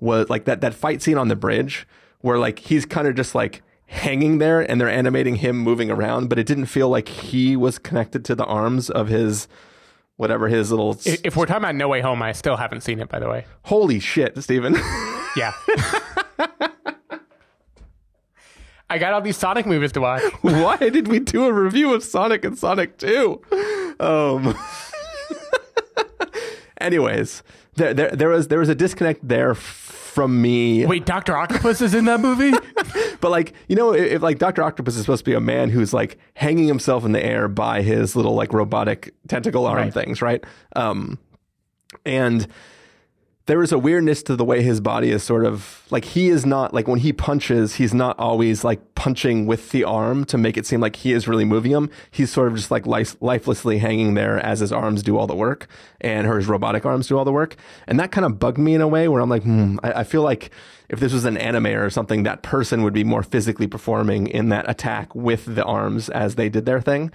was 0.00 0.28
like 0.30 0.44
that 0.46 0.60
that 0.62 0.74
fight 0.74 1.02
scene 1.02 1.18
on 1.18 1.28
the 1.28 1.36
bridge 1.36 1.86
where 2.20 2.38
like 2.38 2.58
he's 2.58 2.84
kind 2.86 3.06
of 3.06 3.14
just 3.14 3.34
like 3.34 3.62
hanging 3.86 4.38
there 4.38 4.60
and 4.60 4.80
they're 4.80 4.88
animating 4.88 5.36
him 5.36 5.56
moving 5.58 5.90
around, 5.90 6.28
but 6.28 6.38
it 6.38 6.46
didn't 6.46 6.66
feel 6.66 6.88
like 6.88 7.08
he 7.08 7.56
was 7.56 7.78
connected 7.78 8.24
to 8.26 8.34
the 8.34 8.44
arms 8.44 8.90
of 8.90 9.08
his 9.08 9.48
whatever 10.16 10.48
his 10.48 10.70
little. 10.70 10.96
I- 11.06 11.18
If 11.24 11.36
we're 11.36 11.46
talking 11.46 11.64
about 11.64 11.74
No 11.74 11.88
Way 11.88 12.00
Home, 12.00 12.22
I 12.22 12.32
still 12.32 12.56
haven't 12.56 12.82
seen 12.82 13.00
it, 13.00 13.08
by 13.08 13.18
the 13.18 13.28
way. 13.28 13.46
Holy 13.64 14.00
shit, 14.00 14.40
Stephen. 14.42 14.76
Yeah. 15.36 15.52
I 18.88 18.98
got 18.98 19.14
all 19.14 19.20
these 19.20 19.36
Sonic 19.36 19.66
movies 19.66 19.90
to 19.92 20.00
watch. 20.00 20.22
Why 20.42 20.76
did 20.76 21.08
we 21.08 21.18
do 21.18 21.46
a 21.46 21.52
review 21.52 21.92
of 21.92 22.04
Sonic 22.04 22.44
and 22.44 22.56
Sonic 22.56 22.98
2? 22.98 23.96
Um 23.98 24.56
Anyways, 26.80 27.42
there, 27.76 27.94
there 27.94 28.10
there 28.10 28.28
was 28.28 28.46
there 28.48 28.58
was 28.60 28.68
a 28.68 28.74
disconnect 28.76 29.26
there 29.26 29.54
from 29.54 30.40
me. 30.42 30.84
Wait, 30.86 31.06
Doctor 31.06 31.34
Octopus 31.36 31.80
is 31.80 31.94
in 31.94 32.04
that 32.04 32.20
movie? 32.20 32.52
But 33.24 33.30
like, 33.30 33.54
you 33.68 33.74
know, 33.76 33.94
if, 33.94 34.12
if 34.12 34.22
like 34.22 34.38
Dr. 34.38 34.62
Octopus 34.62 34.96
is 34.96 35.00
supposed 35.00 35.24
to 35.24 35.30
be 35.30 35.34
a 35.34 35.40
man 35.40 35.70
who's 35.70 35.94
like 35.94 36.18
hanging 36.34 36.68
himself 36.68 37.06
in 37.06 37.12
the 37.12 37.24
air 37.24 37.48
by 37.48 37.80
his 37.80 38.14
little 38.14 38.34
like 38.34 38.52
robotic 38.52 39.14
tentacle 39.28 39.64
arm 39.64 39.78
Right. 39.78 39.94
things, 39.94 40.20
right? 40.20 40.44
Um 40.76 41.18
and 42.04 42.46
there 43.46 43.62
is 43.62 43.72
a 43.72 43.78
weirdness 43.78 44.22
to 44.24 44.36
the 44.36 44.44
way 44.44 44.62
his 44.62 44.80
body 44.80 45.10
is 45.10 45.22
sort 45.22 45.44
of 45.46 45.86
like 45.90 46.04
he 46.04 46.28
is 46.28 46.44
not 46.44 46.74
like 46.74 46.86
when 46.86 46.98
he 46.98 47.12
punches, 47.14 47.76
he's 47.76 47.94
not 47.94 48.18
always 48.18 48.62
like 48.62 48.94
punching 48.94 49.46
with 49.46 49.70
the 49.70 49.84
arm 49.84 50.24
to 50.26 50.36
make 50.36 50.56
it 50.58 50.66
seem 50.66 50.80
like 50.80 50.96
he 50.96 51.12
is 51.12 51.26
really 51.26 51.44
moving 51.46 51.72
him. 51.72 51.88
He's 52.10 52.30
sort 52.30 52.48
of 52.48 52.56
just 52.56 52.70
like 52.70 52.86
life, 52.86 53.16
lifelessly 53.22 53.78
hanging 53.78 54.12
there 54.14 54.38
as 54.38 54.60
his 54.60 54.70
arms 54.72 55.02
do 55.02 55.16
all 55.16 55.26
the 55.26 55.34
work 55.34 55.66
and 56.04 56.26
her 56.26 56.38
robotic 56.40 56.84
arms 56.86 57.08
do 57.08 57.18
all 57.18 57.24
the 57.24 57.32
work. 57.32 57.56
And 57.88 57.98
that 57.98 58.12
kind 58.12 58.24
of 58.24 58.38
bugged 58.38 58.58
me 58.58 58.74
in 58.74 58.80
a 58.80 58.88
way 58.88 59.08
where 59.08 59.20
I'm 59.22 59.30
like, 59.30 59.42
hmm, 59.42 59.78
I, 59.82 60.00
I 60.00 60.04
feel 60.04 60.22
like 60.22 60.50
if 60.90 61.00
this 61.00 61.12
was 61.12 61.24
an 61.24 61.36
anime 61.38 61.66
or 61.66 61.88
something, 61.90 62.24
that 62.24 62.42
person 62.42 62.82
would 62.84 62.92
be 62.92 63.04
more 63.04 63.22
physically 63.22 63.66
performing 63.66 64.26
in 64.28 64.50
that 64.50 64.68
attack 64.68 65.14
with 65.14 65.42
the 65.56 65.64
arms 65.64 66.10
as 66.10 66.34
they 66.34 66.48
did 66.50 66.66
their 66.66 66.80
thing. 66.80 67.10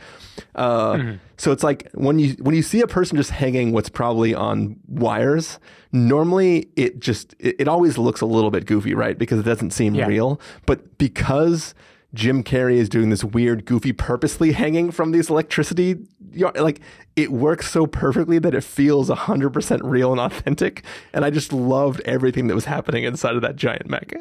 Uh, 0.56 1.14
So 1.38 1.52
it's 1.54 1.64
like 1.64 1.88
when 1.94 2.20
you 2.20 2.34
when 2.40 2.54
you 2.56 2.62
see 2.64 2.82
a 2.82 2.88
person 2.88 3.16
just 3.16 3.30
hanging 3.32 3.72
what's 3.72 3.88
probably 3.90 4.34
on 4.36 4.76
wires, 4.90 5.60
normally 5.94 6.70
it 6.76 7.00
just 7.00 7.36
it, 7.40 7.56
it 7.60 7.68
always 7.68 7.98
looks 7.98 8.22
a 8.22 8.26
little 8.26 8.52
bit 8.52 8.66
goofy, 8.66 8.94
right? 8.94 9.18
Because 9.18 9.40
it 9.40 9.44
doesn't 9.44 9.72
seem 9.72 9.96
Yeah. 9.96 10.08
real. 10.08 10.42
But 10.66 10.98
because 10.98 11.74
Jim 12.14 12.44
Carrey 12.44 12.76
is 12.76 12.90
doing 12.90 13.10
this 13.10 13.24
weird, 13.24 13.66
goofy, 13.66 13.94
purposely 13.94 14.52
hanging 14.52 14.90
from 14.92 15.12
these 15.12 15.30
electricity, 15.30 16.08
like 16.36 16.82
it 17.16 17.32
works 17.32 17.72
so 17.72 17.86
perfectly 17.86 18.40
that 18.40 18.56
it 18.56 18.64
feels 18.64 19.10
hundred 19.10 19.52
percent 19.52 19.84
real 19.84 20.12
and 20.12 20.20
authentic. 20.20 20.84
And 21.14 21.24
I 21.24 21.30
just 21.30 21.54
loved 21.54 22.02
everything 22.06 22.48
that 22.48 22.56
was 22.56 22.66
happening 22.66 23.04
inside 23.04 23.36
of 23.36 23.42
that 23.44 23.56
giant 23.56 23.90
mech. 23.90 24.14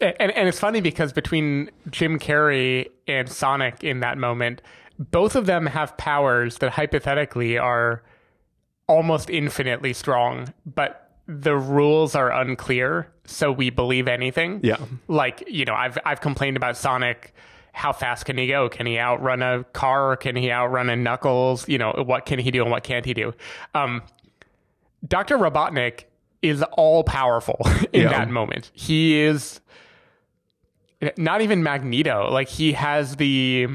and, 0.00 0.30
and 0.30 0.48
it's 0.48 0.60
funny 0.60 0.80
because 0.80 1.12
between 1.12 1.70
Jim 1.90 2.18
Carrey 2.18 2.88
and 3.08 3.28
Sonic 3.28 3.82
in 3.82 4.00
that 4.00 4.16
moment, 4.16 4.62
both 4.98 5.34
of 5.34 5.46
them 5.46 5.66
have 5.66 5.96
powers 5.96 6.58
that 6.58 6.70
hypothetically 6.70 7.58
are 7.58 8.02
almost 8.86 9.30
infinitely 9.30 9.92
strong, 9.92 10.52
but 10.64 11.07
the 11.28 11.56
rules 11.56 12.14
are 12.14 12.32
unclear, 12.32 13.12
so 13.26 13.52
we 13.52 13.68
believe 13.70 14.08
anything. 14.08 14.60
Yeah. 14.64 14.78
Like, 15.06 15.44
you 15.46 15.64
know, 15.66 15.74
I've 15.74 15.98
I've 16.04 16.20
complained 16.20 16.56
about 16.56 16.76
Sonic. 16.76 17.34
How 17.72 17.92
fast 17.92 18.24
can 18.24 18.36
he 18.38 18.48
go? 18.48 18.68
Can 18.68 18.86
he 18.86 18.98
outrun 18.98 19.40
a 19.42 19.62
car? 19.72 20.16
Can 20.16 20.34
he 20.34 20.50
outrun 20.50 20.90
a 20.90 20.96
Knuckles? 20.96 21.68
You 21.68 21.78
know, 21.78 21.92
what 22.04 22.26
can 22.26 22.38
he 22.40 22.50
do 22.50 22.62
and 22.62 22.70
what 22.72 22.82
can't 22.82 23.04
he 23.04 23.14
do? 23.14 23.34
Um, 23.74 24.02
Dr. 25.06 25.36
Robotnik 25.38 26.04
is 26.42 26.62
all 26.72 27.04
powerful 27.04 27.56
in 27.92 28.02
Yeah. 28.02 28.08
that 28.08 28.30
moment. 28.30 28.70
He 28.74 29.20
is 29.20 29.60
not 31.16 31.42
even 31.42 31.62
Magneto. 31.62 32.30
Like 32.32 32.48
he 32.48 32.72
has 32.72 33.16
the 33.16 33.68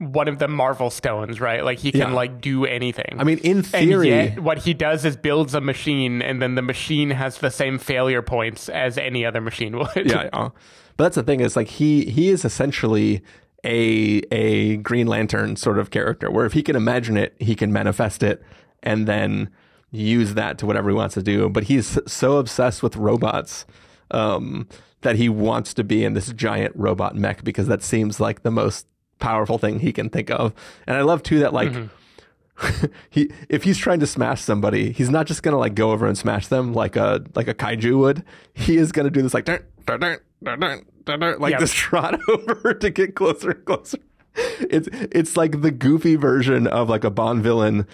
one 0.00 0.28
of 0.28 0.38
the 0.38 0.48
Marvel 0.48 0.88
stones, 0.90 1.40
right? 1.40 1.62
Like 1.64 1.78
he 1.78 1.92
can 1.92 2.00
Yeah. 2.00 2.12
like 2.12 2.40
do 2.40 2.64
anything. 2.64 3.16
I 3.18 3.22
mean, 3.24 3.38
in 3.38 3.58
And 3.58 3.66
theory, 3.66 4.08
yet, 4.08 4.40
what 4.40 4.58
he 4.58 4.72
does 4.74 5.04
is 5.04 5.16
builds 5.16 5.54
a 5.54 5.60
machine, 5.60 6.22
and 6.22 6.40
then 6.40 6.54
the 6.54 6.62
machine 6.62 7.10
has 7.10 7.38
the 7.38 7.50
same 7.50 7.78
failure 7.78 8.22
points 8.22 8.68
as 8.70 8.96
any 8.96 9.24
other 9.26 9.40
machine 9.42 9.78
would. 9.78 9.90
yeah, 10.10 10.28
yeah. 10.32 10.48
But 10.96 11.04
that's 11.04 11.16
the 11.16 11.22
thing 11.22 11.40
is 11.40 11.54
like 11.54 11.68
he 11.68 12.06
he 12.06 12.30
is 12.30 12.44
essentially 12.44 13.22
a 13.64 14.22
a 14.32 14.76
Green 14.78 15.06
Lantern 15.06 15.56
sort 15.56 15.78
of 15.78 15.90
character 15.90 16.30
where 16.30 16.46
if 16.46 16.54
he 16.54 16.62
can 16.62 16.76
imagine 16.76 17.16
it, 17.18 17.34
he 17.38 17.54
can 17.54 17.70
manifest 17.72 18.22
it 18.22 18.42
and 18.82 19.06
then 19.06 19.50
use 19.90 20.32
that 20.34 20.56
to 20.58 20.66
whatever 20.66 20.88
he 20.88 20.94
wants 20.96 21.14
to 21.14 21.22
do. 21.22 21.48
But 21.50 21.64
he's 21.64 21.98
so 22.06 22.38
obsessed 22.38 22.82
with 22.82 22.96
robots 22.96 23.66
um, 24.12 24.66
that 25.02 25.16
he 25.16 25.28
wants 25.28 25.74
to 25.74 25.84
be 25.84 26.04
in 26.04 26.14
this 26.14 26.32
giant 26.32 26.74
robot 26.76 27.16
mech 27.16 27.44
because 27.44 27.66
that 27.66 27.82
seems 27.82 28.18
like 28.20 28.42
the 28.42 28.50
most 28.50 28.86
powerful 29.20 29.58
thing 29.58 29.80
he 29.80 29.92
can 29.92 30.10
think 30.10 30.30
of. 30.30 30.52
And 30.86 30.96
I 30.96 31.02
love 31.02 31.22
too 31.22 31.40
that 31.40 31.52
like 31.52 31.70
mm-hmm. 31.70 32.86
he 33.10 33.30
if 33.48 33.64
he's 33.64 33.78
trying 33.78 34.00
to 34.00 34.06
smash 34.06 34.42
somebody, 34.42 34.92
he's 34.92 35.10
not 35.10 35.26
just 35.26 35.42
gonna 35.42 35.58
like 35.58 35.74
go 35.74 35.92
over 35.92 36.06
and 36.06 36.16
smash 36.16 36.46
them 36.48 36.72
like 36.72 36.96
a 36.96 37.24
like 37.34 37.48
a 37.48 37.54
kaiju 37.54 37.98
would. 37.98 38.24
He 38.54 38.76
is 38.76 38.92
gonna 38.92 39.10
do 39.10 39.22
this 39.22 39.34
like 39.34 39.44
dun, 39.44 39.60
dun, 39.86 40.00
dun, 40.00 40.18
dun, 40.42 40.60
dun, 40.60 40.86
dun, 41.04 41.20
dun, 41.20 41.38
like 41.38 41.52
Yep. 41.52 41.60
this 41.60 41.72
trot 41.74 42.20
over 42.28 42.74
to 42.74 42.90
get 42.90 43.14
closer 43.14 43.50
and 43.50 43.64
closer. 43.64 43.98
It's 44.34 44.88
it's 44.92 45.36
like 45.36 45.60
the 45.62 45.70
goofy 45.70 46.16
version 46.16 46.66
of 46.66 46.88
like 46.88 47.04
a 47.04 47.10
Bond 47.10 47.42
villain 47.42 47.86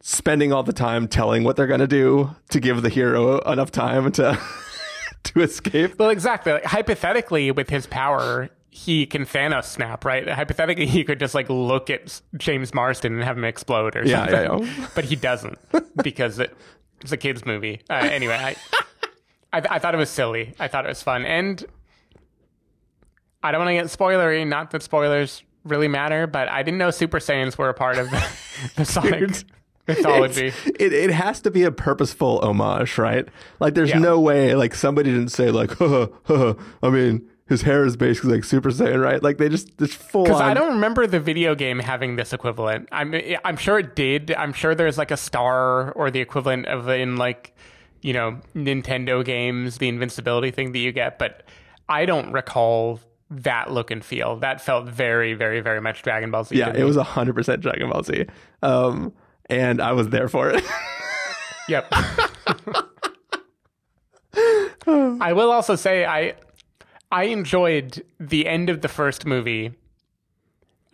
spending 0.00 0.52
all 0.52 0.62
the 0.62 0.72
time 0.72 1.06
telling 1.08 1.44
what 1.44 1.56
they're 1.56 1.66
gonna 1.66 1.86
do 1.86 2.34
to 2.50 2.60
give 2.60 2.82
the 2.82 2.88
hero 2.88 3.38
enough 3.40 3.70
time 3.70 4.12
to 4.12 4.38
to 5.24 5.40
escape. 5.40 5.98
Well, 5.98 6.10
exactly. 6.10 6.52
Like, 6.52 6.64
hypothetically, 6.64 7.50
with 7.50 7.70
his 7.70 7.86
power, 7.86 8.50
he 8.74 9.04
can 9.04 9.26
Thanos 9.26 9.64
snap, 9.64 10.04
right? 10.04 10.26
Hypothetically, 10.26 10.86
he 10.86 11.04
could 11.04 11.20
just 11.20 11.34
like 11.34 11.48
look 11.50 11.90
at 11.90 12.20
James 12.38 12.72
Marsden 12.72 13.12
and 13.14 13.22
have 13.22 13.36
him 13.36 13.44
explode 13.44 13.94
or 13.96 14.04
Yeah, 14.06 14.26
something. 14.26 14.66
yeah, 14.68 14.78
yeah. 14.80 14.86
But 14.94 15.04
he 15.04 15.14
doesn't 15.14 15.58
because 16.02 16.38
it, 16.38 16.56
it's 17.02 17.12
a 17.12 17.18
kids 17.18 17.44
movie. 17.44 17.82
Uh, 17.90 17.94
anyway, 17.94 18.34
I, 18.34 18.56
I 19.52 19.62
I 19.72 19.78
thought 19.78 19.92
it 19.94 19.98
was 19.98 20.08
silly. 20.10 20.54
I 20.58 20.68
thought 20.68 20.86
it 20.86 20.88
was 20.88 21.02
fun, 21.02 21.26
and 21.26 21.62
I 23.42 23.52
don't 23.52 23.60
want 23.64 23.68
to 23.70 23.74
get 23.74 23.86
spoilery. 23.86 24.46
Not 24.46 24.70
that 24.70 24.82
spoilers 24.82 25.42
really 25.64 25.88
matter, 25.88 26.26
but 26.26 26.48
I 26.48 26.62
didn't 26.62 26.78
know 26.78 26.90
Super 26.90 27.18
Saiyans 27.18 27.58
were 27.58 27.68
a 27.68 27.74
part 27.74 27.98
of 27.98 28.10
the, 28.10 28.26
the 28.76 28.84
Sonic 28.84 29.44
mythology. 29.86 30.52
It, 30.78 30.92
it 30.92 31.10
has 31.10 31.40
to 31.42 31.50
be 31.50 31.64
a 31.64 31.70
purposeful 31.72 32.40
homage, 32.42 32.98
right? 32.98 33.28
Like, 33.60 33.74
there's 33.74 33.90
Yeah. 33.90 33.98
no 33.98 34.18
way, 34.20 34.54
like, 34.54 34.74
somebody 34.74 35.10
didn't 35.10 35.28
say, 35.30 35.50
like, 35.50 35.72
huh, 35.78 36.08
huh, 36.24 36.54
I 36.82 36.90
mean, 36.90 37.28
his 37.48 37.62
hair 37.62 37.84
is 37.84 37.96
basically 37.96 38.34
like 38.34 38.44
Super 38.44 38.70
Saiyan, 38.70 39.02
right? 39.02 39.22
Like, 39.22 39.38
they 39.38 39.48
just, 39.48 39.76
just 39.78 39.94
full 39.94 40.24
Because. 40.24 40.40
I 40.40 40.54
don't 40.54 40.74
remember 40.74 41.06
the 41.06 41.20
video 41.20 41.54
game 41.54 41.78
having 41.78 42.16
this 42.16 42.32
equivalent. 42.32 42.88
I'm 42.92 43.14
I'm 43.44 43.56
sure 43.56 43.78
it 43.78 43.94
did. 43.94 44.32
I'm 44.34 44.52
sure 44.52 44.74
there's 44.74 44.98
like 44.98 45.10
a 45.10 45.16
star 45.16 45.92
or 45.92 46.10
the 46.10 46.20
equivalent 46.20 46.66
of 46.66 46.88
in 46.88 47.16
like 47.16 47.54
you 48.00 48.12
know 48.12 48.38
Nintendo 48.54 49.24
games, 49.24 49.78
the 49.78 49.88
invincibility 49.88 50.50
thing 50.50 50.72
that 50.72 50.78
you 50.78 50.92
get. 50.92 51.18
But 51.18 51.42
I 51.88 52.06
don't 52.06 52.32
recall 52.32 53.00
that 53.30 53.70
look 53.72 53.90
and 53.90 54.04
feel. 54.04 54.36
That 54.36 54.60
felt 54.60 54.88
very, 54.88 55.34
very, 55.34 55.60
very 55.60 55.80
much 55.80 56.02
Dragon 56.02 56.30
Ball 56.30 56.44
Z. 56.44 56.56
Yeah, 56.56 56.72
it 56.74 56.84
was 56.84 56.96
100% 56.96 57.60
Dragon 57.60 57.90
Ball 57.90 58.02
Z. 58.02 58.26
Um, 58.62 59.12
and 59.46 59.80
I 59.80 59.92
was 59.92 60.08
there 60.08 60.28
for 60.28 60.50
it. 60.50 60.64
Yep. 61.68 61.86
I 64.86 65.32
will 65.32 65.52
also 65.52 65.76
say 65.76 66.04
I 66.04 66.34
I 67.12 67.24
enjoyed 67.24 68.02
the 68.18 68.46
end 68.48 68.70
of 68.70 68.80
the 68.80 68.88
first 68.88 69.26
movie. 69.26 69.72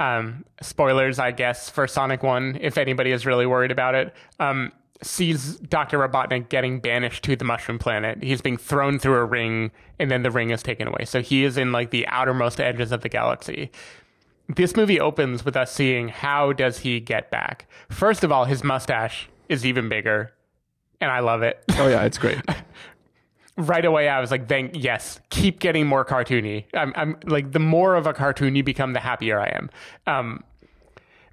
Um, 0.01 0.45
spoilers, 0.61 1.19
I 1.19 1.31
guess, 1.31 1.71
for 1.71 1.87
Sonic 1.87 2.25
One, 2.25 2.59
if 2.61 2.77
anybody 2.77 3.13
is 3.13 3.25
really 3.25 3.47
worried 3.47 3.71
about 3.71 3.95
it. 3.95 4.15
Um, 4.41 4.73
sees 5.01 5.57
Dr. 5.59 5.99
Robotnik 5.99 6.49
getting 6.49 6.81
banished 6.81 7.23
to 7.25 7.37
the 7.37 7.45
Mushroom 7.45 7.79
Planet. 7.79 8.21
He's 8.21 8.41
being 8.41 8.57
thrown 8.57 8.99
through 8.99 9.15
a 9.15 9.25
ring, 9.25 9.71
and 10.01 10.11
then 10.11 10.25
the 10.25 10.31
ring 10.33 10.51
is 10.51 10.61
taken 10.61 10.89
away. 10.89 11.05
So 11.05 11.23
he 11.23 11.45
is 11.45 11.57
in 11.57 11.71
like 11.71 11.91
the 11.91 12.07
outermost 12.09 12.61
edges 12.61 12.91
of 12.91 13.03
the 13.03 13.09
galaxy. 13.09 13.71
This 14.49 14.75
movie 14.75 14.99
opens 14.99 15.45
with 15.45 15.57
us 15.57 15.73
seeing 15.73 16.09
how 16.09 16.53
does 16.53 16.79
he 16.79 16.99
get 16.99 17.31
back. 17.31 17.67
First 17.91 18.25
of 18.25 18.33
all, 18.33 18.47
his 18.47 18.65
mustache 18.65 19.29
is 19.49 19.65
even 19.65 19.89
bigger, 19.89 20.33
and 21.01 21.13
I 21.13 21.21
love 21.21 21.43
it. 21.43 21.63
oh, 21.77 21.87
yeah, 21.87 22.03
it's 22.05 22.19
great. 22.19 22.41
right 23.59 23.85
away 23.85 24.09
I 24.09 24.21
was 24.21 24.31
like, 24.31 24.49
"Thank 24.49 24.73
yes, 24.75 25.21
keep 25.29 25.59
getting 25.59 25.87
more 25.87 26.05
cartoony." 26.05 26.65
I'm, 26.73 26.93
I'm 26.97 27.17
like, 27.25 27.53
the 27.53 27.59
more 27.59 27.97
of 27.97 28.07
a 28.07 28.15
cartoon 28.15 28.57
you 28.57 28.63
become, 28.63 28.95
the 28.95 29.01
happier 29.01 29.39
I 29.39 29.49
am. 29.49 29.71
Um, 30.07 30.45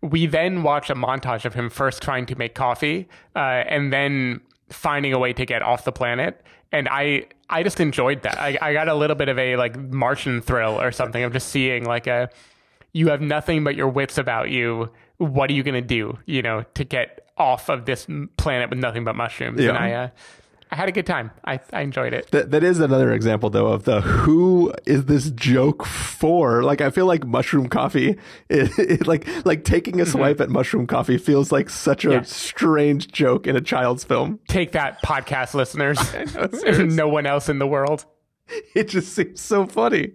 we 0.02 0.26
then 0.26 0.64
watch 0.64 0.89
a 0.89 0.95
montage 0.95 1.45
of 1.45 1.53
him 1.53 1.69
first 1.69 2.02
trying 2.02 2.26
to 2.27 2.35
make 2.35 2.56
coffee, 2.56 3.07
uh, 3.35 3.39
and 3.39 3.93
then 3.93 4.41
finding 4.69 5.14
a 5.14 5.19
way 5.19 5.34
to 5.34 5.45
get 5.45 5.61
off 5.61 5.85
the 5.85 5.91
planet. 5.91 6.41
And 6.72 6.89
I, 6.89 7.27
I 7.49 7.64
just 7.64 7.80
enjoyed 7.80 8.23
that. 8.23 8.39
I, 8.39 8.57
I 8.61 8.73
got 8.73 8.88
a 8.88 8.95
little 8.95 9.15
bit 9.15 9.30
of 9.30 9.39
a 9.39 9.56
like 9.56 9.77
Martian 9.77 10.41
thrill 10.41 10.81
or 10.81 10.91
something 10.91 11.23
of 11.23 11.31
just 11.31 11.49
seeing 11.49 11.85
like 11.85 12.07
a, 12.07 12.30
you 12.91 13.10
have 13.10 13.22
nothing 13.22 13.64
but 13.64 13.76
your 13.76 13.88
wits 13.88 14.18
about 14.18 14.49
you. 14.49 14.91
What 15.18 15.49
are 15.49 15.53
you 15.53 15.64
gonna 15.64 15.81
do? 15.81 16.18
You 16.26 16.41
know, 16.41 16.65
to 16.73 16.84
get 16.84 17.30
off 17.38 17.69
of 17.69 17.85
this 17.85 18.07
planet 18.38 18.69
with 18.69 18.80
nothing 18.80 19.03
but 19.03 19.15
mushrooms. 19.15 19.61
Yeah. 19.61 19.69
And 19.69 19.77
I, 19.77 19.91
uh, 19.91 20.10
I 20.76 20.77
had 20.77 20.89
a 20.89 20.91
good 20.91 21.06
time. 21.06 21.31
I, 21.45 21.61
I 21.72 21.81
enjoyed 21.84 22.11
it. 22.14 22.30
That 22.31 22.52
that 22.52 22.61
is 22.61 22.81
another 22.81 23.14
example 23.14 23.49
though 23.49 23.68
of 23.68 23.85
the 23.85 24.02
who 24.02 24.73
is 24.85 25.06
this 25.06 25.31
joke 25.31 25.85
for? 25.85 26.64
Like 26.64 26.81
I 26.81 26.89
feel 26.89 27.06
like 27.06 27.26
mushroom 27.26 27.69
coffee, 27.69 28.18
it, 28.49 28.77
it- 28.77 29.07
like 29.07 29.26
like 29.45 29.64
taking 29.64 30.02
a 30.02 30.06
swipe 30.06 30.41
at 30.41 30.49
mushroom 30.49 30.85
coffee 30.85 31.18
feels 31.18 31.49
like 31.49 31.69
such 31.69 32.03
a 32.03 32.11
Yeah. 32.11 32.22
strange 32.23 33.07
joke 33.07 33.47
in 33.47 33.56
a 33.56 33.61
child's 33.61 34.03
film. 34.03 34.39
Take 34.49 34.73
that, 34.73 35.02
podcast 35.02 35.53
listeners. 35.53 35.97
There's 36.61 36.93
no 36.95 37.07
one 37.07 37.26
else 37.26 37.47
in 37.47 37.57
the 37.60 37.68
world. 37.68 38.06
It 38.76 38.89
just 38.89 39.14
seems 39.14 39.39
so 39.39 39.65
funny. 39.68 40.11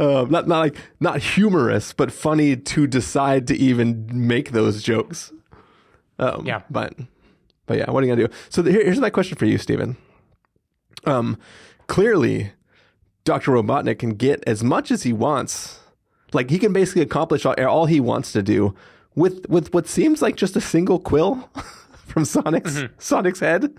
Um, 0.00 0.30
not 0.30 0.48
not 0.48 0.58
like 0.58 0.76
not 0.98 1.20
humorous, 1.20 1.92
but 1.92 2.10
funny 2.10 2.56
to 2.56 2.88
decide 2.88 3.46
to 3.46 3.54
even 3.56 4.08
make 4.12 4.50
those 4.50 4.82
jokes. 4.82 5.32
Um, 6.18 6.44
Yeah. 6.44 6.62
but 6.68 6.94
but 7.66 7.78
yeah, 7.78 7.90
what 7.90 8.02
are 8.02 8.06
you 8.06 8.14
gonna 8.14 8.28
do? 8.28 8.34
So 8.50 8.62
the, 8.62 8.70
here- 8.72 8.84
here's 8.84 9.00
my 9.00 9.10
question 9.10 9.36
for 9.38 9.46
you, 9.46 9.58
Stephen. 9.58 9.96
Um, 11.04 11.38
clearly, 11.86 12.52
Doctor 13.24 13.52
Robotnik 13.52 13.98
can 13.98 14.10
get 14.10 14.42
as 14.46 14.62
much 14.62 14.90
as 14.90 15.02
he 15.02 15.12
wants. 15.12 15.80
Like 16.32 16.50
he 16.50 16.58
can 16.58 16.72
basically 16.72 17.02
accomplish 17.02 17.44
all, 17.44 17.54
all 17.64 17.86
he 17.86 18.00
wants 18.00 18.32
to 18.32 18.42
do 18.42 18.74
with 19.14 19.46
with 19.48 19.72
what 19.74 19.86
seems 19.86 20.22
like 20.22 20.36
just 20.36 20.56
a 20.56 20.60
single 20.60 20.98
quill 20.98 21.48
from 22.06 22.24
Sonic's 22.24 22.84
Sonic's 22.98 23.40
head. 23.40 23.74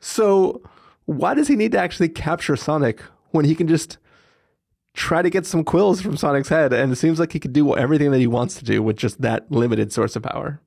So 0.00 0.62
why 1.06 1.34
does 1.34 1.48
he 1.48 1.56
need 1.56 1.72
to 1.72 1.78
actually 1.78 2.08
capture 2.08 2.56
Sonic 2.56 3.00
when 3.30 3.44
he 3.44 3.54
can 3.54 3.68
just 3.68 3.98
try 4.94 5.22
to 5.22 5.30
get 5.30 5.46
some 5.46 5.64
quills 5.64 6.00
from 6.00 6.16
Sonic's 6.16 6.48
head? 6.48 6.72
And 6.72 6.92
it 6.92 6.96
seems 6.96 7.20
like 7.20 7.32
he 7.32 7.38
could 7.40 7.52
do 7.52 7.76
everything 7.76 8.10
that 8.10 8.18
he 8.18 8.26
wants 8.26 8.56
to 8.56 8.64
do 8.64 8.82
with 8.82 8.96
just 8.96 9.20
that 9.22 9.50
limited 9.52 9.92
source 9.92 10.16
of 10.16 10.22
power. 10.24 10.60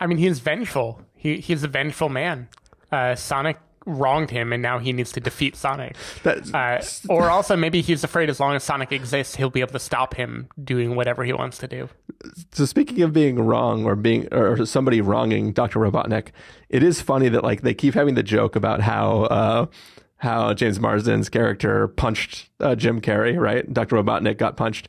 I 0.00 0.06
mean, 0.06 0.18
he's 0.18 0.38
vengeful. 0.40 1.00
He 1.18 1.38
he's 1.38 1.62
a 1.62 1.68
vengeful 1.68 2.08
man. 2.08 2.48
Uh, 2.90 3.14
Sonic 3.14 3.58
wronged 3.88 4.30
him, 4.30 4.52
and 4.52 4.62
now 4.62 4.78
he 4.78 4.92
needs 4.92 5.10
to 5.12 5.20
defeat 5.20 5.56
Sonic. 5.56 5.96
Uh, 6.54 6.82
or 7.08 7.30
also, 7.30 7.56
maybe 7.56 7.80
he's 7.80 8.04
afraid 8.04 8.30
as 8.30 8.38
long 8.38 8.54
as 8.54 8.62
Sonic 8.62 8.92
exists, 8.92 9.36
he'll 9.36 9.50
be 9.50 9.60
able 9.60 9.72
to 9.72 9.78
stop 9.78 10.14
him 10.14 10.48
doing 10.62 10.94
whatever 10.94 11.24
he 11.24 11.32
wants 11.32 11.58
to 11.58 11.68
do. 11.68 11.88
so 12.52 12.64
speaking 12.64 13.02
of 13.02 13.12
being 13.12 13.40
wrong 13.40 13.84
or 13.84 13.96
being 13.96 14.32
or 14.32 14.64
somebody 14.64 15.00
wronging 15.00 15.52
Dr. 15.52 15.80
Robotnik, 15.80 16.28
it 16.68 16.82
is 16.82 17.00
funny 17.00 17.28
that 17.28 17.42
like 17.42 17.62
they 17.62 17.74
keep 17.74 17.94
having 17.94 18.14
the 18.14 18.22
joke 18.22 18.56
about 18.56 18.80
how 18.80 19.22
uh 19.24 19.66
how 20.18 20.52
James 20.52 20.80
Marsden's 20.80 21.28
character 21.28 21.88
punched 21.88 22.50
uh, 22.60 22.74
Jim 22.74 23.00
Carrey, 23.00 23.38
right? 23.40 23.72
Dr. 23.72 23.96
Robotnik 23.96 24.36
got 24.36 24.56
punched. 24.56 24.88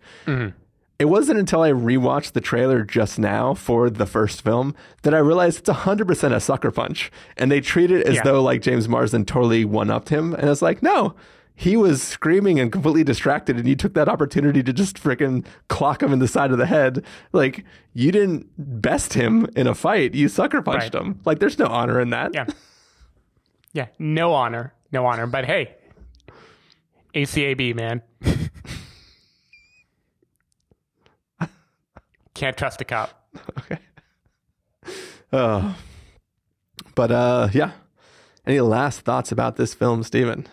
It 0.99 1.05
wasn't 1.07 1.39
until 1.39 1.61
I 1.61 1.71
rewatched 1.71 2.33
the 2.33 2.41
trailer 2.41 2.83
just 2.83 3.17
now 3.17 3.53
for 3.53 3.89
the 3.89 4.05
first 4.05 4.41
film 4.41 4.75
that 5.03 5.13
I 5.13 5.19
realized 5.19 5.59
it's 5.59 5.69
100% 5.69 6.33
a 6.35 6.39
sucker 6.41 6.71
punch. 6.71 7.09
And 7.37 7.49
they 7.49 7.61
treat 7.61 7.89
it 7.89 8.05
as 8.05 8.15
Yeah. 8.15 8.23
though 8.23 8.43
like 8.43 8.61
James 8.61 8.89
Marsden 8.89 9.23
totally 9.23 9.63
one 9.63 9.89
upped 9.89 10.09
him. 10.09 10.33
And 10.33 10.49
it's 10.49 10.61
like, 10.61 10.83
no, 10.83 11.15
he 11.55 11.77
was 11.77 12.01
screaming 12.03 12.59
and 12.59 12.69
completely 12.69 13.05
distracted. 13.05 13.55
And 13.55 13.65
you 13.65 13.77
took 13.77 13.93
that 13.93 14.09
opportunity 14.09 14.61
to 14.61 14.73
just 14.73 15.01
freaking 15.01 15.45
clock 15.69 16.03
him 16.03 16.11
in 16.11 16.19
the 16.19 16.27
side 16.27 16.51
of 16.51 16.57
the 16.57 16.65
head. 16.65 17.05
Like, 17.31 17.63
you 17.93 18.11
didn't 18.11 18.47
best 18.57 19.13
him 19.13 19.47
in 19.55 19.67
a 19.67 19.75
fight. 19.75 20.15
You 20.15 20.27
sucker 20.27 20.61
punched 20.61 20.93
Right. 20.93 21.01
him. 21.01 21.19
Like, 21.23 21.39
there's 21.39 21.57
no 21.57 21.67
honor 21.67 22.01
in 22.01 22.09
that. 22.09 22.31
Yeah. 22.33 22.45
Yeah, 23.71 23.87
no 23.99 24.33
honor. 24.33 24.73
No 24.91 25.05
honor. 25.05 25.27
But 25.27 25.45
hey, 25.45 25.75
ACAB, 27.15 27.73
man. 27.73 28.01
Can't 32.39 32.55
trust 32.55 32.79
a 32.79 32.85
cop. 32.85 33.27
okay. 33.59 33.79
Uh, 35.29 35.73
but 36.95 37.11
uh, 37.11 37.49
yeah. 37.51 37.71
Any 38.47 38.61
last 38.61 39.01
thoughts 39.01 39.33
about 39.33 39.57
this 39.57 39.73
film, 39.73 40.03
Stephen? 40.03 40.47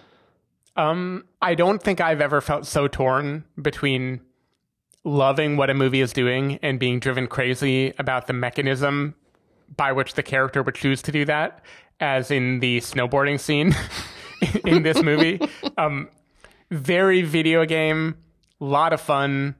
Um, 0.74 1.26
I 1.40 1.54
don't 1.54 1.80
think 1.80 2.00
I've 2.00 2.20
ever 2.20 2.40
felt 2.40 2.66
so 2.66 2.88
torn 2.88 3.44
between 3.62 4.20
loving 5.04 5.56
what 5.56 5.70
a 5.70 5.74
movie 5.74 6.00
is 6.00 6.12
doing 6.12 6.58
and 6.60 6.80
being 6.80 6.98
driven 6.98 7.28
crazy 7.28 7.94
about 8.00 8.26
the 8.26 8.32
mechanism 8.32 9.14
by 9.76 9.92
which 9.92 10.14
the 10.14 10.24
character 10.24 10.64
would 10.64 10.74
choose 10.74 11.00
to 11.02 11.12
do 11.12 11.24
that, 11.26 11.64
as 12.00 12.32
in 12.32 12.58
the 12.58 12.78
snowboarding 12.80 13.38
scene 13.38 13.76
in 14.64 14.82
this 14.82 15.00
movie. 15.02 15.40
Um, 15.78 16.08
very 16.70 17.20
video 17.20 17.66
game, 17.66 18.16
lot 18.60 18.94
of 18.94 19.00
fun. 19.00 19.56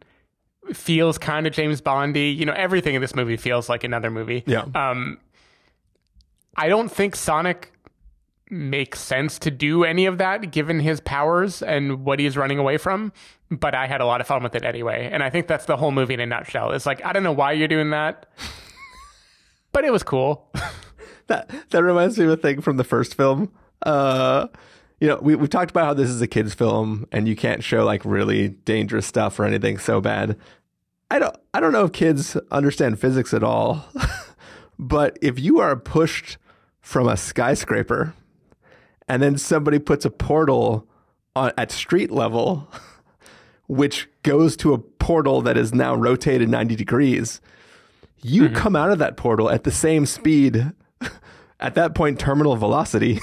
Feels 0.73 1.19
kind 1.19 1.47
of 1.47 1.53
James 1.53 1.81
Bondy. 1.81 2.29
You 2.29 2.47
know, 2.47 2.53
everything 2.53 2.95
in 2.95 3.01
this 3.01 3.15
movie 3.15 3.37
feels 3.37 3.69
like 3.69 3.85
another 3.85 4.11
movie. 4.11 4.43
Yeah. 4.47 4.65
Um, 4.75 5.19
I 6.57 6.69
don't 6.69 6.89
think 6.91 7.15
Sonic 7.15 7.73
makes 8.51 9.01
sense 9.01 9.39
to 9.41 9.51
do 9.51 9.85
any 9.85 10.07
of 10.07 10.19
that 10.19 10.51
given 10.53 10.81
his 10.81 11.01
powers 11.01 11.63
and 11.63 12.05
what 12.05 12.19
he's 12.19 12.37
running 12.37 12.59
away 12.59 12.79
from. 12.79 13.13
But 13.51 13.75
I 13.75 13.87
had 13.87 14.01
a 14.01 14.07
lot 14.07 14.21
of 14.21 14.27
fun 14.27 14.43
with 14.43 14.55
it 14.55 14.65
anyway. 14.65 15.09
And 15.13 15.23
I 15.23 15.31
think 15.31 15.47
that's 15.47 15.67
the 15.67 15.77
whole 15.77 15.93
movie 15.93 16.15
in 16.15 16.21
a 16.21 16.27
nutshell. 16.27 16.73
It's 16.73 16.87
like, 16.87 17.05
I 17.05 17.13
don't 17.13 17.23
know 17.23 17.33
why 17.33 17.53
you're 17.53 17.69
doing 17.69 17.91
that, 17.91 18.27
but 19.73 19.85
it 19.85 19.93
was 19.93 20.03
cool. 20.03 20.51
that 21.29 21.51
that 21.71 21.83
reminds 21.83 22.19
me 22.19 22.25
of 22.25 22.31
a 22.31 22.37
thing 22.37 22.61
from 22.61 22.77
the 22.77 22.85
first 22.85 23.15
film. 23.15 23.53
Uh, 23.83 24.49
you 25.01 25.09
know, 25.09 25.19
we 25.21 25.35
we've 25.35 25.51
talked 25.51 25.71
about 25.71 25.85
how 25.85 25.95
this 25.95 26.09
is 26.09 26.21
a 26.23 26.27
kids' 26.27 26.55
film 26.55 27.07
and 27.13 27.29
you 27.29 27.37
can't 27.37 27.63
show 27.63 27.85
like 27.85 28.05
really 28.05 28.49
dangerous 28.49 29.07
stuff 29.07 29.39
or 29.39 29.45
anything 29.45 29.79
so 29.79 30.01
bad. 30.01 30.37
I 31.11 31.19
don't 31.19 31.37
I 31.53 31.61
don't 31.61 31.73
know 31.73 31.85
if 31.85 31.93
kids 31.93 32.37
understand 32.51 32.99
physics 32.99 33.35
at 33.35 33.43
all, 33.43 33.85
but 34.79 35.19
if 35.21 35.39
you 35.39 35.61
are 35.61 35.77
pushed 35.77 36.39
from 36.81 37.09
a 37.09 37.17
skyscraper 37.17 38.15
and 39.09 39.23
then 39.23 39.37
somebody 39.37 39.79
puts 39.79 40.05
a 40.05 40.11
portal 40.11 40.89
on 41.35 41.53
at 41.59 41.71
street 41.71 42.11
level, 42.11 42.69
which 43.69 44.09
goes 44.23 44.57
to 44.57 44.73
a 44.73 44.79
portal 44.79 45.43
that 45.43 45.57
is 45.57 45.75
now 45.75 45.95
rotated 45.95 46.49
90 46.49 46.75
degrees. 46.75 47.41
You 48.23 48.45
mm-hmm. 48.45 48.55
come 48.55 48.75
out 48.75 48.91
of 48.91 48.99
that 48.99 49.17
portal 49.17 49.51
at 49.51 49.65
the 49.65 49.71
same 49.71 50.07
speed, 50.07 50.73
at 51.61 51.75
that 51.75 51.95
point, 51.95 52.19
terminal 52.19 52.57
velocity. 52.57 53.21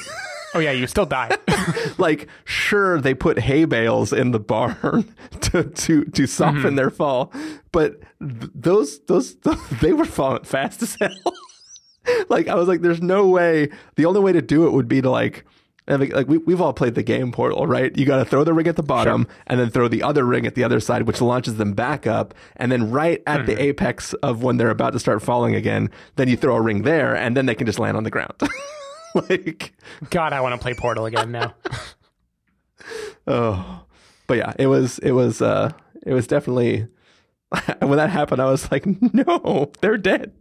Oh 0.55 0.59
yeah, 0.59 0.71
you 0.71 0.85
still 0.88 1.05
die. 1.05 1.35
like, 1.97 2.27
sure, 2.45 2.99
they 3.01 3.13
put 3.13 3.39
hay 3.39 3.65
bales 3.65 4.13
in 4.13 4.31
the 4.31 4.39
barn 4.39 5.13
to 5.41 5.63
to 5.63 6.05
to 6.05 6.27
soften 6.27 6.61
Mhm. 6.73 6.75
their 6.75 6.89
fall, 6.89 7.31
but 7.71 7.99
th- 8.19 8.51
those 8.53 8.99
those 9.05 9.35
they 9.81 9.93
were 9.93 10.05
falling 10.05 10.43
fast 10.43 10.81
as 10.84 10.95
hell. 10.99 11.09
like, 12.30 12.47
I 12.47 12.55
was 12.55 12.67
like, 12.67 12.81
there's 12.81 13.01
no 13.01 13.27
way. 13.27 13.69
The 13.95 14.05
only 14.05 14.19
way 14.19 14.31
to 14.34 14.41
do 14.41 14.67
it 14.67 14.71
would 14.73 14.88
be 14.88 15.01
to 15.01 15.09
like. 15.09 15.45
Think, 15.85 16.13
like 16.13 16.30
we, 16.30 16.38
we've 16.38 16.61
all 16.61 16.71
played 16.71 16.95
the 16.95 17.03
game 17.03 17.34
Portal, 17.34 17.67
right? 17.67 17.93
You 17.97 18.05
got 18.05 18.15
to 18.19 18.23
throw 18.23 18.45
the 18.45 18.53
ring 18.53 18.67
at 18.69 18.77
the 18.77 18.84
bottom 18.84 19.27
and 19.47 19.59
then 19.59 19.69
throw 19.69 19.89
the 19.89 20.01
other 20.01 20.23
ring 20.23 20.47
at 20.47 20.55
the 20.55 20.63
other 20.63 20.80
side, 20.80 21.01
which 21.01 21.19
launches 21.19 21.57
them 21.57 21.73
back 21.73 22.07
up. 22.07 22.34
And 22.55 22.71
then 22.71 22.89
right 22.89 23.21
at 23.27 23.45
the 23.47 23.61
apex 23.61 24.13
of 24.23 24.43
when 24.43 24.55
they're 24.55 24.69
about 24.69 24.93
to 24.93 24.99
start 24.99 25.21
falling 25.21 25.55
again, 25.55 25.89
then 26.15 26.30
you 26.30 26.38
throw 26.38 26.55
a 26.55 26.61
ring 26.61 26.84
there 26.84 27.13
and 27.13 27.35
then 27.35 27.47
they 27.47 27.55
can 27.55 27.67
just 27.67 27.80
land 27.80 27.97
on 27.97 28.03
the 28.05 28.09
ground. 28.09 28.31
like, 29.30 29.73
God, 30.10 30.34
I 30.34 30.41
want 30.41 30.56
to 30.56 30.61
play 30.61 30.73
Portal 30.73 31.06
again 31.06 31.31
now. 31.31 31.53
Oh, 33.26 33.85
but 34.27 34.38
yeah, 34.38 34.52
it 34.60 34.68
was 34.68 34.99
it 34.99 35.11
was 35.11 35.41
uh 35.41 35.72
it 36.06 36.14
was 36.14 36.27
definitely 36.27 36.88
when 37.80 37.98
that 37.98 38.10
happened. 38.10 38.41
I 38.41 38.45
was 38.52 38.69
like, 38.72 38.85
no, 39.14 39.72
they're 39.80 39.98
dead. 39.98 40.34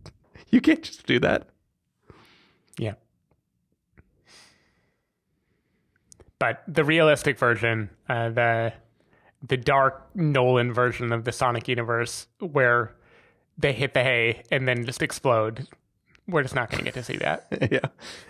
You 0.50 0.60
can't 0.60 0.82
just 0.82 1.06
do 1.06 1.20
that. 1.20 1.48
Yeah. 2.78 2.94
But 6.38 6.64
the 6.66 6.84
realistic 6.84 7.38
version, 7.38 7.90
uh, 8.08 8.30
the 8.30 8.72
the 9.46 9.56
dark 9.56 10.10
Nolan 10.14 10.72
version 10.72 11.12
of 11.12 11.24
the 11.24 11.32
Sonic 11.32 11.68
universe, 11.68 12.26
where 12.40 12.94
they 13.58 13.72
hit 13.72 13.94
the 13.94 14.02
hay 14.02 14.42
and 14.50 14.66
then 14.66 14.84
just 14.84 15.02
explode, 15.02 15.66
we're 16.28 16.42
just 16.42 16.54
not 16.54 16.70
going 16.70 16.78
to 16.78 16.84
get 16.84 16.94
to 16.94 17.02
see 17.02 17.16
that. 17.18 17.46
yeah, 17.72 17.80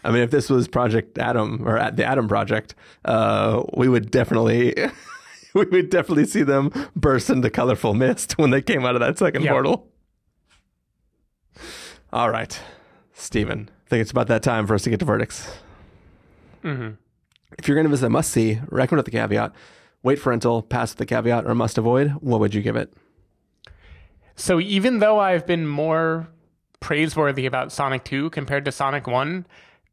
I 0.05 0.11
mean, 0.11 0.23
if 0.23 0.31
this 0.31 0.49
was 0.51 0.67
Project 0.69 1.19
Adam 1.19 1.67
or 1.67 1.77
at 1.79 1.97
the 1.97 2.05
Adam 2.05 2.27
Project, 2.29 2.75
uh, 3.05 3.63
we 3.75 3.89
would 3.89 4.11
definitely. 4.11 4.75
We 5.55 5.67
would 5.67 5.91
definitely 5.91 6.25
see 6.25 6.45
them 6.45 6.73
burst 6.97 7.29
into 7.29 7.51
colorful 7.51 7.93
mist 7.93 8.39
when 8.39 8.49
they 8.49 8.63
came 8.63 8.87
out 8.87 8.95
of 8.95 9.01
that 9.03 9.19
second 9.19 9.43
Yeah. 9.43 9.51
portal. 9.51 9.87
All 12.11 12.31
right, 12.31 12.59
Stephen. 13.13 13.69
I 13.87 13.89
think 13.91 14.01
it's 14.01 14.11
about 14.11 14.29
that 14.29 14.43
time 14.43 14.67
for 14.67 14.75
us 14.75 14.83
to 14.85 14.91
get 14.91 14.99
to 15.01 15.05
verdicts. 15.05 15.47
hmm 16.63 16.93
If 17.59 17.69
you're 17.69 17.75
going 17.75 17.85
to 17.85 17.91
visit 17.91 18.07
a 18.07 18.11
must 18.11 18.31
see, 18.31 18.61
recommend 18.69 18.99
with 19.05 19.13
the 19.13 19.19
caveat, 19.19 19.53
wait 20.03 20.19
for 20.19 20.31
rental, 20.31 20.63
pass 20.63 20.93
with 20.93 20.99
the 20.99 21.07
caveat, 21.07 21.45
or 21.47 21.55
must 21.55 21.77
avoid, 21.77 22.13
what 22.23 22.41
would 22.41 22.55
you 22.55 22.63
give 22.63 22.77
it? 22.77 22.93
So 24.37 24.59
even 24.61 25.01
though 25.01 25.19
I've 25.19 25.47
been 25.47 25.67
more 25.67 26.29
praiseworthy 26.83 27.47
about 27.47 27.73
Sonic 27.73 28.05
2 28.05 28.31
compared 28.31 28.67
to 28.67 28.73
Sonic 28.73 29.07
1, 29.07 29.47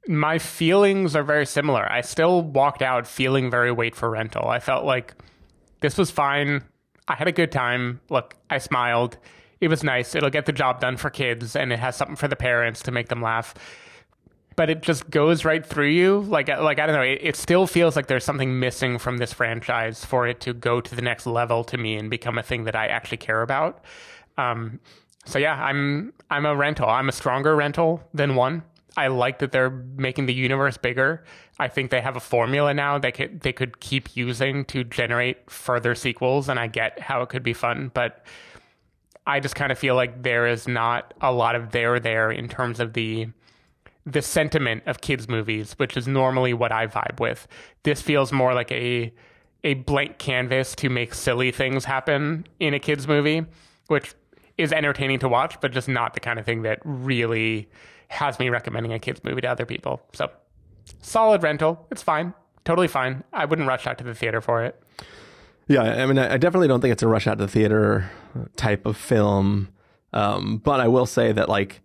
my 0.07 0.39
feelings 0.39 1.15
are 1.15 1.23
very 1.23 1.45
similar. 1.45 1.89
I 1.89 2.01
still 2.01 2.41
walked 2.41 2.81
out 2.81 3.07
feeling 3.07 3.49
very 3.49 3.71
wait 3.71 3.95
for 3.95 4.09
rental. 4.09 4.47
I 4.47 4.59
felt 4.59 4.83
like 4.83 5.13
this 5.81 5.97
was 5.97 6.11
fine. 6.11 6.63
I 7.07 7.15
had 7.15 7.27
a 7.27 7.31
good 7.31 7.51
time. 7.51 8.01
Look, 8.09 8.35
I 8.49 8.57
smiled. 8.57 9.17
It 9.61 9.67
was 9.67 9.83
nice. 9.83 10.15
It'll 10.15 10.29
get 10.29 10.45
the 10.45 10.51
job 10.51 10.81
done 10.81 10.97
for 10.97 11.09
kids 11.09 11.55
and 11.55 11.71
it 11.71 11.79
has 11.79 11.95
something 11.95 12.15
for 12.15 12.27
the 12.27 12.35
parents 12.35 12.81
to 12.83 12.91
make 12.91 13.09
them 13.09 13.21
laugh. 13.21 13.53
But 14.55 14.69
it 14.69 14.81
just 14.81 15.09
goes 15.09 15.45
right 15.45 15.65
through 15.65 15.89
you. 15.89 16.21
Like, 16.21 16.47
like 16.47 16.79
I 16.79 16.85
don't 16.85 16.95
know. 16.95 17.01
It, 17.01 17.19
it 17.21 17.35
still 17.35 17.67
feels 17.67 17.95
like 17.95 18.07
there's 18.07 18.25
something 18.25 18.59
missing 18.59 18.97
from 18.97 19.17
this 19.17 19.31
franchise 19.31 20.03
for 20.03 20.27
it 20.27 20.39
to 20.41 20.53
go 20.53 20.81
to 20.81 20.95
the 20.95 21.01
next 21.01 21.25
level 21.25 21.63
to 21.65 21.77
me 21.77 21.95
and 21.95 22.09
become 22.09 22.37
a 22.37 22.43
thing 22.43 22.65
that 22.65 22.75
I 22.75 22.87
actually 22.87 23.17
care 23.17 23.41
about. 23.41 23.83
Um, 24.37 24.79
so 25.25 25.39
yeah, 25.39 25.61
I'm 25.61 26.13
I'm 26.29 26.45
a 26.45 26.55
rental. 26.55 26.87
I'm 26.87 27.09
a 27.09 27.13
stronger 27.13 27.55
rental 27.55 28.01
than 28.13 28.35
one. 28.35 28.63
I 28.97 29.07
like 29.07 29.39
that 29.39 29.51
they're 29.51 29.69
making 29.69 30.25
the 30.25 30.33
universe 30.33 30.77
bigger. 30.77 31.23
I 31.59 31.67
think 31.67 31.91
they 31.91 32.01
have 32.01 32.15
a 32.15 32.19
formula 32.19 32.73
now 32.73 32.97
they 32.97 33.11
could 33.11 33.41
they 33.41 33.53
could 33.53 33.79
keep 33.79 34.15
using 34.15 34.65
to 34.65 34.83
generate 34.83 35.49
further 35.49 35.95
sequels, 35.95 36.49
and 36.49 36.59
I 36.59 36.67
get 36.67 36.99
how 36.99 37.21
it 37.21 37.29
could 37.29 37.43
be 37.43 37.53
fun, 37.53 37.91
but 37.93 38.25
I 39.27 39.39
just 39.39 39.55
kind 39.55 39.71
of 39.71 39.77
feel 39.77 39.95
like 39.95 40.23
there 40.23 40.47
is 40.47 40.67
not 40.67 41.13
a 41.21 41.31
lot 41.31 41.55
of 41.55 41.71
there 41.71 41.99
there 41.99 42.31
in 42.31 42.49
terms 42.49 42.79
of 42.79 42.93
the 42.93 43.27
the 44.05 44.21
sentiment 44.21 44.83
of 44.87 45.01
kids 45.01 45.27
movies, 45.29 45.73
which 45.73 45.95
is 45.95 46.07
normally 46.07 46.53
what 46.53 46.71
I 46.71 46.87
vibe 46.87 47.19
with. 47.19 47.47
This 47.83 48.01
feels 48.01 48.31
more 48.31 48.53
like 48.53 48.71
a 48.71 49.13
a 49.63 49.75
blank 49.75 50.17
canvas 50.17 50.73
to 50.75 50.89
make 50.89 51.13
silly 51.13 51.51
things 51.51 51.85
happen 51.85 52.47
in 52.59 52.73
a 52.73 52.79
kids 52.79 53.07
movie, 53.07 53.45
which 53.87 54.15
is 54.59 54.73
entertaining 54.73 55.19
to 55.19 55.29
watch, 55.29 55.59
but 55.61 55.71
just 55.71 55.87
not 55.87 56.13
the 56.13 56.19
kind 56.19 56.37
of 56.37 56.45
thing 56.45 56.63
that 56.63 56.79
really 56.83 57.69
has 58.09 58.37
me 58.39 58.49
recommending 58.49 58.91
a 58.91 58.99
kids 58.99 59.23
movie 59.23 59.39
to 59.39 59.47
other 59.47 59.65
people. 59.65 60.01
So, 60.13 60.29
solid 61.01 61.41
rental. 61.41 61.87
It's 61.89 62.03
fine. 62.03 62.33
Totally 62.65 62.89
fine. 62.89 63.23
I 63.31 63.45
wouldn't 63.45 63.67
rush 63.67 63.87
out 63.87 63.97
to 63.99 64.03
the 64.03 64.13
theater 64.13 64.41
for 64.41 64.63
it. 64.63 64.81
Yeah, 65.67 65.83
I 65.83 66.05
mean, 66.07 66.17
I 66.17 66.37
definitely 66.37 66.67
don't 66.67 66.81
think 66.81 66.91
it's 66.91 67.03
a 67.03 67.07
rush 67.07 67.25
out 67.25 67.37
to 67.37 67.45
the 67.45 67.51
theater 67.51 68.11
type 68.57 68.85
of 68.85 68.97
film. 68.97 69.69
Um, 70.11 70.57
but 70.57 70.81
I 70.81 70.87
will 70.87 71.05
say 71.05 71.31
that, 71.31 71.47
like, 71.47 71.81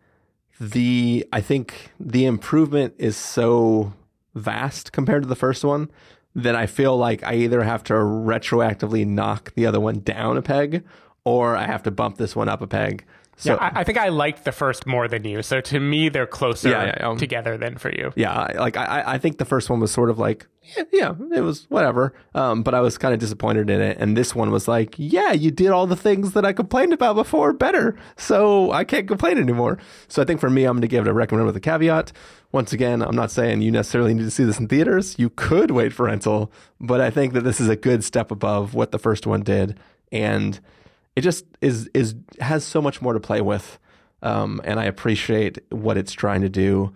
the, 0.58 1.24
I 1.32 1.40
think 1.40 1.92
the 2.00 2.24
improvement 2.24 2.94
is 2.98 3.16
so 3.16 3.92
vast 4.34 4.90
compared 4.92 5.22
to 5.22 5.28
the 5.28 5.36
first 5.36 5.64
one 5.64 5.90
that 6.34 6.56
I 6.56 6.66
feel 6.66 6.96
like 6.96 7.22
I 7.22 7.34
either 7.34 7.62
have 7.62 7.84
to 7.84 7.94
retroactively 7.94 9.06
knock 9.06 9.54
the 9.54 9.66
other 9.66 9.78
one 9.78 10.00
down 10.00 10.36
a 10.36 10.42
peg 10.42 10.82
or 11.24 11.56
I 11.56 11.66
have 11.66 11.82
to 11.84 11.90
bump 11.90 12.18
this 12.18 12.34
one 12.36 12.48
up 12.48 12.60
a 12.62 12.66
peg. 12.66 13.04
So, 13.36 13.54
yeah, 13.54 13.70
I, 13.74 13.80
I 13.80 13.84
think 13.84 13.98
I 13.98 14.10
liked 14.10 14.44
the 14.44 14.52
first 14.52 14.86
more 14.86 15.08
than 15.08 15.24
you. 15.24 15.42
So 15.42 15.60
to 15.62 15.80
me, 15.80 16.08
they're 16.08 16.24
closer 16.24 16.68
Yeah, 16.70 16.84
yeah, 16.84 17.10
yeah. 17.10 17.16
together 17.16 17.56
than 17.58 17.78
for 17.78 17.90
you. 17.90 18.12
yeah, 18.14 18.32
I- 18.32 18.52
like 18.60 18.76
I, 18.76 19.02
I 19.04 19.18
think 19.18 19.38
the 19.38 19.44
first 19.44 19.68
one 19.68 19.80
was 19.80 19.90
sort 19.90 20.08
of 20.08 20.20
like, 20.20 20.46
yeah, 20.76 20.84
yeah 20.92 21.14
it 21.34 21.40
was 21.40 21.66
whatever. 21.68 22.14
Um, 22.36 22.62
but 22.62 22.74
I 22.76 22.80
was 22.80 22.96
kind 22.96 23.12
of 23.12 23.18
disappointed 23.18 23.68
in 23.70 23.80
it, 23.80 23.96
and 23.98 24.16
this 24.16 24.36
one 24.36 24.52
was 24.52 24.68
like, 24.68 24.94
yeah, 24.98 25.32
you 25.32 25.50
did 25.50 25.70
all 25.70 25.88
the 25.88 25.96
things 25.96 26.32
that 26.34 26.44
I 26.44 26.52
complained 26.52 26.92
about 26.92 27.16
before 27.16 27.52
better, 27.52 27.96
so 28.16 28.70
I 28.70 28.84
can't 28.84 29.08
complain 29.08 29.36
anymore. 29.38 29.78
So 30.06 30.22
I 30.22 30.24
think 30.24 30.38
for 30.38 30.48
me, 30.48 30.64
I'm 30.64 30.74
going 30.76 30.82
to 30.82 30.88
give 30.88 31.04
it 31.04 31.10
a 31.10 31.12
recommend 31.12 31.46
with 31.46 31.56
a 31.56 31.60
caveat. 31.60 32.12
Once 32.52 32.72
again, 32.72 33.02
I'm 33.02 33.16
not 33.16 33.32
saying 33.32 33.62
you 33.62 33.72
necessarily 33.72 34.14
need 34.14 34.22
to 34.22 34.30
see 34.30 34.44
this 34.44 34.60
in 34.60 34.68
theaters. 34.68 35.16
You 35.18 35.28
could 35.30 35.72
wait 35.72 35.92
for 35.92 36.06
rental, 36.06 36.52
but 36.80 37.00
I 37.00 37.10
think 37.10 37.32
that 37.32 37.40
this 37.42 37.60
is 37.60 37.68
a 37.68 37.74
good 37.74 38.04
step 38.04 38.30
above 38.30 38.74
what 38.74 38.92
the 38.92 38.98
first 39.00 39.26
one 39.26 39.42
did, 39.42 39.76
and 40.12 40.60
it 41.16 41.20
just 41.22 41.44
is 41.60 41.88
is 41.94 42.14
has 42.40 42.64
so 42.64 42.80
much 42.82 43.00
more 43.00 43.12
to 43.12 43.20
play 43.20 43.40
with. 43.40 43.78
Um, 44.22 44.60
and 44.64 44.80
I 44.80 44.84
appreciate 44.84 45.58
what 45.70 45.98
it's 45.98 46.12
trying 46.12 46.40
to 46.40 46.48
do 46.48 46.94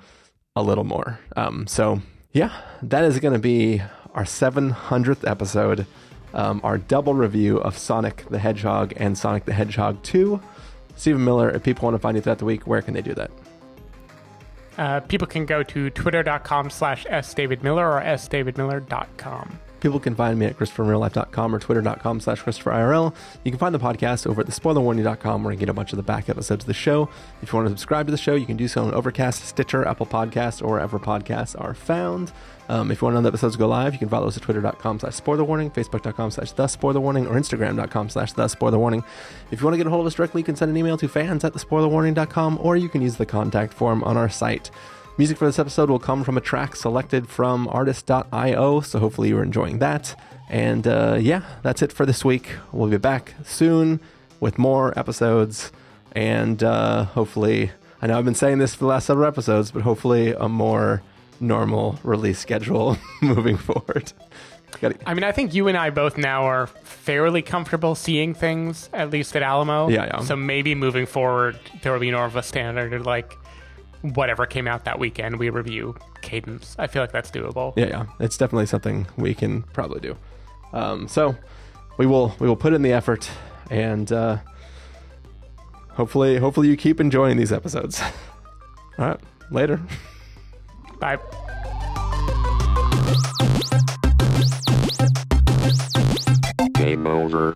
a 0.57 0.63
little 0.63 0.85
more. 0.85 1.21
Um, 1.37 1.67
so 1.67 2.01
yeah, 2.33 2.53
that 2.83 3.05
is 3.05 3.21
going 3.21 3.35
to 3.35 3.39
be 3.39 3.83
our 4.15 4.25
700th 4.25 5.29
episode, 5.29 5.87
um, 6.33 6.61
our 6.65 6.79
double 6.79 7.15
review 7.15 7.59
of 7.59 7.77
Sonic 7.77 8.25
the 8.31 8.39
Hedgehog 8.39 8.93
and 8.97 9.17
Sonic 9.17 9.45
the 9.45 9.53
Hedgehog 9.53 10.03
2. 10.03 10.41
Stephen 10.97 11.25
Miller, 11.25 11.51
if 11.51 11.63
people 11.63 11.85
want 11.85 11.95
to 11.95 11.99
find 11.99 12.17
you 12.17 12.23
throughout 12.23 12.39
the 12.39 12.45
week, 12.45 12.67
where 12.67 12.83
can 12.83 12.95
they 12.95 13.03
do 13.03 13.15
that? 13.15 13.31
Uh, 14.79 15.01
people 15.01 15.27
can 15.27 15.45
go 15.45 15.63
to 15.63 15.91
twitter.com 15.91 16.71
slash 16.71 17.05
sdavidmiller 17.07 17.87
or 17.87 18.01
sdavidmiller.com. 18.01 19.59
People 19.81 20.01
can 20.01 20.15
find 20.15 20.39
me 20.39 20.47
at 20.47 20.59
ChristopherInRealLife.com 20.59 21.55
or 21.55 21.59
Twitter.com 21.59 22.21
slash 22.21 22.43
ChristopherIRL. 22.43 23.15
You 23.45 23.53
can 23.53 23.59
find 23.59 23.75
the 23.75 23.79
podcast 23.79 24.27
over 24.27 24.41
at 24.41 24.47
TheSpoilerWarning.com 24.47 25.45
where 25.45 25.53
you 25.53 25.59
get 25.59 25.69
a 25.69 25.75
bunch 25.75 25.93
of 25.93 25.97
the 25.97 26.03
back 26.03 26.29
episodes 26.29 26.65
of 26.65 26.67
the 26.67 26.75
show. 26.75 27.09
If 27.43 27.53
you 27.53 27.57
want 27.57 27.67
to 27.67 27.71
subscribe 27.71 28.07
to 28.07 28.11
the 28.11 28.19
show, 28.19 28.35
you 28.35 28.47
can 28.47 28.57
do 28.57 28.69
so 28.69 28.85
on 28.85 28.95
Overcast, 28.95 29.45
Stitcher, 29.45 29.87
Apple 29.87 30.07
Podcasts, 30.07 30.63
or 30.63 30.73
wherever 30.73 30.99
podcasts 30.99 31.59
are 31.61 31.75
found. 31.75 32.33
Um, 32.69 32.91
if 32.91 33.01
you 33.01 33.07
want 33.07 33.15
to 33.15 33.19
know 33.19 33.23
the 33.23 33.29
episodes 33.29 33.57
go 33.57 33.67
live, 33.67 33.95
you 33.95 33.99
can 33.99 34.09
follow 34.11 34.27
us 34.27 34.37
at 34.37 34.43
Twitter.com 34.43 35.01
slash 35.01 35.15
SpoilerWarning, 35.15 35.73
Facebook.com 35.73 36.31
slash 36.31 36.53
The 36.53 36.65
Spoilerwarning, 36.65 37.31
or 37.31 37.35
Instagram.com 37.35 38.11
slash 38.11 38.33
The 38.33 38.45
Spoilerwarning. 38.45 39.05
If 39.51 39.61
you 39.61 39.65
want 39.65 39.75
to 39.75 39.79
get 39.79 39.87
a 39.87 39.91
hold 39.91 40.03
of 40.03 40.07
us 40.07 40.15
directly, 40.15 40.43
you 40.43 40.45
can 40.45 40.57
send 40.57 40.71
an 40.71 40.77
email 40.77 40.99
to 40.99 41.09
fans 41.09 41.45
at 41.45 41.55
TheSpoilerWarning.com, 41.55 42.59
or 42.61 42.77
you 42.77 42.89
can 42.89 43.01
use 43.01 43.17
the 43.17 43.27
contact 43.27 43.73
form 43.73 44.05
on 44.05 44.17
our 44.17 44.29
site. 44.29 44.71
Music 45.19 45.37
for 45.37 45.47
this 45.47 45.59
episode 45.59 45.91
will 45.91 45.99
come 45.99 46.23
from 46.23 46.37
a 46.39 46.41
track 46.41 46.77
selected 46.77 47.29
from 47.29 47.67
artlist.io, 47.67 48.81
so 48.83 48.99
hopefully 49.01 49.31
you're 49.31 49.43
enjoying 49.43 49.81
that. 49.81 50.15
And 50.49 50.87
uh, 50.87 51.19
yeah, 51.21 51.43
that's 51.63 51.83
it 51.83 51.93
for 51.93 52.07
this 52.07 52.25
week. 52.25 52.51
We'll 52.71 52.89
be 52.89 52.99
back 52.99 53.35
soon 53.45 53.99
with 54.39 54.59
more 54.59 54.97
episodes, 54.97 55.73
and 56.13 56.63
uh, 56.63 57.03
hopefully, 57.07 57.73
I 58.01 58.07
know 58.07 58.17
I've 58.17 58.25
been 58.25 58.37
saying 58.37 58.59
this 58.59 58.77
for 58.77 58.85
the 58.85 58.87
last 58.87 59.07
several 59.07 59.27
episodes, 59.27 59.73
but 59.73 59.83
hopefully 59.83 60.35
a 60.35 60.49
more 60.49 61.03
normal 61.41 61.99
release 62.05 62.39
schedule 62.39 62.97
moving 63.21 63.57
forward. 63.57 64.13
I 65.05 65.15
mean, 65.15 65.25
I 65.25 65.33
think 65.33 65.53
you 65.53 65.67
and 65.67 65.77
I 65.77 65.91
both 65.91 66.17
now 66.17 66.45
are 66.45 66.69
fairly 66.69 67.43
comfortable 67.43 67.97
seeing 67.97 68.35
things, 68.35 68.89
at 68.93 69.11
least 69.11 69.35
at 69.35 69.43
Alamo. 69.43 69.89
Yeah, 69.89 70.05
yeah. 70.05 70.21
So 70.21 70.37
maybe 70.37 70.77
moving 70.77 71.07
forward, 71.07 71.59
there 71.83 71.93
will 71.93 71.99
be 71.99 72.13
more 72.13 72.27
of 72.27 72.37
a 72.37 72.43
standard 72.45 73.05
like 73.05 73.37
whatever 74.03 74.47
came 74.47 74.69
out 74.69 74.85
that 74.85 74.99
weekend, 74.99 75.39
we 75.39 75.51
review 75.51 75.97
cadence. 76.23 76.77
I 76.79 76.87
feel 76.87 77.03
like 77.03 77.13
that's 77.13 77.31
doable. 77.31 77.75
Yeah, 77.77 77.87
yeah, 77.87 78.07
it's 78.21 78.37
definitely 78.37 78.67
something 78.67 79.07
we 79.17 79.35
can 79.35 79.63
probably 79.63 80.01
do. 80.01 80.17
Um, 80.73 81.09
so 81.09 81.37
we 81.97 82.07
will 82.07 82.35
we 82.39 82.49
will 82.49 82.57
put 82.57 82.73
in 82.73 82.83
the 82.83 82.93
effort, 82.93 83.31
and 83.71 84.11
uh, 84.13 84.39
hopefully 85.91 86.39
hopefully 86.39 86.69
you 86.69 86.77
keep 86.77 87.01
enjoying 87.01 87.37
these 87.37 87.53
episodes. 87.53 88.01
All 88.99 89.07
right, 89.07 89.21
later. 89.51 89.81
Bye. 90.99 91.19
Game 96.75 97.07
over. 97.07 97.55